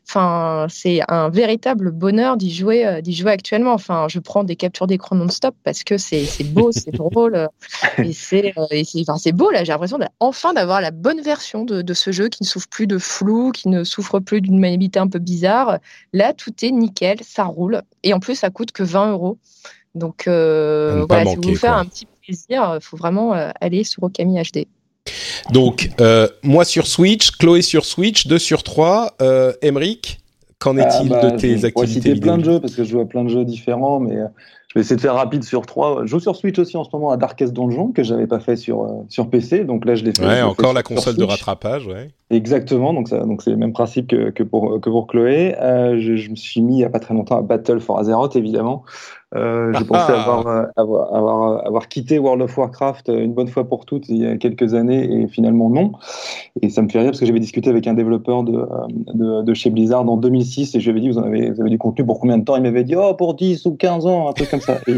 Enfin, 0.08 0.66
c'est 0.68 1.00
un 1.08 1.28
véritable 1.28 1.90
bonheur 1.90 2.36
d'y 2.36 2.54
jouer, 2.54 2.86
euh, 2.86 3.00
d'y 3.00 3.14
jouer 3.14 3.32
actuellement. 3.32 3.72
Enfin, 3.72 4.06
je 4.08 4.18
prends 4.18 4.44
des 4.44 4.56
captures 4.56 4.86
d'écran 4.86 5.16
non-stop 5.16 5.54
parce 5.64 5.82
que 5.82 5.98
c'est 5.98 6.26
beau, 6.44 6.72
c'est 6.72 6.90
drôle 6.92 7.34
euh, 7.34 7.48
et 7.98 8.12
c'est 8.12 8.52
euh, 8.56 8.82
enfin, 9.08 9.30
beau. 9.32 9.50
Là, 9.50 9.64
j'ai 9.64 9.72
l'impression 9.72 9.98
enfin 10.20 10.52
d'avoir 10.52 10.80
la 10.80 10.90
bonne 10.90 11.20
version 11.20 11.64
de, 11.64 11.82
de, 11.82 11.94
ce 11.94 12.12
jeu 12.12 12.28
qui 12.28 12.42
ne 12.42 12.48
souffre 12.48 12.68
plus 12.68 12.86
de 12.86 12.98
flou, 12.98 13.50
qui 13.50 13.68
ne 13.68 13.82
souffre 13.82 14.20
plus 14.20 14.40
d'une 14.40 14.58
maniabilité 14.58 14.98
un 14.98 15.08
peu 15.08 15.18
bizarre. 15.18 15.78
Là, 16.12 16.32
tout 16.32 16.52
est 16.62 16.70
nickel, 16.70 17.18
ça 17.22 17.44
roule 17.44 17.82
et 18.02 18.14
en 18.14 18.20
plus, 18.20 18.36
ça 18.36 18.50
coûte 18.50 18.72
que 18.72 18.82
20 18.82 19.12
euros. 19.12 19.38
Donc, 19.94 20.26
euh, 20.26 21.04
voilà, 21.08 21.24
manquer, 21.24 21.30
si 21.30 21.36
vous 21.36 21.42
voulez 21.42 21.56
faire 21.56 21.76
un 21.76 21.84
petit 21.84 22.06
plaisir, 22.22 22.78
il 22.80 22.84
faut 22.84 22.96
vraiment 22.96 23.32
aller 23.32 23.84
sur 23.84 24.02
Okami 24.02 24.40
HD. 24.42 24.66
Donc, 25.52 25.90
euh, 26.00 26.28
moi 26.42 26.64
sur 26.64 26.86
Switch, 26.86 27.32
Chloé 27.32 27.62
sur 27.62 27.84
Switch, 27.84 28.26
2 28.26 28.38
sur 28.38 28.62
3. 28.62 29.14
Euh, 29.20 29.52
Emric, 29.62 30.20
qu'en 30.58 30.76
est-il 30.76 31.12
ah 31.12 31.20
bah, 31.20 31.30
de 31.30 31.36
tes 31.36 31.64
activités 31.64 32.14
Je 32.14 32.20
plein 32.20 32.38
de 32.38 32.44
jeux 32.44 32.60
parce 32.60 32.74
que 32.74 32.84
je 32.84 32.90
joue 32.90 33.00
à 33.00 33.04
plein 33.06 33.24
de 33.24 33.28
jeux 33.28 33.44
différents, 33.44 34.00
mais 34.00 34.16
euh, 34.16 34.26
vais 34.74 34.80
essayer 34.80 34.96
de 34.96 35.00
faire 35.00 35.14
rapide 35.14 35.44
sur 35.44 35.66
trois. 35.66 36.00
Je 36.02 36.06
joue 36.06 36.20
sur 36.20 36.34
Switch 36.34 36.58
aussi 36.58 36.76
en 36.76 36.84
ce 36.84 36.90
moment 36.92 37.10
à 37.10 37.16
Darkest 37.16 37.52
Dungeon 37.52 37.92
que 37.92 38.02
j'avais 38.02 38.26
pas 38.26 38.40
fait 38.40 38.56
sur 38.56 38.82
euh, 38.82 39.04
sur 39.08 39.28
PC. 39.28 39.64
Donc 39.64 39.84
là, 39.84 39.94
je 39.94 40.04
l'ai 40.04 40.12
fait. 40.12 40.26
Ouais, 40.26 40.42
encore 40.42 40.72
la 40.72 40.82
console 40.82 41.16
de 41.16 41.24
rattrapage, 41.24 41.86
ouais. 41.86 42.10
Exactement. 42.30 42.92
Donc 42.92 43.08
ça, 43.08 43.20
donc 43.20 43.42
c'est 43.42 43.50
le 43.50 43.56
même 43.56 43.72
principe 43.72 44.08
que, 44.08 44.30
que 44.30 44.42
pour 44.42 44.80
que 44.80 44.90
pour 44.90 45.06
Chloé. 45.06 45.54
Je, 45.60 46.16
je, 46.16 46.30
me 46.30 46.36
suis 46.36 46.60
mis 46.60 46.78
il 46.78 46.80
y 46.80 46.84
a 46.84 46.90
pas 46.90 47.00
très 47.00 47.14
longtemps 47.14 47.38
à 47.38 47.42
Battle 47.42 47.80
for 47.80 47.98
Azeroth, 47.98 48.34
évidemment. 48.34 48.84
Euh, 49.34 49.72
j'ai 49.76 49.84
pensé 49.86 50.04
ah. 50.08 50.20
avoir, 50.20 50.46
euh, 50.46 50.64
avoir, 50.76 51.14
avoir, 51.14 51.66
avoir, 51.66 51.88
quitté 51.88 52.18
World 52.18 52.42
of 52.42 52.56
Warcraft 52.56 53.08
euh, 53.08 53.24
une 53.24 53.34
bonne 53.34 53.48
fois 53.48 53.64
pour 53.68 53.84
toutes 53.84 54.08
il 54.08 54.18
y 54.18 54.26
a 54.26 54.36
quelques 54.36 54.74
années 54.74 55.22
et 55.22 55.28
finalement 55.28 55.70
non. 55.70 55.92
Et 56.62 56.70
ça 56.70 56.82
me 56.82 56.88
fait 56.88 57.00
rire 57.00 57.08
parce 57.08 57.20
que 57.20 57.26
j'avais 57.26 57.40
discuté 57.40 57.70
avec 57.70 57.86
un 57.86 57.94
développeur 57.94 58.44
de, 58.44 58.64
de, 59.14 59.42
de, 59.42 59.54
chez 59.54 59.70
Blizzard 59.70 60.08
en 60.08 60.16
2006 60.16 60.74
et 60.74 60.80
je 60.80 60.84
lui 60.84 60.90
avais 60.90 61.00
dit 61.00 61.08
vous, 61.08 61.18
en 61.18 61.24
avez, 61.24 61.50
vous 61.50 61.60
avez 61.60 61.70
du 61.70 61.78
contenu 61.78 62.04
pour 62.04 62.20
combien 62.20 62.38
de 62.38 62.44
temps? 62.44 62.56
Il 62.56 62.62
m'avait 62.62 62.84
dit 62.84 62.94
oh 62.96 63.14
pour 63.14 63.34
10 63.34 63.66
ou 63.66 63.74
15 63.74 64.06
ans, 64.06 64.28
un 64.28 64.32
truc 64.32 64.50
comme 64.50 64.60
ça. 64.60 64.78
Et 64.86 64.94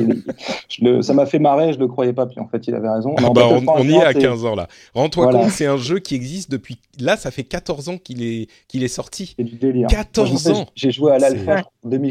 je 0.68 0.84
le, 0.84 1.02
ça 1.02 1.14
m'a 1.14 1.26
fait 1.26 1.38
marrer, 1.38 1.72
je 1.72 1.78
le 1.78 1.88
croyais 1.88 2.12
pas. 2.12 2.26
Puis 2.26 2.38
en 2.38 2.48
fait 2.48 2.66
il 2.66 2.74
avait 2.74 2.90
raison. 2.90 3.14
Ah 3.18 3.30
bah, 3.34 3.48
on, 3.50 3.62
on 3.66 3.84
y 3.84 3.94
est 3.94 4.04
à 4.04 4.12
15 4.12 4.44
ans 4.44 4.54
là. 4.54 4.68
Rends-toi 4.94 5.24
voilà. 5.24 5.38
compte, 5.40 5.50
c'est 5.50 5.66
un 5.66 5.76
jeu 5.76 5.98
qui 5.98 6.14
existe 6.14 6.50
depuis. 6.50 6.78
Là, 6.98 7.16
ça 7.16 7.30
fait 7.30 7.44
14 7.44 7.90
ans 7.90 7.98
qu'il 7.98 8.22
est, 8.22 8.48
qu'il 8.68 8.82
est 8.82 8.88
sorti. 8.88 9.34
C'est 9.38 9.44
du 9.44 9.56
délire. 9.56 9.88
14 9.88 10.48
ans 10.50 10.66
J'ai 10.74 10.90
joué 10.90 11.12
à 11.12 11.18
l'alpha 11.18 11.62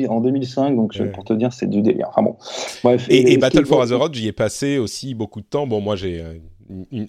en 0.10 0.22
2005, 0.22 0.76
donc 0.76 0.94
ouais. 0.98 1.08
pour 1.08 1.24
te 1.24 1.34
dire, 1.34 1.54
c'est 1.54 1.70
du 1.70 1.82
délire. 1.82 2.10
Enfin 2.16 2.24
bon. 2.24 2.38
Bref, 2.84 3.08
et, 3.10 3.18
et, 3.18 3.34
et 3.34 3.38
Battle 3.38 3.66
for 3.66 3.82
Azeroth, 3.82 4.14
j'y 4.14 4.28
ai 4.28 4.32
passé 4.32 4.78
aussi 4.78 5.14
beaucoup 5.14 5.42
de 5.42 5.46
temps. 5.46 5.68
Bon, 5.68 5.82
moi, 5.82 5.96
j'ai 5.96 6.24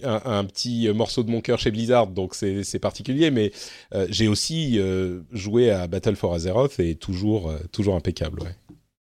un, 0.03 0.21
un, 0.25 0.43
petit 0.45 0.89
morceau 0.93 1.23
de 1.23 1.31
mon 1.31 1.41
cœur 1.41 1.59
chez 1.59 1.71
Blizzard, 1.71 2.07
donc 2.07 2.35
c'est 2.35 2.79
particulier, 2.79 3.31
mais 3.31 3.51
euh, 3.93 4.07
j'ai 4.09 4.27
aussi 4.27 4.77
euh, 4.77 5.21
joué 5.31 5.71
à 5.71 5.87
Battle 5.87 6.15
for 6.15 6.33
Azeroth 6.33 6.79
et 6.79 6.95
toujours, 6.95 7.49
euh, 7.49 7.57
toujours 7.71 7.95
impeccable. 7.95 8.41
Ouais. 8.41 8.55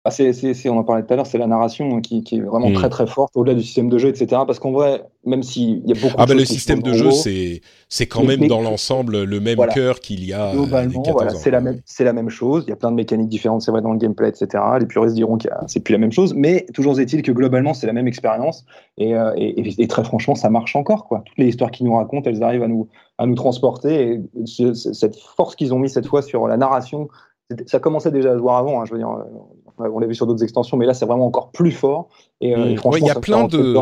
Ah, 0.06 0.12
c'est, 0.12 0.70
on 0.70 0.78
en 0.78 0.84
parlait 0.86 1.04
tout 1.04 1.12
à 1.12 1.18
l'heure, 1.18 1.28
c'est 1.28 1.38
la 1.38 1.46
narration 1.46 2.00
qui, 2.00 2.24
qui 2.24 2.38
est 2.38 2.42
vraiment 2.42 2.70
mmh. 2.70 2.74
très 2.74 2.90
très 2.90 3.06
forte 3.06 3.36
au-delà 3.36 3.54
du 3.54 3.64
système 3.64 3.90
de 3.90 3.98
jeu, 3.98 4.08
etc. 4.08 4.28
Parce 4.48 4.58
qu'en 4.58 4.72
vrai, 4.72 5.04
même 5.26 5.44
s'il 5.44 5.86
y 5.86 5.92
a 5.92 5.96
beaucoup 6.02 6.16
ah 6.18 6.26
de 6.26 6.30
bah 6.30 6.40
le 6.40 6.46
système 6.46 6.82
de 6.82 6.94
jeu, 6.94 7.12
c'est 7.12 7.60
c'est 7.90 8.08
quand 8.08 8.24
même 8.24 8.48
dans 8.48 8.62
l'ensemble 8.62 9.24
le 9.24 9.40
même 9.42 9.58
voilà. 9.58 9.74
cœur 9.74 10.00
qu'il 10.00 10.24
y 10.24 10.32
a. 10.32 10.54
Globalement, 10.54 11.04
voilà, 11.12 11.34
c'est 11.36 11.52
la 11.52 11.60
même 11.60 11.82
c'est 11.84 12.06
la 12.06 12.14
même 12.14 12.30
chose. 12.30 12.64
Il 12.66 12.70
y 12.70 12.74
a 12.74 12.78
plein 12.78 12.92
de 12.92 12.96
mécaniques 12.96 13.28
différentes, 13.28 13.62
c'est 13.62 13.72
vrai 13.72 13.82
dans 13.82 13.92
le 13.92 13.98
gameplay, 13.98 14.30
etc. 14.30 14.64
Les 14.80 14.86
puristes 14.86 15.16
diront 15.16 15.38
que 15.38 15.50
c'est 15.68 15.82
plus 15.82 15.92
la 15.92 15.98
même 15.98 16.14
chose, 16.14 16.34
mais 16.34 16.66
toujours 16.74 16.98
est-il 16.98 17.22
que 17.22 17.34
globalement 17.34 17.74
c'est 17.74 17.88
la 17.88 17.94
même 17.94 18.08
expérience 18.08 18.66
et, 18.98 19.16
euh, 19.16 19.34
et, 19.36 19.84
et, 19.84 19.88
très 19.88 20.06
franchement, 20.06 20.36
ça 20.36 20.50
marche 20.50 20.78
encore 20.78 21.10
quoi. 21.10 21.24
Toutes 21.26 21.38
les 21.38 21.48
histoires 21.48 21.72
qu'ils 21.72 21.86
nous 21.86 21.96
racontent, 21.96 22.30
elles 22.30 22.42
arrivent 22.42 22.64
à 22.64 22.70
nous 22.70 22.88
à 23.18 23.26
nous 23.26 23.36
transporter. 23.36 24.22
Et 24.46 24.74
cette 24.74 25.18
force 25.18 25.58
qu'ils 25.58 25.74
ont 25.74 25.80
mis 25.80 25.90
cette 25.90 26.08
fois 26.08 26.22
sur 26.22 26.48
la 26.48 26.56
narration, 26.56 27.10
ça 27.66 27.80
commençait 27.80 28.12
déjà 28.12 28.32
à 28.32 28.36
se 28.36 28.40
voir 28.40 28.58
avant. 28.58 28.82
Hein, 28.82 28.86
je 28.86 28.94
veux 28.94 28.98
dire, 28.98 29.10
on 29.80 30.00
l'a 30.00 30.08
vu 30.08 30.16
sur 30.16 30.28
d'autres 30.28 30.44
extensions, 30.44 30.78
mais 30.78 30.86
là 30.86 30.94
c'est 30.94 31.06
vraiment 31.06 31.26
encore 31.26 31.52
plus 31.52 31.72
fort. 31.72 32.10
Et, 32.42 32.56
euh, 32.56 32.70
et 32.70 32.76
franchement, 32.76 33.06
il 33.06 33.08
y 33.08 33.12
a 33.12 33.20
plein 33.20 33.46
de 33.46 33.76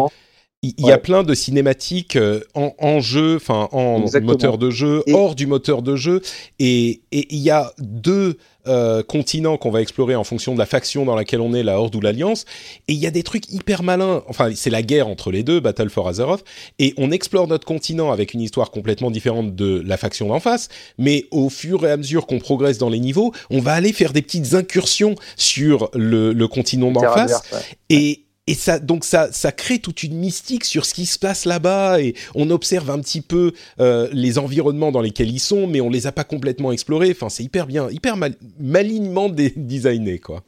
il 0.63 0.73
y, 0.79 0.85
ouais. 0.85 0.91
a 0.91 0.97
plein 0.97 1.21
de 1.21 1.35
cinématiques 1.35 2.15
euh, 2.15 2.39
en, 2.55 2.73
en, 2.79 2.99
jeu, 2.99 3.35
enfin 3.35 3.69
en 3.71 4.01
Exactement. 4.01 4.31
moteur 4.31 4.57
de 4.57 4.71
jeu, 4.71 5.03
et 5.05 5.13
hors 5.13 5.35
du 5.35 5.45
moteur 5.45 5.83
de 5.83 5.95
jeu, 5.95 6.21
et 6.57 7.01
il 7.11 7.37
y 7.37 7.51
a 7.51 7.73
deux 7.77 8.37
euh, 8.67 9.03
continents 9.03 9.57
qu'on 9.57 9.69
va 9.69 9.81
explorer 9.81 10.15
en 10.15 10.23
fonction 10.23 10.53
de 10.55 10.59
la 10.59 10.65
faction 10.65 11.05
dans 11.05 11.15
laquelle 11.15 11.41
on 11.41 11.53
est, 11.53 11.61
la 11.61 11.79
Horde 11.79 11.95
ou 11.95 12.01
l'Alliance, 12.01 12.45
et 12.87 12.93
il 12.93 12.99
y 12.99 13.05
a 13.05 13.11
des 13.11 13.21
trucs 13.21 13.51
hyper 13.51 13.83
malins. 13.83 14.23
Enfin, 14.27 14.49
c'est 14.55 14.71
la 14.71 14.81
guerre 14.81 15.07
entre 15.07 15.31
les 15.31 15.43
deux, 15.43 15.59
Battle 15.59 15.91
for 15.91 16.07
Azeroth, 16.07 16.43
et 16.79 16.95
on 16.97 17.11
explore 17.11 17.47
notre 17.47 17.67
continent 17.67 18.11
avec 18.11 18.33
une 18.33 18.41
histoire 18.41 18.71
complètement 18.71 19.11
différente 19.11 19.55
de 19.55 19.83
la 19.85 19.95
faction 19.95 20.27
d'en 20.27 20.39
face, 20.39 20.69
mais 20.97 21.25
au 21.29 21.49
fur 21.49 21.85
et 21.85 21.91
à 21.91 21.97
mesure 21.97 22.25
qu'on 22.25 22.39
progresse 22.39 22.79
dans 22.79 22.89
les 22.89 22.99
niveaux, 22.99 23.31
on 23.51 23.59
va 23.59 23.73
aller 23.73 23.93
faire 23.93 24.11
des 24.11 24.23
petites 24.23 24.55
incursions 24.55 25.13
sur 25.35 25.91
le, 25.93 26.33
le 26.33 26.47
continent 26.47 26.91
d'en 26.91 27.01
face, 27.13 27.43
ouais. 27.53 27.59
et 27.91 28.26
et 28.47 28.53
ça, 28.53 28.79
donc 28.79 29.03
ça, 29.03 29.31
ça 29.31 29.51
crée 29.51 29.79
toute 29.79 30.03
une 30.03 30.15
mystique 30.15 30.63
sur 30.63 30.85
ce 30.85 30.93
qui 30.93 31.05
se 31.05 31.19
passe 31.19 31.45
là-bas 31.45 31.99
et 31.99 32.15
on 32.33 32.49
observe 32.49 32.89
un 32.89 32.99
petit 32.99 33.21
peu 33.21 33.51
euh, 33.79 34.07
les 34.13 34.39
environnements 34.39 34.91
dans 34.91 35.01
lesquels 35.01 35.29
ils 35.29 35.39
sont, 35.39 35.67
mais 35.67 35.81
on 35.81 35.89
les 35.89 36.07
a 36.07 36.13
pas 36.13 36.23
complètement 36.23 36.71
explorés. 36.71 37.11
Enfin, 37.11 37.29
c'est 37.29 37.43
hyper 37.43 37.67
bien, 37.67 37.89
hyper 37.89 38.15
mal, 38.15 38.35
malignement 38.59 39.29
designé, 39.29 40.19
quoi. 40.19 40.43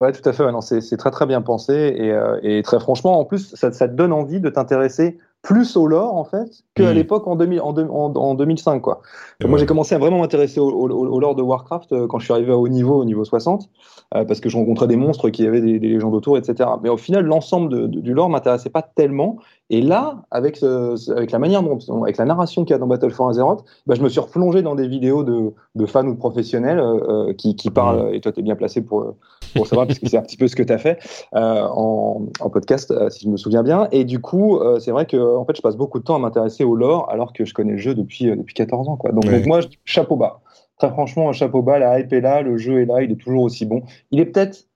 Ouais, 0.00 0.12
tout 0.12 0.26
à 0.26 0.32
fait. 0.32 0.44
Ouais, 0.44 0.80
c'est 0.80 0.96
très 0.96 1.10
très 1.10 1.26
bien 1.26 1.42
pensé 1.42 1.74
et, 1.74 2.10
euh, 2.10 2.38
et, 2.42 2.62
très 2.62 2.80
franchement, 2.80 3.20
en 3.20 3.24
plus, 3.24 3.54
ça, 3.54 3.70
ça 3.70 3.86
te 3.86 3.94
donne 3.94 4.12
envie 4.12 4.40
de 4.40 4.48
t'intéresser 4.48 5.18
plus 5.42 5.76
au 5.76 5.86
lore 5.86 6.16
en 6.16 6.24
fait 6.24 6.64
qu'à 6.74 6.90
mmh. 6.90 6.94
l'époque 6.94 7.26
en, 7.26 7.36
2000, 7.36 7.60
en, 7.60 7.74
en, 7.76 8.14
en, 8.14 8.34
2005 8.34 8.80
quoi. 8.80 9.00
Ouais. 9.40 9.48
Moi 9.48 9.58
j'ai 9.58 9.66
commencé 9.66 9.94
à 9.94 9.98
vraiment 9.98 10.18
m'intéresser 10.18 10.60
au, 10.60 10.68
au, 10.68 10.90
au, 10.90 11.20
lore 11.20 11.34
de 11.34 11.42
Warcraft 11.42 11.92
euh, 11.92 12.06
quand 12.06 12.18
je 12.18 12.24
suis 12.24 12.32
arrivé 12.32 12.52
à 12.52 12.58
haut 12.58 12.68
niveau, 12.68 13.00
au 13.00 13.04
niveau 13.04 13.24
60, 13.24 13.70
euh, 14.14 14.24
parce 14.24 14.40
que 14.40 14.48
je 14.48 14.56
rencontrais 14.56 14.86
des 14.86 14.96
monstres 14.96 15.30
qui 15.30 15.46
avaient 15.46 15.62
des, 15.62 15.78
des 15.78 15.88
légendes 15.88 16.14
autour, 16.14 16.36
etc. 16.36 16.68
Mais 16.82 16.90
au 16.90 16.98
final 16.98 17.24
l'ensemble 17.24 17.88
du 17.88 18.12
lore 18.12 18.28
m'intéressait 18.28 18.70
pas 18.70 18.82
tellement. 18.82 19.38
Et 19.70 19.80
là, 19.80 20.22
avec, 20.30 20.56
ce, 20.56 21.10
avec 21.12 21.30
la 21.30 21.38
manière 21.38 21.62
dont, 21.62 21.78
avec 22.02 22.16
la 22.16 22.24
narration 22.24 22.64
qu'il 22.64 22.72
y 22.72 22.74
a 22.74 22.78
dans 22.78 22.86
Battle 22.86 23.10
for 23.10 23.28
Azeroth, 23.28 23.64
bah, 23.86 23.94
je 23.96 24.02
me 24.02 24.08
suis 24.08 24.20
replongé 24.20 24.62
dans 24.62 24.74
des 24.74 24.88
vidéos 24.88 25.22
de, 25.22 25.52
de 25.74 25.86
fans 25.86 26.06
ou 26.06 26.14
de 26.14 26.18
professionnels 26.18 26.78
euh, 26.78 27.28
euh 27.28 27.32
qui, 27.34 27.54
qui, 27.54 27.70
parlent, 27.70 28.10
mmh. 28.10 28.14
et 28.14 28.20
toi 28.20 28.32
tu 28.32 28.40
es 28.40 28.42
bien 28.42 28.56
placé 28.56 28.82
pour, 28.82 29.14
pour 29.54 29.66
savoir, 29.66 29.86
puisque 29.88 30.08
c'est 30.08 30.18
un 30.18 30.22
petit 30.22 30.36
peu 30.36 30.48
ce 30.48 30.56
que 30.56 30.62
tu 30.64 30.72
as 30.72 30.78
fait 30.78 30.98
euh, 31.34 31.62
en, 31.62 32.26
en, 32.40 32.50
podcast, 32.50 32.92
si 33.10 33.24
je 33.24 33.28
me 33.30 33.36
souviens 33.36 33.62
bien. 33.62 33.88
Et 33.92 34.04
du 34.04 34.20
coup, 34.20 34.60
c'est 34.80 34.90
vrai 34.90 35.06
que 35.06 35.36
en 35.36 35.44
fait, 35.44 35.56
je 35.56 35.62
passe 35.62 35.76
beaucoup 35.76 35.98
de 35.98 36.04
temps 36.04 36.16
à 36.16 36.18
m'intéresser 36.18 36.64
au 36.64 36.74
lore 36.74 37.08
alors 37.08 37.32
que 37.32 37.44
je 37.44 37.54
connais 37.54 37.72
le 37.72 37.78
jeu 37.78 37.94
depuis, 37.94 38.28
euh, 38.28 38.36
depuis 38.36 38.54
14 38.54 38.88
ans. 38.88 38.96
Quoi. 38.96 39.12
Donc, 39.12 39.24
ouais. 39.24 39.38
donc, 39.38 39.46
moi, 39.46 39.60
chapeau 39.84 40.16
bas. 40.16 40.40
Très 40.78 40.90
franchement, 40.90 41.32
chapeau 41.32 41.62
bas, 41.62 41.78
la 41.78 42.00
hype 42.00 42.12
est 42.12 42.20
là, 42.20 42.42
le 42.42 42.56
jeu 42.56 42.80
est 42.80 42.86
là, 42.86 43.02
il 43.02 43.12
est 43.12 43.16
toujours 43.16 43.42
aussi 43.42 43.66
bon. 43.66 43.82
Il 44.10 44.20
est 44.20 44.26
peut-être, 44.26 44.66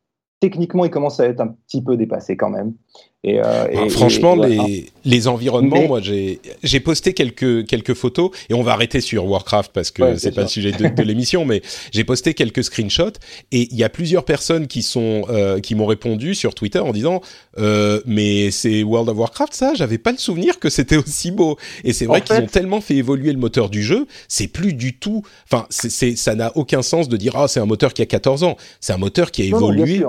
techniquement, 0.40 0.84
il 0.84 0.90
commence 0.90 1.18
à 1.18 1.26
être 1.26 1.40
un 1.40 1.48
petit 1.48 1.82
peu 1.82 1.96
dépassé 1.96 2.36
quand 2.36 2.50
même. 2.50 2.74
Et, 3.24 3.40
euh, 3.40 3.86
et, 3.86 3.88
franchement, 3.88 4.44
et, 4.44 4.50
les, 4.50 4.86
les 5.06 5.28
environnements, 5.28 5.80
mais... 5.80 5.88
moi, 5.88 6.00
j'ai 6.02 6.80
posté 6.80 7.14
quelques, 7.14 7.66
quelques 7.66 7.94
photos, 7.94 8.30
et 8.50 8.54
on 8.54 8.62
va 8.62 8.72
arrêter 8.72 9.00
sur 9.00 9.24
Warcraft 9.26 9.72
parce 9.72 9.90
que 9.90 10.02
ouais, 10.02 10.18
c'est 10.18 10.32
pas 10.32 10.42
le 10.42 10.48
sujet 10.48 10.72
de, 10.72 10.88
de 10.88 11.02
l'émission, 11.04 11.46
mais 11.46 11.62
j'ai 11.90 12.04
posté 12.04 12.34
quelques 12.34 12.62
screenshots, 12.62 13.18
et 13.50 13.68
il 13.70 13.78
y 13.78 13.82
a 13.82 13.88
plusieurs 13.88 14.26
personnes 14.26 14.66
qui 14.66 14.82
sont 14.82 15.22
euh, 15.30 15.58
qui 15.58 15.74
m'ont 15.74 15.86
répondu 15.86 16.34
sur 16.34 16.54
Twitter 16.54 16.80
en 16.80 16.92
disant 16.92 17.22
euh, 17.58 18.02
mais 18.04 18.50
c'est 18.50 18.82
World 18.82 19.08
of 19.08 19.16
Warcraft 19.16 19.54
ça, 19.54 19.72
j'avais 19.74 19.98
pas 19.98 20.12
le 20.12 20.18
souvenir 20.18 20.58
que 20.58 20.68
c'était 20.68 20.98
aussi 20.98 21.30
beau. 21.30 21.56
Et 21.82 21.94
c'est 21.94 22.04
vrai 22.04 22.20
qu'ils 22.20 22.36
ont 22.36 22.46
tellement 22.46 22.82
fait 22.82 22.96
évoluer 22.96 23.32
le 23.32 23.38
moteur 23.38 23.70
du 23.70 23.82
jeu, 23.82 24.06
c'est 24.28 24.48
plus 24.48 24.74
du 24.74 24.98
tout, 24.98 25.22
enfin, 25.50 25.66
ça 25.70 26.34
n'a 26.34 26.52
aucun 26.56 26.82
sens 26.82 27.08
de 27.08 27.16
dire 27.16 27.36
ah 27.36 27.48
c'est 27.48 27.60
un 27.60 27.66
moteur 27.66 27.94
qui 27.94 28.02
a 28.02 28.06
14 28.06 28.44
ans, 28.44 28.58
c'est 28.80 28.92
un 28.92 28.98
moteur 28.98 29.30
qui 29.30 29.42
a 29.42 29.50
non, 29.50 29.56
évolué. 29.56 30.02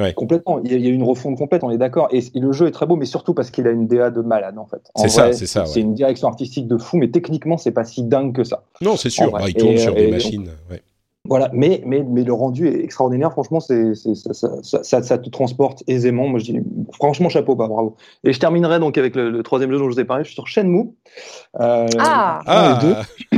Ouais. 0.00 0.14
Complètement. 0.14 0.60
Il 0.64 0.72
y 0.80 0.86
a 0.86 0.90
une 0.90 1.02
refonte 1.02 1.36
complète, 1.36 1.64
on 1.64 1.70
est 1.70 1.78
d'accord. 1.78 2.08
Et, 2.12 2.22
le 2.34 2.52
jeu 2.52 2.66
est 2.66 2.70
très 2.70 2.86
beau, 2.86 2.96
mais 2.96 3.06
surtout 3.06 3.34
parce 3.34 3.50
qu'il 3.50 3.66
a 3.66 3.70
une 3.70 3.86
DA 3.86 4.10
de 4.10 4.20
malade, 4.20 4.58
en 4.58 4.66
fait. 4.66 4.82
C'est 4.96 5.08
ça, 5.08 5.32
c'est 5.32 5.46
ça. 5.46 5.66
C'est 5.66 5.80
une 5.80 5.94
direction 5.94 6.28
artistique 6.28 6.66
de 6.66 6.78
fou, 6.78 6.96
mais 6.96 7.08
techniquement, 7.08 7.56
c'est 7.56 7.70
pas 7.70 7.84
si 7.84 8.02
dingue 8.02 8.34
que 8.34 8.44
ça. 8.44 8.62
Non, 8.80 8.96
c'est 8.96 9.10
sûr. 9.10 9.30
Bah, 9.30 9.40
il 9.46 9.54
tourne 9.54 9.72
et, 9.72 9.78
sur 9.78 9.94
des 9.94 10.10
machines. 10.10 10.44
Donc, 10.44 10.54
ouais. 10.70 10.82
Voilà, 11.30 11.48
mais, 11.52 11.80
mais, 11.86 12.02
mais 12.02 12.24
le 12.24 12.32
rendu 12.32 12.66
est 12.66 12.82
extraordinaire. 12.82 13.30
Franchement, 13.30 13.60
c'est, 13.60 13.94
ça, 13.94 14.34
ça, 14.34 14.82
ça, 14.82 15.02
ça, 15.02 15.16
te 15.16 15.30
transporte 15.30 15.84
aisément. 15.86 16.26
Moi, 16.26 16.40
je 16.40 16.46
dis, 16.46 16.58
franchement, 16.92 17.28
chapeau 17.28 17.54
bas, 17.54 17.68
bravo. 17.68 17.94
Et 18.24 18.32
je 18.32 18.40
terminerai 18.40 18.80
donc 18.80 18.98
avec 18.98 19.14
le, 19.14 19.30
le, 19.30 19.42
troisième 19.44 19.70
jeu 19.70 19.78
dont 19.78 19.84
je 19.84 19.94
vous 19.94 20.00
ai 20.00 20.04
parlé. 20.04 20.24
Je 20.24 20.30
suis 20.30 20.34
sur 20.34 20.48
Shenmue. 20.48 20.90
Euh, 21.60 21.86
ah. 22.00 22.40
ah. 22.44 22.80
deux. 22.82 23.36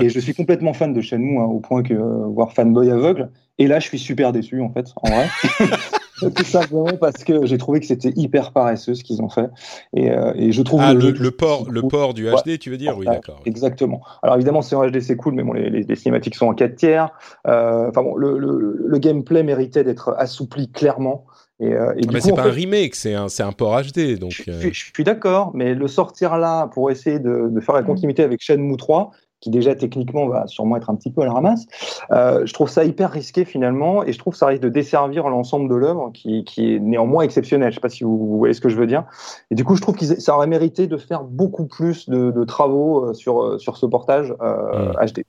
et 0.00 0.08
je 0.10 0.20
suis 0.20 0.32
complètement 0.32 0.74
fan 0.74 0.94
de 0.94 1.00
Shenmue, 1.00 1.40
hein, 1.40 1.46
au 1.46 1.58
point 1.58 1.82
que, 1.82 1.92
euh, 1.92 2.26
voir 2.28 2.52
fanboy 2.52 2.88
aveugle. 2.88 3.30
Et 3.58 3.66
là, 3.66 3.80
je 3.80 3.88
suis 3.88 3.98
super 3.98 4.32
déçu, 4.32 4.60
en 4.60 4.70
fait, 4.70 4.86
en 5.02 5.10
vrai. 5.10 5.28
tout 6.20 6.44
simplement 6.44 6.96
parce 7.00 7.24
que 7.24 7.46
j'ai 7.46 7.58
trouvé 7.58 7.80
que 7.80 7.86
c'était 7.86 8.12
hyper 8.16 8.52
paresseux 8.52 8.94
ce 8.94 9.02
qu'ils 9.02 9.22
ont 9.22 9.28
fait. 9.28 9.48
Et, 9.94 10.10
euh, 10.10 10.32
et, 10.36 10.52
je 10.52 10.62
trouve 10.62 10.80
ah, 10.82 10.94
le, 10.94 11.10
le, 11.10 11.18
le 11.18 11.30
port 11.30 11.70
le 11.70 11.82
port 11.82 12.14
du 12.14 12.26
HD 12.26 12.46
ouais. 12.46 12.58
tu 12.58 12.70
veux 12.70 12.76
dire? 12.76 12.96
Oui 12.96 13.06
d'accord 13.06 13.40
exactement. 13.44 14.00
Alors 14.22 14.36
évidemment 14.36 14.62
c'est 14.62 14.76
en 14.76 14.86
HD 14.86 15.00
c'est 15.00 15.16
cool 15.16 15.34
mais 15.34 15.42
bon 15.42 15.52
les, 15.52 15.70
les, 15.70 15.82
les, 15.82 15.96
cinématiques 15.96 16.34
sont 16.36 16.46
en 16.46 16.54
4 16.54 16.76
tiers. 16.76 17.10
Euh, 17.46 17.88
enfin 17.88 18.02
bon 18.02 18.14
le, 18.14 18.38
le, 18.38 18.98
gameplay 18.98 19.42
méritait 19.42 19.84
d'être 19.84 20.14
assoupli 20.18 20.70
clairement. 20.70 21.26
Et, 21.60 21.72
euh, 21.72 21.94
et 21.96 22.00
ah, 22.08 22.10
mais 22.12 22.20
c'est 22.20 22.32
pas 22.32 22.42
fait, 22.42 22.48
un 22.48 22.52
remake, 22.52 22.94
c'est 22.94 23.14
un, 23.14 23.26
un 23.26 23.52
port 23.52 23.80
HD. 23.80 24.18
Donc, 24.18 24.32
je, 24.32 24.42
je, 24.50 24.72
je 24.72 24.90
suis 24.92 25.04
d'accord, 25.04 25.52
mais 25.54 25.74
le 25.74 25.86
sortir 25.86 26.36
là 26.36 26.66
pour 26.68 26.90
essayer 26.90 27.20
de, 27.20 27.48
de 27.48 27.60
faire 27.60 27.76
la 27.76 27.84
continuité 27.84 28.24
avec 28.24 28.40
Shenmue 28.42 28.76
3, 28.76 29.12
qui 29.44 29.50
déjà 29.50 29.74
techniquement 29.74 30.26
va 30.26 30.46
sûrement 30.46 30.76
être 30.78 30.88
un 30.88 30.94
petit 30.94 31.10
peu 31.10 31.20
à 31.20 31.26
la 31.26 31.34
ramasse. 31.34 31.66
Euh, 32.12 32.46
je 32.46 32.52
trouve 32.54 32.70
ça 32.70 32.82
hyper 32.84 33.10
risqué 33.10 33.44
finalement, 33.44 34.02
et 34.02 34.14
je 34.14 34.18
trouve 34.18 34.32
que 34.32 34.38
ça 34.38 34.46
risque 34.46 34.62
de 34.62 34.70
desservir 34.70 35.28
l'ensemble 35.28 35.68
de 35.68 35.74
l'œuvre, 35.74 36.10
qui, 36.14 36.44
qui, 36.44 36.74
est 36.74 36.78
néanmoins 36.78 37.24
exceptionnel. 37.24 37.68
Je 37.68 37.72
ne 37.72 37.74
sais 37.74 37.80
pas 37.82 37.90
si 37.90 38.04
vous, 38.04 38.16
vous, 38.16 38.38
voyez 38.38 38.54
ce 38.54 38.62
que 38.62 38.70
je 38.70 38.76
veux 38.76 38.86
dire. 38.86 39.04
Et 39.50 39.54
du 39.54 39.62
coup, 39.62 39.76
je 39.76 39.82
trouve 39.82 39.96
que 39.96 40.06
ça 40.06 40.34
aurait 40.34 40.46
mérité 40.46 40.86
de 40.86 40.96
faire 40.96 41.24
beaucoup 41.24 41.66
plus 41.66 42.08
de, 42.08 42.30
de 42.30 42.44
travaux 42.44 43.10
euh, 43.10 43.12
sur, 43.12 43.42
euh, 43.42 43.58
sur 43.58 43.76
ce 43.76 43.84
portage 43.84 44.34
euh, 44.40 44.92
mmh. 44.92 45.06
HD. 45.12 45.24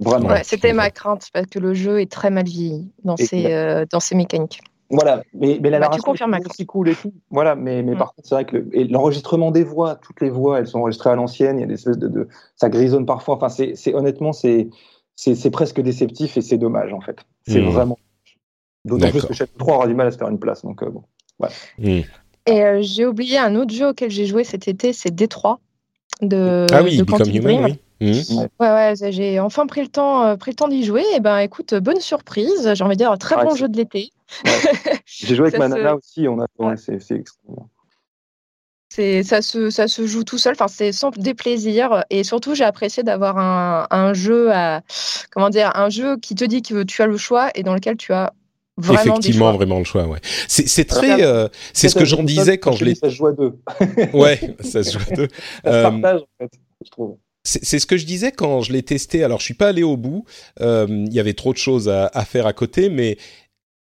Vraiment. 0.00 0.28
Ouais, 0.28 0.42
C'était 0.44 0.74
ma 0.74 0.90
crainte, 0.90 1.28
parce 1.32 1.46
que 1.46 1.58
le 1.58 1.72
jeu 1.72 2.02
est 2.02 2.10
très 2.10 2.28
mal 2.28 2.44
vieilli 2.44 2.90
dans, 3.04 3.16
ses, 3.16 3.52
euh, 3.52 3.86
dans 3.90 4.00
ses 4.00 4.14
mécaniques. 4.14 4.60
Voilà, 4.90 5.22
mais, 5.32 5.58
mais 5.60 5.70
la 5.70 5.78
bah, 5.78 5.86
narration 5.86 6.14
est 6.14 6.46
aussi 6.46 6.66
cool 6.66 6.90
et 6.90 6.94
tout. 6.94 7.12
Voilà, 7.30 7.54
mais, 7.54 7.82
mais 7.82 7.94
mmh. 7.94 7.98
par 7.98 8.14
contre, 8.14 8.28
c'est 8.28 8.34
vrai 8.34 8.44
que 8.44 8.64
l'enregistrement 8.90 9.50
des 9.50 9.64
voix, 9.64 9.96
toutes 9.96 10.20
les 10.20 10.30
voix, 10.30 10.58
elles 10.58 10.66
sont 10.66 10.80
enregistrées 10.80 11.10
à 11.10 11.16
l'ancienne. 11.16 11.58
Il 11.58 11.62
y 11.62 11.64
a 11.64 11.66
des 11.66 11.74
espèces 11.74 11.98
de, 11.98 12.08
de, 12.08 12.28
ça 12.56 12.68
grisonne 12.68 13.06
parfois. 13.06 13.36
Enfin, 13.36 13.48
c'est 13.48 13.94
honnêtement, 13.94 14.32
c'est 14.32 14.68
c'est 15.16 15.50
presque 15.50 15.80
déceptif 15.80 16.36
et 16.36 16.42
c'est 16.42 16.58
dommage 16.58 16.92
en 16.92 17.00
fait. 17.00 17.24
C'est 17.46 17.60
mmh. 17.60 17.68
vraiment 17.68 17.98
D'autant 18.84 19.10
plus 19.10 19.24
que 19.24 19.32
Shadow 19.32 19.52
3 19.58 19.76
aura 19.76 19.86
du 19.86 19.94
mal 19.94 20.06
à 20.06 20.10
se 20.10 20.18
faire 20.18 20.28
une 20.28 20.38
place. 20.38 20.62
Donc, 20.62 20.84
bon. 20.84 21.02
Hmm. 21.78 22.00
Et 22.46 22.82
j'ai 22.82 23.06
oublié 23.06 23.38
un 23.38 23.54
autre 23.56 23.72
jeu 23.72 23.88
auquel 23.88 24.10
j'ai 24.10 24.26
joué 24.26 24.44
cet 24.44 24.68
été, 24.68 24.92
c'est 24.92 25.14
Détroit 25.14 25.60
de, 26.20 26.66
ah 26.70 26.82
oui, 26.82 26.98
de 26.98 27.02
Become 27.02 27.28
Human, 27.28 27.64
oui. 27.64 27.78
Mmh. 28.04 28.48
Ouais, 28.60 28.70
ouais, 28.70 28.94
j'ai 29.10 29.40
enfin 29.40 29.66
pris 29.66 29.82
le 29.82 29.88
temps, 29.88 30.24
euh, 30.24 30.36
pris 30.36 30.50
le 30.50 30.56
temps 30.56 30.68
d'y 30.68 30.84
jouer. 30.84 31.04
Et 31.14 31.20
ben, 31.20 31.38
écoute, 31.38 31.74
bonne 31.74 32.00
surprise. 32.00 32.72
J'ai 32.74 32.84
envie 32.84 32.96
de 32.96 33.02
dire, 33.02 33.16
très 33.18 33.42
bon 33.42 33.54
jeu 33.54 33.68
de 33.68 33.76
l'été. 33.76 34.10
j'ai 35.06 35.34
joué 35.34 35.46
avec 35.48 35.58
Manana 35.58 35.96
aussi. 35.96 36.28
On 36.28 36.40
a, 36.40 36.76
c'est 36.76 37.00
c'est 37.00 37.24
ça 39.24 39.42
se, 39.42 39.70
ça 39.70 39.88
se 39.88 40.06
joue 40.06 40.22
tout 40.22 40.38
seul. 40.38 40.52
Enfin, 40.52 40.68
c'est 40.68 40.92
sans 40.92 41.10
déplaisir. 41.10 42.04
Et 42.10 42.22
surtout, 42.22 42.54
j'ai 42.54 42.64
apprécié 42.64 43.02
d'avoir 43.02 43.38
un, 43.38 43.86
un, 43.90 44.14
jeu 44.14 44.52
à, 44.52 44.82
comment 45.32 45.50
dire, 45.50 45.72
un 45.74 45.88
jeu 45.88 46.16
qui 46.16 46.34
te 46.34 46.44
dit 46.44 46.62
que 46.62 46.84
tu 46.84 47.02
as 47.02 47.06
le 47.06 47.16
choix 47.16 47.50
et 47.54 47.62
dans 47.62 47.74
lequel 47.74 47.96
tu 47.96 48.12
as 48.12 48.32
Vraiment 48.76 49.14
Effectivement, 49.18 49.52
vraiment 49.52 49.78
le 49.78 49.84
choix, 49.84 50.04
ouais. 50.06 50.18
C'est 50.48 50.84
très, 50.84 51.22
euh, 51.22 51.48
c'est 51.72 51.88
ce 51.88 51.94
que 51.94 52.04
j'en 52.04 52.24
disais 52.24 52.58
quand 52.58 52.72
je 52.72 52.84
l'ai. 52.84 52.96
Ça 52.96 53.08
se 53.08 53.14
joue 53.14 53.28
à 53.28 53.32
deux. 53.32 53.52
ouais, 54.12 54.56
ça 54.60 54.82
se 54.82 54.98
joue 54.98 55.04
à 55.12 55.14
deux. 55.14 55.28
Ça 55.64 55.70
se 55.70 55.82
partage, 55.82 56.20
en 56.22 56.26
fait, 56.38 56.50
je 56.84 56.90
trouve. 56.90 57.16
C'est 57.46 57.78
ce 57.78 57.86
que 57.86 57.98
je 57.98 58.06
disais 58.06 58.32
quand 58.32 58.62
je 58.62 58.72
l'ai 58.72 58.82
testé. 58.82 59.22
Alors, 59.22 59.38
je 59.38 59.44
suis 59.44 59.54
pas 59.54 59.68
allé 59.68 59.82
au 59.82 59.98
bout. 59.98 60.24
Euh, 60.62 60.86
il 60.88 61.12
y 61.12 61.20
avait 61.20 61.34
trop 61.34 61.52
de 61.52 61.58
choses 61.58 61.90
à, 61.90 62.06
à, 62.14 62.24
faire 62.24 62.46
à 62.46 62.54
côté, 62.54 62.88
mais 62.88 63.18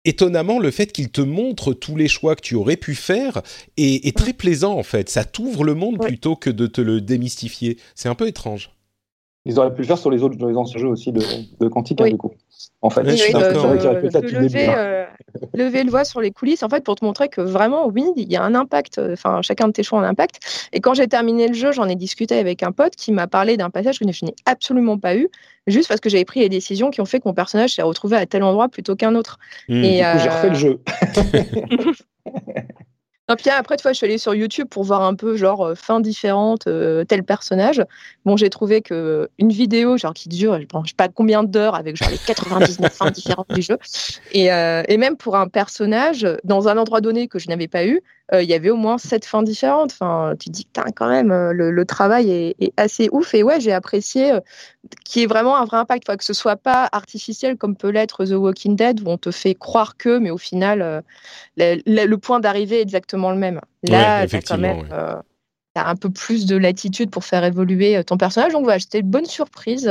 étonnamment, 0.06 0.60
le 0.60 0.70
fait 0.70 0.92
qu'il 0.92 1.10
te 1.10 1.22
montre 1.22 1.74
tous 1.74 1.96
les 1.96 2.10
choix 2.10 2.36
que 2.36 2.42
tu 2.42 2.56
aurais 2.56 2.76
pu 2.76 2.94
faire 2.94 3.42
est, 3.78 4.06
est 4.06 4.18
très 4.18 4.34
plaisant 4.34 4.78
en 4.78 4.84
fait. 4.84 5.10
Ça 5.10 5.24
t'ouvre 5.24 5.64
le 5.64 5.76
monde 5.76 5.98
plutôt 6.00 6.36
que 6.36 6.50
de 6.50 6.68
te 6.68 6.82
le 6.82 7.00
démystifier. 7.00 7.78
C'est 7.96 8.10
un 8.10 8.16
peu 8.16 8.28
étrange. 8.28 8.72
Ils 9.46 9.60
auraient 9.60 9.74
pu 9.74 9.82
le 9.82 9.88
faire 9.88 9.98
sur 9.98 10.10
les 10.10 10.24
autres 10.24 10.38
dans 10.38 10.48
les 10.48 10.56
anciens 10.56 10.80
jeux 10.80 10.88
aussi 10.88 11.12
de, 11.12 11.22
de 11.60 11.68
Quantic, 11.68 12.00
hein, 12.02 12.10
du 12.10 12.18
coup. 12.18 12.32
En 12.84 12.90
fait, 12.90 13.02
oui, 13.04 13.18
oui, 13.26 13.32
lever, 13.32 14.68
euh, 14.68 15.06
lever 15.54 15.86
le 15.86 15.90
voix 15.90 16.04
sur 16.04 16.20
les 16.20 16.32
coulisses, 16.32 16.64
en 16.64 16.70
fait, 16.70 16.84
pour 16.84 16.96
te 16.96 17.06
montrer 17.06 17.30
que 17.30 17.40
vraiment, 17.40 17.88
oui, 17.88 18.04
il 18.18 18.30
y 18.30 18.36
a 18.36 18.44
un 18.44 18.54
impact. 18.54 19.00
Enfin, 19.00 19.42
chacun 19.42 19.68
de 19.68 19.72
tes 19.72 19.84
choix 19.84 20.02
a 20.02 20.04
un 20.04 20.10
impact. 20.10 20.68
Et 20.74 20.82
quand 20.82 20.94
j'ai 20.94 21.08
terminé 21.08 21.48
le 21.48 21.54
jeu, 21.54 21.72
j'en 21.72 21.88
ai 21.88 21.96
discuté 21.96 22.38
avec 22.38 22.62
un 22.62 22.74
pote 22.74 22.98
qui 22.98 23.14
m'a 23.14 23.26
parlé 23.26 23.56
d'un 23.56 23.70
passage 23.70 24.00
que 24.00 24.12
je 24.12 24.26
n'ai 24.26 24.36
absolument 24.46 25.00
pas 25.00 25.16
eu, 25.16 25.30
juste 25.66 25.88
parce 25.88 26.02
que 26.02 26.10
j'avais 26.10 26.26
pris 26.26 26.42
les 26.42 26.50
décisions 26.50 26.92
qui 26.92 27.00
ont 27.00 27.06
fait 27.06 27.20
que 27.20 27.28
mon 27.28 27.34
personnage 27.34 27.74
s'est 27.76 27.84
retrouvé 27.84 28.18
à 28.18 28.26
tel 28.26 28.44
endroit 28.44 28.68
plutôt 28.68 28.98
qu'un 28.98 29.16
autre. 29.16 29.40
Mmh. 29.70 29.84
Et 29.86 30.06
euh... 30.06 30.20
j'ai 30.20 30.28
refait 30.28 30.50
le 30.50 30.56
jeu. 30.56 30.82
Non, 33.30 33.36
puis 33.38 33.50
après, 33.50 33.78
fois, 33.82 33.94
je 33.94 33.98
suis 33.98 34.06
allée 34.06 34.18
sur 34.18 34.36
YouTube 34.36 34.68
pour 34.70 34.84
voir 34.84 35.02
un 35.02 35.16
peu, 35.16 35.38
genre, 35.38 35.66
euh, 35.66 35.76
fin 35.76 36.02
différente, 36.02 36.68
euh, 36.68 37.06
tel 37.06 37.24
personnage. 37.24 37.82
Bon, 38.26 38.36
j'ai 38.36 38.50
trouvé 38.50 38.82
que 38.82 39.30
une 39.40 39.50
vidéo, 39.50 39.98
genre, 39.98 40.14
qui 40.14 40.28
dure, 40.28 40.56
je 40.56 40.78
ne 40.78 40.86
sais 40.86 40.94
pas 40.98 41.08
combien 41.08 41.44
d'heures, 41.44 41.76
avec 41.76 41.96
genre 41.96 42.10
les 42.10 42.18
99 42.18 42.92
fins 42.92 43.12
différentes 43.12 43.50
du 43.54 43.62
jeu. 43.62 43.78
Euh, 44.36 44.84
et, 44.90 44.98
même 44.98 45.16
pour 45.16 45.38
un 45.38 45.48
personnage, 45.48 46.28
dans 46.44 46.68
un 46.68 46.78
endroit 46.78 47.00
donné 47.00 47.30
que 47.30 47.40
je 47.40 47.48
n'avais 47.48 47.70
pas 47.70 47.86
eu, 47.86 48.02
il 48.32 48.50
y 48.50 48.54
avait 48.54 48.70
au 48.70 48.76
moins 48.76 48.98
sept 48.98 49.26
fins 49.26 49.44
différentes. 49.44 49.92
Enfin, 49.92 50.34
tu 50.40 50.50
dis 50.50 50.66
que 50.66 50.82
quand 50.96 51.10
même, 51.10 51.30
le, 51.30 51.72
le 51.72 51.86
travail 51.86 52.32
est, 52.32 52.56
est, 52.60 52.74
assez 52.78 53.10
ouf. 53.12 53.34
Et 53.34 53.44
ouais, 53.44 53.60
j'ai 53.60 53.74
apprécié 53.74 54.34
qu'il 55.06 55.22
y 55.22 55.26
ait 55.26 55.28
vraiment 55.28 55.58
un 55.58 55.66
vrai 55.66 55.78
impact, 55.78 56.06
enfin, 56.08 56.18
que 56.18 56.24
ce 56.24 56.34
soit 56.34 56.56
pas 56.56 56.88
artificiel 56.92 57.58
comme 57.58 57.76
peut 57.76 57.90
l'être 57.90 58.26
The 58.26 58.32
Walking 58.32 58.76
Dead, 58.76 59.02
où 59.02 59.10
on 59.10 59.18
te 59.18 59.32
fait 59.32 59.56
croire 59.56 59.98
que, 59.98 60.18
mais 60.18 60.32
au 60.32 60.38
final, 60.38 61.04
le, 61.58 61.82
le, 61.86 62.18
point 62.18 62.40
d'arrivée 62.40 62.80
est 62.80 62.82
exactement 62.82 63.32
le 63.32 63.38
même. 63.38 63.60
Là, 63.84 64.26
ouais, 64.26 64.42
quand 64.42 64.58
même. 64.58 64.86
Un 65.76 65.96
peu 65.96 66.10
plus 66.10 66.46
de 66.46 66.56
latitude 66.56 67.10
pour 67.10 67.24
faire 67.24 67.44
évoluer 67.44 68.04
ton 68.04 68.18
personnage. 68.18 68.54
Donc 68.54 68.64
voilà, 68.64 68.80
c'était 68.80 69.00
une 69.00 69.10
bonne 69.10 69.26
surprise. 69.26 69.90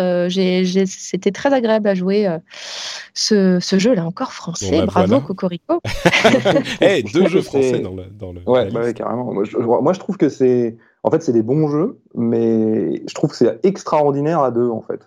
c'était 0.86 1.32
très 1.32 1.52
agréable 1.52 1.88
à 1.88 1.94
jouer 1.94 2.28
ce, 3.14 3.58
ce 3.60 3.78
jeu-là, 3.78 4.04
encore 4.04 4.32
français. 4.32 4.70
Bon, 4.70 4.78
bah, 4.78 4.86
Bravo, 4.86 5.06
voilà. 5.08 5.24
Cocorico. 5.26 5.80
hey, 6.80 7.02
deux 7.12 7.28
jeux 7.28 7.42
français 7.42 7.80
dans 7.80 7.94
le. 7.94 8.04
Dans 8.04 8.32
le 8.32 8.40
ouais, 8.46 8.70
bah 8.70 8.80
ouais, 8.80 8.94
carrément. 8.94 9.32
Moi 9.32 9.44
je, 9.44 9.56
moi, 9.56 9.92
je 9.92 9.98
trouve 9.98 10.16
que 10.16 10.28
c'est. 10.28 10.76
En 11.02 11.10
fait, 11.10 11.22
c'est 11.22 11.32
des 11.32 11.42
bons 11.42 11.68
jeux, 11.68 11.98
mais 12.14 13.02
je 13.08 13.14
trouve 13.14 13.30
que 13.30 13.36
c'est 13.36 13.58
extraordinaire 13.64 14.40
à 14.40 14.50
deux, 14.50 14.68
en 14.68 14.82
fait. 14.82 15.00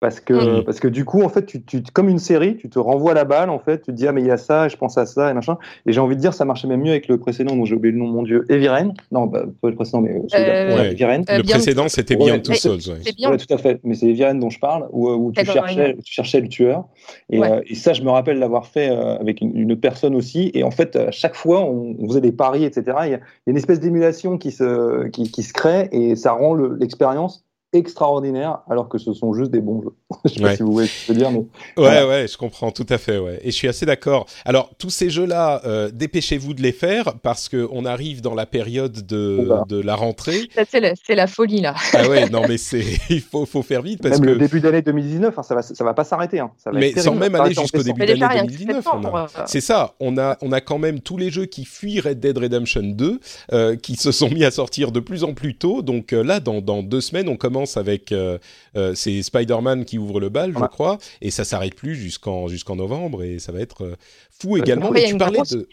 Parce 0.00 0.20
que, 0.20 0.60
mmh. 0.60 0.64
parce 0.64 0.78
que 0.78 0.86
du 0.86 1.04
coup, 1.04 1.22
en 1.22 1.28
fait, 1.28 1.44
tu, 1.44 1.60
tu, 1.62 1.82
comme 1.92 2.08
une 2.08 2.20
série, 2.20 2.56
tu 2.56 2.68
te 2.68 2.78
renvoies 2.78 3.14
la 3.14 3.24
balle, 3.24 3.50
en 3.50 3.58
fait, 3.58 3.78
tu 3.82 3.86
te 3.86 3.96
dis, 3.96 4.06
ah, 4.06 4.12
mais 4.12 4.20
il 4.20 4.28
y 4.28 4.30
a 4.30 4.36
ça, 4.36 4.68
je 4.68 4.76
pense 4.76 4.96
à 4.96 5.06
ça, 5.06 5.28
et 5.28 5.34
machin. 5.34 5.58
Et 5.86 5.92
j'ai 5.92 5.98
envie 5.98 6.14
de 6.14 6.20
dire, 6.20 6.32
ça 6.32 6.44
marchait 6.44 6.68
même 6.68 6.82
mieux 6.82 6.92
avec 6.92 7.08
le 7.08 7.18
précédent, 7.18 7.56
dont 7.56 7.64
j'ai 7.64 7.74
oublié 7.74 7.92
le 7.92 7.98
nom, 7.98 8.06
mon 8.06 8.22
Dieu, 8.22 8.44
Eviren. 8.48 8.94
Non, 9.10 9.26
bah, 9.26 9.44
pas 9.60 9.70
le 9.70 9.74
précédent, 9.74 10.00
mais 10.02 10.14
euh, 10.14 10.76
ouais. 10.76 10.92
Eviren. 10.92 11.24
Euh, 11.28 11.38
le 11.38 11.42
précédent, 11.42 11.88
c'était 11.88 12.14
bien 12.14 12.34
ouais, 12.34 12.42
tout 12.42 12.54
seul. 12.54 12.78
Ouais. 12.78 13.12
Bien. 13.16 13.36
tout 13.36 13.52
à 13.52 13.58
fait. 13.58 13.80
Mais 13.82 13.96
c'est 13.96 14.06
Eviren 14.06 14.38
dont 14.38 14.50
je 14.50 14.60
parle, 14.60 14.86
où, 14.92 15.08
où 15.08 15.32
tu, 15.32 15.44
cherchais, 15.44 15.96
tu 15.96 16.12
cherchais 16.12 16.40
le 16.40 16.48
tueur. 16.48 16.84
Et, 17.30 17.42
euh, 17.42 17.60
et 17.66 17.74
ça, 17.74 17.92
je 17.92 18.02
me 18.02 18.10
rappelle 18.10 18.38
l'avoir 18.38 18.68
fait 18.68 18.90
euh, 18.90 19.16
avec 19.18 19.40
une, 19.40 19.56
une, 19.56 19.76
personne 19.76 20.14
aussi. 20.14 20.52
Et 20.54 20.62
en 20.62 20.70
fait, 20.70 20.94
à 20.94 21.10
chaque 21.10 21.34
fois, 21.34 21.64
on, 21.64 21.96
on 21.98 22.06
faisait 22.06 22.20
des 22.20 22.32
paris, 22.32 22.64
etc. 22.64 22.96
Il 23.04 23.10
y 23.10 23.14
a, 23.14 23.20
une 23.48 23.56
espèce 23.56 23.80
d'émulation 23.80 24.38
qui 24.38 24.52
se, 24.52 25.08
qui, 25.08 25.28
qui 25.32 25.42
se 25.42 25.52
crée, 25.52 25.88
et 25.90 26.14
ça 26.14 26.32
rend 26.32 26.54
l'expérience 26.54 27.47
extraordinaire 27.72 28.60
alors 28.70 28.88
que 28.88 28.96
ce 28.96 29.12
sont 29.12 29.34
juste 29.34 29.50
des 29.50 29.60
bons 29.60 29.82
jeux. 29.82 29.94
je 30.24 30.30
sais 30.30 30.42
ouais. 30.42 30.50
pas 30.50 30.56
si 30.56 30.62
vous 30.62 30.72
voyez 30.72 30.88
ce 30.88 30.94
que 30.94 31.06
je 31.08 31.12
veux 31.12 31.18
dire, 31.18 31.30
mais... 31.30 31.38
Ouais, 31.38 31.46
voilà. 31.76 32.08
ouais, 32.08 32.26
je 32.26 32.38
comprends 32.38 32.70
tout 32.70 32.86
à 32.88 32.96
fait, 32.96 33.18
ouais. 33.18 33.40
Et 33.42 33.50
je 33.50 33.56
suis 33.56 33.68
assez 33.68 33.84
d'accord. 33.84 34.26
Alors, 34.44 34.70
tous 34.78 34.90
ces 34.90 35.10
jeux-là, 35.10 35.60
euh, 35.66 35.90
dépêchez-vous 35.92 36.54
de 36.54 36.62
les 36.62 36.72
faire 36.72 37.14
parce 37.22 37.48
qu'on 37.48 37.84
arrive 37.84 38.22
dans 38.22 38.34
la 38.34 38.46
période 38.46 39.06
de, 39.06 39.48
de 39.68 39.80
la 39.80 39.96
rentrée. 39.96 40.48
C'est 40.68 40.80
la, 40.80 40.94
la, 41.08 41.26
folie, 41.26 41.60
là. 41.60 41.74
ah 41.92 42.08
ouais, 42.08 42.28
non, 42.30 42.42
mais 42.48 42.56
c'est, 42.56 42.84
il 43.10 43.20
faut, 43.20 43.44
faut 43.44 43.62
faire 43.62 43.82
vite 43.82 44.00
parce 44.02 44.18
même 44.18 44.30
que... 44.30 44.34
le 44.34 44.38
début 44.38 44.60
d'année 44.60 44.82
2019, 44.82 45.38
hein, 45.38 45.42
ça 45.42 45.54
va, 45.54 45.62
ça 45.62 45.84
va 45.84 45.92
pas 45.92 46.04
s'arrêter. 46.04 46.40
Hein. 46.40 46.50
Ça 46.56 46.70
va 46.70 46.78
mais 46.78 46.92
sans 46.98 47.14
même 47.14 47.34
aller 47.34 47.54
jusqu'au 47.54 47.82
début 47.82 48.06
d'année 48.06 48.46
2019. 48.46 48.86
A... 48.86 49.26
C'est 49.46 49.60
ça, 49.60 49.94
on 50.00 50.16
a, 50.16 50.38
on 50.40 50.52
a 50.52 50.60
quand 50.62 50.78
même 50.78 51.00
tous 51.00 51.18
les 51.18 51.30
jeux 51.30 51.46
qui 51.46 51.66
fuient 51.66 52.00
Red 52.00 52.20
Dead 52.20 52.36
Redemption 52.38 52.82
2 52.82 53.20
euh, 53.52 53.76
qui 53.76 53.96
se 53.96 54.10
sont 54.10 54.30
mis 54.30 54.44
à 54.44 54.50
sortir 54.50 54.90
de 54.90 55.00
plus 55.00 55.22
en 55.24 55.34
plus 55.34 55.54
tôt. 55.54 55.82
Donc 55.82 56.12
euh, 56.12 56.22
là, 56.22 56.40
dans, 56.40 56.60
dans 56.62 56.82
deux 56.82 57.02
semaines, 57.02 57.28
on 57.28 57.36
commence 57.36 57.57
avec 57.76 58.12
euh, 58.12 58.38
euh, 58.76 58.94
c'est 58.94 59.22
Spider-Man 59.22 59.84
qui 59.84 59.98
ouvre 59.98 60.20
le 60.20 60.28
bal, 60.28 60.54
je 60.58 60.64
crois, 60.66 60.98
et 61.20 61.30
ça 61.30 61.44
s'arrête 61.44 61.74
plus 61.74 61.94
jusqu'en 61.94 62.48
jusqu'en 62.48 62.76
novembre 62.76 63.22
et 63.22 63.38
ça 63.38 63.52
va 63.52 63.60
être 63.60 63.84
euh, 63.84 63.96
fou 64.30 64.56
également. 64.56 64.90
Mais 64.90 65.04
tu 65.04 65.16
parlais 65.16 65.38
grosse... 65.38 65.50
de 65.50 65.68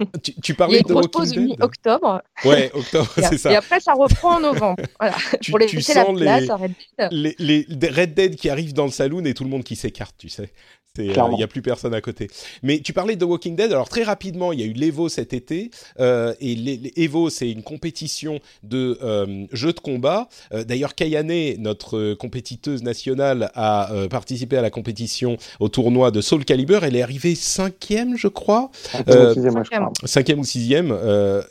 tu, 0.22 0.34
tu, 0.40 0.54
parlais 0.54 0.82
de 0.82 0.92
Walking 0.92 1.48
Dead 1.48 1.62
octobre. 1.62 2.22
Ouais, 2.44 2.70
octobre, 2.74 3.10
c'est 3.16 3.38
ça. 3.38 3.52
Et 3.52 3.56
après, 3.56 3.78
ça 3.78 3.92
reprend 3.92 4.36
en 4.36 4.40
novembre. 4.40 4.82
Voilà. 4.98 5.16
tu, 5.40 5.52
Pour 5.52 5.60
tu 5.60 5.80
sens 5.80 6.18
la 6.18 6.40
place, 6.40 6.42
les, 6.42 6.48
Red 6.48 7.36
les, 7.38 7.66
les, 7.68 7.88
Red 7.88 8.14
Dead 8.14 8.36
qui 8.36 8.50
arrivent 8.50 8.74
dans 8.74 8.86
le 8.86 8.90
saloon 8.90 9.24
et 9.24 9.34
tout 9.34 9.44
le 9.44 9.50
monde 9.50 9.62
qui 9.62 9.76
s'écarte, 9.76 10.16
tu 10.18 10.28
sais. 10.28 10.52
Il 10.96 11.06
n'y 11.06 11.10
euh, 11.10 11.44
a 11.44 11.48
plus 11.48 11.60
personne 11.60 11.92
à 11.92 12.00
côté. 12.00 12.28
Mais 12.62 12.78
tu 12.78 12.92
parlais 12.92 13.16
de 13.16 13.24
Walking 13.24 13.56
Dead. 13.56 13.72
Alors 13.72 13.88
très 13.88 14.04
rapidement, 14.04 14.52
il 14.52 14.60
y 14.60 14.62
a 14.62 14.66
eu 14.66 14.72
l'Evo 14.74 15.08
cet 15.08 15.32
été. 15.32 15.72
Euh, 15.98 16.34
et 16.40 16.54
l'Evo, 16.54 17.30
c'est 17.30 17.50
une 17.50 17.64
compétition 17.64 18.38
de 18.62 18.96
euh, 19.02 19.44
jeux 19.50 19.72
de 19.72 19.80
combat. 19.80 20.28
Euh, 20.52 20.62
D'ailleurs, 20.62 20.94
Kayane, 20.94 21.56
notre 21.58 22.14
compétiteuse 22.14 22.84
nationale, 22.84 23.50
a 23.54 23.92
euh, 23.92 24.06
participé 24.06 24.56
à 24.56 24.62
la 24.62 24.70
compétition 24.70 25.36
au 25.58 25.68
tournoi 25.68 26.12
de 26.12 26.20
Soul 26.20 26.44
Calibur. 26.44 26.84
Elle 26.84 26.94
est 26.94 27.02
arrivée 27.02 27.34
cinquième, 27.34 28.16
je 28.16 28.28
crois. 28.28 28.70
Cinquième 28.92 29.26
ou 29.26 29.34
sixième, 29.34 29.64
je 29.64 29.70
crois. 29.70 29.92
Cinquième 30.04 30.38
ou 30.38 30.44
sixième. 30.44 30.96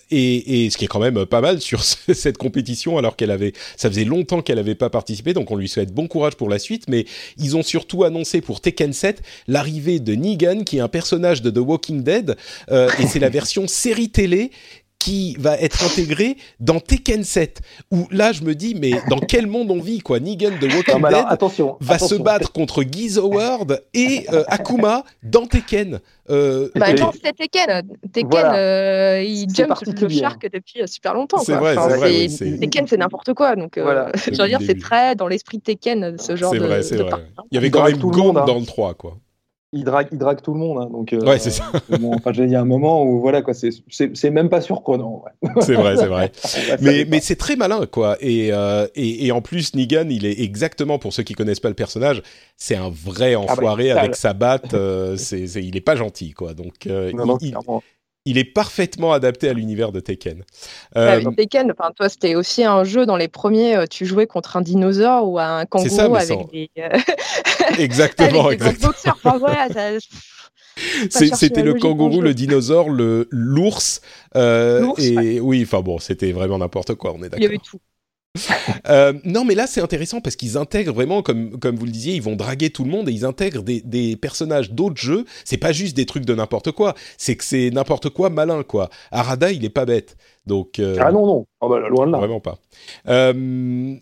Et, 0.10 0.64
et, 0.64 0.70
ce 0.70 0.78
qui 0.78 0.86
est 0.86 0.88
quand 0.88 1.02
même 1.02 1.26
pas 1.26 1.42
mal 1.42 1.60
sur 1.60 1.84
cette 1.84 2.38
compétition, 2.38 2.98
alors 2.98 3.18
qu'elle 3.18 3.32
avait, 3.32 3.52
ça 3.76 3.90
faisait 3.90 4.06
longtemps 4.06 4.42
qu'elle 4.42 4.56
n'avait 4.56 4.74
pas 4.74 4.90
participé. 4.90 5.34
Donc 5.34 5.52
on 5.52 5.58
lui 5.58 5.68
souhaite 5.68 5.94
bon 5.94 6.08
courage 6.08 6.36
pour 6.36 6.48
la 6.48 6.60
suite. 6.60 6.86
Mais 6.88 7.04
ils 7.38 7.58
ont 7.58 7.64
surtout 7.64 8.06
annoncé 8.06 8.40
pour 8.40 8.62
Tekken 8.62 8.94
7 8.94 9.22
l'arrivée 9.48 10.00
de 10.00 10.16
Negan, 10.16 10.64
qui 10.64 10.78
est 10.78 10.82
un 10.82 10.88
personnage 10.88 11.42
de 11.42 11.50
The 11.50 11.60
Walking 11.60 12.04
Dead, 12.04 12.36
euh, 12.72 12.90
et 13.00 13.08
c'est 13.08 13.20
la 13.20 13.30
version 13.34 13.68
série 13.68 14.10
télé 14.10 14.52
qui 15.04 15.36
va 15.38 15.58
être 15.58 15.84
intégrée 15.84 16.38
dans 16.62 16.80
Tekken 16.80 17.26
7. 17.26 17.60
Où 17.92 18.08
là, 18.10 18.32
je 18.32 18.44
me 18.44 18.56
dis, 18.56 18.74
mais 18.74 18.92
dans 19.10 19.20
quel 19.28 19.48
monde 19.48 19.70
on 19.70 19.82
vit, 19.82 20.00
quoi? 20.00 20.22
Negan 20.22 20.52
de 20.62 20.68
Walking 20.68 20.94
non, 20.94 21.00
Dead 21.00 21.18
alors, 21.18 21.28
attention, 21.28 21.78
va 21.82 21.96
attention. 21.96 22.18
se 22.18 22.22
battre 22.22 22.52
contre 22.54 22.84
Giz 22.90 23.18
Howard 23.18 23.84
et 23.94 24.26
euh, 24.32 24.46
Akuma 24.48 25.04
dans 25.22 25.46
Tekken. 25.46 26.00
Euh, 26.30 26.70
bah, 26.76 26.94
non, 26.94 27.12
c'est 27.22 27.34
Tekken. 27.34 27.84
Tekken, 28.14 28.30
voilà. 28.30 28.56
euh, 28.56 29.24
il 29.24 29.54
jump 29.54 29.74
le 29.86 30.08
shark 30.10 30.50
depuis 30.54 30.82
euh, 30.82 30.88
super 30.88 31.14
longtemps. 31.14 31.40
C'est 31.40 31.56
vrai, 31.56 31.78
enfin, 31.78 31.98
vrai 31.98 32.10
oui, 32.10 32.60
Tekken, 32.60 32.88
c'est 32.88 32.98
n'importe 32.98 33.34
quoi. 33.34 33.58
Donc, 33.58 33.78
voilà. 33.78 34.10
je 34.16 34.42
veux 34.42 34.48
dire, 34.48 34.60
c'est 34.66 34.80
très 34.80 35.16
dans 35.16 35.28
l'esprit 35.28 35.58
de 35.58 35.64
Tekken, 35.64 36.18
ce 36.18 36.38
genre 36.38 36.54
de. 36.54 36.60
C'est 36.60 36.66
vrai, 36.66 36.84
c'est 36.84 36.96
vrai. 36.96 37.12
Il 37.52 37.56
y 37.56 37.58
avait 37.58 37.70
quand 37.70 37.84
même 37.84 37.98
Gond 37.98 38.32
dans 38.32 38.58
le 38.58 38.66
3, 38.66 38.94
quoi 38.94 39.18
il 39.74 39.84
drague, 39.84 40.08
il 40.12 40.18
drague 40.18 40.42
tout 40.42 40.54
le 40.54 40.60
monde. 40.60 40.80
Hein, 40.80 40.90
donc, 40.92 41.12
euh, 41.12 41.20
ouais, 41.26 41.40
c'est 41.40 41.52
ça. 41.52 41.72
bon, 42.00 42.14
enfin, 42.16 42.32
il 42.34 42.50
y 42.50 42.56
a 42.56 42.62
un 42.62 42.66
moment 42.66 43.04
où 43.04 43.20
voilà 43.20 43.42
quoi, 43.42 43.54
c'est 43.54 44.30
même 44.32 44.50
pas 44.50 44.62
surprenant. 44.62 45.24
Ouais. 45.26 45.52
c'est 45.62 45.74
vrai, 45.74 45.98
c'est 45.98 46.08
vrai. 46.08 46.32
mais 46.82 47.06
mais 47.10 47.20
c'est 47.20 47.36
très 47.36 47.56
malin 47.56 47.86
quoi. 47.86 48.18
Et, 48.22 48.50
euh, 48.54 48.88
et, 48.96 49.28
et 49.28 49.32
en 49.32 49.42
plus, 49.42 49.76
Negan, 49.76 50.08
il 50.10 50.26
est 50.26 50.40
exactement 50.42 51.00
pour 51.00 51.14
ceux 51.14 51.24
qui 51.24 51.34
connaissent 51.34 51.60
pas 51.60 51.70
le 51.70 51.76
personnage, 51.76 52.22
c'est 52.56 52.76
un 52.76 52.90
vrai 52.90 53.36
enfoiré 53.36 53.92
ah 53.92 53.96
bah, 53.96 54.02
avec 54.02 54.16
sa 54.16 54.34
batte. 54.34 54.74
Euh, 54.74 55.18
c'est, 55.18 55.44
il 55.44 55.76
est 55.76 55.82
pas 55.82 55.96
gentil 55.96 56.32
quoi. 56.32 56.54
Donc 56.54 56.86
non, 56.86 57.26
non, 57.26 57.38
il, 57.42 57.56
il 58.26 58.38
est 58.38 58.44
parfaitement 58.44 59.14
adapté 59.14 59.50
à 59.50 59.54
l'univers 59.54 59.92
de 59.92 60.00
Tekken. 60.00 60.44
Euh... 60.96 61.22
Ouais, 61.22 61.36
Tekken, 61.36 61.72
enfin, 61.72 61.92
toi, 61.96 62.10
c'était 62.10 62.36
aussi 62.36 62.64
un 62.64 62.84
jeu 62.84 63.06
dans 63.06 63.18
les 63.18 63.28
premiers, 63.28 63.86
tu 63.90 64.06
jouais 64.06 64.28
contre 64.28 64.58
un 64.58 64.62
dinosaure 64.62 65.30
ou 65.30 65.40
un 65.40 65.66
kangourou 65.66 65.96
ça, 65.96 66.06
avec 66.06 66.28
sans... 66.28 66.50
des. 66.52 66.70
exactement, 67.80 68.48
avec 68.48 68.62
exactement. 68.62 68.94
Des 69.04 69.10
enfin, 69.10 69.38
voilà, 69.38 69.68
ça... 69.70 70.00
C'était 71.10 71.64
le 71.64 71.76
kangourou, 71.76 72.22
le 72.22 72.34
dinosaure, 72.34 72.90
le 72.90 73.28
l'ours. 73.32 74.02
Euh, 74.36 74.92
et 74.98 75.40
oui, 75.40 75.64
enfin 75.64 75.82
bon, 75.82 76.00
c'était 76.00 76.32
vraiment 76.32 76.58
n'importe 76.58 76.96
quoi, 76.96 77.14
on 77.14 77.20
est 77.20 77.30
d'accord. 77.30 77.40
Il 77.40 77.44
y 77.44 77.48
avait 77.48 77.58
tout. 77.58 77.80
euh, 78.90 79.14
non, 79.26 79.46
mais 79.46 79.54
là 79.54 79.68
c'est 79.68 79.82
intéressant 79.82 80.20
parce 80.20 80.36
qu'ils 80.36 80.58
intègrent 80.58 80.94
vraiment, 80.94 81.22
comme 81.22 81.60
comme 81.60 81.76
vous 81.76 81.86
le 81.86 81.92
disiez, 81.92 82.16
ils 82.16 82.22
vont 82.22 82.36
draguer 82.36 82.72
tout 82.72 82.84
le 82.84 82.90
monde 82.90 83.08
et 83.08 83.12
ils 83.12 83.26
intègrent 83.26 83.62
des, 83.62 83.82
des 83.82 84.16
personnages 84.16 84.72
d'autres 84.72 85.00
jeux. 85.00 85.26
C'est 85.46 85.58
pas 85.58 85.72
juste 85.72 85.96
des 85.96 86.06
trucs 86.06 86.26
de 86.26 86.34
n'importe 86.34 86.72
quoi, 86.72 86.96
c'est 87.18 87.36
que 87.36 87.44
c'est 87.44 87.70
n'importe 87.70 88.10
quoi 88.10 88.30
malin 88.30 88.64
quoi. 88.64 88.90
Arada, 89.12 89.52
il 89.52 89.64
est 89.66 89.70
pas 89.70 89.86
bête, 89.86 90.18
donc. 90.48 90.80
Euh, 90.80 90.98
ah 91.00 91.12
non 91.12 91.26
non, 91.28 91.46
oh 91.62 91.70
bah, 91.70 91.88
loin 91.90 92.08
de 92.08 92.12
là. 92.12 92.18
Vraiment 92.18 92.40
pas. 92.40 92.58
Euh, 93.08 93.96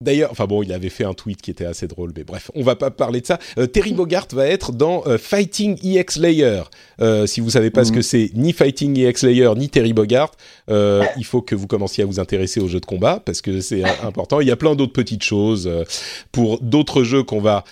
D'ailleurs, 0.00 0.32
enfin 0.32 0.46
bon, 0.46 0.64
il 0.64 0.72
avait 0.72 0.88
fait 0.88 1.04
un 1.04 1.14
tweet 1.14 1.40
qui 1.40 1.52
était 1.52 1.64
assez 1.64 1.86
drôle, 1.86 2.12
mais 2.16 2.24
bref, 2.24 2.50
on 2.56 2.64
va 2.64 2.74
pas 2.74 2.90
parler 2.90 3.20
de 3.20 3.26
ça. 3.26 3.38
Euh, 3.58 3.66
Terry 3.68 3.92
Bogart 3.92 4.26
va 4.32 4.44
être 4.48 4.72
dans 4.72 5.04
euh, 5.06 5.18
Fighting 5.18 5.78
EX 5.84 6.16
Layer. 6.16 6.62
Euh, 7.00 7.26
si 7.28 7.40
vous 7.40 7.50
savez 7.50 7.70
pas 7.70 7.84
ce 7.84 7.92
que 7.92 7.98
mhm. 7.98 8.02
c'est, 8.02 8.30
ni 8.34 8.52
Fighting 8.52 8.98
EX 8.98 9.22
Layer, 9.22 9.50
ni 9.56 9.68
Terry 9.68 9.92
Bogart, 9.92 10.32
il 10.68 11.24
faut 11.24 11.42
que 11.42 11.54
vous 11.54 11.68
commenciez 11.68 12.02
à 12.02 12.06
vous 12.06 12.18
intéresser 12.18 12.58
aux 12.58 12.66
jeux 12.66 12.80
de 12.80 12.86
combat 12.86 13.22
parce 13.24 13.40
que 13.40 13.60
c'est 13.60 13.84
important. 14.02 14.40
Il 14.40 14.48
y 14.48 14.50
a 14.50 14.56
plein 14.56 14.74
d'autres 14.74 14.92
petites 14.92 15.22
choses 15.22 15.70
pour 16.32 16.60
d'autres 16.60 17.04
jeux 17.04 17.22
qu'on 17.22 17.40
va 17.40 17.64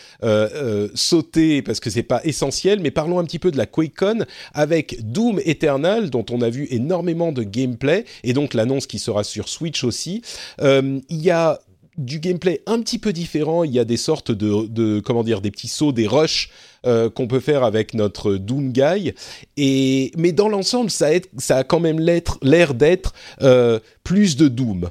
sauter 0.94 1.62
parce 1.62 1.80
que 1.80 1.90
c'est 1.90 2.02
pas 2.04 2.20
essentiel. 2.24 2.80
Mais 2.80 2.92
parlons 2.92 3.18
un 3.18 3.24
petit 3.24 3.40
peu 3.40 3.50
de 3.50 3.56
la 3.56 3.66
QuakeCon 3.66 4.24
avec 4.54 5.10
Doom 5.10 5.40
Eternal, 5.44 6.08
dont 6.08 6.24
on 6.30 6.40
a 6.40 6.50
vu 6.50 6.68
énormément 6.70 7.32
de 7.32 7.42
gameplay 7.42 8.04
et 8.22 8.32
donc 8.32 8.54
l'annonce 8.54 8.86
qui 8.86 9.00
sera 9.00 9.24
sur 9.24 9.48
Switch 9.48 9.82
aussi. 9.82 10.22
il 10.60 11.02
y 11.10 11.30
a 11.30 11.58
du 11.98 12.20
gameplay 12.20 12.62
un 12.66 12.80
petit 12.80 12.98
peu 12.98 13.12
différent. 13.12 13.64
Il 13.64 13.72
y 13.72 13.78
a 13.78 13.84
des 13.84 13.96
sortes 13.96 14.32
de, 14.32 15.00
comment 15.00 15.22
dire, 15.22 15.40
des 15.40 15.50
petits 15.50 15.68
sauts, 15.68 15.92
des 15.92 16.06
rushs 16.06 16.50
euh, 16.86 17.10
qu'on 17.10 17.26
peut 17.26 17.40
faire 17.40 17.64
avec 17.64 17.94
notre 17.94 18.36
Doom 18.36 18.72
Guy. 18.72 19.12
Et 19.56 20.10
mais 20.16 20.32
dans 20.32 20.48
l'ensemble, 20.48 20.90
ça, 20.90 21.08
ça 21.38 21.58
a 21.58 21.64
quand 21.64 21.80
même 21.80 22.00
l'air 22.00 22.74
d'être 22.74 23.12
euh, 23.42 23.78
plus 24.04 24.36
de 24.36 24.48
Doom. 24.48 24.90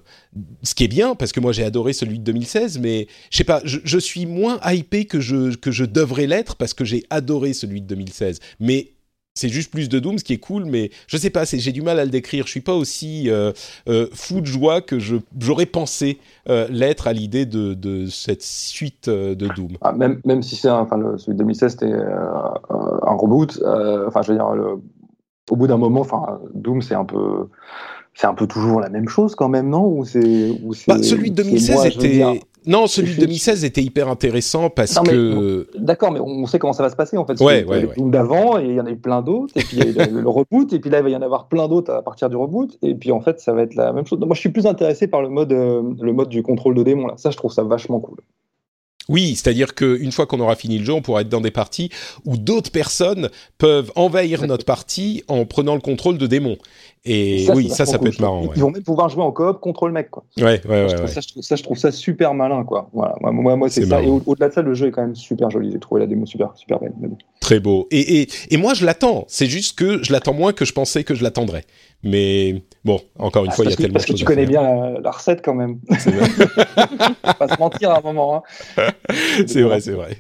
Ce 0.64 0.76
qui 0.76 0.84
est 0.86 0.90
bien 0.90 1.15
parce 1.15 1.32
que 1.32 1.40
moi 1.40 1.52
j'ai 1.52 1.64
adoré 1.64 1.94
celui 1.94 2.19
de 2.19 2.23
2016, 2.23 2.80
mais 2.80 3.07
je 3.30 3.38
sais 3.38 3.44
pas, 3.44 3.61
je, 3.65 3.98
suis 3.98 4.26
moins 4.26 4.60
hypé 4.65 5.06
que 5.06 5.19
je 5.19 5.56
que 5.56 5.72
je 5.72 5.84
devrais 5.84 6.28
l'être 6.28 6.56
parce 6.56 6.73
que 6.73 6.86
j'ai 6.86 7.03
adoré 7.10 7.53
celui 7.53 7.82
de 7.82 7.88
2016. 7.88 8.40
Mais 8.60 8.91
c'est 9.33 9.49
juste 9.49 9.71
plus 9.71 9.87
de 9.87 9.99
Doom, 9.99 10.17
ce 10.17 10.23
qui 10.23 10.33
est 10.33 10.39
cool, 10.39 10.65
mais 10.65 10.91
je 11.07 11.15
sais 11.15 11.29
pas, 11.29 11.45
j'ai 11.45 11.71
du 11.71 11.81
mal 11.81 11.99
à 11.99 12.05
le 12.05 12.11
décrire. 12.11 12.45
Je 12.45 12.51
suis 12.51 12.61
pas 12.61 12.75
aussi 12.75 13.29
euh, 13.29 13.51
euh, 13.87 14.07
fou 14.13 14.41
de 14.41 14.45
joie 14.45 14.81
que 14.81 14.97
j'aurais 14.99 15.65
pensé 15.65 16.19
euh, 16.49 16.67
l'être 16.69 17.07
à 17.07 17.13
l'idée 17.13 17.45
de, 17.45 18.05
cette 18.07 18.43
suite 18.43 19.09
de 19.09 19.47
Doom. 19.55 19.77
Ah, 19.81 19.93
même, 19.93 20.19
même 20.25 20.43
si 20.43 20.55
c'est 20.55 20.69
enfin 20.69 20.97
celui 21.17 21.33
de 21.33 21.39
2016 21.39 21.71
c'était 21.71 21.93
un 21.93 23.15
reboot, 23.15 23.61
enfin 24.07 24.21
je 24.21 24.31
veux 24.31 24.37
dire, 24.37 24.47
au 25.49 25.55
bout 25.55 25.67
d'un 25.67 25.77
moment, 25.77 26.01
enfin 26.01 26.39
Doom 26.53 26.81
c'est 26.81 26.95
un 26.95 27.05
peu 27.05 27.47
c'est 28.13 28.27
un 28.27 28.33
peu 28.33 28.47
toujours 28.47 28.81
la 28.81 28.89
même 28.89 29.07
chose 29.07 29.35
quand 29.35 29.47
même, 29.47 29.69
non? 29.69 29.85
Ou 29.85 30.05
c'est 30.05 30.51
bah, 30.87 31.01
celui 31.01 31.31
de 31.31 31.43
2016 31.43 31.85
était 31.85 32.41
non, 32.67 32.85
celui 32.85 33.15
de 33.15 33.21
2016 33.21 33.65
était 33.65 33.81
hyper 33.81 34.07
intéressant 34.07 34.69
parce 34.69 34.99
que. 34.99 35.67
D'accord, 35.77 36.11
mais 36.11 36.19
on 36.19 36.45
sait 36.45 36.59
comment 36.59 36.73
ça 36.73 36.83
va 36.83 36.89
se 36.89 36.95
passer 36.95 37.17
en 37.17 37.25
fait. 37.25 37.39
Ouais, 37.41 37.63
ouais, 37.63 37.85
ouais. 37.85 38.09
d'avant 38.09 38.59
et 38.59 38.65
il 38.65 38.75
y 38.75 38.81
en 38.81 38.85
a 38.85 38.91
eu 38.91 38.97
plein 38.97 39.21
d'autres 39.21 39.53
et 39.55 39.63
puis 39.63 39.77
il 39.77 39.91
y 39.91 39.99
a 39.99 40.07
eu 40.07 40.21
le 40.21 40.29
reboot 40.29 40.71
et 40.73 40.79
puis 40.79 40.89
là 40.89 40.99
il 40.99 41.03
va 41.03 41.09
y 41.09 41.15
en 41.15 41.21
avoir 41.21 41.47
plein 41.47 41.67
d'autres 41.67 41.91
à 41.91 42.01
partir 42.01 42.29
du 42.29 42.35
reboot 42.35 42.77
et 42.81 42.93
puis 42.93 43.11
en 43.11 43.21
fait 43.21 43.39
ça 43.39 43.53
va 43.53 43.63
être 43.63 43.75
la 43.75 43.93
même 43.93 44.05
chose. 44.05 44.19
Moi 44.19 44.35
je 44.35 44.39
suis 44.39 44.49
plus 44.49 44.67
intéressé 44.67 45.07
par 45.07 45.21
le 45.21 45.29
mode 45.29 45.51
euh, 45.53 45.81
le 45.99 46.13
mode 46.13 46.29
du 46.29 46.43
contrôle 46.43 46.75
de 46.75 46.83
démons 46.83 47.07
là. 47.07 47.15
Ça 47.17 47.31
je 47.31 47.38
trouve 47.38 47.51
ça 47.51 47.63
vachement 47.63 47.99
cool. 47.99 48.17
Oui, 49.09 49.35
c'est-à-dire 49.35 49.73
qu'une 49.75 50.11
fois 50.11 50.25
qu'on 50.25 50.39
aura 50.39 50.55
fini 50.55 50.77
le 50.77 50.85
jeu, 50.85 50.93
on 50.93 51.01
pourra 51.01 51.21
être 51.21 51.29
dans 51.29 51.41
des 51.41 51.51
parties 51.51 51.89
où 52.25 52.38
d'autres 52.38 52.71
personnes 52.71 53.29
peuvent 53.57 53.91
envahir 53.95 54.45
notre 54.45 54.65
partie 54.65 55.23
en 55.27 55.45
prenant 55.45 55.75
le 55.75 55.81
contrôle 55.81 56.17
de 56.17 56.27
démons. 56.27 56.57
Et 57.03 57.48
oui, 57.56 57.69
ça, 57.69 57.88
ça 57.88 57.98
peut 57.98 58.07
être 58.07 58.19
marrant. 58.19 58.48
Ils 58.56 58.61
vont 58.61 58.69
même 58.69 58.84
pouvoir 58.84 59.10
jouer 59.10 59.23
en 59.23 59.32
coop 59.32 59.60
contre 59.60 59.88
le 59.88 59.94
mec, 59.94 60.11
quoi. 60.11 60.23
Ouais, 60.38 60.61
ouais, 60.68 60.86
ouais. 60.86 61.07
Ça, 61.07 61.56
je 61.56 61.64
trouve 61.64 61.78
ça, 61.78 61.91
super 61.91 62.36
malin, 62.36 62.64
quoi. 62.64 62.90
Voilà. 62.94 63.15
Moi, 63.22 63.56
moi 63.56 63.69
c'est 63.69 63.86
ça. 63.86 64.03
Et 64.03 64.07
au-delà 64.07 64.49
de 64.49 64.53
ça, 64.53 64.61
le 64.61 64.76
jeu 64.76 64.88
est 64.88 64.91
quand 64.91 65.02
même 65.02 65.15
super 65.15 65.49
joli. 65.49 65.72
J'ai 65.72 65.80
trouvé 65.80 66.02
la 66.02 66.07
démo 66.07 66.28
super, 66.28 66.52
super 66.56 66.80
belle. 66.80 66.94
Très 67.40 67.60
beau. 67.60 67.88
Et, 67.90 68.22
et, 68.22 68.28
et 68.52 68.57
moi, 68.57 68.76
je 68.76 68.86
l'attends. 68.86 69.26
C'est 69.28 69.48
juste 69.48 69.78
que 69.78 70.03
je 70.03 70.11
l'attends 70.11 70.34
moins 70.34 70.53
que 70.53 70.64
je 70.64 70.73
pensais 70.73 71.03
que 71.03 71.15
je 71.15 71.23
l'attendrais. 71.23 71.64
Mais 72.03 72.64
bon, 72.86 72.99
encore 73.18 73.45
une 73.45 73.52
ah, 73.52 73.56
fois, 73.56 73.65
il 73.65 73.72
y 73.72 73.73
a 73.73 73.78
tellement 73.78 73.94
de 73.94 73.99
choses. 73.99 74.07
Parce 74.07 74.19
que 74.19 74.19
tu 74.19 74.26
connais 74.26 74.45
bien 74.45 74.99
la, 74.99 75.11
recette 75.11 75.41
quand 75.44 75.56
même. 75.56 75.80
C'est 75.98 76.11
vrai. 76.11 76.28
pas 77.40 77.48
se 77.48 77.60
mentir 77.60 77.91
à 77.91 77.98
un 77.98 78.02
moment. 78.02 78.44
Hein. 78.78 78.91
c'est 79.48 79.61
vrai, 79.64 79.82
c'est 79.82 79.91
vrai. 79.91 80.18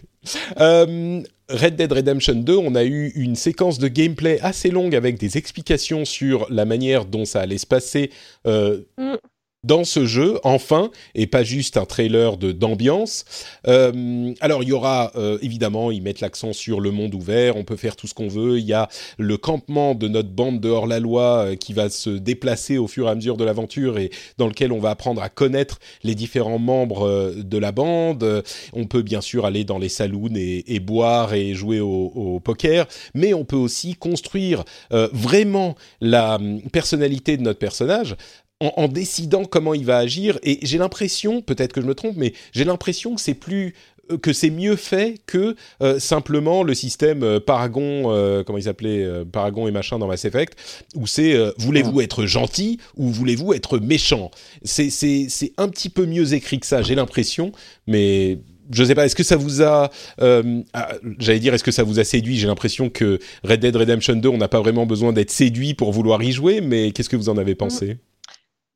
Euh, 0.59 1.21
Red 1.51 1.75
Dead 1.75 1.91
Redemption 1.91 2.35
2, 2.35 2.55
on 2.55 2.75
a 2.75 2.83
eu 2.83 3.11
une 3.15 3.35
séquence 3.35 3.77
de 3.77 3.87
gameplay 3.87 4.39
assez 4.41 4.69
longue 4.69 4.95
avec 4.95 5.17
des 5.17 5.37
explications 5.37 6.05
sur 6.05 6.47
la 6.49 6.65
manière 6.65 7.05
dont 7.05 7.25
ça 7.25 7.41
allait 7.41 7.57
se 7.57 7.67
passer. 7.67 8.11
Euh, 8.45 8.81
mm 8.97 9.15
dans 9.63 9.83
ce 9.83 10.07
jeu, 10.07 10.39
enfin, 10.43 10.89
et 11.13 11.27
pas 11.27 11.43
juste 11.43 11.77
un 11.77 11.85
trailer 11.85 12.37
d'ambiance. 12.37 13.25
Euh, 13.67 14.33
alors, 14.41 14.63
il 14.63 14.69
y 14.69 14.71
aura, 14.71 15.11
euh, 15.15 15.37
évidemment, 15.43 15.91
ils 15.91 16.01
mettent 16.01 16.19
l'accent 16.19 16.51
sur 16.51 16.79
le 16.79 16.89
monde 16.89 17.13
ouvert, 17.13 17.57
on 17.57 17.63
peut 17.63 17.75
faire 17.75 17.95
tout 17.95 18.07
ce 18.07 18.15
qu'on 18.15 18.27
veut. 18.27 18.57
Il 18.57 18.65
y 18.65 18.73
a 18.73 18.89
le 19.19 19.37
campement 19.37 19.93
de 19.93 20.07
notre 20.07 20.29
bande 20.29 20.59
de 20.59 20.69
hors-la-loi 20.69 21.21
euh, 21.21 21.55
qui 21.55 21.73
va 21.73 21.89
se 21.89 22.09
déplacer 22.09 22.79
au 22.79 22.87
fur 22.87 23.07
et 23.07 23.11
à 23.11 23.15
mesure 23.15 23.37
de 23.37 23.43
l'aventure 23.43 23.99
et 23.99 24.09
dans 24.39 24.47
lequel 24.47 24.71
on 24.71 24.79
va 24.79 24.89
apprendre 24.89 25.21
à 25.21 25.29
connaître 25.29 25.77
les 26.03 26.15
différents 26.15 26.59
membres 26.59 27.31
de 27.35 27.57
la 27.59 27.71
bande. 27.71 28.43
On 28.73 28.87
peut 28.87 29.03
bien 29.03 29.21
sûr 29.21 29.45
aller 29.45 29.63
dans 29.63 29.77
les 29.77 29.89
saloons 29.89 30.33
et, 30.35 30.79
boire 30.79 31.35
et 31.35 31.53
jouer 31.53 31.79
au, 31.79 32.39
poker, 32.43 32.87
mais 33.13 33.35
on 33.35 33.45
peut 33.45 33.55
aussi 33.55 33.95
construire 33.95 34.63
vraiment 34.89 35.75
la 35.99 36.35
hum, 36.35 36.61
personnalité 36.71 37.37
de 37.37 37.43
notre 37.43 37.59
personnage 37.59 38.15
en, 38.61 38.87
décidant 38.87 39.45
comment 39.45 39.73
il 39.73 39.85
va 39.85 39.97
agir. 39.97 40.39
Et 40.43 40.59
j'ai 40.61 40.77
l'impression, 40.77 41.41
peut-être 41.41 41.73
que 41.73 41.81
je 41.81 41.87
me 41.87 41.95
trompe, 41.95 42.15
mais 42.17 42.33
j'ai 42.53 42.63
l'impression 42.63 43.15
que 43.15 43.21
c'est 43.21 43.33
plus 43.33 43.73
euh, 44.11 44.17
que 44.17 44.33
c'est 44.33 44.49
mieux 44.49 44.75
fait 44.75 45.17
que 45.25 45.55
euh, 45.81 45.99
simplement 45.99 46.63
le 46.63 46.73
système 46.73 47.23
euh, 47.23 47.39
Paragon, 47.39 48.03
comment 48.45 48.57
il 48.57 48.63
s'appelait, 48.63 49.07
Paragon 49.31 49.67
et 49.67 49.71
machin 49.71 49.97
dans 49.97 50.07
Mass 50.07 50.25
Effect, 50.25 50.57
où 50.95 51.07
c'est 51.07 51.35
voulez-vous 51.57 52.01
être 52.01 52.25
gentil 52.25 52.79
ou 52.95 53.09
voulez-vous 53.09 53.53
être 53.53 53.79
méchant? 53.79 54.31
C'est 54.63 55.53
un 55.57 55.69
petit 55.69 55.89
peu 55.89 56.05
mieux 56.05 56.33
écrit 56.33 56.59
que 56.59 56.65
ça, 56.65 56.81
j'ai 56.81 56.95
l'impression, 56.95 57.51
mais 57.87 58.39
je 58.71 58.83
sais 58.83 58.95
pas, 58.95 59.05
est-ce 59.05 59.15
que 59.15 59.23
ça 59.23 59.35
vous 59.35 59.61
a, 59.61 59.89
ah, 60.19 60.93
j'allais 61.19 61.39
dire, 61.39 61.53
est-ce 61.53 61.63
que 61.63 61.71
ça 61.71 61.83
vous 61.83 61.99
a 61.99 62.03
séduit? 62.03 62.37
J'ai 62.37 62.47
l'impression 62.47 62.89
que 62.89 63.19
Red 63.43 63.59
Dead 63.59 63.75
Redemption 63.75 64.15
2, 64.15 64.29
on 64.29 64.37
n'a 64.37 64.47
pas 64.47 64.61
vraiment 64.61 64.85
besoin 64.85 65.13
d'être 65.13 65.31
séduit 65.31 65.73
pour 65.73 65.91
vouloir 65.91 66.21
y 66.23 66.31
jouer, 66.31 66.61
mais 66.61 66.91
qu'est-ce 66.91 67.09
que 67.09 67.17
vous 67.17 67.29
en 67.29 67.37
avez 67.37 67.55
pensé? 67.55 67.97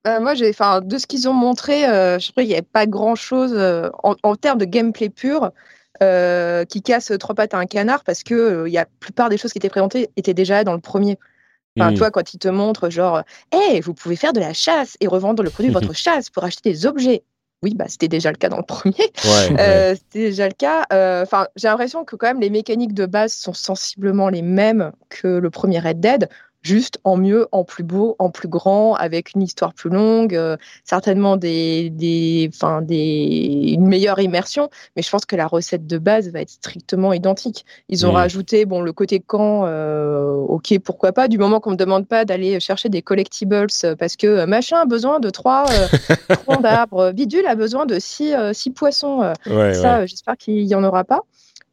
Euh, 0.06 0.20
moi, 0.20 0.36
j'ai, 0.36 0.50
enfin, 0.50 0.82
de 0.82 0.98
ce 0.98 1.08
qu'ils 1.08 1.28
ont 1.28 1.34
montré, 1.34 1.86
euh, 1.86 2.20
je 2.20 2.32
crois 2.32 2.44
qu'il 2.44 2.50
n'y 2.50 2.56
avait 2.56 2.62
pas 2.62 2.86
grand-chose 2.86 3.54
euh, 3.56 3.90
en, 4.04 4.36
termes 4.36 4.60
de 4.60 4.66
gameplay 4.66 5.10
pur 5.10 5.52
qui 6.70 6.82
casse 6.82 7.14
trois 7.20 7.36
pattes 7.36 7.54
à 7.54 7.58
un 7.58 7.66
canard 7.66 8.04
parce 8.04 8.24
que 8.24 8.68
y 8.68 8.78
a 8.78 8.82
la 8.82 8.88
plupart 9.00 9.30
des 9.30 9.38
choses 9.38 9.54
qui 9.54 9.60
étaient 9.60 9.70
présentées 9.70 10.10
étaient 10.18 10.34
déjà 10.34 10.64
dans 10.64 10.74
le 10.74 10.82
premier. 10.82 11.18
Enfin, 11.78 11.92
mmh. 11.92 11.96
toi, 11.96 12.12
quand 12.12 12.34
ils 12.34 12.38
te 12.38 12.48
montrent, 12.48 12.90
genre, 12.90 13.24
hé, 13.54 13.80
vous 13.80 13.94
pouvez 13.94 14.16
faire 14.16 14.34
de 14.34 14.40
la 14.40 14.54
chasse 14.54 14.98
et 15.00 15.08
revendre 15.08 15.42
le 15.42 15.50
produit 15.50 15.72
de 15.72 15.78
votre 15.78 15.94
chasse 15.96 16.30
pour 16.30 16.44
acheter 16.44 16.70
des 16.70 16.86
objets. 16.86 17.24
Oui, 17.64 17.74
bah, 17.76 17.86
c'était 17.88 18.10
déjà 18.10 18.30
le 18.32 18.38
cas 18.38 18.50
dans 18.50 18.58
le 18.58 18.64
premier. 18.64 19.12
c'était 19.18 19.96
déjà 20.14 20.48
le 20.48 20.54
cas. 20.54 20.86
Enfin, 21.24 21.48
j'ai 21.56 21.70
l'impression 21.70 22.04
que 22.04 22.16
quand 22.16 22.28
même 22.28 22.42
les 22.42 22.50
mécaniques 22.50 22.94
de 22.94 23.06
base 23.06 23.34
sont 23.34 23.54
sensiblement 23.54 24.30
les 24.30 24.42
mêmes 24.42 24.92
que 25.10 25.28
le 25.28 25.50
premier 25.50 25.80
Red 25.80 26.02
Dead 26.02 26.30
juste 26.66 27.00
en 27.04 27.16
mieux, 27.16 27.48
en 27.52 27.64
plus 27.64 27.84
beau, 27.84 28.16
en 28.18 28.32
plus 28.32 28.48
grand, 28.48 28.96
avec 28.96 29.34
une 29.36 29.44
histoire 29.44 29.74
plus 29.74 29.92
longue, 29.92 30.36
euh, 30.36 30.58
certainement 30.84 31.38
des, 31.38 31.92
des, 31.92 32.50
des, 32.82 33.72
une 33.74 33.86
meilleure 33.86 34.20
immersion. 34.20 34.70
Mais 34.96 35.04
je 35.04 35.10
pense 35.10 35.26
que 35.26 35.36
la 35.36 35.48
recette 35.48 35.86
de 35.86 35.98
base 36.00 36.30
va 36.32 36.42
être 36.42 36.50
strictement 36.50 37.14
identique. 37.14 37.66
Ils 37.88 38.06
ont 38.06 38.12
mmh. 38.12 38.16
rajouté 38.16 38.66
bon 38.66 38.82
le 38.82 38.94
côté 38.94 39.20
camp, 39.20 39.66
euh, 39.66 40.34
ok 40.34 40.80
pourquoi 40.84 41.12
pas. 41.12 41.28
Du 41.28 41.38
moment 41.38 41.60
qu'on 41.60 41.72
me 41.72 41.76
demande 41.76 42.08
pas 42.08 42.26
d'aller 42.26 42.60
chercher 42.60 42.90
des 42.90 43.04
collectibles 43.04 43.68
euh, 43.84 43.96
parce 43.96 44.16
que 44.16 44.46
machin 44.46 44.80
a 44.80 44.86
besoin 44.86 45.20
de 45.20 45.30
trois 45.30 45.66
troncs 46.46 46.64
d'arbres, 46.64 47.12
bidule 47.12 47.46
a 47.46 47.56
besoin 47.56 47.86
de 47.86 48.00
six, 48.00 48.34
six 48.54 48.72
poissons. 48.72 49.34
ça, 49.46 50.06
j'espère 50.08 50.36
qu'il 50.38 50.64
y 50.64 50.74
en 50.74 50.84
aura 50.84 51.04
pas. 51.04 51.22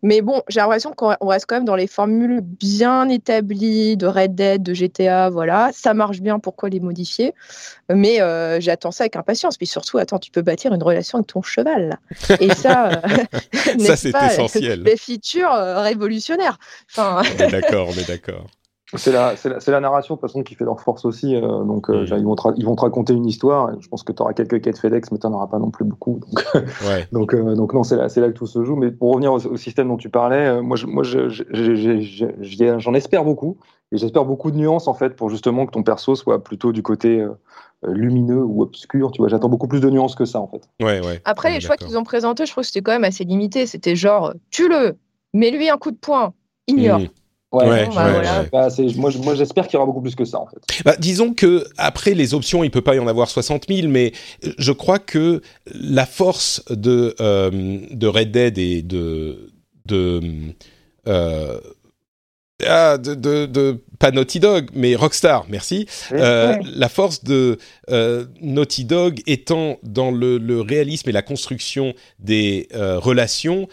Mais 0.02 0.20
bon, 0.20 0.42
j'ai 0.48 0.58
l'impression 0.58 0.92
qu'on 0.92 1.14
reste 1.26 1.46
quand 1.46 1.54
même 1.54 1.64
dans 1.64 1.76
les 1.76 1.86
formules 1.86 2.40
bien 2.40 3.08
établies 3.08 3.96
de 3.96 4.06
Red 4.06 4.34
Dead, 4.34 4.62
de 4.62 4.74
GTA, 4.74 5.30
voilà. 5.30 5.70
Ça 5.72 5.94
marche 5.94 6.20
bien, 6.20 6.40
pourquoi 6.40 6.68
les 6.68 6.80
modifier? 6.80 7.34
Mais 7.88 8.20
euh, 8.20 8.60
j'attends 8.60 8.90
ça 8.90 9.04
avec 9.04 9.14
impatience. 9.14 9.56
Puis 9.56 9.68
surtout, 9.68 9.98
attends, 9.98 10.18
tu 10.18 10.32
peux 10.32 10.42
bâtir 10.42 10.72
une 10.72 10.82
relation 10.82 11.18
avec 11.18 11.28
ton 11.28 11.42
cheval. 11.42 12.00
Et 12.40 12.52
ça, 12.52 12.88
euh, 12.88 13.78
ça 13.78 13.96
c'est 13.96 14.10
essentiel. 14.10 14.82
Des 14.82 14.96
features 14.96 15.52
euh, 15.52 15.80
révolutionnaires. 15.82 16.58
Enfin... 16.90 17.22
on 17.22 17.42
est 17.42 17.50
d'accord, 17.50 17.88
on 17.88 17.92
est 17.92 18.08
d'accord. 18.08 18.46
C'est 18.94 19.12
la, 19.12 19.34
la, 19.44 19.58
la, 19.66 19.80
narration 19.80 20.16
de 20.16 20.20
toute 20.20 20.28
façon 20.28 20.42
qui 20.42 20.54
fait 20.54 20.64
leur 20.64 20.80
force 20.80 21.04
aussi. 21.04 21.34
Euh, 21.34 21.64
donc 21.64 21.88
euh, 21.88 22.02
mm. 22.02 22.18
ils, 22.18 22.24
vont 22.24 22.36
te, 22.36 22.48
ils 22.56 22.64
vont 22.64 22.76
te 22.76 22.82
raconter 22.82 23.14
une 23.14 23.26
histoire. 23.26 23.72
je 23.80 23.88
pense 23.88 24.02
que 24.02 24.12
tu 24.12 24.20
auras 24.20 24.34
quelques 24.34 24.60
quêtes 24.60 24.78
FedEx, 24.78 25.10
mais 25.10 25.18
tu 25.18 25.26
n'en 25.26 25.34
auras 25.34 25.46
pas 25.46 25.58
non 25.58 25.70
plus 25.70 25.84
beaucoup. 25.84 26.20
Donc, 26.20 26.44
ouais. 26.54 27.08
donc, 27.10 27.34
euh, 27.34 27.54
donc, 27.54 27.72
non, 27.72 27.84
c'est 27.84 27.96
là, 27.96 28.08
là 28.14 28.28
que 28.28 28.32
tout 28.32 28.46
se 28.46 28.62
joue. 28.64 28.76
Mais 28.76 28.90
pour 28.90 29.12
revenir 29.12 29.32
au, 29.32 29.56
système 29.56 29.88
dont 29.88 29.96
tu 29.96 30.10
parlais, 30.10 30.60
moi, 30.60 30.76
je, 30.76 30.86
moi 30.86 31.04
j'en 32.78 32.94
espère 32.94 33.24
beaucoup. 33.24 33.56
Et 33.92 33.98
j'espère 33.98 34.24
beaucoup 34.24 34.50
de 34.50 34.56
nuances 34.56 34.88
en 34.88 34.94
fait 34.94 35.10
pour 35.10 35.28
justement 35.28 35.66
que 35.66 35.72
ton 35.72 35.82
perso 35.82 36.14
soit 36.14 36.42
plutôt 36.42 36.72
du 36.72 36.82
côté 36.82 37.26
lumineux 37.82 38.42
ou 38.42 38.62
obscur. 38.62 39.10
Tu 39.10 39.18
vois, 39.18 39.28
j'attends 39.28 39.50
beaucoup 39.50 39.68
plus 39.68 39.80
de 39.80 39.90
nuances 39.90 40.14
que 40.14 40.24
ça 40.24 40.40
en 40.40 40.48
fait. 40.48 40.68
Ouais, 40.82 41.04
ouais. 41.04 41.20
Après, 41.24 41.50
les 41.50 41.60
choix 41.60 41.76
qu'ils 41.76 41.98
ont 41.98 42.04
présentés, 42.04 42.46
je 42.46 42.52
trouve 42.52 42.62
que 42.62 42.68
c'était 42.68 42.82
quand 42.82 42.92
même 42.92 43.04
assez 43.04 43.24
limité. 43.24 43.66
C'était 43.66 43.96
genre, 43.96 44.32
tue-le, 44.50 44.96
mets-lui 45.34 45.68
un 45.68 45.76
coup 45.76 45.90
de 45.90 45.96
poing, 45.96 46.32
ignore. 46.66 47.00
Mm. 47.00 47.08
Ouais, 47.52 47.86
bah, 48.50 48.68
moi, 48.96 49.10
moi 49.22 49.34
j'espère 49.34 49.66
qu'il 49.66 49.74
y 49.74 49.76
aura 49.76 49.84
beaucoup 49.84 50.00
plus 50.00 50.14
que 50.14 50.24
ça 50.24 50.40
en 50.40 50.46
fait. 50.46 50.82
Bah, 50.84 50.96
disons 50.98 51.34
que 51.34 51.66
après 51.76 52.14
les 52.14 52.32
options, 52.32 52.64
il 52.64 52.70
peut 52.70 52.80
pas 52.80 52.94
y 52.94 52.98
en 52.98 53.06
avoir 53.06 53.28
60 53.28 53.66
000, 53.68 53.88
mais 53.88 54.12
je 54.56 54.72
crois 54.72 54.98
que 54.98 55.42
la 55.66 56.06
force 56.06 56.64
de 56.70 57.14
euh, 57.20 57.78
de 57.90 58.06
Red 58.06 58.30
Dead 58.30 58.56
et 58.56 58.80
de 58.80 59.52
de 59.84 60.20
euh, 61.08 61.60
ah, 62.66 62.98
de, 62.98 63.14
de, 63.14 63.46
de, 63.46 63.82
pas 63.98 64.10
Naughty 64.10 64.40
Dog, 64.40 64.70
mais 64.74 64.94
Rockstar, 64.94 65.46
merci. 65.48 65.86
Euh, 66.12 66.56
la 66.74 66.88
force 66.88 67.24
de 67.24 67.58
euh, 67.90 68.26
Naughty 68.40 68.84
Dog 68.84 69.20
étant 69.26 69.78
dans 69.82 70.10
le, 70.10 70.38
le, 70.38 70.60
réalisme 70.60 71.08
et 71.08 71.12
la 71.12 71.22
construction 71.22 71.94
des 72.18 72.68
euh, 72.74 72.98
relations 72.98 73.68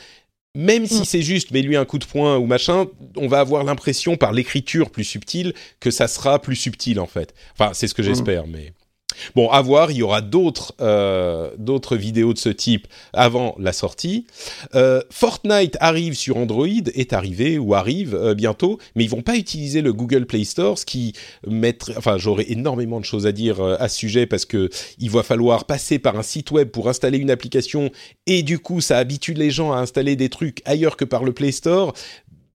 même 0.55 0.87
si 0.87 1.01
mm. 1.01 1.05
c'est 1.05 1.21
juste, 1.21 1.51
mais 1.51 1.61
lui 1.61 1.75
un 1.75 1.85
coup 1.85 1.99
de 1.99 2.05
poing 2.05 2.37
ou 2.37 2.45
machin, 2.45 2.87
on 3.15 3.27
va 3.27 3.39
avoir 3.39 3.63
l'impression 3.63 4.17
par 4.17 4.31
l'écriture 4.31 4.89
plus 4.89 5.03
subtile 5.03 5.53
que 5.79 5.91
ça 5.91 6.07
sera 6.07 6.41
plus 6.41 6.55
subtil 6.55 6.99
en 6.99 7.07
fait. 7.07 7.33
Enfin, 7.53 7.71
c'est 7.73 7.87
ce 7.87 7.93
que 7.93 8.01
mm. 8.01 8.05
j'espère, 8.05 8.47
mais. 8.47 8.73
Bon, 9.35 9.49
à 9.49 9.61
voir, 9.61 9.91
il 9.91 9.97
y 9.97 10.03
aura 10.03 10.21
d'autres 10.21 10.73
euh, 10.81 11.51
d'autres 11.57 11.95
vidéos 11.95 12.33
de 12.33 12.37
ce 12.37 12.49
type 12.49 12.87
avant 13.13 13.55
la 13.59 13.73
sortie. 13.73 14.25
Euh, 14.75 15.01
Fortnite 15.09 15.77
arrive 15.79 16.13
sur 16.13 16.37
Android, 16.37 16.67
est 16.67 17.13
arrivé 17.13 17.57
ou 17.57 17.73
arrive 17.73 18.15
euh, 18.15 18.33
bientôt, 18.33 18.77
mais 18.95 19.03
ils 19.03 19.09
vont 19.09 19.21
pas 19.21 19.35
utiliser 19.35 19.81
le 19.81 19.93
Google 19.93 20.25
Play 20.25 20.43
Store, 20.43 20.77
ce 20.77 20.85
qui 20.85 21.13
mettrait... 21.47 21.93
Enfin, 21.97 22.17
j'aurais 22.17 22.51
énormément 22.51 22.99
de 22.99 23.05
choses 23.05 23.25
à 23.25 23.31
dire 23.31 23.61
à 23.61 23.89
ce 23.89 23.97
sujet 23.97 24.25
parce 24.25 24.45
que 24.45 24.69
il 24.97 25.09
va 25.09 25.23
falloir 25.23 25.65
passer 25.65 25.99
par 25.99 26.17
un 26.17 26.23
site 26.23 26.51
web 26.51 26.69
pour 26.69 26.89
installer 26.89 27.17
une 27.17 27.31
application 27.31 27.91
et 28.25 28.43
du 28.43 28.59
coup, 28.59 28.81
ça 28.81 28.97
habitue 28.97 29.33
les 29.33 29.51
gens 29.51 29.71
à 29.71 29.77
installer 29.77 30.15
des 30.15 30.29
trucs 30.29 30.61
ailleurs 30.65 30.97
que 30.97 31.05
par 31.05 31.23
le 31.23 31.33
Play 31.33 31.51
Store. 31.51 31.93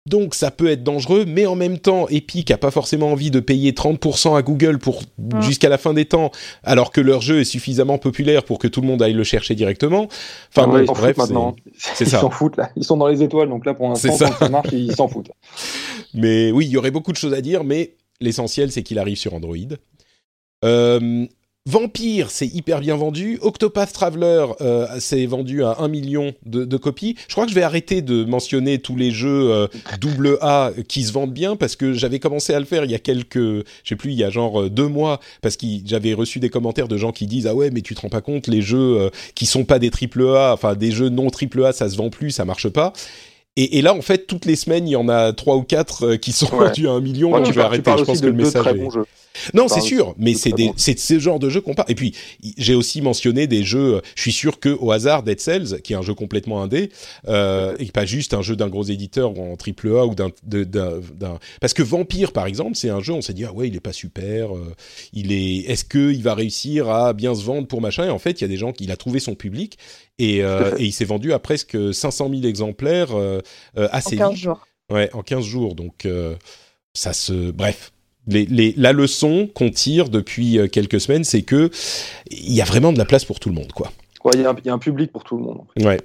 Donc 0.08 0.34
ça 0.34 0.50
peut 0.50 0.68
être 0.68 0.84
dangereux, 0.84 1.26
mais 1.28 1.46
en 1.46 1.56
même 1.56 1.78
temps, 1.78 2.08
Epic 2.10 2.50
a 2.50 2.58
pas 2.58 2.72
forcément 2.72 3.12
envie 3.12 3.30
de 3.30 3.40
payer 3.40 3.72
30% 3.72 4.36
à 4.36 4.42
Google 4.42 4.80
pour 4.80 5.04
jusqu'à 5.42 5.70
la 5.70 5.78
fin 5.78 5.94
des 5.94 6.06
temps, 6.06 6.32
alors 6.64 6.92
que 6.92 7.02
leur 7.02 7.22
jeu 7.22 7.42
est 7.42 7.46
suffisamment 7.46 8.00
populaire 8.00 8.44
pour 8.44 8.58
que 8.58 8.68
tout 8.68 8.82
le 8.82 8.88
monde 8.88 9.04
aille 9.04 9.14
le 9.14 9.24
chercher 9.24 9.54
directement. 9.54 10.08
Enfin 10.56 10.68
bref, 10.68 11.18
c'est 11.78 12.06
ça. 12.06 12.18
Ils 12.18 12.22
s'en 12.22 12.30
foutent 12.32 12.58
là. 12.58 12.72
Ils 12.76 12.84
sont 12.84 12.98
dans 12.98 13.08
les 13.08 13.22
étoiles, 13.22 13.50
donc 13.50 13.64
là 13.64 13.76
pour 13.76 13.90
l'instant, 13.90 14.12
ça. 14.12 14.32
ça 14.32 14.50
marche, 14.50 14.70
ils 14.72 14.96
s'en 14.96 15.08
foutent. 15.08 15.30
Mais 16.16 16.52
oui, 16.52 16.66
il 16.66 16.72
y 16.72 16.78
aurait 16.78 16.92
beaucoup 16.92 17.12
de 17.12 17.18
choses 17.18 17.36
à 17.36 17.42
dire, 17.42 17.64
mais 17.64 17.96
l'essentiel 18.20 18.72
c'est 18.72 18.82
qu'il 18.82 18.98
arrive 18.98 19.18
sur 19.18 19.36
Android. 19.36 19.56
Euh, 20.66 21.28
Vampire, 21.70 22.32
c'est 22.32 22.48
hyper 22.48 22.80
bien 22.80 22.96
vendu. 22.96 23.38
Octopath 23.40 23.94
Traveler, 23.94 24.48
euh, 24.62 24.88
c'est 24.98 25.24
vendu 25.28 25.64
à 25.64 25.76
1 25.78 25.90
million 25.90 26.34
de, 26.44 26.78
copies. 26.78 27.16
Je 27.28 27.34
crois 27.34 27.46
que 27.46 27.52
je 27.52 27.56
vais 27.56 27.62
arrêter 27.62 28.02
de 28.02 28.24
mentionner 28.24 28.80
tous 28.80 28.96
les 28.96 29.12
jeux 29.12 29.52
euh, 29.52 29.68
double 30.00 30.40
A 30.42 30.72
qui 30.88 31.04
se 31.04 31.12
vendent 31.12 31.34
bien 31.34 31.56
parce 31.56 31.76
que 31.76 31.94
j'avais 31.94 32.18
commencé 32.18 32.56
à 32.56 32.60
le 32.60 32.66
faire 32.66 32.84
il 32.84 32.90
y 32.90 32.96
a 32.96 33.00
quelques, 33.00 33.36
je 33.36 33.64
sais 33.86 33.96
plus, 33.96 34.12
il 34.12 34.18
y 34.18 34.24
a 34.24 34.32
genre 34.32 34.64
euh, 34.64 34.70
deux 34.72 34.88
mois 34.88 35.20
parce 35.44 35.56
que 35.56 35.68
j'avais 35.86 36.14
reçu 36.14 36.40
des 36.40 36.50
commentaires 36.50 36.88
de 36.88 36.98
gens 36.98 37.12
qui 37.12 37.28
disent 37.28 37.46
ah 37.46 37.54
ouais 37.54 37.70
mais 37.70 37.82
tu 37.82 37.94
te 37.94 38.02
rends 38.02 38.10
pas 38.10 38.22
compte 38.22 38.48
les 38.48 38.64
jeux 38.64 39.12
qui 39.36 39.46
sont 39.46 39.64
pas 39.64 39.78
des 39.78 39.92
triple 39.92 40.26
A, 40.36 40.54
enfin 40.54 40.74
des 40.74 40.90
jeux 40.90 41.10
non 41.10 41.30
triple 41.30 41.64
A, 41.64 41.74
ça 41.74 41.90
se 41.90 41.96
vend 41.96 42.10
plus, 42.10 42.32
ça 42.32 42.44
marche 42.44 42.70
pas. 42.70 42.92
Et, 43.58 43.82
là, 43.82 43.94
en 43.94 44.02
fait, 44.02 44.28
toutes 44.28 44.46
les 44.46 44.56
semaines, 44.56 44.88
il 44.88 44.92
y 44.92 44.96
en 44.96 45.10
a 45.10 45.34
trois 45.34 45.58
ou 45.58 45.64
quatre 45.64 46.16
qui 46.16 46.32
sont 46.32 46.48
vendus 46.48 46.88
à 46.88 46.92
un 46.92 47.02
million. 47.02 47.32
donc 47.32 47.48
je 47.48 47.52
vais 47.52 47.62
arrêter. 47.62 47.92
Je 48.00 48.04
pense 48.06 48.22
que 48.22 48.26
le 48.26 48.34
message. 48.34 48.66
Est... 48.66 48.80
Non, 49.54 49.68
c'est 49.68 49.82
sûr, 49.82 50.14
mais 50.18 50.34
c'est 50.34 50.52
des, 50.52 50.72
c'est 50.78 51.00
ce 51.00 51.20
genre 51.20 51.40
de 51.40 51.50
jeu 51.50 51.62
qu'on 51.62 51.74
parle. 51.74 51.90
Et 51.92 51.96
puis, 51.96 52.14
j'ai 52.58 52.76
aussi 52.76 53.02
mentionné 53.02 53.48
des 53.48 53.64
jeux. 53.64 53.96
Euh, 53.96 54.02
je 54.16 54.22
suis 54.22 54.32
sûr 54.32 54.60
que 54.60 54.70
au 54.70 54.92
hasard, 54.92 55.24
Dead 55.24 55.40
Cells, 55.40 55.82
qui 55.82 55.94
est 55.94 55.96
un 55.96 56.02
jeu 56.02 56.14
complètement 56.14 56.62
indé, 56.62 56.92
euh, 57.28 57.76
et 57.80 57.86
pas 57.86 58.06
juste 58.06 58.34
un 58.34 58.42
jeu 58.42 58.56
d'un 58.56 58.68
gros 58.68 58.84
éditeur 58.84 59.38
en 59.40 59.56
triple 59.56 59.90
A 59.90 60.06
ou 60.06 60.16
d'un, 60.16 60.32
parce 61.60 61.74
que 61.74 61.84
Vampire, 61.84 62.32
par 62.32 62.48
exemple, 62.48 62.76
c'est 62.76 62.90
un 62.90 63.00
jeu. 63.00 63.14
On 63.14 63.22
s'est 63.22 63.34
dit 63.34 63.46
ah 63.46 63.54
ouais, 63.54 63.68
il 63.68 63.76
est 63.76 63.82
pas 63.82 63.94
super. 63.94 64.56
Euh, 64.56 64.76
il 65.14 65.32
est. 65.32 65.70
Est-ce 65.70 65.86
que 65.86 66.12
il 66.12 66.24
va 66.24 66.34
réussir 66.34 66.90
à 66.90 67.14
bien 67.14 67.36
se 67.36 67.44
vendre 67.44 67.68
pour 67.68 67.82
machin? 67.82 68.06
Et 68.06 68.10
en 68.10 68.20
fait, 68.20 68.40
il 68.40 68.42
y 68.42 68.46
a 68.46 68.48
des 68.48 68.58
gens 68.58 68.72
qui, 68.72 68.84
il 68.86 68.92
a 68.92 68.98
trouvé 68.98 69.20
son 69.20 69.36
public 69.36 69.78
et, 70.20 70.44
euh, 70.44 70.76
et 70.78 70.86
il 70.86 70.92
s'est 70.92 71.06
vendu 71.06 71.34
à 71.34 71.40
presque 71.40 71.78
500 71.94 72.30
000 72.30 72.44
exemplaires 72.44 73.16
euh, 73.16 73.42
assez 73.76 74.16
en 74.22 74.30
15 74.30 74.36
jours. 74.36 74.68
Ouais, 74.90 75.10
en 75.14 75.22
15 75.22 75.44
jours. 75.44 75.76
Donc 75.76 76.08
ça 76.94 77.14
se. 77.14 77.52
Bref 77.52 77.92
la 78.28 78.94
leçon 78.94 79.50
qu'on 79.54 79.70
tire 79.70 80.10
depuis 80.10 80.60
euh, 80.60 80.68
quelques 80.68 81.02
semaines, 81.02 81.24
c'est 81.24 81.42
que 81.42 81.72
il 82.30 82.54
y 82.54 82.62
a 82.62 82.66
vraiment 82.66 82.94
de 82.94 82.98
la 82.98 83.06
place 83.06 83.26
pour 83.26 83.40
tout 83.40 83.50
le 83.50 83.56
monde, 83.56 83.72
quoi. 83.72 83.92
Il 84.34 84.42
y, 84.42 84.46
a 84.46 84.74
un 84.74 84.78
public 84.78 85.12
pour 85.12 85.24
tout 85.24 85.36
le 85.36 85.44
monde. 85.44 85.62
Ouais. 85.80 86.00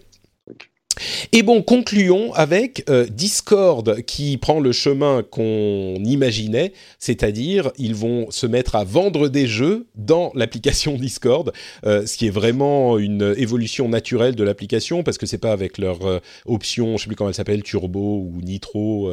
Et 1.32 1.42
bon, 1.42 1.62
concluons 1.62 2.32
avec 2.32 2.84
euh, 2.88 3.06
Discord 3.06 4.02
qui 4.02 4.36
prend 4.38 4.60
le 4.60 4.72
chemin 4.72 5.22
qu'on 5.22 5.96
imaginait, 6.04 6.72
c'est-à-dire 6.98 7.70
ils 7.78 7.94
vont 7.94 8.30
se 8.30 8.46
mettre 8.46 8.76
à 8.76 8.84
vendre 8.84 9.28
des 9.28 9.46
jeux 9.46 9.86
dans 9.94 10.32
l'application 10.34 10.94
Discord, 10.96 11.52
euh, 11.84 12.06
ce 12.06 12.16
qui 12.16 12.26
est 12.26 12.30
vraiment 12.30 12.98
une 12.98 13.34
évolution 13.36 13.88
naturelle 13.88 14.34
de 14.34 14.44
l'application 14.44 15.02
parce 15.02 15.18
que 15.18 15.26
c'est 15.26 15.38
pas 15.38 15.52
avec 15.52 15.78
leur 15.78 16.06
euh, 16.06 16.18
option, 16.46 16.96
je 16.96 17.02
sais 17.02 17.08
plus 17.08 17.16
comment 17.16 17.30
elle 17.30 17.34
s'appelle, 17.34 17.62
Turbo 17.62 18.18
ou 18.20 18.40
Nitro, 18.42 19.10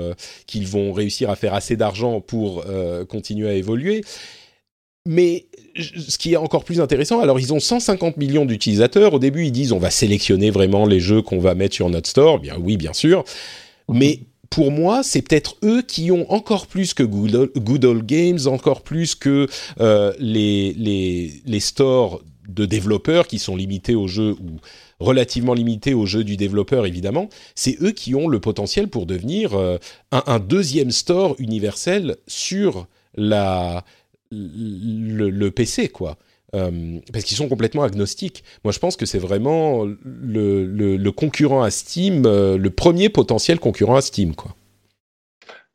qu'ils 0.47 0.67
vont 0.67 0.93
réussir 0.93 1.29
à 1.29 1.35
faire 1.35 1.53
assez 1.53 1.75
d'argent 1.75 2.21
pour 2.21 2.63
continuer 3.07 3.49
à 3.49 3.53
évoluer. 3.53 4.03
Mais 5.05 5.47
ce 5.75 6.17
qui 6.17 6.33
est 6.33 6.37
encore 6.37 6.63
plus 6.63 6.79
intéressant, 6.79 7.19
alors 7.19 7.39
ils 7.39 7.53
ont 7.53 7.59
150 7.59 8.15
millions 8.17 8.45
d'utilisateurs. 8.45 9.13
Au 9.13 9.19
début, 9.19 9.45
ils 9.45 9.51
disent 9.51 9.73
on 9.73 9.79
va 9.79 9.89
sélectionner 9.89 10.49
vraiment 10.49 10.85
les 10.85 10.99
jeux 10.99 11.21
qu'on 11.21 11.39
va 11.39 11.55
mettre 11.55 11.75
sur 11.75 11.89
notre 11.89 12.09
store. 12.09 12.39
Bien 12.39 12.55
oui, 12.57 12.77
bien 12.77 12.93
sûr. 12.93 13.25
Mais 13.89 14.21
pour 14.49 14.71
moi, 14.71 15.03
c'est 15.03 15.21
peut-être 15.21 15.57
eux 15.63 15.81
qui 15.81 16.11
ont 16.11 16.31
encore 16.31 16.67
plus 16.67 16.93
que 16.93 17.03
Good 17.03 17.85
Old, 17.85 18.05
Games, 18.05 18.39
encore 18.45 18.81
plus 18.81 19.15
que 19.15 19.47
euh, 19.81 20.13
les, 20.19 20.73
les, 20.73 21.33
les 21.45 21.59
stores 21.59 22.21
de 22.47 22.65
développeurs 22.65 23.27
qui 23.27 23.39
sont 23.39 23.55
limités 23.55 23.95
aux 23.95 24.07
jeux 24.07 24.35
ou 24.41 24.59
relativement 24.99 25.53
limités 25.53 25.93
aux 25.93 26.05
jeux 26.05 26.23
du 26.23 26.37
développeur 26.37 26.85
évidemment, 26.85 27.29
c'est 27.55 27.81
eux 27.81 27.91
qui 27.91 28.15
ont 28.15 28.27
le 28.27 28.39
potentiel 28.39 28.89
pour 28.89 29.05
devenir 29.05 29.53
euh, 29.53 29.77
un, 30.11 30.23
un, 30.27 30.39
deuxième 30.39 30.91
store 30.91 31.35
universel 31.39 32.17
sur 32.27 32.87
la, 33.15 33.83
le, 34.33 35.49
PC, 35.51 35.89
quoi. 35.89 36.17
Euh, 36.55 36.99
parce 37.11 37.25
qu'ils 37.25 37.37
sont 37.37 37.49
complètement 37.49 37.83
agnostiques. 37.83 38.43
Moi, 38.63 38.71
je 38.71 38.79
pense 38.79 38.95
que 38.95 39.05
c'est 39.05 39.19
vraiment 39.19 39.85
le, 40.03 41.09
concurrent 41.11 41.63
à 41.63 41.71
Steam, 41.71 42.25
euh, 42.25 42.57
le 42.57 42.69
premier 42.69 43.09
potentiel 43.09 43.59
concurrent 43.59 43.95
à 43.95 44.01
Steam, 44.01 44.35
quoi. 44.35 44.55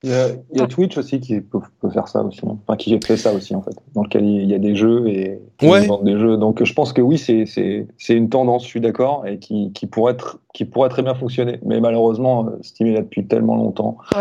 Il 0.04 0.10
y, 0.10 0.60
a, 0.60 0.66
Twitch 0.68 0.96
aussi 0.96 1.18
qui 1.18 1.40
peut, 1.40 1.58
faire 1.92 2.06
ça 2.06 2.22
aussi, 2.22 2.38
hein. 2.44 2.56
enfin 2.64 2.76
qui 2.76 2.96
fait 3.04 3.16
ça 3.16 3.32
aussi 3.32 3.56
en 3.56 3.62
fait, 3.62 3.74
dans 3.94 4.04
lequel 4.04 4.24
il 4.24 4.48
y 4.48 4.54
a 4.54 4.60
des 4.60 4.76
jeux 4.76 5.08
et 5.08 5.40
ouais. 5.60 5.88
des 6.04 6.16
jeux. 6.16 6.36
Donc 6.36 6.62
je 6.62 6.72
pense 6.72 6.92
que 6.92 7.00
oui, 7.00 7.18
c'est 7.18 8.14
une 8.14 8.28
tendance, 8.28 8.62
je 8.62 8.68
suis 8.68 8.80
d'accord, 8.80 9.26
et 9.26 9.38
qui, 9.38 9.72
qui 9.72 9.86
pourrait 9.86 10.12
être 10.12 10.38
qui 10.58 10.64
pourrait 10.64 10.88
très 10.88 11.02
bien 11.02 11.14
fonctionner. 11.14 11.60
Mais 11.64 11.78
malheureusement, 11.78 12.46
euh, 12.46 12.58
Steam 12.62 12.88
est 12.88 12.94
là 12.94 13.02
depuis 13.02 13.24
tellement 13.24 13.54
longtemps. 13.54 13.98
ça, 14.12 14.18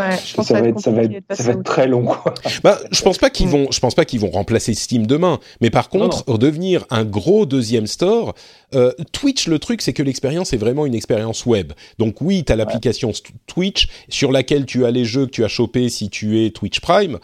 va 0.60 0.68
être, 0.68 0.80
ça, 0.80 0.92
va 0.92 1.04
être, 1.04 1.64
très 1.64 1.88
long. 1.88 2.08
Bah, 2.64 2.78
je 2.92 3.02
pense 3.02 3.18
pas 3.18 3.30
qu'ils 3.30 3.48
vont, 3.48 3.68
je 3.72 3.80
pense 3.80 3.96
pas 3.96 4.06
qu'ils 4.06 4.20
vont 4.20 4.30
remplacer 4.30 4.76
Steam 4.76 5.08
demain. 5.08 5.40
Mais 5.62 5.70
par 5.70 5.90
contre, 5.90 6.26
pour 6.26 6.38
devenir 6.38 6.86
un 6.90 7.06
gros 7.06 7.46
deuxième 7.46 7.88
store, 7.88 8.36
euh, 8.76 8.92
Twitch, 9.14 9.48
le 9.48 9.58
truc, 9.58 9.82
c'est 9.82 9.94
que 9.94 10.04
l'expérience 10.04 10.54
est 10.54 10.58
vraiment 10.58 10.86
une 10.86 10.94
expérience 10.94 11.46
web. 11.46 11.74
Donc 11.98 12.22
oui, 12.22 12.44
tu 12.44 12.52
as 12.52 12.56
l'application 12.56 13.12
Twitch 13.48 13.90
sur 14.10 14.32
laquelle 14.32 14.66
tu 14.66 14.86
as 14.86 14.92
les 14.92 15.06
jeux 15.06 15.26
que 15.26 15.32
tu 15.32 15.44
as 15.44 15.48
si 15.90 16.10
tu 16.10 16.44
es 16.44 16.50
Twitch 16.52 16.80
Prime. 16.80 17.20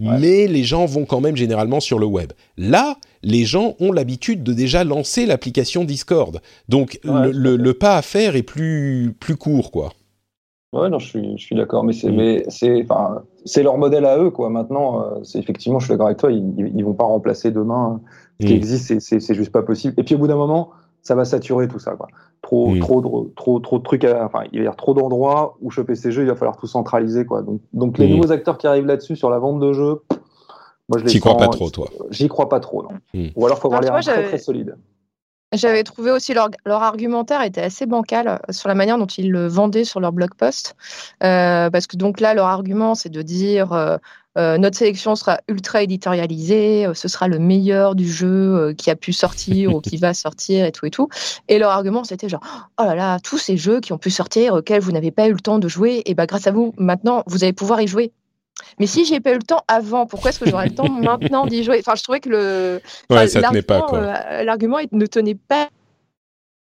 Mais 0.00 0.46
les 0.46 0.62
gens 0.62 0.86
vont 0.86 1.04
quand 1.04 1.20
même 1.20 1.34
généralement 1.34 1.80
sur 1.80 1.98
le 1.98 2.06
web. 2.06 2.32
Là, 2.56 2.98
les 3.24 3.44
gens 3.44 3.74
ont 3.80 3.90
l'habitude 3.90 4.44
de 4.44 4.52
déjà 4.52 4.84
lancer 4.84 5.26
l'application 5.26 5.84
Discord. 5.84 6.40
Donc 6.68 7.00
le, 7.02 7.72
pas 7.72 7.96
à 7.96 8.02
faire 8.02 8.36
est 8.36 8.44
plus, 8.44 9.12
plus 9.18 9.36
court, 9.36 9.72
quoi. 9.72 9.92
Ouais, 10.72 10.90
non, 10.90 10.98
je 10.98 11.08
suis, 11.08 11.38
je 11.38 11.42
suis 11.42 11.56
d'accord, 11.56 11.82
mais 11.82 11.94
c'est, 11.94 12.10
mm. 12.10 12.42
c'est, 12.48 12.82
enfin, 12.82 13.22
c'est 13.46 13.62
leur 13.62 13.78
modèle 13.78 14.04
à 14.04 14.18
eux, 14.18 14.30
quoi. 14.30 14.50
Maintenant, 14.50 15.00
euh, 15.00 15.20
c'est 15.22 15.38
effectivement, 15.38 15.78
je 15.78 15.86
suis 15.86 15.94
d'accord 15.94 16.08
avec 16.08 16.18
toi, 16.18 16.30
ils, 16.30 16.72
ils 16.76 16.84
vont 16.84 16.92
pas 16.92 17.04
remplacer 17.04 17.50
demain 17.50 18.02
ce 18.40 18.46
qui 18.46 18.52
mm. 18.52 18.56
existe, 18.56 19.00
c'est, 19.00 19.20
c'est, 19.20 19.34
juste 19.34 19.50
pas 19.50 19.62
possible. 19.62 19.94
Et 19.96 20.02
puis 20.02 20.14
au 20.14 20.18
bout 20.18 20.28
d'un 20.28 20.36
moment, 20.36 20.70
ça 21.02 21.14
va 21.14 21.24
saturer 21.24 21.68
tout 21.68 21.78
ça. 21.78 21.92
Quoi. 21.92 22.08
Trop, 22.42 22.70
Mm. 22.70 22.78
trop, 22.80 23.00
de- 23.00 23.34
trop, 23.34 23.58
trop 23.60 23.78
de 23.78 23.82
trucs. 23.82 24.04
À, 24.04 24.24
enfin, 24.24 24.42
il 24.52 24.58
va 24.58 24.64
y 24.64 24.66
avoir 24.66 24.76
trop 24.76 24.94
d'endroits 24.94 25.56
où 25.60 25.70
choper 25.70 25.94
ces 25.96 26.12
jeux. 26.12 26.22
Il 26.22 26.28
va 26.28 26.36
falloir 26.36 26.56
tout 26.56 26.66
centraliser. 26.66 27.26
Quoi. 27.26 27.42
Donc, 27.42 27.60
donc 27.72 27.98
les 27.98 28.06
Mm. 28.06 28.10
nouveaux 28.16 28.32
acteurs 28.32 28.58
qui 28.58 28.66
arrivent 28.66 28.86
là-dessus 28.86 29.16
sur 29.16 29.28
la 29.30 29.38
vente 29.38 29.58
de 29.60 29.72
jeux, 29.72 30.00
moi 30.88 30.98
je 30.98 31.04
les 31.04 31.10
T'y 31.10 31.20
crois 31.20 31.36
pas 31.36 31.48
trop, 31.48 31.68
toi. 31.70 31.88
J'y 32.10 32.28
crois 32.28 32.48
pas 32.48 32.60
trop, 32.60 32.82
non. 32.82 32.90
Mm. 33.12 33.28
Ou 33.36 33.46
alors 33.46 33.58
faut 33.58 33.66
avoir 33.72 33.82
moi, 33.90 34.00
très 34.00 34.24
très 34.24 34.38
solide. 34.38 34.76
J'avais 35.54 35.82
trouvé 35.82 36.10
aussi 36.10 36.34
leur, 36.34 36.50
leur 36.66 36.82
argumentaire 36.82 37.40
était 37.42 37.62
assez 37.62 37.86
bancal 37.86 38.28
euh, 38.28 38.36
sur 38.52 38.68
la 38.68 38.74
manière 38.74 38.98
dont 38.98 39.06
ils 39.06 39.30
le 39.30 39.46
vendaient 39.46 39.84
sur 39.84 39.98
leur 39.98 40.12
blog 40.12 40.34
post. 40.36 40.76
Euh, 41.24 41.70
parce 41.70 41.86
que 41.86 41.96
donc 41.96 42.20
là, 42.20 42.34
leur 42.34 42.46
argument, 42.46 42.94
c'est 42.94 43.08
de 43.08 43.22
dire 43.22 43.72
euh, 43.72 43.96
euh, 43.96 43.98
notre 44.58 44.76
sélection 44.76 45.16
sera 45.16 45.40
ultra 45.48 45.82
éditorialisée, 45.82 46.86
euh, 46.86 46.94
ce 46.94 47.08
sera 47.08 47.28
le 47.28 47.38
meilleur 47.38 47.94
du 47.94 48.08
jeu 48.10 48.28
euh, 48.28 48.74
qui 48.74 48.90
a 48.90 48.96
pu 48.96 49.12
sortir 49.12 49.74
ou 49.74 49.80
qui 49.80 49.96
va 49.96 50.14
sortir 50.14 50.64
et 50.64 50.72
tout 50.72 50.86
et 50.86 50.90
tout. 50.90 51.08
Et 51.48 51.58
leur 51.58 51.70
argument, 51.70 52.04
c'était 52.04 52.28
genre 52.28 52.42
oh 52.78 52.84
là 52.84 52.94
là, 52.94 53.18
tous 53.20 53.38
ces 53.38 53.56
jeux 53.56 53.80
qui 53.80 53.92
ont 53.92 53.98
pu 53.98 54.10
sortir, 54.10 54.54
auxquels 54.54 54.80
vous 54.80 54.92
n'avez 54.92 55.10
pas 55.10 55.26
eu 55.28 55.32
le 55.32 55.40
temps 55.40 55.58
de 55.58 55.68
jouer, 55.68 56.02
et 56.06 56.14
ben 56.14 56.26
grâce 56.26 56.46
à 56.46 56.52
vous, 56.52 56.74
maintenant, 56.78 57.24
vous 57.26 57.42
allez 57.44 57.52
pouvoir 57.52 57.80
y 57.80 57.88
jouer. 57.88 58.12
Mais 58.80 58.86
si 58.86 59.04
j'ai 59.04 59.20
pas 59.20 59.30
eu 59.32 59.36
le 59.38 59.42
temps 59.42 59.62
avant, 59.68 60.06
pourquoi 60.06 60.30
est-ce 60.30 60.40
que 60.40 60.46
j'aurais 60.46 60.66
le 60.66 60.74
temps 60.74 60.88
maintenant 60.88 61.46
d'y 61.46 61.62
jouer? 61.62 61.78
Enfin, 61.80 61.94
je 61.96 62.02
trouvais 62.02 62.20
que 62.20 62.28
le, 62.28 62.80
Ouais, 63.10 63.16
Enfin, 63.16 63.26
ça 63.28 63.42
tenait 63.42 63.62
pas, 63.62 63.78
l'argument, 63.78 64.00
quoi. 64.00 64.14
euh, 64.30 64.44
L'argument 64.44 64.78
il 64.78 64.88
ne 64.92 65.06
tenait 65.06 65.36
pas 65.36 65.68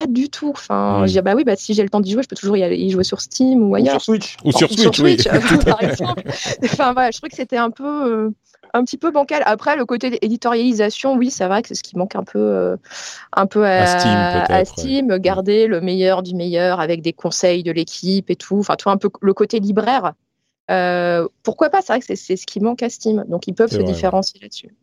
du 0.07 0.29
tout. 0.31 0.51
Enfin, 0.51 1.03
Mm. 1.03 1.07
je 1.07 1.13
dis, 1.13 1.21
bah 1.23 1.35
oui, 1.37 1.45
bah, 1.45 1.57
si 1.57 1.75
j'ai 1.75 1.83
le 1.83 1.89
temps 1.89 2.01
d'y 2.01 2.11
jouer, 2.13 2.23
je 2.23 2.29
peux 2.29 2.37
toujours 2.37 2.57
y, 2.57 2.63
aller, 2.63 2.77
y 2.77 2.91
jouer 2.91 3.05
sur 3.05 3.21
Steam 3.21 3.63
ou 3.63 3.71
Ou 3.71 3.75
ailleurs. 3.77 3.93
sur 4.01 4.03
Switch. 4.03 4.37
Ou 4.45 4.53
sur 4.53 4.71
Switch, 4.73 5.01
oui. 5.01 5.17
par 5.67 5.83
exemple. 5.83 6.23
Enfin, 6.65 6.93
voilà, 6.93 7.11
je 7.11 7.19
trouvais 7.19 7.31
que 7.31 7.37
c'était 7.37 7.57
un 7.57 7.71
peu, 7.71 7.85
euh, 8.27 8.31
un 8.75 8.85
petit 8.85 8.97
peu 8.99 9.11
bancal. 9.11 9.43
Après, 9.47 9.77
le 9.77 9.85
côté 9.85 10.19
éditorialisation, 10.25 11.15
oui, 11.17 11.31
c'est 11.31 11.47
vrai 11.47 11.63
que 11.63 11.69
c'est 11.69 11.75
ce 11.75 11.83
qui 11.83 11.97
manque 11.99 12.17
un 12.17 12.25
peu, 12.25 12.39
euh, 12.39 12.77
un 13.35 13.47
peu 13.47 13.65
à, 13.67 13.83
À 14.51 14.65
Steam, 14.65 15.09
ouais. 15.09 15.21
Garder 15.21 15.67
le 15.67 15.81
meilleur 15.81 16.23
du 16.23 16.35
meilleur 16.35 16.81
avec 16.81 17.03
des 17.03 17.13
conseils 17.13 17.63
de 17.63 17.73
l'équipe 17.73 18.31
et 18.31 18.37
tout. 18.37 18.59
Enfin, 18.59 18.77
tout 18.77 18.91
un 18.91 18.97
peu 18.97 19.11
le 19.21 19.35
côté 19.35 19.61
libraire. 19.61 20.13
Euh, 20.71 21.27
pourquoi 21.43 21.69
pas 21.71 21.81
C'est 21.83 21.93
vrai 21.93 22.01
que 22.01 22.07
c'est- 22.17 22.37
ce 22.37 22.47
qui 22.47 22.61
manque 22.61 22.83
à 22.83 22.89
Steam. 22.89 23.25
Donc, 23.29 23.47
ils 23.47 23.53
peuvent 23.55 23.69
se 23.71 23.75
vrai, 23.77 23.85
ouais. 23.85 23.93
différencier 23.93 24.41
là-dessus. 24.41 24.75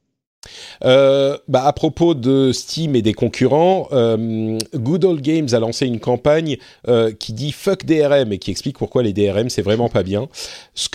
Euh, 0.85 1.37
bah, 1.47 1.65
à 1.65 1.73
propos 1.73 2.13
de 2.13 2.51
Steam 2.53 2.95
et 2.95 3.01
des 3.01 3.13
concurrents, 3.13 3.87
euh, 3.91 4.57
Good 4.73 5.05
Old 5.05 5.21
Games 5.21 5.47
a 5.51 5.59
lancé 5.59 5.85
une 5.85 5.99
campagne 5.99 6.57
euh, 6.87 7.11
qui 7.11 7.33
dit 7.33 7.51
fuck 7.51 7.85
DRM 7.85 8.31
et 8.31 8.37
qui 8.37 8.51
explique 8.51 8.77
pourquoi 8.77 9.03
les 9.03 9.13
DRM 9.13 9.49
c'est 9.49 9.61
vraiment 9.61 9.89
pas 9.89 10.03
bien. 10.03 10.29
Ce 10.75 10.89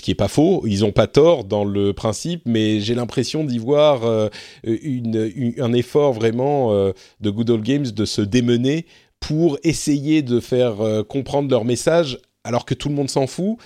qui 0.00 0.10
est 0.10 0.14
pas 0.14 0.28
faux, 0.28 0.64
ils 0.66 0.84
ont 0.84 0.92
pas 0.92 1.06
tort 1.06 1.44
dans 1.44 1.64
le 1.64 1.92
principe, 1.92 2.42
mais 2.46 2.80
j'ai 2.80 2.94
l'impression 2.94 3.44
d'y 3.44 3.58
voir 3.58 4.04
euh, 4.04 4.28
un 4.64 5.72
effort 5.72 6.12
vraiment 6.12 6.72
de 7.20 7.30
Good 7.30 7.50
Old 7.50 7.62
Games 7.62 7.86
de 7.86 8.04
se 8.04 8.22
démener 8.22 8.86
pour 9.20 9.58
essayer 9.62 10.22
de 10.22 10.40
faire 10.40 10.76
comprendre 11.08 11.50
leur 11.50 11.64
message 11.64 12.18
alors 12.44 12.64
que 12.64 12.74
tout 12.74 12.88
le 12.88 12.94
monde 12.94 13.10
s'en 13.10 13.26
fout. 13.26 13.58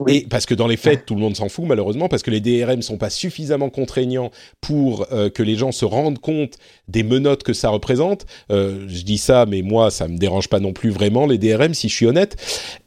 Oui. 0.00 0.16
Et 0.16 0.26
parce 0.28 0.46
que 0.46 0.54
dans 0.54 0.66
les 0.66 0.78
faits, 0.78 1.04
tout 1.06 1.14
le 1.14 1.20
monde 1.20 1.36
s'en 1.36 1.48
fout 1.48 1.66
malheureusement 1.66 2.08
parce 2.08 2.22
que 2.22 2.30
les 2.30 2.40
DRM 2.40 2.80
sont 2.80 2.96
pas 2.96 3.10
suffisamment 3.10 3.68
contraignants 3.68 4.30
pour 4.60 5.06
euh, 5.12 5.28
que 5.28 5.42
les 5.42 5.56
gens 5.56 5.72
se 5.72 5.84
rendent 5.84 6.18
compte 6.18 6.56
des 6.88 7.02
menottes 7.02 7.42
que 7.42 7.52
ça 7.52 7.68
représente. 7.68 8.26
Euh, 8.50 8.86
je 8.88 9.02
dis 9.02 9.18
ça, 9.18 9.44
mais 9.46 9.60
moi, 9.60 9.90
ça 9.90 10.08
me 10.08 10.16
dérange 10.16 10.48
pas 10.48 10.58
non 10.58 10.72
plus 10.72 10.90
vraiment 10.90 11.26
les 11.26 11.36
DRM, 11.36 11.74
si 11.74 11.88
je 11.88 11.94
suis 11.94 12.06
honnête. 12.06 12.36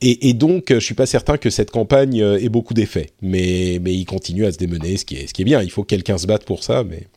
Et, 0.02 0.30
et 0.30 0.34
donc, 0.34 0.66
je 0.74 0.80
suis 0.80 0.96
pas 0.96 1.06
certain 1.06 1.38
que 1.38 1.52
cette 1.52 1.72
campagne 1.72 2.22
euh, 2.22 2.40
ait 2.40 2.50
beaucoup 2.50 2.74
d'effets. 2.74 3.12
Mais, 3.22 3.80
mais 3.82 3.94
il 3.94 4.06
continue 4.06 4.46
à 4.46 4.52
se 4.52 4.58
démener, 4.58 4.98
ce 4.98 5.06
qui 5.06 5.16
est, 5.16 5.28
ce 5.28 5.34
qui 5.34 5.44
est 5.44 5.46
bien. 5.46 5.62
Il 5.62 5.70
faut 5.70 5.84
que 5.84 5.90
quelqu'un 5.90 6.18
se 6.18 6.26
batte 6.26 6.46
pour 6.46 6.64
ça, 6.64 6.84
mais 6.84 7.08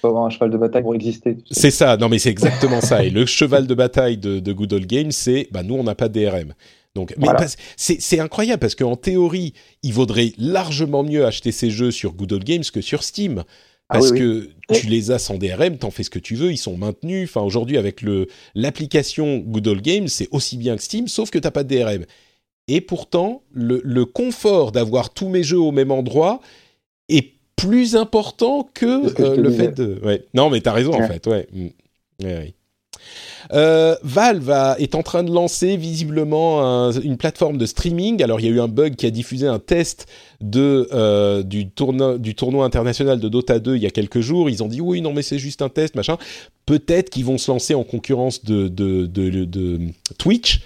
faut 0.00 0.08
avoir 0.08 0.26
un 0.26 0.30
cheval 0.30 0.50
de 0.50 0.56
bataille 0.56 0.82
pour 0.82 0.94
exister. 0.94 1.36
tu 1.36 1.40
sais. 1.52 1.60
c'est 1.60 1.70
ça. 1.70 1.96
Non, 1.96 2.08
mais 2.08 2.18
c'est 2.18 2.30
exactement 2.30 2.80
ça. 2.80 3.04
Et 3.04 3.10
le 3.10 3.26
cheval 3.26 3.66
de 3.66 3.74
bataille 3.74 4.16
de, 4.16 4.38
de 4.38 4.52
Good 4.52 4.72
Old 4.72 4.86
Games, 4.86 5.10
c'est, 5.10 5.48
bah, 5.50 5.62
nous, 5.62 5.74
on 5.74 5.84
n'a 5.84 5.94
pas 5.94 6.08
de 6.08 6.20
DRM. 6.20 6.54
Donc, 6.94 7.14
mais 7.16 7.26
Voilà. 7.26 7.46
c'est 7.76 8.18
incroyable 8.20 8.60
parce 8.60 8.74
qu'en 8.74 8.96
théorie, 8.96 9.52
il 9.82 9.92
vaudrait 9.92 10.32
largement 10.38 11.02
mieux 11.04 11.24
acheter 11.24 11.52
ces 11.52 11.70
jeux 11.70 11.90
sur 11.90 12.12
Good 12.12 12.32
Old 12.32 12.44
Games 12.44 12.64
que 12.72 12.80
sur 12.80 13.02
Steam. 13.04 13.44
Ah 13.90 13.94
Parce 13.98 14.10
oui, 14.10 14.18
que 14.18 14.50
tu 14.74 14.86
les 14.88 15.10
as 15.12 15.18
sans 15.18 15.38
DRM, 15.38 15.78
t'en 15.78 15.90
fais 15.90 16.02
ce 16.02 16.10
que 16.10 16.18
tu 16.18 16.34
veux, 16.34 16.50
ils 16.52 16.58
sont 16.58 16.76
maintenus. 16.76 17.28
Enfin, 17.30 17.40
aujourd'hui, 17.40 17.78
avec 17.78 18.04
l'application 18.54 19.38
Good 19.38 19.66
Old 19.68 19.82
Games, 19.82 20.08
c'est 20.08 20.28
aussi 20.32 20.56
bien 20.56 20.76
que 20.76 20.82
Steam, 20.82 21.08
sauf 21.08 21.30
que 21.30 21.38
t'as 21.38 21.50
pas 21.50 21.64
de 21.64 21.74
DRM. 21.74 22.04
Et 22.66 22.80
pourtant, 22.82 23.42
le, 23.52 23.80
le 23.82 24.04
confort 24.04 24.72
d'avoir 24.72 25.10
tous 25.14 25.28
mes 25.28 25.42
jeux 25.42 25.58
au 25.60 25.72
même 25.72 25.90
endroit 25.90 26.40
est 27.08 27.32
plus 27.56 27.96
important 27.96 28.68
que, 28.74 29.20
euh, 29.20 29.36
le 29.36 29.50
fait 29.50 29.72
de. 29.72 29.98
Ouais. 30.04 30.24
Non, 30.34 30.50
mais 30.50 30.60
t'as 30.60 30.72
raison 30.72 30.92
en 30.92 31.06
fait. 31.06 31.26
Ouais. 31.26 31.46
Mm. 31.52 31.66
Ouais, 32.24 32.34
ouais. 32.34 32.54
Euh, 33.52 33.96
Valve 34.02 34.50
a- 34.50 34.76
est 34.78 34.94
en 34.94 35.02
train 35.02 35.22
de 35.22 35.32
lancer 35.32 35.76
visiblement 35.76 36.62
un- 36.64 36.92
une 36.92 37.16
plateforme 37.16 37.56
de 37.58 37.66
streaming. 37.66 38.22
Alors 38.22 38.40
il 38.40 38.46
y 38.46 38.48
a 38.48 38.52
eu 38.52 38.60
un 38.60 38.68
bug 38.68 38.94
qui 38.96 39.06
a 39.06 39.10
diffusé 39.10 39.46
un 39.46 39.58
test 39.58 40.06
de 40.40 40.88
euh, 40.92 41.42
du 41.42 41.68
tournoi 41.70 42.18
du 42.18 42.34
tournoi 42.34 42.64
international 42.64 43.18
de 43.20 43.28
Dota 43.28 43.58
2 43.58 43.76
il 43.76 43.82
y 43.82 43.86
a 43.86 43.90
quelques 43.90 44.20
jours. 44.20 44.50
Ils 44.50 44.62
ont 44.62 44.68
dit 44.68 44.80
oui 44.80 45.00
non 45.00 45.12
mais 45.12 45.22
c'est 45.22 45.38
juste 45.38 45.62
un 45.62 45.68
test 45.68 45.94
machin. 45.94 46.16
Peut-être 46.66 47.10
qu'ils 47.10 47.24
vont 47.24 47.38
se 47.38 47.50
lancer 47.50 47.74
en 47.74 47.84
concurrence 47.84 48.44
de 48.44 48.68
de, 48.68 49.06
de, 49.06 49.44
de 49.44 49.80
Twitch. 50.18 50.60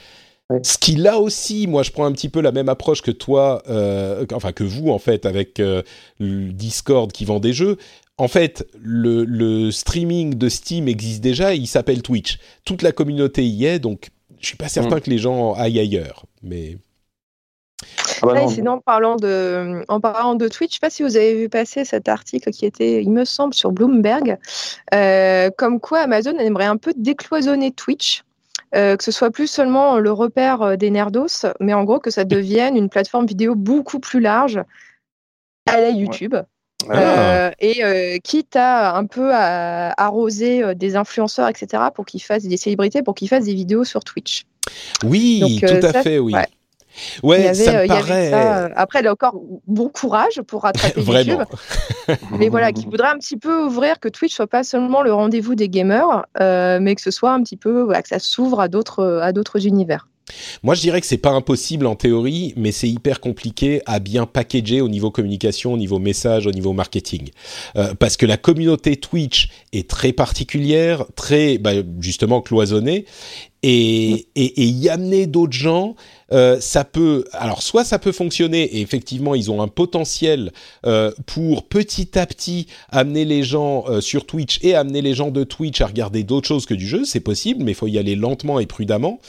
Ce 0.64 0.76
qui 0.76 0.96
là 0.96 1.18
aussi, 1.18 1.66
moi 1.66 1.82
je 1.82 1.92
prends 1.92 2.04
un 2.04 2.12
petit 2.12 2.28
peu 2.28 2.42
la 2.42 2.52
même 2.52 2.68
approche 2.68 3.00
que 3.00 3.10
toi, 3.10 3.62
euh, 3.70 4.26
enfin 4.34 4.52
que 4.52 4.64
vous 4.64 4.90
en 4.90 4.98
fait 4.98 5.24
avec 5.24 5.60
euh, 5.60 5.82
le 6.18 6.52
Discord 6.52 7.10
qui 7.10 7.24
vend 7.24 7.40
des 7.40 7.54
jeux. 7.54 7.78
En 8.22 8.28
fait, 8.28 8.64
le, 8.80 9.24
le 9.24 9.72
streaming 9.72 10.36
de 10.36 10.48
Steam 10.48 10.86
existe 10.86 11.20
déjà, 11.20 11.56
et 11.56 11.56
il 11.56 11.66
s'appelle 11.66 12.02
Twitch. 12.02 12.38
Toute 12.64 12.82
la 12.82 12.92
communauté 12.92 13.44
y 13.44 13.66
est, 13.66 13.80
donc 13.80 14.10
je 14.38 14.46
suis 14.46 14.56
pas 14.56 14.68
certain 14.68 15.00
que 15.00 15.10
les 15.10 15.18
gens 15.18 15.54
aillent 15.54 15.80
ailleurs. 15.80 16.26
Mais 16.40 16.78
Ah 18.22 18.26
bah 18.26 18.32
Ouais, 18.34 18.46
sinon, 18.46 18.74
en 18.74 18.78
parlant, 18.78 19.16
de, 19.16 19.84
en 19.88 19.98
parlant 19.98 20.36
de 20.36 20.46
Twitch, 20.46 20.70
je 20.70 20.76
ne 20.76 20.78
sais 20.78 20.86
pas 20.86 20.90
si 20.90 21.02
vous 21.02 21.16
avez 21.16 21.34
vu 21.34 21.48
passer 21.48 21.84
cet 21.84 22.08
article 22.08 22.52
qui 22.52 22.64
était, 22.64 23.02
il 23.02 23.10
me 23.10 23.24
semble, 23.24 23.54
sur 23.54 23.72
Bloomberg, 23.72 24.38
euh, 24.94 25.50
comme 25.58 25.80
quoi 25.80 25.98
Amazon 25.98 26.38
aimerait 26.38 26.66
un 26.66 26.76
peu 26.76 26.94
décloisonner 26.96 27.72
Twitch, 27.72 28.22
euh, 28.76 28.96
que 28.96 29.02
ce 29.02 29.10
soit 29.10 29.32
plus 29.32 29.48
seulement 29.48 29.98
le 29.98 30.12
repère 30.12 30.62
euh, 30.62 30.76
des 30.76 30.90
nerdos, 30.90 31.44
mais 31.58 31.74
en 31.74 31.82
gros 31.82 31.98
que 31.98 32.12
ça 32.12 32.22
devienne 32.22 32.76
une 32.76 32.88
plateforme 32.88 33.26
vidéo 33.26 33.56
beaucoup 33.56 33.98
plus 33.98 34.20
large 34.20 34.62
à 35.66 35.80
la 35.80 35.90
YouTube. 35.90 36.36
Ah. 36.88 36.98
Euh, 36.98 37.50
et 37.60 37.84
euh, 37.84 38.18
quitte 38.22 38.56
à 38.56 38.96
un 38.96 39.06
peu 39.06 39.32
à 39.32 39.92
arroser 40.02 40.62
euh, 40.62 40.74
des 40.74 40.96
influenceurs, 40.96 41.48
etc., 41.48 41.84
pour 41.94 42.04
qu'ils 42.04 42.22
fassent 42.22 42.44
des 42.44 42.56
célébrités, 42.56 43.02
pour 43.02 43.14
qu'ils 43.14 43.28
fassent 43.28 43.44
des 43.44 43.54
vidéos 43.54 43.84
sur 43.84 44.04
Twitch. 44.04 44.44
oui, 45.04 45.40
Donc, 45.40 45.60
tout 45.60 45.86
à 45.86 45.92
ça, 45.92 46.02
fait, 46.02 46.18
oui. 46.18 46.34
ouais. 46.34 46.46
Ouais, 47.22 47.40
il 47.40 47.44
y 47.44 47.48
avait, 47.48 47.54
ça 47.54 47.72
me 47.72 47.84
il 47.84 47.88
y 47.88 47.92
avait 47.92 48.00
paraît 48.02 48.30
ça, 48.30 48.70
après, 48.76 49.00
là 49.00 49.12
encore, 49.12 49.40
bon 49.66 49.88
courage 49.88 50.42
pour 50.42 50.62
rattraper 50.62 51.00
vraiment. 51.00 51.46
YouTube. 52.08 52.18
Mais 52.38 52.50
voilà, 52.50 52.72
qui 52.72 52.84
voudrait 52.90 53.08
un 53.08 53.16
petit 53.16 53.38
peu 53.38 53.64
ouvrir 53.64 53.98
que 53.98 54.08
Twitch 54.08 54.34
soit 54.34 54.46
pas 54.46 54.62
seulement 54.62 55.02
le 55.02 55.12
rendez-vous 55.12 55.54
des 55.54 55.70
gamers, 55.70 56.26
euh, 56.40 56.78
mais 56.82 56.94
que 56.94 57.00
ce 57.00 57.10
soit 57.10 57.32
un 57.32 57.42
petit 57.42 57.56
peu, 57.56 57.80
voilà, 57.80 58.02
que 58.02 58.08
ça 58.08 58.18
s'ouvre 58.18 58.60
à 58.60 58.68
d'autres, 58.68 59.20
à 59.22 59.32
d'autres 59.32 59.66
univers. 59.66 60.08
Moi, 60.62 60.74
je 60.74 60.80
dirais 60.80 61.00
que 61.00 61.06
c'est 61.06 61.18
pas 61.18 61.30
impossible 61.30 61.86
en 61.86 61.94
théorie, 61.94 62.54
mais 62.56 62.72
c'est 62.72 62.88
hyper 62.88 63.20
compliqué 63.20 63.82
à 63.86 63.98
bien 63.98 64.26
packager 64.26 64.80
au 64.80 64.88
niveau 64.88 65.10
communication, 65.10 65.72
au 65.72 65.76
niveau 65.76 65.98
message, 65.98 66.46
au 66.46 66.52
niveau 66.52 66.72
marketing, 66.72 67.30
Euh, 67.76 67.94
parce 67.94 68.16
que 68.16 68.26
la 68.26 68.36
communauté 68.36 68.96
Twitch 68.96 69.48
est 69.72 69.88
très 69.88 70.12
particulière, 70.12 71.04
très 71.16 71.58
bah, 71.58 71.72
justement 72.00 72.40
cloisonnée, 72.40 73.06
et, 73.62 74.26
et, 74.34 74.62
et 74.62 74.64
y 74.64 74.88
amener 74.88 75.26
d'autres 75.26 75.52
gens, 75.52 75.94
euh, 76.32 76.58
ça 76.60 76.84
peut. 76.84 77.24
Alors, 77.32 77.62
soit 77.62 77.84
ça 77.84 77.98
peut 77.98 78.12
fonctionner, 78.12 78.62
et 78.62 78.80
effectivement, 78.80 79.34
ils 79.34 79.50
ont 79.50 79.62
un 79.62 79.68
potentiel 79.68 80.52
euh, 80.86 81.12
pour 81.26 81.68
petit 81.68 82.18
à 82.18 82.26
petit 82.26 82.66
amener 82.90 83.24
les 83.24 83.42
gens 83.42 83.84
euh, 83.86 84.00
sur 84.00 84.26
Twitch 84.26 84.58
et 84.62 84.74
amener 84.74 85.02
les 85.02 85.14
gens 85.14 85.30
de 85.30 85.44
Twitch 85.44 85.80
à 85.80 85.86
regarder 85.86 86.24
d'autres 86.24 86.48
choses 86.48 86.66
que 86.66 86.74
du 86.74 86.86
jeu. 86.86 87.04
C'est 87.04 87.20
possible, 87.20 87.62
mais 87.62 87.72
il 87.72 87.76
faut 87.76 87.86
y 87.86 87.98
aller 87.98 88.16
lentement 88.16 88.58
et 88.58 88.66
prudemment. 88.66 89.20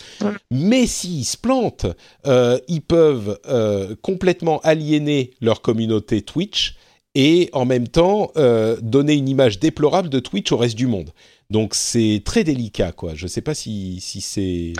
Mais 0.49 0.87
s'ils 0.87 1.25
se 1.25 1.37
plantent, 1.37 1.87
euh, 2.25 2.57
ils 2.67 2.81
peuvent 2.81 3.39
euh, 3.47 3.95
complètement 4.01 4.59
aliéner 4.61 5.31
leur 5.41 5.61
communauté 5.61 6.21
Twitch 6.21 6.75
et 7.15 7.49
en 7.53 7.65
même 7.65 7.87
temps 7.87 8.31
euh, 8.37 8.77
donner 8.81 9.13
une 9.13 9.29
image 9.29 9.59
déplorable 9.59 10.09
de 10.09 10.19
Twitch 10.19 10.51
au 10.51 10.57
reste 10.57 10.75
du 10.75 10.87
monde. 10.87 11.11
Donc 11.49 11.75
c'est 11.75 12.21
très 12.25 12.43
délicat, 12.43 12.91
quoi. 12.91 13.13
Je 13.15 13.27
sais 13.27 13.41
pas 13.41 13.53
si, 13.53 13.99
si 14.01 14.21
c'est. 14.21 14.73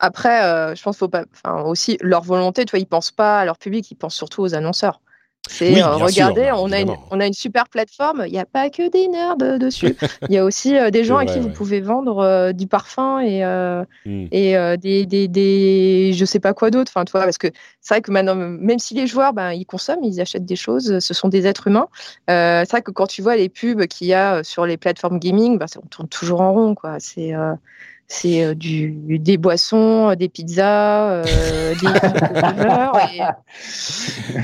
Après, 0.00 0.44
euh, 0.44 0.76
je 0.76 0.82
pense 0.82 0.96
qu'il 0.96 1.00
faut 1.00 1.08
pas, 1.08 1.24
enfin, 1.32 1.62
aussi 1.62 1.98
leur 2.00 2.22
volonté, 2.22 2.64
tu 2.64 2.70
vois, 2.70 2.78
ils 2.78 2.86
pensent 2.86 3.10
pas 3.10 3.40
à 3.40 3.44
leur 3.44 3.58
public, 3.58 3.90
ils 3.90 3.96
pensent 3.96 4.14
surtout 4.14 4.42
aux 4.42 4.54
annonceurs. 4.54 5.00
C'est 5.48 5.72
Oui, 5.72 5.80
euh, 5.80 5.96
regardez, 5.96 6.44
sûr, 6.44 6.54
bah, 6.54 6.60
on 6.60 6.70
a, 6.72 6.80
une, 6.80 6.88
évidemment. 6.88 7.06
on 7.10 7.20
a 7.20 7.26
une 7.26 7.32
super 7.32 7.68
plateforme. 7.68 8.24
Il 8.26 8.32
n'y 8.32 8.38
a 8.38 8.44
pas 8.44 8.70
que 8.70 8.88
des 8.90 9.08
nerds 9.08 9.36
euh, 9.42 9.58
dessus. 9.58 9.96
Il 10.28 10.34
y 10.34 10.38
a 10.38 10.44
aussi 10.44 10.76
euh, 10.76 10.90
des 10.90 11.04
gens 11.04 11.16
à 11.16 11.24
qui 11.26 11.40
vous 11.40 11.50
pouvez 11.50 11.80
vendre 11.80 12.18
euh, 12.18 12.52
du 12.52 12.66
parfum 12.66 13.20
et, 13.20 13.42
Hmm. 14.04 14.26
et 14.30 14.54
des, 14.78 15.06
des, 15.06 15.28
des 15.28 16.12
je 16.14 16.24
sais 16.24 16.40
pas 16.40 16.54
quoi 16.54 16.70
d'autre. 16.70 16.92
Enfin, 16.94 17.04
toi, 17.04 17.22
parce 17.24 17.38
que 17.38 17.48
c'est 17.80 17.94
vrai 17.94 18.02
que 18.02 18.10
maintenant, 18.10 18.34
même 18.34 18.78
si 18.78 18.94
les 18.94 19.06
joueurs, 19.06 19.32
ben, 19.32 19.52
ils 19.52 19.64
consomment, 19.66 20.04
ils 20.04 20.20
achètent 20.20 20.44
des 20.44 20.56
choses, 20.56 20.98
ce 20.98 21.14
sont 21.14 21.28
des 21.28 21.46
êtres 21.46 21.66
humains. 21.66 21.88
C'est 22.28 22.70
vrai 22.70 22.82
que 22.82 22.90
quand 22.90 23.06
tu 23.06 23.22
vois 23.22 23.36
les 23.36 23.48
pubs 23.48 23.86
qu'il 23.86 24.06
y 24.08 24.14
a 24.14 24.44
sur 24.44 24.66
les 24.66 24.76
plateformes 24.76 25.18
gaming, 25.18 25.58
ben, 25.58 25.66
on 25.82 25.86
tourne 25.86 26.08
toujours 26.08 26.40
en 26.40 26.52
rond, 26.52 26.74
quoi. 26.74 26.96
C'est 26.98 27.32
c'est 28.08 28.44
euh, 28.44 28.54
du, 28.54 29.18
des 29.18 29.36
boissons, 29.36 30.10
euh, 30.10 30.14
des 30.14 30.28
pizzas, 30.28 31.10
euh, 31.10 31.74
des 31.74 31.86
gamers, 32.40 32.92
et, 33.12 33.18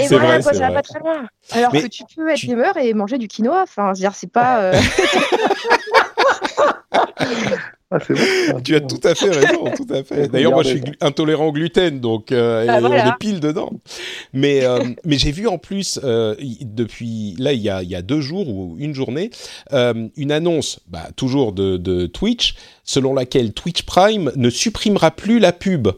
et 0.02 0.08
voilà, 0.08 0.24
vrai, 0.34 0.42
quoi, 0.42 0.52
ça 0.52 0.68
va 0.68 0.72
pas 0.72 0.82
très 0.82 0.98
loin. 1.00 1.26
Alors 1.52 1.70
Mais 1.72 1.82
que 1.82 1.86
tu 1.86 2.04
peux 2.14 2.28
être 2.30 2.36
tu- 2.36 2.48
gamer 2.48 2.76
et 2.76 2.92
manger 2.94 3.18
du 3.18 3.28
quinoa. 3.28 3.62
Enfin, 3.62 3.92
c'est 4.14 4.30
pas. 4.30 4.60
euh, 4.60 4.72
Ah, 7.94 7.98
c'est 8.06 8.14
bon. 8.14 8.60
Tu 8.64 8.74
as 8.74 8.80
tout 8.80 9.00
à 9.04 9.14
fait 9.14 9.30
raison, 9.30 9.64
tout 9.76 9.86
à 9.92 10.02
fait. 10.02 10.28
D'ailleurs, 10.28 10.52
moi, 10.52 10.62
je 10.62 10.70
suis 10.70 10.82
intolérant 11.00 11.46
au 11.46 11.52
gluten, 11.52 12.00
donc 12.00 12.32
euh, 12.32 12.66
Ah, 12.68 12.78
et 12.78 12.80
voilà. 12.80 13.06
on 13.06 13.10
est 13.10 13.18
pile 13.18 13.40
dedans. 13.40 13.70
Mais 14.32 14.64
euh, 14.64 14.78
mais 15.04 15.18
j'ai 15.18 15.32
vu 15.32 15.46
en 15.46 15.58
plus 15.58 15.98
euh, 16.02 16.34
depuis 16.60 17.34
là 17.38 17.52
il 17.52 17.60
y 17.60 17.70
a 17.70 17.82
il 17.82 17.90
y 17.90 17.94
a 17.96 18.02
deux 18.02 18.20
jours 18.20 18.48
ou 18.48 18.76
une 18.78 18.94
journée 18.94 19.30
euh, 19.72 20.08
une 20.16 20.32
annonce, 20.32 20.80
bah, 20.88 21.08
toujours 21.16 21.52
de, 21.52 21.76
de 21.76 22.06
Twitch, 22.06 22.54
selon 22.84 23.14
laquelle 23.14 23.52
Twitch 23.52 23.82
Prime 23.82 24.32
ne 24.36 24.50
supprimera 24.50 25.10
plus 25.10 25.38
la 25.38 25.52
pub. 25.52 25.88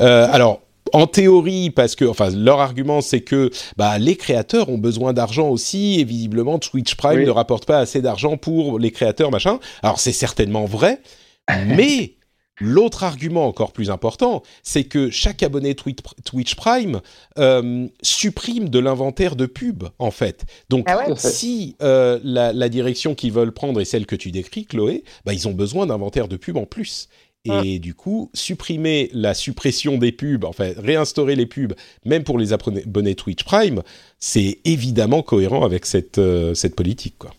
Euh, 0.00 0.26
alors. 0.32 0.60
En 0.94 1.06
théorie, 1.06 1.70
parce 1.70 1.94
que, 1.94 2.04
enfin, 2.04 2.28
leur 2.28 2.60
argument, 2.60 3.00
c'est 3.00 3.22
que 3.22 3.50
bah, 3.78 3.98
les 3.98 4.14
créateurs 4.14 4.68
ont 4.68 4.76
besoin 4.76 5.14
d'argent 5.14 5.48
aussi, 5.48 5.98
et 6.00 6.04
visiblement, 6.04 6.58
Twitch 6.58 6.96
Prime 6.96 7.20
Oui. 7.20 7.24
ne 7.24 7.30
rapporte 7.30 7.64
pas 7.64 7.78
assez 7.78 8.02
d'argent 8.02 8.36
pour 8.36 8.78
les 8.78 8.90
créateurs, 8.90 9.30
machin. 9.30 9.58
Alors, 9.82 9.98
c'est 9.98 10.12
certainement 10.12 10.66
vrai, 10.66 11.00
mais 11.66 12.14
l'autre 12.60 13.02
argument 13.02 13.46
encore 13.46 13.72
plus 13.72 13.90
important, 13.90 14.42
c'est 14.62 14.84
que 14.84 15.10
chaque 15.10 15.42
abonné 15.42 15.74
Twitch, 15.74 16.54
Prime 16.54 17.00
euh, 17.38 17.88
supprime 18.02 18.68
de 18.68 18.78
l'inventaire 18.78 19.36
de 19.36 19.46
pub, 19.46 19.84
en 19.98 20.10
fait. 20.10 20.44
Donc, 20.68 20.84
Ah 20.88 20.98
ouais 20.98 21.14
si 21.16 21.76
euh, 21.82 22.20
la, 22.22 22.52
la 22.52 22.68
direction 22.68 23.14
qu'ils 23.14 23.32
veulent 23.32 23.52
prendre 23.52 23.80
est 23.80 23.84
celle 23.84 24.06
que 24.06 24.16
tu 24.16 24.30
décris, 24.30 24.66
Chloé, 24.66 25.04
bah, 25.24 25.32
ils 25.32 25.48
ont 25.48 25.52
besoin 25.52 25.86
d'inventaire 25.86 26.28
de 26.28 26.36
pub 26.36 26.56
en 26.56 26.66
plus. 26.66 27.08
Et 27.44 27.80
du 27.80 27.94
coup, 27.94 28.30
supprimer 28.34 29.10
la 29.12 29.34
suppression 29.34 29.98
des 29.98 30.12
pubs, 30.12 30.44
enfin 30.44 30.72
réinstaurer 30.76 31.34
les 31.34 31.46
pubs, 31.46 31.74
même 32.04 32.22
pour 32.22 32.38
les 32.38 32.52
abonnés 32.52 32.82
abonnés 32.82 33.14
Twitch 33.16 33.42
Prime, 33.42 33.82
c'est 34.20 34.60
évidemment 34.64 35.22
cohérent 35.22 35.64
avec 35.64 35.84
cette, 35.84 36.18
euh, 36.18 36.54
cette 36.54 36.76
politique. 36.76 37.16
Quoi. 37.18 37.34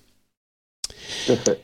Tout 1.25 1.31
à 1.31 1.35
fait. 1.37 1.63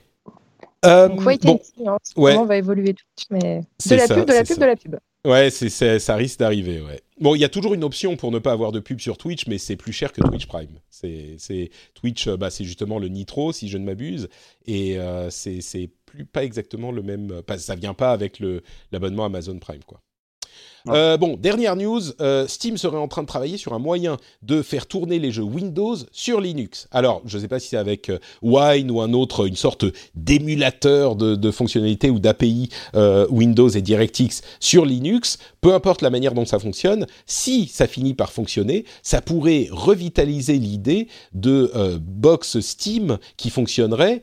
Euh, 0.85 1.10
Donc, 1.10 1.26
wait 1.26 1.41
bon, 1.41 1.56
and 1.56 1.60
see, 1.64 1.88
hein. 1.88 1.97
ouais. 2.15 2.38
On 2.38 2.45
va 2.45 2.57
évoluer 2.57 2.93
tout 2.93 3.03
mais 3.31 3.61
C'est 3.77 3.95
de 3.95 4.01
la 4.01 4.07
ça, 4.07 4.15
pub, 4.15 4.26
de 4.26 4.34
la 4.34 4.43
pub, 4.43 4.56
ça. 4.56 4.61
de 4.61 4.65
la 4.65 4.76
pub. 4.76 4.95
Ouais, 5.26 5.49
ça 5.49 6.15
risque 6.15 6.39
d'arriver, 6.39 6.81
ouais. 6.81 7.01
Bon, 7.19 7.35
il 7.35 7.39
y 7.39 7.43
a 7.43 7.49
toujours 7.49 7.73
une 7.73 7.84
option 7.84 8.15
pour 8.15 8.31
ne 8.31 8.39
pas 8.39 8.53
avoir 8.53 8.72
de 8.72 8.80
pub 8.80 9.01
sur 9.01 9.18
Twitch, 9.18 9.47
mais 9.47 9.57
c'est 9.57 9.76
plus 9.76 9.91
cher 9.91 10.14
que 10.14 10.22
Twitch 10.22 10.45
Prime. 10.45 10.80
C'est, 10.89 11.72
Twitch, 11.93 12.27
euh, 12.27 12.38
bah, 12.38 12.49
c'est 12.49 12.64
justement 12.64 12.99
le 12.99 13.10
Nitro, 13.10 13.51
si 13.51 13.68
je 13.68 13.77
ne 13.77 13.84
m'abuse, 13.85 14.30
et 14.65 14.97
euh, 14.97 15.30
c'est, 15.30 15.89
plus 16.06 16.26
pas 16.26 16.43
exactement 16.45 16.91
le 16.91 17.03
même. 17.03 17.41
ça 17.57 17.76
vient 17.76 17.93
pas 17.93 18.11
avec 18.14 18.41
l'abonnement 18.91 19.26
Amazon 19.26 19.60
Prime, 19.60 19.84
quoi. 19.85 20.01
Euh, 20.88 21.18
bon, 21.18 21.35
dernière 21.38 21.76
news, 21.76 22.01
euh, 22.22 22.47
Steam 22.47 22.77
serait 22.77 22.97
en 22.97 23.07
train 23.07 23.22
de 23.23 23.27
travailler 23.27 23.57
sur 23.57 23.73
un 23.73 23.80
moyen 23.80 24.18
de 24.41 24.61
faire 24.61 24.88
tourner 24.88 25.19
les 25.19 25.31
jeux 25.31 25.43
Windows 25.43 25.95
sur 26.11 26.39
Linux. 26.41 26.88
Alors, 26.91 27.22
je 27.26 27.38
ne 27.38 27.41
sais 27.41 27.47
pas 27.47 27.60
si 27.60 27.69
c'est 27.69 27.77
avec 27.77 28.10
euh, 28.10 28.19
Wine 28.41 28.89
ou 28.91 29.01
un 29.01 29.14
autre, 29.14 29.47
une 29.47 29.56
sorte 29.56 29.85
d'émulateur 30.15 31.15
de, 31.15 31.35
de 31.35 31.51
fonctionnalités 31.51 32.10
ou 32.10 32.19
d'API 32.19 32.69
Windows 33.30 33.69
et 33.69 33.81
DirectX 33.81 34.41
sur 34.60 34.85
Linux. 34.85 35.38
Peu 35.61 35.73
importe 35.73 36.01
la 36.01 36.10
manière 36.10 36.34
dont 36.34 36.45
ça 36.45 36.60
fonctionne, 36.60 37.06
si 37.26 37.68
ça 37.68 37.88
finit 37.88 38.14
par 38.14 38.31
fonctionner, 38.31 38.85
ça 39.03 39.22
pourrait 39.22 39.68
revitaliser 39.72 40.57
l'idée 40.57 41.07
de 41.34 41.72
box 41.99 42.60
Steam 42.60 43.18
qui 43.38 43.49
fonctionnerait 43.49 44.22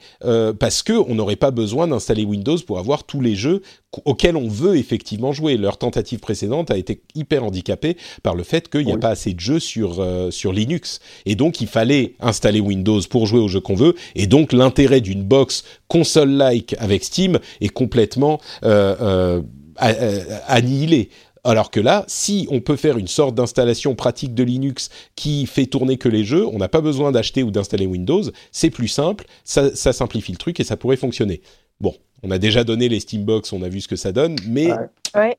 parce 0.58 0.82
que 0.82 0.92
on 0.92 1.14
n'aurait 1.14 1.36
pas 1.36 1.50
besoin 1.50 1.88
d'installer 1.88 2.24
Windows 2.24 2.58
pour 2.66 2.78
avoir 2.78 3.04
tous 3.04 3.20
les 3.20 3.34
jeux 3.34 3.62
qu- 3.92 4.00
auxquels 4.04 4.36
on 4.36 4.48
veut 4.48 4.76
effectivement 4.76 5.32
jouer. 5.32 5.56
Leur 5.56 5.78
tentative 5.78 6.20
précédente 6.20 6.45
a 6.52 6.76
été 6.76 7.00
hyper 7.14 7.44
handicapée 7.44 7.96
par 8.22 8.34
le 8.34 8.42
fait 8.42 8.68
qu'il 8.68 8.84
n'y 8.84 8.92
a 8.92 8.94
Oui. 8.94 9.00
pas 9.00 9.10
assez 9.10 9.32
de 9.34 9.40
jeux 9.40 9.58
sur, 9.60 10.00
euh, 10.00 10.30
sur 10.30 10.52
Linux. 10.52 11.00
Et 11.24 11.34
donc, 11.34 11.60
il 11.60 11.66
fallait 11.66 12.14
installer 12.20 12.60
Windows 12.60 13.00
pour 13.10 13.26
jouer 13.26 13.40
aux 13.40 13.48
jeux 13.48 13.60
qu'on 13.60 13.74
veut. 13.74 13.94
Et 14.14 14.26
donc, 14.26 14.52
l'intérêt 14.52 15.00
d'une 15.00 15.22
box 15.22 15.64
console-like 15.88 16.74
avec 16.78 17.04
Steam 17.04 17.38
est 17.60 17.68
complètement 17.68 18.40
euh, 18.64 18.94
euh, 19.00 19.42
euh, 19.82 20.24
annihilé. 20.46 21.10
Alors 21.44 21.70
que 21.70 21.78
là, 21.78 22.04
si 22.08 22.48
on 22.50 22.60
peut 22.60 22.74
faire 22.74 22.98
une 22.98 23.06
sorte 23.06 23.36
d'installation 23.36 23.94
pratique 23.94 24.34
de 24.34 24.42
Linux 24.42 24.90
qui 25.14 25.46
fait 25.46 25.66
tourner 25.66 25.96
que 25.96 26.08
les 26.08 26.24
jeux, 26.24 26.44
on 26.44 26.58
n'a 26.58 26.68
pas 26.68 26.80
besoin 26.80 27.12
d'acheter 27.12 27.44
ou 27.44 27.52
d'installer 27.52 27.86
Windows, 27.86 28.22
c'est 28.50 28.70
plus 28.70 28.88
simple, 28.88 29.26
ça, 29.44 29.74
ça 29.76 29.92
simplifie 29.92 30.32
le 30.32 30.38
truc 30.38 30.58
et 30.58 30.64
ça 30.64 30.76
pourrait 30.76 30.96
fonctionner. 30.96 31.42
Bon, 31.80 31.94
on 32.24 32.32
a 32.32 32.38
déjà 32.38 32.64
donné 32.64 32.88
les 32.88 32.98
Steambox, 32.98 33.52
on 33.52 33.62
a 33.62 33.68
vu 33.68 33.80
ce 33.80 33.86
que 33.86 33.94
ça 33.94 34.10
donne, 34.10 34.34
mais 34.48 34.72
Ouais. 35.14 35.36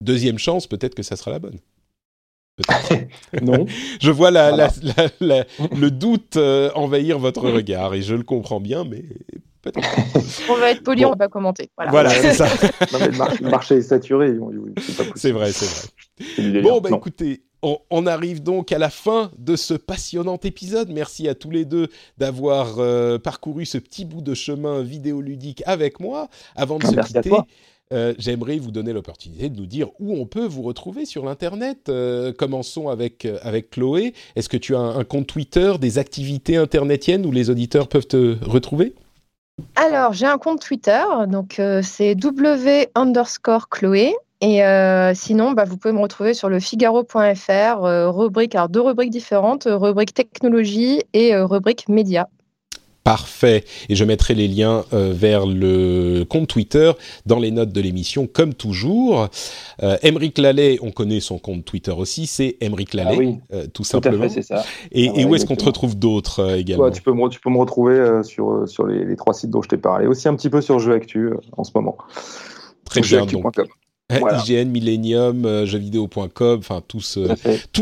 Deuxième 0.00 0.38
chance, 0.38 0.66
peut-être 0.66 0.94
que 0.94 1.02
ça 1.02 1.16
sera 1.16 1.30
la 1.30 1.38
bonne. 1.38 1.58
Peut-être. 2.56 3.06
Non. 3.42 3.66
Je 4.00 4.10
vois 4.10 4.30
la, 4.30 4.48
Voilà. 4.50 4.68
la- 4.82 4.94
la- 5.20 5.36
la- 5.38 5.44
le 5.76 5.90
doute 5.90 6.36
euh, 6.36 6.70
envihir 6.74 7.18
votre 7.18 7.48
regard 7.50 7.94
et 7.94 8.02
je 8.02 8.14
le 8.14 8.22
comprends 8.22 8.60
bien, 8.60 8.84
mais 8.84 9.04
peut-être. 9.62 9.88
On 10.50 10.56
va 10.56 10.70
être 10.72 10.82
poli, 10.82 11.02
Bon. 11.02 11.08
on 11.08 11.10
va 11.10 11.16
pas 11.16 11.28
commenter. 11.28 11.70
Voilà. 11.76 11.90
Voilà, 11.90 12.10
c'est 12.10 12.34
ça. 12.34 12.46
Non, 12.92 12.98
mais 13.00 13.08
le, 13.08 13.16
mar- 13.16 13.34
le 13.40 13.50
marché 13.50 13.76
est 13.76 13.82
saturé. 13.82 14.32
C'est 15.16 15.32
vrai, 15.32 15.52
c'est 15.52 15.66
vrai. 16.42 16.60
Bon, 16.62 16.80
bah 16.80 16.90
Non. 16.90 16.96
écoutez, 16.98 17.42
on, 17.62 18.06
arrive 18.06 18.42
donc 18.42 18.72
à 18.72 18.78
la 18.78 18.90
fin 18.90 19.30
de 19.38 19.54
ce 19.56 19.74
passionnant 19.74 20.38
épisode. 20.42 20.90
Merci 20.90 21.28
à 21.28 21.34
tous 21.34 21.50
les 21.50 21.64
deux 21.66 21.88
d'avoir 22.18 22.78
euh, 22.78 23.18
parcouru 23.18 23.64
ce 23.66 23.78
petit 23.78 24.04
bout 24.06 24.22
de 24.22 24.34
chemin 24.34 24.82
vidéoludique 24.82 25.62
avec 25.66 26.00
moi. 26.00 26.28
Avant 26.56 26.78
de 26.78 26.86
se 26.86 26.94
quitter, 27.06 27.28
toi. 27.28 27.46
Euh, 27.92 28.14
j'aimerais 28.18 28.58
vous 28.58 28.70
donner 28.70 28.92
l'opportunité 28.92 29.48
de 29.48 29.58
nous 29.58 29.66
dire 29.66 29.88
où 29.98 30.14
on 30.14 30.24
peut 30.24 30.46
vous 30.46 30.62
retrouver 30.62 31.06
sur 31.06 31.24
l'Internet. 31.24 31.88
Euh, 31.88 32.32
commençons 32.32 32.88
avec, 32.88 33.24
euh, 33.24 33.38
avec 33.42 33.70
Chloé. 33.70 34.14
Est-ce 34.36 34.48
que 34.48 34.56
tu 34.56 34.76
as 34.76 34.80
un, 34.80 35.02
compte 35.02 35.26
Twitter, 35.26 35.72
des 35.80 35.98
activités 35.98 36.56
internetiennes 36.56 37.26
où 37.26 37.32
les 37.32 37.50
auditeurs 37.50 37.88
peuvent 37.88 38.06
te 38.06 38.36
retrouver? 38.44 38.94
Alors, 39.74 40.12
j'ai 40.12 40.26
un 40.26 40.38
compte 40.38 40.60
Twitter, 40.60 41.02
donc 41.26 41.60
c'est 41.82 42.14
W 42.14 42.88
underscore 42.94 43.68
Chloé. 43.68 44.14
Et 44.40 44.62
sinon, 45.14 45.52
bah, 45.52 45.64
vous 45.64 45.76
pouvez 45.76 45.92
me 45.92 46.00
retrouver 46.00 46.32
sur 46.32 46.48
le 46.48 46.60
Figaro.fr, 46.60 48.10
rubrique, 48.10 48.54
alors 48.54 48.70
deux 48.70 48.80
rubriques 48.80 49.10
différentes, 49.10 49.68
rubrique 49.70 50.14
technologie 50.14 51.02
et 51.12 51.36
rubrique 51.36 51.90
média. 51.90 52.26
Parfait. 53.02 53.64
Et 53.88 53.94
je 53.96 54.04
mettrai 54.04 54.34
les 54.34 54.46
liens 54.46 54.84
euh, 54.92 55.12
vers 55.14 55.46
le 55.46 56.24
compte 56.28 56.48
Twitter 56.48 56.92
dans 57.24 57.38
les 57.38 57.50
notes 57.50 57.72
de 57.72 57.80
l'émission, 57.80 58.26
comme 58.26 58.52
toujours. 58.54 59.28
Euh, 59.82 59.96
Lallet, 60.38 60.78
on 60.82 60.90
connaît 60.90 61.20
son 61.20 61.38
compte 61.38 61.64
Twitter 61.64 61.92
aussi, 61.92 62.26
c'est 62.26 62.56
Emeric 62.60 62.92
Lallet, 62.94 63.10
Ah 63.14 63.18
oui. 63.18 63.38
euh, 63.54 63.62
tout 63.64 63.82
Tout 63.82 63.82
à 63.82 63.86
simplement. 63.86 64.22
fait, 64.24 64.28
c'est 64.28 64.42
ça. 64.42 64.64
et, 64.92 65.08
Ah 65.14 65.20
et 65.20 65.24
où 65.24 65.34
est-ce 65.34 65.46
qu'on 65.46 65.56
te 65.56 65.64
retrouve 65.64 65.98
d'autres 65.98 66.40
euh, 66.40 66.56
également 66.58 66.90
tu, 66.90 67.00
peux 67.02 67.12
me, 67.12 67.22
re- 67.22 67.30
tu 67.30 67.40
peux 67.40 67.50
me 67.50 67.58
retrouver 67.58 68.20
sur, 68.22 68.68
sur 68.68 68.86
les, 68.86 69.04
les 69.04 69.16
trois 69.16 69.32
sites 69.34 69.50
dont 69.50 69.62
je 69.62 69.68
t'ai 69.70 69.78
parlé. 69.78 70.06
Aussi 70.06 70.28
un 70.28 70.34
petit 70.36 70.50
peu 70.50 70.60
sur 70.60 70.78
Jeux 70.78 70.92
Actu 70.92 71.30
en 71.56 71.64
ce 71.64 71.70
moment. 71.74 71.96
Très 72.84 73.00
bien. 73.00 73.24
Donc. 73.24 73.44
Voilà. 74.20 74.42
IGN, 74.46 74.68
Millennium, 74.68 75.64
jeuxvideo.com, 75.64 76.58
enfin 76.58 76.82
tout, 76.86 77.00
ce- 77.00 77.20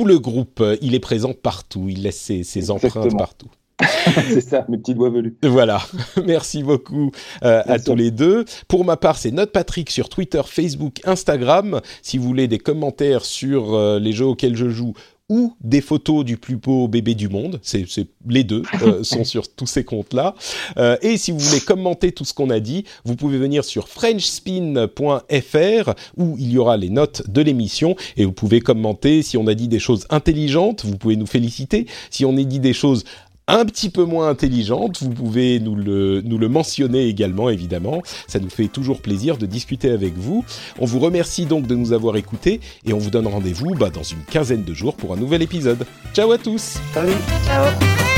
le 0.04 0.18
groupe, 0.18 0.62
il 0.80 0.94
est 0.94 1.00
présent 1.00 1.32
partout, 1.32 1.86
il 1.88 2.02
laisse 2.02 2.20
ses, 2.20 2.44
ses 2.44 2.70
empreintes 2.70 3.16
partout. 3.16 3.48
c'est 4.28 4.40
ça, 4.40 4.64
mes 4.68 4.78
petits 4.78 4.94
doigts 4.94 5.10
velus. 5.10 5.36
Voilà, 5.42 5.80
merci 6.26 6.62
beaucoup 6.62 7.12
euh, 7.44 7.62
à 7.66 7.78
tous 7.78 7.94
les 7.94 8.10
deux. 8.10 8.44
Pour 8.66 8.84
ma 8.84 8.96
part, 8.96 9.18
c'est 9.18 9.30
Note 9.30 9.52
Patrick 9.52 9.90
sur 9.90 10.08
Twitter, 10.08 10.42
Facebook, 10.44 11.00
Instagram. 11.04 11.80
Si 12.02 12.18
vous 12.18 12.26
voulez 12.26 12.48
des 12.48 12.58
commentaires 12.58 13.24
sur 13.24 13.74
euh, 13.74 13.98
les 13.98 14.12
jeux 14.12 14.26
auxquels 14.26 14.56
je 14.56 14.68
joue 14.68 14.94
ou 15.30 15.52
des 15.60 15.82
photos 15.82 16.24
du 16.24 16.38
plus 16.38 16.56
beau 16.56 16.88
bébé 16.88 17.14
du 17.14 17.28
monde, 17.28 17.60
c'est 17.62 17.84
c'est- 17.86 18.08
les 18.26 18.44
deux 18.44 18.62
euh, 18.82 19.02
sont 19.04 19.24
sur 19.24 19.46
tous 19.54 19.66
ces 19.66 19.84
comptes-là. 19.84 20.34
Euh, 20.78 20.96
et 21.02 21.18
si 21.18 21.32
vous 21.32 21.38
voulez 21.38 21.60
commenter 21.60 22.12
tout 22.12 22.24
ce 22.24 22.32
qu'on 22.32 22.48
a 22.48 22.60
dit, 22.60 22.84
vous 23.04 23.14
pouvez 23.14 23.36
venir 23.36 23.62
sur 23.62 23.88
frenchspin.fr 23.88 25.92
où 26.16 26.36
il 26.38 26.50
y 26.50 26.56
aura 26.58 26.78
les 26.78 26.88
notes 26.88 27.28
de 27.30 27.42
l'émission 27.42 27.94
et 28.16 28.24
vous 28.24 28.32
pouvez 28.32 28.60
commenter 28.60 29.20
si 29.22 29.36
on 29.36 29.46
a 29.46 29.54
dit 29.54 29.68
des 29.68 29.78
choses 29.80 30.06
intelligentes, 30.08 30.86
vous 30.86 30.96
pouvez 30.96 31.16
nous 31.16 31.26
féliciter. 31.26 31.86
Si 32.10 32.24
on 32.24 32.36
a 32.36 32.42
dit 32.42 32.60
des 32.60 32.72
choses 32.72 33.04
un 33.48 33.64
petit 33.64 33.90
peu 33.90 34.04
moins 34.04 34.28
intelligentes, 34.28 35.02
vous 35.02 35.10
pouvez 35.10 35.58
nous 35.58 35.74
le, 35.74 36.20
nous 36.20 36.38
le 36.38 36.48
mentionner 36.48 37.06
également, 37.06 37.48
évidemment. 37.48 38.02
Ça 38.26 38.38
nous 38.38 38.50
fait 38.50 38.68
toujours 38.68 39.00
plaisir 39.00 39.38
de 39.38 39.46
discuter 39.46 39.90
avec 39.90 40.16
vous. 40.16 40.44
On 40.78 40.84
vous 40.84 41.00
remercie 41.00 41.46
donc 41.46 41.66
de 41.66 41.74
nous 41.74 41.92
avoir 41.92 42.16
écoutés 42.16 42.60
et 42.86 42.92
on 42.92 42.98
vous 42.98 43.10
donne 43.10 43.26
rendez-vous 43.26 43.74
bah, 43.74 43.90
dans 43.90 44.02
une 44.02 44.22
quinzaine 44.30 44.64
de 44.64 44.74
jours 44.74 44.94
pour 44.94 45.14
un 45.14 45.16
nouvel 45.16 45.42
épisode. 45.42 45.84
Ciao 46.14 46.30
à 46.30 46.38
tous 46.38 46.78
Salut 46.92 47.12
Ciao. 47.46 48.17